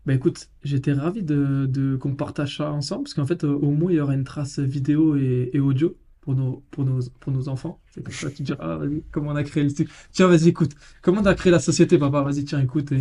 Bah 0.06 0.12
écoute, 0.12 0.50
j'étais 0.62 0.92
ravi 0.92 1.22
de, 1.22 1.66
de 1.66 1.96
qu'on 1.96 2.14
partage 2.14 2.58
ça 2.58 2.70
ensemble, 2.70 3.04
parce 3.04 3.14
qu'en 3.14 3.24
fait, 3.24 3.44
au 3.44 3.70
moins, 3.70 3.90
il 3.90 3.96
y 3.96 4.00
aura 4.00 4.14
une 4.14 4.24
trace 4.24 4.58
vidéo 4.58 5.16
et, 5.16 5.58
audio 5.60 5.96
pour 6.20 6.34
nos, 6.34 6.62
pour 6.70 6.84
nos, 6.84 7.00
pour 7.20 7.32
nos 7.32 7.48
enfants. 7.48 7.80
C'est 7.90 8.02
comme 8.02 8.12
ça, 8.12 8.30
tu 8.30 8.42
diras, 8.42 8.80
ah, 8.82 8.86
comment 9.10 9.30
on 9.30 9.36
a 9.36 9.44
créé 9.44 9.64
le 9.64 9.72
truc. 9.72 9.88
Tiens, 10.12 10.26
vas-y, 10.26 10.48
écoute. 10.48 10.72
Comment 11.00 11.22
on 11.22 11.26
a 11.26 11.34
créé 11.34 11.50
la 11.50 11.58
société, 11.58 11.96
papa? 11.96 12.22
Vas-y, 12.22 12.44
tiens, 12.44 12.60
écoute. 12.60 12.92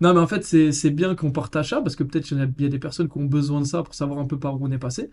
Non, 0.00 0.12
mais 0.14 0.20
en 0.20 0.26
fait, 0.26 0.44
c'est, 0.44 0.90
bien 0.90 1.14
qu'on 1.14 1.30
partage 1.30 1.70
ça, 1.70 1.80
parce 1.80 1.96
que 1.96 2.04
peut-être 2.04 2.30
il 2.30 2.38
y 2.38 2.64
a 2.66 2.68
des 2.68 2.78
personnes 2.78 3.08
qui 3.08 3.18
ont 3.18 3.24
besoin 3.24 3.60
de 3.60 3.66
ça 3.66 3.82
pour 3.82 3.94
savoir 3.94 4.18
un 4.18 4.26
peu 4.26 4.38
par 4.38 4.60
où 4.60 4.66
on 4.66 4.70
est 4.70 4.78
passé. 4.78 5.10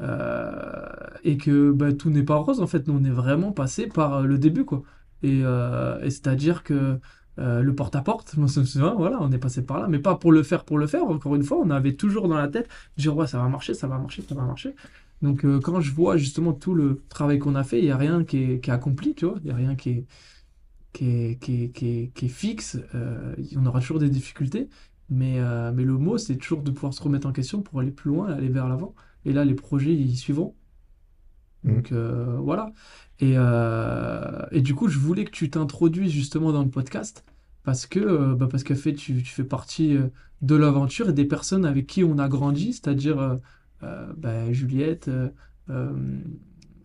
Euh, 0.00 0.86
et 1.22 1.36
que 1.36 1.70
bah, 1.72 1.92
tout 1.92 2.10
n'est 2.10 2.24
pas 2.24 2.36
rose, 2.36 2.60
en 2.60 2.66
fait. 2.66 2.88
Nous, 2.88 2.94
on 2.94 3.04
est 3.04 3.10
vraiment 3.10 3.52
passé 3.52 3.86
par 3.86 4.14
euh, 4.14 4.24
le 4.24 4.38
début, 4.38 4.64
quoi. 4.64 4.82
Et, 5.22 5.44
euh, 5.44 6.00
c'est-à-dire 6.02 6.62
que 6.64 6.98
le 7.38 7.74
porte-à-porte, 7.74 8.34
souvient, 8.48 8.94
voilà, 8.94 9.18
on 9.20 9.30
est 9.32 9.38
passé 9.38 9.64
par 9.64 9.80
là, 9.80 9.88
mais 9.88 9.98
pas 9.98 10.16
pour 10.16 10.32
le 10.32 10.42
faire 10.42 10.64
pour 10.64 10.78
le 10.78 10.86
faire. 10.86 11.04
Encore 11.04 11.34
une 11.34 11.44
fois, 11.44 11.58
on 11.58 11.70
avait 11.70 11.94
toujours 11.94 12.28
dans 12.28 12.36
la 12.36 12.48
tête, 12.48 12.68
dire, 12.96 13.16
ouais, 13.16 13.26
ça 13.26 13.38
va 13.38 13.48
marcher, 13.48 13.74
ça 13.74 13.86
va 13.88 13.98
marcher, 13.98 14.22
ça 14.22 14.34
va 14.34 14.42
marcher. 14.42 14.74
Donc, 15.22 15.46
quand 15.62 15.80
je 15.80 15.92
vois 15.92 16.16
justement 16.16 16.52
tout 16.52 16.74
le 16.74 17.02
travail 17.08 17.38
qu'on 17.38 17.54
a 17.54 17.64
fait, 17.64 17.78
il 17.78 17.84
n'y 17.84 17.90
a 17.90 17.96
rien 17.96 18.24
qui 18.24 18.38
est, 18.38 18.60
qui 18.60 18.70
est 18.70 18.72
accompli, 18.72 19.14
tu 19.14 19.26
vois, 19.26 19.36
il 19.42 19.46
n'y 19.46 19.52
a 19.52 19.56
rien 19.56 19.74
qui 19.74 19.90
est, 19.90 20.06
qui 20.94 21.10
est, 21.10 21.42
qui 21.42 21.64
est, 21.64 21.68
qui 21.70 21.86
est, 21.88 22.10
qui 22.14 22.26
est 22.26 22.28
fixe. 22.28 22.78
Euh, 22.94 23.34
on 23.56 23.66
aura 23.66 23.80
toujours 23.80 23.98
des 23.98 24.08
difficultés, 24.08 24.68
mais, 25.10 25.40
euh, 25.40 25.72
mais 25.74 25.84
le 25.84 25.98
mot, 25.98 26.16
c'est 26.16 26.36
toujours 26.36 26.62
de 26.62 26.70
pouvoir 26.70 26.94
se 26.94 27.02
remettre 27.02 27.26
en 27.26 27.32
question 27.32 27.60
pour 27.60 27.80
aller 27.80 27.90
plus 27.90 28.10
loin, 28.10 28.32
aller 28.32 28.48
vers 28.48 28.68
l'avant. 28.68 28.94
Et 29.26 29.32
là, 29.32 29.44
les 29.44 29.54
projets, 29.54 29.92
ils 29.92 30.16
suivront. 30.16 30.54
Mm. 31.64 31.74
Donc 31.74 31.92
euh, 31.92 32.38
voilà. 32.40 32.72
Et, 33.20 33.34
et 34.56 34.62
du 34.62 34.74
coup, 34.74 34.88
je 34.88 34.98
voulais 34.98 35.24
que 35.24 35.30
tu 35.30 35.50
t'introduises 35.50 36.12
justement 36.12 36.52
dans 36.52 36.62
le 36.62 36.70
podcast 36.70 37.24
parce 37.64 37.86
que, 37.86 38.34
bah, 38.34 38.48
parce 38.50 38.64
qu'en 38.64 38.74
fait, 38.74 38.94
tu, 38.94 39.22
tu 39.22 39.32
fais 39.32 39.44
partie 39.44 39.96
de 40.42 40.54
l'aventure 40.54 41.08
et 41.08 41.12
des 41.12 41.24
personnes 41.24 41.64
avec 41.64 41.86
qui 41.86 42.04
on 42.04 42.18
a 42.18 42.28
grandi, 42.28 42.72
c'est-à-dire 42.72 43.38
bah, 43.80 44.52
Juliette, 44.52 45.10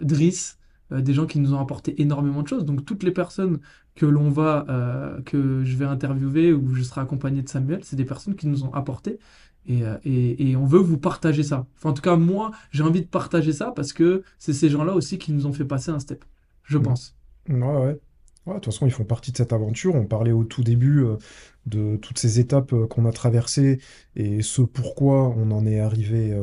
Driss, 0.01 0.60
des 0.91 1.14
gens 1.14 1.26
qui 1.26 1.39
nous 1.39 1.53
ont 1.53 1.60
apporté 1.60 1.99
énormément 2.01 2.43
de 2.43 2.47
choses. 2.47 2.64
Donc 2.64 2.86
toutes 2.86 3.03
les 3.03 3.12
personnes 3.12 3.60
que 4.00 4.06
l'on 4.06 4.30
va, 4.30 4.66
euh, 4.70 5.22
que 5.24 5.66
je 5.66 5.76
vais 5.76 5.84
interviewer 5.84 6.54
ou 6.54 6.74
je 6.74 6.84
serai 6.84 7.02
accompagné 7.02 7.41
de 7.41 7.50
Samuel, 7.50 7.82
c'est 7.84 7.97
des 7.97 8.06
personnes 8.06 8.36
qui 8.36 8.47
nous 8.47 8.64
ont 8.64 8.74
apporté. 8.74 9.20
Et, 9.68 9.84
euh, 9.84 9.97
et, 10.06 10.52
et 10.52 10.56
on 10.56 10.66
veut 10.66 10.80
vous 10.80 10.97
partager 10.97 11.43
ça. 11.43 11.68
Enfin, 11.76 11.89
en 11.89 11.93
tout 11.93 12.02
cas, 12.02 12.16
moi, 12.16 12.52
j'ai 12.72 12.82
envie 12.84 13.02
de 13.02 13.08
partager 13.08 13.52
ça 13.52 13.74
parce 13.76 13.91
que 13.91 14.24
c'est 14.38 14.54
ces 14.54 14.70
gens-là 14.70 14.93
aussi 14.93 15.18
qui 15.18 15.34
nous 15.34 15.45
ont 15.47 15.52
fait 15.52 15.66
passer 15.66 15.91
un 15.91 16.00
step, 16.00 16.24
je 16.64 16.78
pense. 16.78 17.14
Ouais, 17.50 17.58
ouais. 17.58 18.00
Ouais, 18.45 18.54
de 18.56 18.60
toute 18.62 18.74
façon, 18.74 18.88
ils 18.88 18.91
font 18.91 19.04
partie 19.04 19.34
de 19.34 19.38
cette 19.38 19.52
aventure. 19.52 19.95
On 19.95 20.06
parlait 20.06 20.32
au 20.32 20.45
tout 20.45 20.64
début 20.64 21.04
euh, 21.04 21.18
de 21.66 21.97
toutes 21.97 22.20
ces 22.20 22.39
étapes 22.39 22.72
euh, 22.72 22.88
qu'on 22.88 23.06
a 23.06 23.12
traversées 23.12 23.82
et 24.16 24.41
ce 24.41 24.62
pourquoi 24.62 25.28
on 25.28 25.52
en 25.52 25.66
est 25.66 25.82
arrivé 25.82 26.34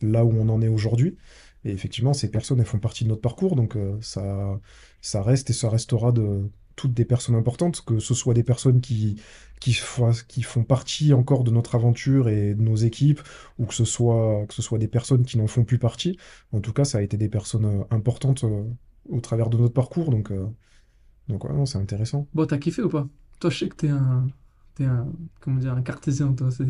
là 0.00 0.24
où 0.24 0.32
on 0.32 0.48
en 0.48 0.62
est 0.62 0.68
aujourd'hui. 0.68 1.16
Et 1.64 1.72
effectivement, 1.72 2.12
ces 2.12 2.30
personnes, 2.30 2.60
elles 2.60 2.66
font 2.66 2.78
partie 2.78 3.02
de 3.02 3.08
notre 3.08 3.20
parcours, 3.20 3.56
donc 3.56 3.76
ça, 4.00 4.60
ça 5.00 5.22
reste 5.22 5.50
et 5.50 5.52
ça 5.52 5.68
restera 5.68 6.12
de 6.12 6.48
toutes 6.80 6.94
des 6.94 7.04
personnes 7.04 7.34
importantes, 7.34 7.82
que 7.84 7.98
ce 7.98 8.14
soit 8.14 8.32
des 8.34 8.42
personnes 8.42 8.80
qui, 8.80 9.16
qui, 9.60 9.78
qui 10.28 10.42
font 10.42 10.64
partie 10.64 11.12
encore 11.12 11.44
de 11.44 11.50
notre 11.50 11.74
aventure 11.74 12.28
et 12.28 12.54
de 12.54 12.62
nos 12.62 12.76
équipes, 12.76 13.20
ou 13.58 13.66
que 13.66 13.74
ce 13.74 13.84
soit, 13.84 14.46
que 14.48 14.54
ce 14.54 14.62
soit 14.62 14.78
des 14.78 14.88
personnes 14.88 15.24
qui 15.24 15.36
n'en 15.38 15.46
font 15.46 15.64
plus 15.64 15.78
partie. 15.78 16.16
En 16.52 16.60
tout 16.60 16.72
cas, 16.72 16.84
ça 16.84 16.98
a 16.98 17.02
été 17.02 17.16
des 17.18 17.28
personnes 17.28 17.66
euh, 17.66 17.84
importantes 17.90 18.44
euh, 18.44 18.64
au 19.10 19.20
travers 19.20 19.50
de 19.50 19.58
notre 19.58 19.74
parcours, 19.74 20.10
donc... 20.10 20.30
euh, 20.30 20.46
donc 21.28 21.44
ouais, 21.44 21.66
c'est 21.66 21.78
intéressant. 21.78 22.26
Bon, 22.34 22.46
t'as 22.46 22.58
kiffé 22.58 22.82
ou 22.82 22.88
pas? 22.88 23.06
Toi, 23.38 23.50
je 23.50 23.58
sais 23.58 23.68
que 23.68 23.76
t'es 23.76 23.88
un, 23.88 24.26
t'es 24.74 24.84
un, 24.84 25.06
comment 25.40 25.58
dire, 25.58 25.74
un 25.74 25.82
cartésien, 25.82 26.32
toi. 26.32 26.50
C'est 26.50 26.66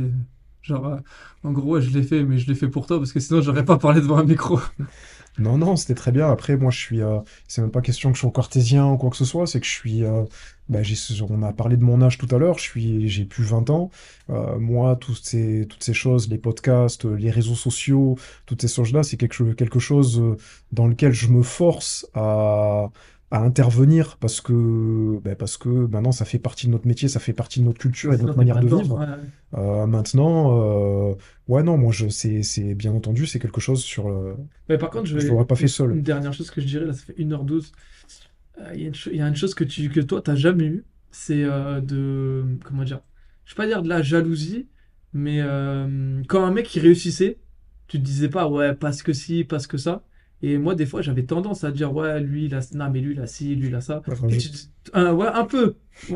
genre, 0.63 0.87
euh, 0.87 0.99
en 1.45 1.53
gros, 1.53 1.75
ouais, 1.75 1.83
je 1.83 1.91
l'ai 1.97 2.03
fait, 2.03 2.25
mais 2.25 2.39
je 2.39 2.47
l'ai 2.49 2.55
fait 2.55 2.69
pour 2.69 2.87
toi 2.87 2.99
parce 2.99 3.13
que 3.13 3.21
sinon, 3.21 3.41
j'aurais 3.41 3.65
pas 3.65 3.79
parlé 3.79 4.01
devant 4.01 4.19
un 4.19 4.25
micro. 4.25 4.61
Non, 5.39 5.57
non, 5.57 5.77
c'était 5.77 5.95
très 5.95 6.13
bien. 6.13 6.31
Après, 6.31 6.57
moi, 6.57 6.71
je 6.71 6.79
suis. 6.79 7.01
euh, 7.03 7.21
c'est 7.49 7.63
même 7.63 7.71
pas 7.71 7.81
question 7.81 8.11
que 8.11 8.17
je 8.17 8.21
sois 8.21 8.31
cartésien 8.33 8.87
ou 8.89 8.97
quoi 8.99 9.11
que 9.11 9.17
ce 9.17 9.25
soit. 9.25 9.47
C'est 9.47 9.61
que 9.61 9.67
je 9.67 9.71
suis. 9.71 10.05
euh, 10.05 10.25
bah, 10.69 10.81
on 11.29 11.43
a 11.43 11.53
parlé 11.53 11.77
de 11.77 11.83
mon 11.85 12.03
âge 12.03 12.19
tout 12.19 12.29
à 12.35 12.39
l'heure. 12.39 12.59
Je 12.59 12.63
suis, 12.65 13.09
j'ai 13.09 13.25
plus 13.25 13.45
20 13.45 13.71
ans. 13.71 13.91
Euh, 14.29 14.59
moi, 14.59 14.97
toutes 14.97 15.25
ces, 15.25 15.67
toutes 15.69 15.83
ces 15.83 15.95
choses, 15.95 16.29
les 16.29 16.39
podcasts, 16.39 17.05
les 17.07 17.31
réseaux 17.31 17.55
sociaux, 17.55 18.17
toutes 18.47 18.61
ces 18.63 18.69
choses-là, 18.69 19.03
c'est 19.03 19.17
quelque, 19.17 19.53
quelque 19.55 19.79
chose 19.79 20.21
euh, 20.21 20.37
dans 20.73 20.87
lequel 20.87 21.13
je 21.13 21.29
me 21.29 21.43
force 21.43 22.07
à, 22.15 22.91
à 23.33 23.43
intervenir 23.43 24.17
parce 24.19 24.41
que, 24.41 25.19
bah, 25.23 25.37
parce 25.37 25.57
que 25.57 25.69
maintenant, 25.69 26.11
ça 26.13 26.25
fait 26.25 26.39
partie 26.41 26.67
de 26.67 26.73
notre 26.73 26.87
métier, 26.89 27.09
ça 27.09 27.21
fait 27.21 27.33
partie 27.33 27.61
de 27.61 27.65
notre 27.65 27.79
culture 27.79 28.13
et 28.13 28.17
de 28.17 28.23
notre 28.23 28.37
manière 28.37 28.59
de 28.59 28.67
vivre. 28.67 28.99
Ouais. 28.99 29.07
Euh, 29.59 29.87
maintenant, 29.87 31.11
euh, 31.11 31.15
ouais, 31.49 31.63
non, 31.63 31.79
moi, 31.79 31.93
je, 31.93 32.09
c'est, 32.09 32.43
c'est 32.43 32.75
bien 32.75 32.93
entendu, 32.93 33.27
c'est 33.27 33.39
quelque 33.39 33.61
chose 33.61 33.83
sur. 33.83 34.09
le- 34.09 34.37
Mais 34.69 34.79
par 34.79 34.91
contre, 34.91 35.07
je 35.07 35.19
l'aurais 35.29 35.47
pas 35.47 35.55
fait 35.57 35.69
seul. 35.69 35.93
une 35.93 36.03
dernière 36.03 36.33
chose 36.33 36.51
que 36.51 36.61
je 36.61 36.67
dirais, 36.67 36.87
là, 36.87 36.93
ça 36.93 37.03
fait 37.05 37.15
1h12. 37.19 37.73
Euh, 38.59 38.73
Il 38.75 38.81
y 38.81 38.85
a 38.85 38.89
une, 38.89 38.95
cho- 38.95 39.11
il 39.13 39.17
y 39.19 39.23
a 39.23 39.29
une 39.29 39.37
chose 39.37 39.55
que 39.55 39.65
tu, 39.65 39.89
que 39.91 40.01
toi, 40.01 40.21
t'as 40.23 40.35
jamais 40.35 40.67
eu, 40.67 40.85
c'est 41.11 41.45
euh, 41.45 41.81
de, 41.81 42.45
comment 42.65 42.85
dire, 42.85 43.01
je 43.45 43.53
vais 43.53 43.57
pas 43.57 43.67
dire 43.67 43.83
de 43.83 43.89
la 43.89 44.03
jalousie, 44.03 44.69
mais 45.13 45.41
euh, 45.41 46.21
quand 46.29 46.45
un 46.45 46.51
mec 46.53 46.75
il 46.75 46.81
réussissait, 46.81 47.39
tu 47.87 47.99
te 47.99 48.05
disais 48.05 48.29
pas, 48.29 48.49
ouais, 48.49 48.75
parce 48.75 49.03
que 49.03 49.13
si, 49.13 49.45
parce 49.45 49.67
que 49.67 49.77
ça. 49.79 50.03
Et 50.43 50.57
moi, 50.59 50.75
des 50.75 50.87
fois, 50.87 51.03
j'avais 51.03 51.25
tendance 51.25 51.65
à 51.65 51.71
dire, 51.71 51.93
ouais, 51.95 52.21
lui, 52.21 52.47
il 52.47 52.55
a, 52.55 52.61
non, 52.75 52.91
mais 52.91 53.01
lui, 53.01 53.13
il 53.15 53.21
a 53.21 53.27
ci, 53.27 53.55
lui, 53.55 53.69
il 53.69 53.75
a 53.75 53.81
ça. 53.83 54.03
Tu, 54.29 54.39
un, 54.95 55.13
ouais, 55.13 55.27
un 55.27 55.45
peu, 55.45 55.75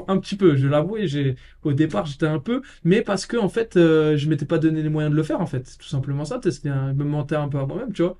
un 0.08 0.18
petit 0.18 0.36
peu, 0.36 0.56
je 0.56 0.66
l'avoue, 0.66 0.96
j'ai, 1.02 1.36
au 1.62 1.74
départ, 1.74 2.06
j'étais 2.06 2.26
un 2.26 2.38
peu, 2.38 2.62
mais 2.84 3.02
parce 3.02 3.26
que, 3.26 3.36
en 3.36 3.50
fait, 3.50 3.76
euh, 3.76 4.16
je 4.16 4.28
m'étais 4.28 4.46
pas 4.46 4.58
donné 4.58 4.82
les 4.82 4.88
moyens 4.88 5.12
de 5.12 5.16
le 5.16 5.22
faire, 5.22 5.40
en 5.40 5.46
fait. 5.46 5.76
Tout 5.78 5.88
simplement 5.88 6.24
ça, 6.24 6.40
c'était 6.42 6.70
un, 6.70 6.94
me 6.94 7.04
un 7.16 7.48
peu 7.48 7.58
à 7.58 7.66
moi-même, 7.66 7.92
tu 7.92 8.02
vois. 8.02 8.18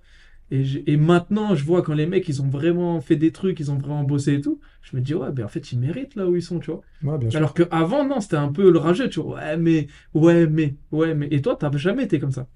Et, 0.51 0.63
et 0.87 0.97
maintenant, 0.99 1.55
je 1.55 1.65
vois 1.65 1.83
quand 1.83 1.95
les 1.95 2.07
mecs, 2.07 2.29
ils 2.29 2.43
ont 2.43 2.49
vraiment 2.49 3.01
fait 3.01 3.17
des 3.17 3.33
trucs, 3.33 3.59
ils 3.61 3.71
ont 3.71 3.79
vraiment 3.79 4.05
bossé 4.05 4.35
et 4.35 4.41
tout, 4.43 4.61
je 4.83 4.95
me 4.97 5.01
dis, 5.01 5.15
ouais, 5.15 5.33
ben 5.33 5.47
en 5.47 5.49
fait, 5.49 5.73
ils 5.73 5.79
méritent 5.79 6.17
là 6.17 6.29
où 6.29 6.37
ils 6.37 6.43
sont, 6.43 6.61
tu 6.61 6.71
vois. 6.71 6.83
Ouais, 7.03 7.19
bien 7.19 7.31
sûr. 7.31 7.39
Alors 7.39 7.55
que 7.55 7.63
avant 7.71 8.05
non, 8.05 8.21
c'était 8.21 8.37
un 8.37 8.53
peu 8.53 8.71
le 8.71 8.79
rageux, 8.79 9.09
tu 9.09 9.21
vois. 9.21 9.37
Ouais, 9.37 9.57
mais, 9.57 9.87
ouais, 10.13 10.47
mais, 10.47 10.75
ouais, 10.93 11.15
mais. 11.15 11.29
Et 11.31 11.41
toi, 11.41 11.57
t'as 11.59 11.75
jamais 11.77 12.05
été 12.05 12.21
comme 12.21 12.31
ça. 12.31 12.47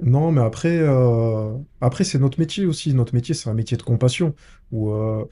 Non, 0.00 0.30
mais 0.30 0.40
après, 0.42 0.78
euh, 0.78 1.56
après 1.80 2.04
c'est 2.04 2.18
notre 2.18 2.38
métier 2.38 2.66
aussi. 2.66 2.94
Notre 2.94 3.14
métier, 3.14 3.34
c'est 3.34 3.50
un 3.50 3.54
métier 3.54 3.76
de 3.76 3.82
compassion 3.82 4.34
où 4.70 4.90
euh, 4.92 5.24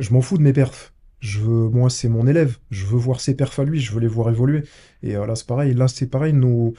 je 0.00 0.12
m'en 0.12 0.22
fous 0.22 0.38
de 0.38 0.42
mes 0.44 0.52
perfs. 0.54 0.94
Je 1.20 1.40
veux, 1.40 1.68
moi, 1.70 1.90
c'est 1.90 2.08
mon 2.08 2.26
élève. 2.26 2.58
Je 2.70 2.86
veux 2.86 2.98
voir 2.98 3.20
ses 3.20 3.36
perfs 3.36 3.58
à 3.60 3.64
lui. 3.64 3.80
Je 3.80 3.92
veux 3.92 4.00
les 4.00 4.08
voir 4.08 4.30
évoluer. 4.30 4.64
Et 5.02 5.16
euh, 5.16 5.26
là, 5.26 5.36
c'est 5.36 5.46
pareil. 5.46 5.74
Là, 5.74 5.88
c'est 5.88 6.08
pareil. 6.08 6.32
Nos, 6.34 6.74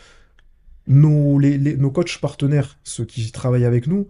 nos, 0.87 1.39
les, 1.39 1.57
les- 1.57 1.77
nos 1.77 1.91
coachs 1.91 2.19
partenaires, 2.19 2.79
ceux 2.83 3.05
qui 3.05 3.31
travaillent 3.31 3.65
avec 3.65 3.87
nous, 3.87 4.07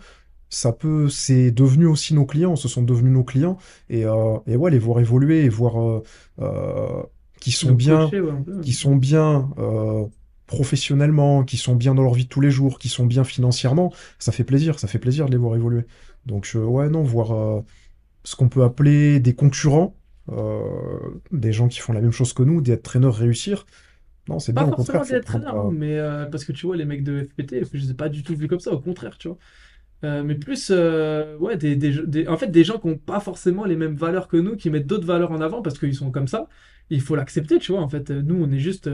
ça 0.49 0.73
peut, 0.73 1.09
c'est 1.09 1.51
devenu 1.51 1.87
aussi 1.87 2.13
nos 2.15 2.25
clients. 2.25 2.55
Ce 2.55 2.67
sont 2.69 2.83
devenus 2.83 3.13
nos 3.13 3.23
clients. 3.25 3.57
Et, 3.89 4.05
euh, 4.05 4.37
et 4.47 4.55
ouais, 4.57 4.71
les 4.71 4.79
voir 4.79 4.99
évoluer 5.01 5.45
et 5.45 5.49
voir 5.49 6.03
qu'ils 7.39 7.53
sont 7.53 7.73
bien 7.73 8.09
qui 8.61 8.73
sont 8.73 8.95
bien 8.95 9.49
euh, 9.57 10.05
professionnellement, 10.49 11.45
qui 11.45 11.57
sont 11.57 11.75
bien 11.77 11.95
dans 11.95 12.03
leur 12.03 12.15
vie 12.15 12.25
de 12.25 12.29
tous 12.29 12.41
les 12.41 12.51
jours, 12.51 12.79
qui 12.79 12.89
sont 12.89 13.05
bien 13.07 13.23
financièrement, 13.23 13.93
ça 14.19 14.33
fait 14.33 14.43
plaisir, 14.43 14.79
ça 14.79 14.87
fait 14.89 14.99
plaisir 14.99 15.27
de 15.27 15.31
les 15.31 15.37
voir 15.37 15.55
évoluer. 15.55 15.85
Donc 16.25 16.51
euh, 16.55 16.63
ouais, 16.65 16.89
non, 16.89 17.03
voir 17.03 17.31
euh, 17.33 17.61
ce 18.25 18.35
qu'on 18.35 18.49
peut 18.49 18.63
appeler 18.63 19.19
des 19.21 19.35
concurrents, 19.35 19.95
euh, 20.31 20.61
des 21.31 21.53
gens 21.53 21.67
qui 21.69 21.79
font 21.79 21.93
la 21.93 22.01
même 22.01 22.11
chose 22.13 22.33
que 22.33 22.43
nous, 22.43 22.61
des 22.61 22.79
traîneurs 22.81 23.15
réussir, 23.15 23.65
non, 24.29 24.39
c'est 24.39 24.53
bien, 24.53 24.65
Pas 24.65 24.67
au 24.67 24.71
forcément 24.71 24.73
contraire, 24.73 25.05
des 25.05 25.17
prendre, 25.19 25.45
entraîneurs, 25.45 25.57
hein, 25.59 25.69
euh, 25.69 25.71
mais 25.71 25.97
parce 26.31 26.43
que 26.43 26.51
tu 26.51 26.65
vois, 26.65 26.75
les 26.75 26.85
mecs 26.85 27.03
de 27.03 27.23
FPT, 27.23 27.63
je 27.71 27.77
les 27.77 27.91
ai 27.91 27.93
pas 27.93 28.09
du 28.09 28.23
tout 28.23 28.35
vus 28.35 28.47
comme 28.47 28.59
ça, 28.59 28.71
au 28.73 28.79
contraire, 28.81 29.17
tu 29.17 29.27
vois. 29.27 29.37
Euh, 30.05 30.23
mais 30.23 30.35
plus, 30.35 30.69
euh, 30.71 31.37
ouais, 31.39 31.57
des, 31.57 31.75
des, 31.75 31.93
des- 32.07 32.27
en 32.27 32.37
fait, 32.37 32.47
des 32.49 32.63
gens 32.63 32.79
qui 32.79 32.87
n'ont 32.87 32.97
pas 32.97 33.19
forcément 33.21 33.65
les 33.65 33.75
mêmes 33.77 33.95
valeurs 33.95 34.27
que 34.29 34.37
nous, 34.37 34.55
qui 34.57 34.69
mettent 34.69 34.87
d'autres 34.87 35.07
valeurs 35.07 35.31
en 35.31 35.41
avant 35.41 35.61
parce 35.61 35.79
qu'ils 35.79 35.95
sont 35.95 36.11
comme 36.11 36.27
ça. 36.27 36.47
Il 36.89 37.01
faut 37.01 37.15
l'accepter, 37.15 37.59
tu 37.59 37.71
vois. 37.73 37.81
En 37.81 37.89
fait, 37.89 38.09
nous, 38.11 38.35
on 38.43 38.51
est 38.51 38.59
juste, 38.59 38.89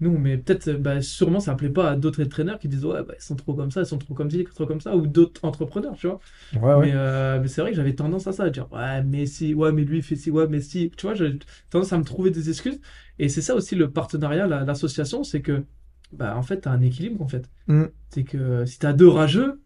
nous, 0.00 0.16
mais 0.18 0.38
peut-être, 0.38 0.68
euh, 0.68 0.78
bah, 0.78 1.02
sûrement, 1.02 1.40
ça 1.40 1.54
plaît 1.54 1.70
pas 1.70 1.90
à 1.90 1.96
d'autres 1.96 2.22
entraîneurs 2.24 2.58
qui 2.58 2.68
disent, 2.68 2.84
ouais, 2.84 3.02
bah, 3.04 3.14
ils 3.18 3.22
sont 3.22 3.36
trop 3.36 3.54
comme 3.54 3.70
ça, 3.70 3.80
ils 3.82 3.86
sont 3.86 3.98
trop 3.98 4.14
comme 4.14 4.30
ci, 4.30 4.44
trop 4.44 4.66
comme 4.66 4.80
ça, 4.80 4.96
ou 4.96 5.06
d'autres 5.06 5.44
entrepreneurs, 5.44 5.96
tu 5.96 6.06
vois. 6.08 6.20
ouais, 6.52 6.74
ouais. 6.74 6.86
Mais, 6.86 6.92
euh, 6.94 7.40
mais 7.40 7.48
c'est 7.48 7.60
vrai 7.62 7.70
que 7.70 7.76
j'avais 7.76 7.94
tendance 7.94 8.26
à 8.28 8.32
ça, 8.32 8.44
à 8.44 8.50
dire, 8.50 8.70
ouais, 8.72 9.02
mais 9.04 9.26
si, 9.26 9.54
ouais, 9.54 9.72
mais 9.72 9.84
lui, 9.84 9.98
il 9.98 10.02
fait 10.04 10.16
ci, 10.16 10.30
ouais, 10.30 10.46
mais 10.48 10.60
si. 10.60 10.90
Tu 10.96 11.06
vois, 11.06 11.14
j'ai 11.14 11.38
tendance 11.70 11.92
à 11.92 11.98
me 11.98 12.04
trouver 12.04 12.30
des 12.30 12.50
excuses. 12.50 12.80
Et 13.18 13.28
c'est 13.28 13.42
ça 13.42 13.54
aussi 13.54 13.74
le 13.76 13.90
partenariat, 13.92 14.46
la- 14.46 14.64
l'association, 14.64 15.24
c'est 15.24 15.42
que, 15.42 15.64
bah, 16.12 16.36
en 16.36 16.42
fait, 16.42 16.62
t'as 16.62 16.70
un 16.72 16.80
équilibre, 16.82 17.22
en 17.22 17.28
fait. 17.28 17.50
Mm. 17.68 17.92
C'est 18.10 18.24
que 18.24 18.64
si 18.66 18.78
t'as 18.78 18.92
deux 18.94 19.08
rageux, 19.08 19.60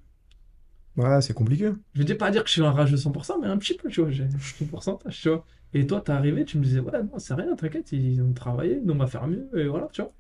Ouais, 0.97 1.21
c'est 1.23 1.35
compliqué. 1.35 1.73
je 1.95 2.03
vais 2.03 2.15
pas 2.15 2.31
dire 2.31 2.43
que 2.43 2.49
je 2.49 2.55
suis 2.55 2.63
un 2.65 2.71
rageux 2.71 2.97
100%, 2.97 3.39
mais 3.41 3.47
un 3.49 3.59
petit 3.59 3.75
peu, 3.75 3.89
tu 3.89 4.01
vois, 4.01 4.11
j'ai 4.11 4.25
un 4.63 4.67
pourcentage, 4.67 5.21
tu 5.21 5.29
vois. 5.29 5.45
Et 5.75 5.87
toi, 5.87 6.01
t'es 6.01 6.13
arrivé, 6.13 6.45
tu 6.45 6.59
me 6.59 6.65
disais, 6.65 6.81
ouais, 6.81 7.03
non, 7.03 7.19
c'est 7.19 7.35
rien, 7.35 7.55
t'inquiète, 7.57 7.93
ils 7.93 8.21
ont 8.23 8.33
travaillé, 8.33 8.81
nous, 8.83 8.95
on 8.95 8.99
va 8.99 9.07
faire 9.07 9.27
mieux, 9.27 9.49
et 9.59 9.67
voilà, 9.67 9.89
tu 9.93 10.03
vois. 10.03 10.13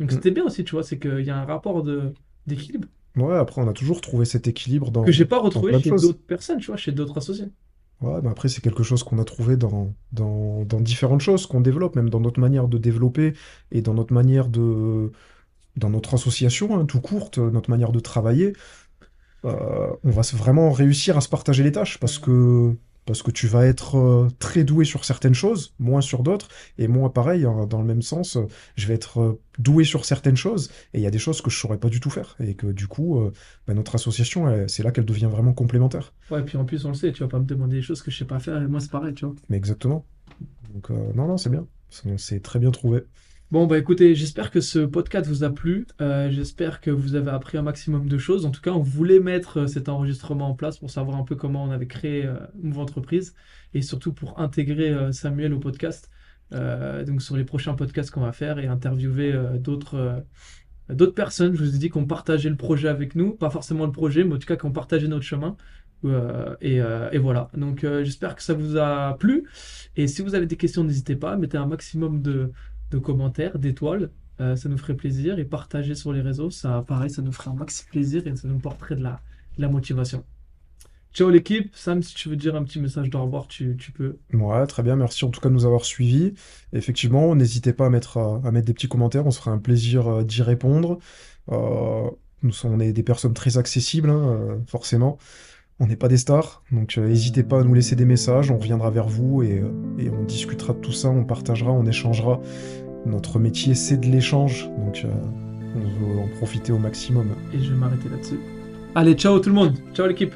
Donc 0.00 0.10
Mm. 0.10 0.14
c'était 0.14 0.30
bien 0.32 0.44
aussi, 0.44 0.64
tu 0.64 0.72
vois, 0.72 0.82
c'est 0.82 0.98
qu'il 0.98 1.20
y 1.24 1.30
a 1.30 1.36
un 1.38 1.44
rapport 1.44 1.84
d'équilibre 2.46 2.88
Ouais, 3.16 3.36
après, 3.36 3.60
on 3.60 3.68
a 3.68 3.72
toujours 3.72 4.00
trouvé 4.00 4.24
cet 4.24 4.46
équilibre 4.48 4.90
dans, 4.90 5.04
que 5.04 5.12
j'ai 5.12 5.24
pas 5.24 5.38
retrouvé 5.38 5.80
chez 5.82 5.90
d'autres 5.90 6.24
personnes, 6.26 6.58
tu 6.60 6.66
vois, 6.68 6.76
chez 6.76 6.92
d'autres 6.92 7.18
associés. 7.18 7.46
Ouais, 8.00 8.20
mais 8.22 8.30
après, 8.30 8.48
c'est 8.48 8.62
quelque 8.62 8.82
chose 8.82 9.02
qu'on 9.02 9.18
a 9.18 9.24
trouvé 9.24 9.58
dans, 9.58 9.94
dans, 10.12 10.64
dans 10.64 10.80
différentes 10.80 11.20
choses 11.20 11.46
qu'on 11.46 11.60
développe, 11.60 11.96
même 11.96 12.08
dans 12.08 12.20
notre 12.20 12.40
manière 12.40 12.66
de 12.66 12.78
développer 12.78 13.34
et 13.72 13.82
dans 13.82 13.92
notre 13.92 14.14
manière 14.14 14.48
de, 14.48 15.12
dans 15.76 15.90
notre 15.90 16.14
association, 16.14 16.78
hein, 16.78 16.86
tout 16.86 17.00
courte, 17.00 17.38
notre 17.38 17.70
manière 17.70 17.92
de 17.92 18.00
travailler. 18.00 18.54
Euh, 19.44 19.88
on 20.04 20.10
va 20.10 20.22
vraiment 20.34 20.70
réussir 20.72 21.16
à 21.16 21.20
se 21.22 21.28
partager 21.28 21.62
les 21.62 21.72
tâches 21.72 21.98
parce 21.98 22.18
que, 22.18 22.76
parce 23.06 23.22
que 23.22 23.30
tu 23.30 23.46
vas 23.46 23.66
être 23.66 23.96
euh, 23.96 24.28
très 24.38 24.64
doué 24.64 24.84
sur 24.84 25.04
certaines 25.04 25.34
choses, 25.34 25.74
moins 25.78 26.00
sur 26.00 26.22
d'autres, 26.22 26.48
et 26.78 26.88
moi, 26.88 27.12
pareil, 27.12 27.44
hein, 27.44 27.66
dans 27.68 27.80
le 27.80 27.86
même 27.86 28.02
sens, 28.02 28.36
euh, 28.36 28.46
je 28.76 28.86
vais 28.86 28.94
être 28.94 29.20
euh, 29.20 29.40
doué 29.58 29.84
sur 29.84 30.04
certaines 30.04 30.36
choses, 30.36 30.70
et 30.94 30.98
il 30.98 31.02
y 31.02 31.06
a 31.06 31.10
des 31.10 31.18
choses 31.18 31.40
que 31.40 31.50
je 31.50 31.58
saurais 31.58 31.78
pas 31.78 31.88
du 31.88 32.00
tout 32.00 32.10
faire, 32.10 32.36
et 32.40 32.54
que 32.54 32.66
du 32.68 32.86
coup, 32.86 33.20
bah, 33.66 33.74
notre 33.74 33.94
association, 33.94 34.66
c'est 34.68 34.82
là 34.82 34.90
qu'elle 34.90 35.04
devient 35.04 35.28
vraiment 35.30 35.52
complémentaire. 35.52 36.12
Ouais, 36.30 36.42
puis 36.42 36.56
en 36.56 36.64
plus, 36.64 36.84
on 36.84 36.88
le 36.88 36.94
sait, 36.94 37.12
tu 37.12 37.22
vas 37.22 37.28
pas 37.28 37.38
me 37.38 37.44
demander 37.44 37.76
des 37.76 37.82
choses 37.82 38.02
que 38.02 38.10
je 38.10 38.18
sais 38.18 38.24
pas 38.24 38.38
faire, 38.38 38.62
et 38.62 38.66
moi, 38.66 38.80
c'est 38.80 38.90
pareil, 38.90 39.14
tu 39.14 39.26
vois. 39.26 39.34
Mais 39.48 39.56
exactement. 39.56 40.06
Donc, 40.72 40.90
non, 40.90 41.26
non, 41.26 41.36
c'est 41.36 41.50
bien. 41.50 41.66
C'est 42.16 42.42
très 42.42 42.58
bien 42.58 42.70
trouvé. 42.70 43.02
Bon, 43.50 43.66
bah 43.66 43.78
écoutez, 43.78 44.14
j'espère 44.14 44.52
que 44.52 44.60
ce 44.60 44.78
podcast 44.78 45.26
vous 45.26 45.42
a 45.42 45.50
plu. 45.50 45.84
Euh, 46.00 46.30
j'espère 46.30 46.80
que 46.80 46.92
vous 46.92 47.16
avez 47.16 47.32
appris 47.32 47.58
un 47.58 47.62
maximum 47.62 48.08
de 48.08 48.16
choses. 48.16 48.46
En 48.46 48.52
tout 48.52 48.60
cas, 48.60 48.70
on 48.70 48.80
voulait 48.80 49.18
mettre 49.18 49.62
euh, 49.62 49.66
cet 49.66 49.88
enregistrement 49.88 50.50
en 50.50 50.54
place 50.54 50.78
pour 50.78 50.88
savoir 50.88 51.18
un 51.18 51.24
peu 51.24 51.34
comment 51.34 51.64
on 51.64 51.72
avait 51.72 51.88
créé 51.88 52.24
euh, 52.26 52.36
Move 52.62 52.78
Entreprise 52.78 53.34
et 53.74 53.82
surtout 53.82 54.12
pour 54.12 54.38
intégrer 54.38 55.12
Samuel 55.12 55.52
au 55.52 55.58
podcast. 55.58 56.10
Donc 56.52 57.22
sur 57.22 57.36
les 57.36 57.44
prochains 57.44 57.74
podcasts 57.74 58.10
qu'on 58.10 58.20
va 58.20 58.32
faire 58.32 58.58
et 58.58 58.66
interviewer 58.66 59.32
d'autres 59.58 60.14
personnes. 61.14 61.54
Je 61.54 61.62
vous 61.62 61.74
ai 61.74 61.78
dit 61.78 61.88
qu'on 61.88 62.06
partageait 62.06 62.50
le 62.50 62.56
projet 62.56 62.88
avec 62.88 63.14
nous, 63.14 63.32
pas 63.32 63.50
forcément 63.50 63.86
le 63.86 63.92
projet, 63.92 64.24
mais 64.24 64.34
en 64.34 64.38
tout 64.38 64.46
cas 64.46 64.56
qu'on 64.56 64.72
partageait 64.72 65.06
notre 65.06 65.24
chemin. 65.24 65.56
Et, 66.60 66.80
voilà. 67.18 67.50
Donc 67.56 67.82
j'espère 67.82 68.34
que 68.34 68.42
ça 68.42 68.54
vous 68.54 68.76
a 68.76 69.16
plu. 69.18 69.48
Et 69.96 70.08
si 70.08 70.22
vous 70.22 70.34
avez 70.34 70.46
des 70.46 70.56
questions, 70.56 70.82
n'hésitez 70.82 71.14
pas, 71.14 71.36
mettez 71.36 71.56
un 71.56 71.66
maximum 71.66 72.20
de 72.20 72.50
de 72.90 72.98
commentaires, 72.98 73.58
d'étoiles. 73.58 74.10
Euh, 74.40 74.56
ça 74.56 74.68
nous 74.68 74.78
ferait 74.78 74.94
plaisir. 74.94 75.38
Et 75.38 75.44
partager 75.44 75.94
sur 75.94 76.12
les 76.12 76.20
réseaux, 76.20 76.50
ça, 76.50 76.84
pareil, 76.86 77.10
ça 77.10 77.22
nous 77.22 77.32
ferait 77.32 77.50
un 77.50 77.54
maxi 77.54 77.84
plaisir 77.86 78.26
et 78.26 78.34
ça 78.36 78.48
nous 78.48 78.58
porterait 78.58 78.96
de 78.96 79.02
la, 79.02 79.68
motivation. 79.68 80.24
Ciao 81.12 81.28
l'équipe. 81.28 81.74
Sam, 81.74 82.02
si 82.02 82.14
tu 82.14 82.28
veux 82.28 82.36
dire 82.36 82.54
un 82.54 82.62
petit 82.62 82.80
message 82.80 83.10
d'au 83.10 83.22
revoir, 83.22 83.48
tu, 83.48 83.76
tu 83.76 83.92
peux. 83.92 84.18
Ouais, 84.32 84.66
très 84.66 84.82
bien. 84.82 84.96
Merci 84.96 85.24
en 85.24 85.30
tout 85.30 85.40
cas 85.40 85.48
de 85.48 85.54
nous 85.54 85.66
avoir 85.66 85.84
suivis. 85.84 86.34
Effectivement, 86.72 87.34
n'hésitez 87.34 87.72
pas 87.72 87.86
à 87.86 87.90
mettre, 87.90 88.18
à 88.18 88.50
mettre 88.50 88.66
des 88.66 88.74
petits 88.74 88.88
commentaires. 88.88 89.26
On 89.26 89.30
se 89.30 89.40
fera 89.40 89.50
un 89.50 89.58
plaisir 89.58 90.06
euh, 90.06 90.24
d'y 90.24 90.42
répondre. 90.42 90.98
Euh, 91.50 92.08
nous 92.42 92.52
sommes, 92.52 92.72
on 92.74 92.80
est 92.80 92.92
des 92.92 93.02
personnes 93.02 93.34
très 93.34 93.58
accessibles, 93.58 94.08
hein, 94.08 94.62
forcément. 94.66 95.18
On 95.82 95.86
n'est 95.86 95.96
pas 95.96 96.08
des 96.08 96.18
stars, 96.18 96.62
donc 96.72 96.98
euh, 96.98 97.08
n'hésitez 97.08 97.42
pas 97.42 97.60
à 97.60 97.64
nous 97.64 97.72
laisser 97.72 97.96
des 97.96 98.04
messages. 98.04 98.50
On 98.50 98.58
reviendra 98.58 98.90
vers 98.90 99.08
vous 99.08 99.42
et, 99.42 99.60
euh, 99.60 99.72
et 99.98 100.10
on 100.10 100.24
discutera 100.24 100.74
de 100.74 100.78
tout 100.78 100.92
ça. 100.92 101.08
On 101.08 101.24
partagera, 101.24 101.72
on 101.72 101.86
échangera. 101.86 102.38
Notre 103.06 103.38
métier, 103.38 103.74
c'est 103.74 103.96
de 103.96 104.06
l'échange, 104.06 104.68
donc 104.78 105.02
euh, 105.06 105.08
on 105.74 106.12
veut 106.14 106.18
en 106.20 106.28
profiter 106.36 106.70
au 106.70 106.78
maximum. 106.78 107.28
Et 107.54 107.64
je 107.64 107.72
vais 107.72 107.78
m'arrêter 107.78 108.10
là-dessus. 108.10 108.40
Allez, 108.94 109.14
ciao 109.14 109.38
tout 109.38 109.48
le 109.48 109.54
monde. 109.54 109.78
Ciao 109.94 110.06
l'équipe. 110.06 110.34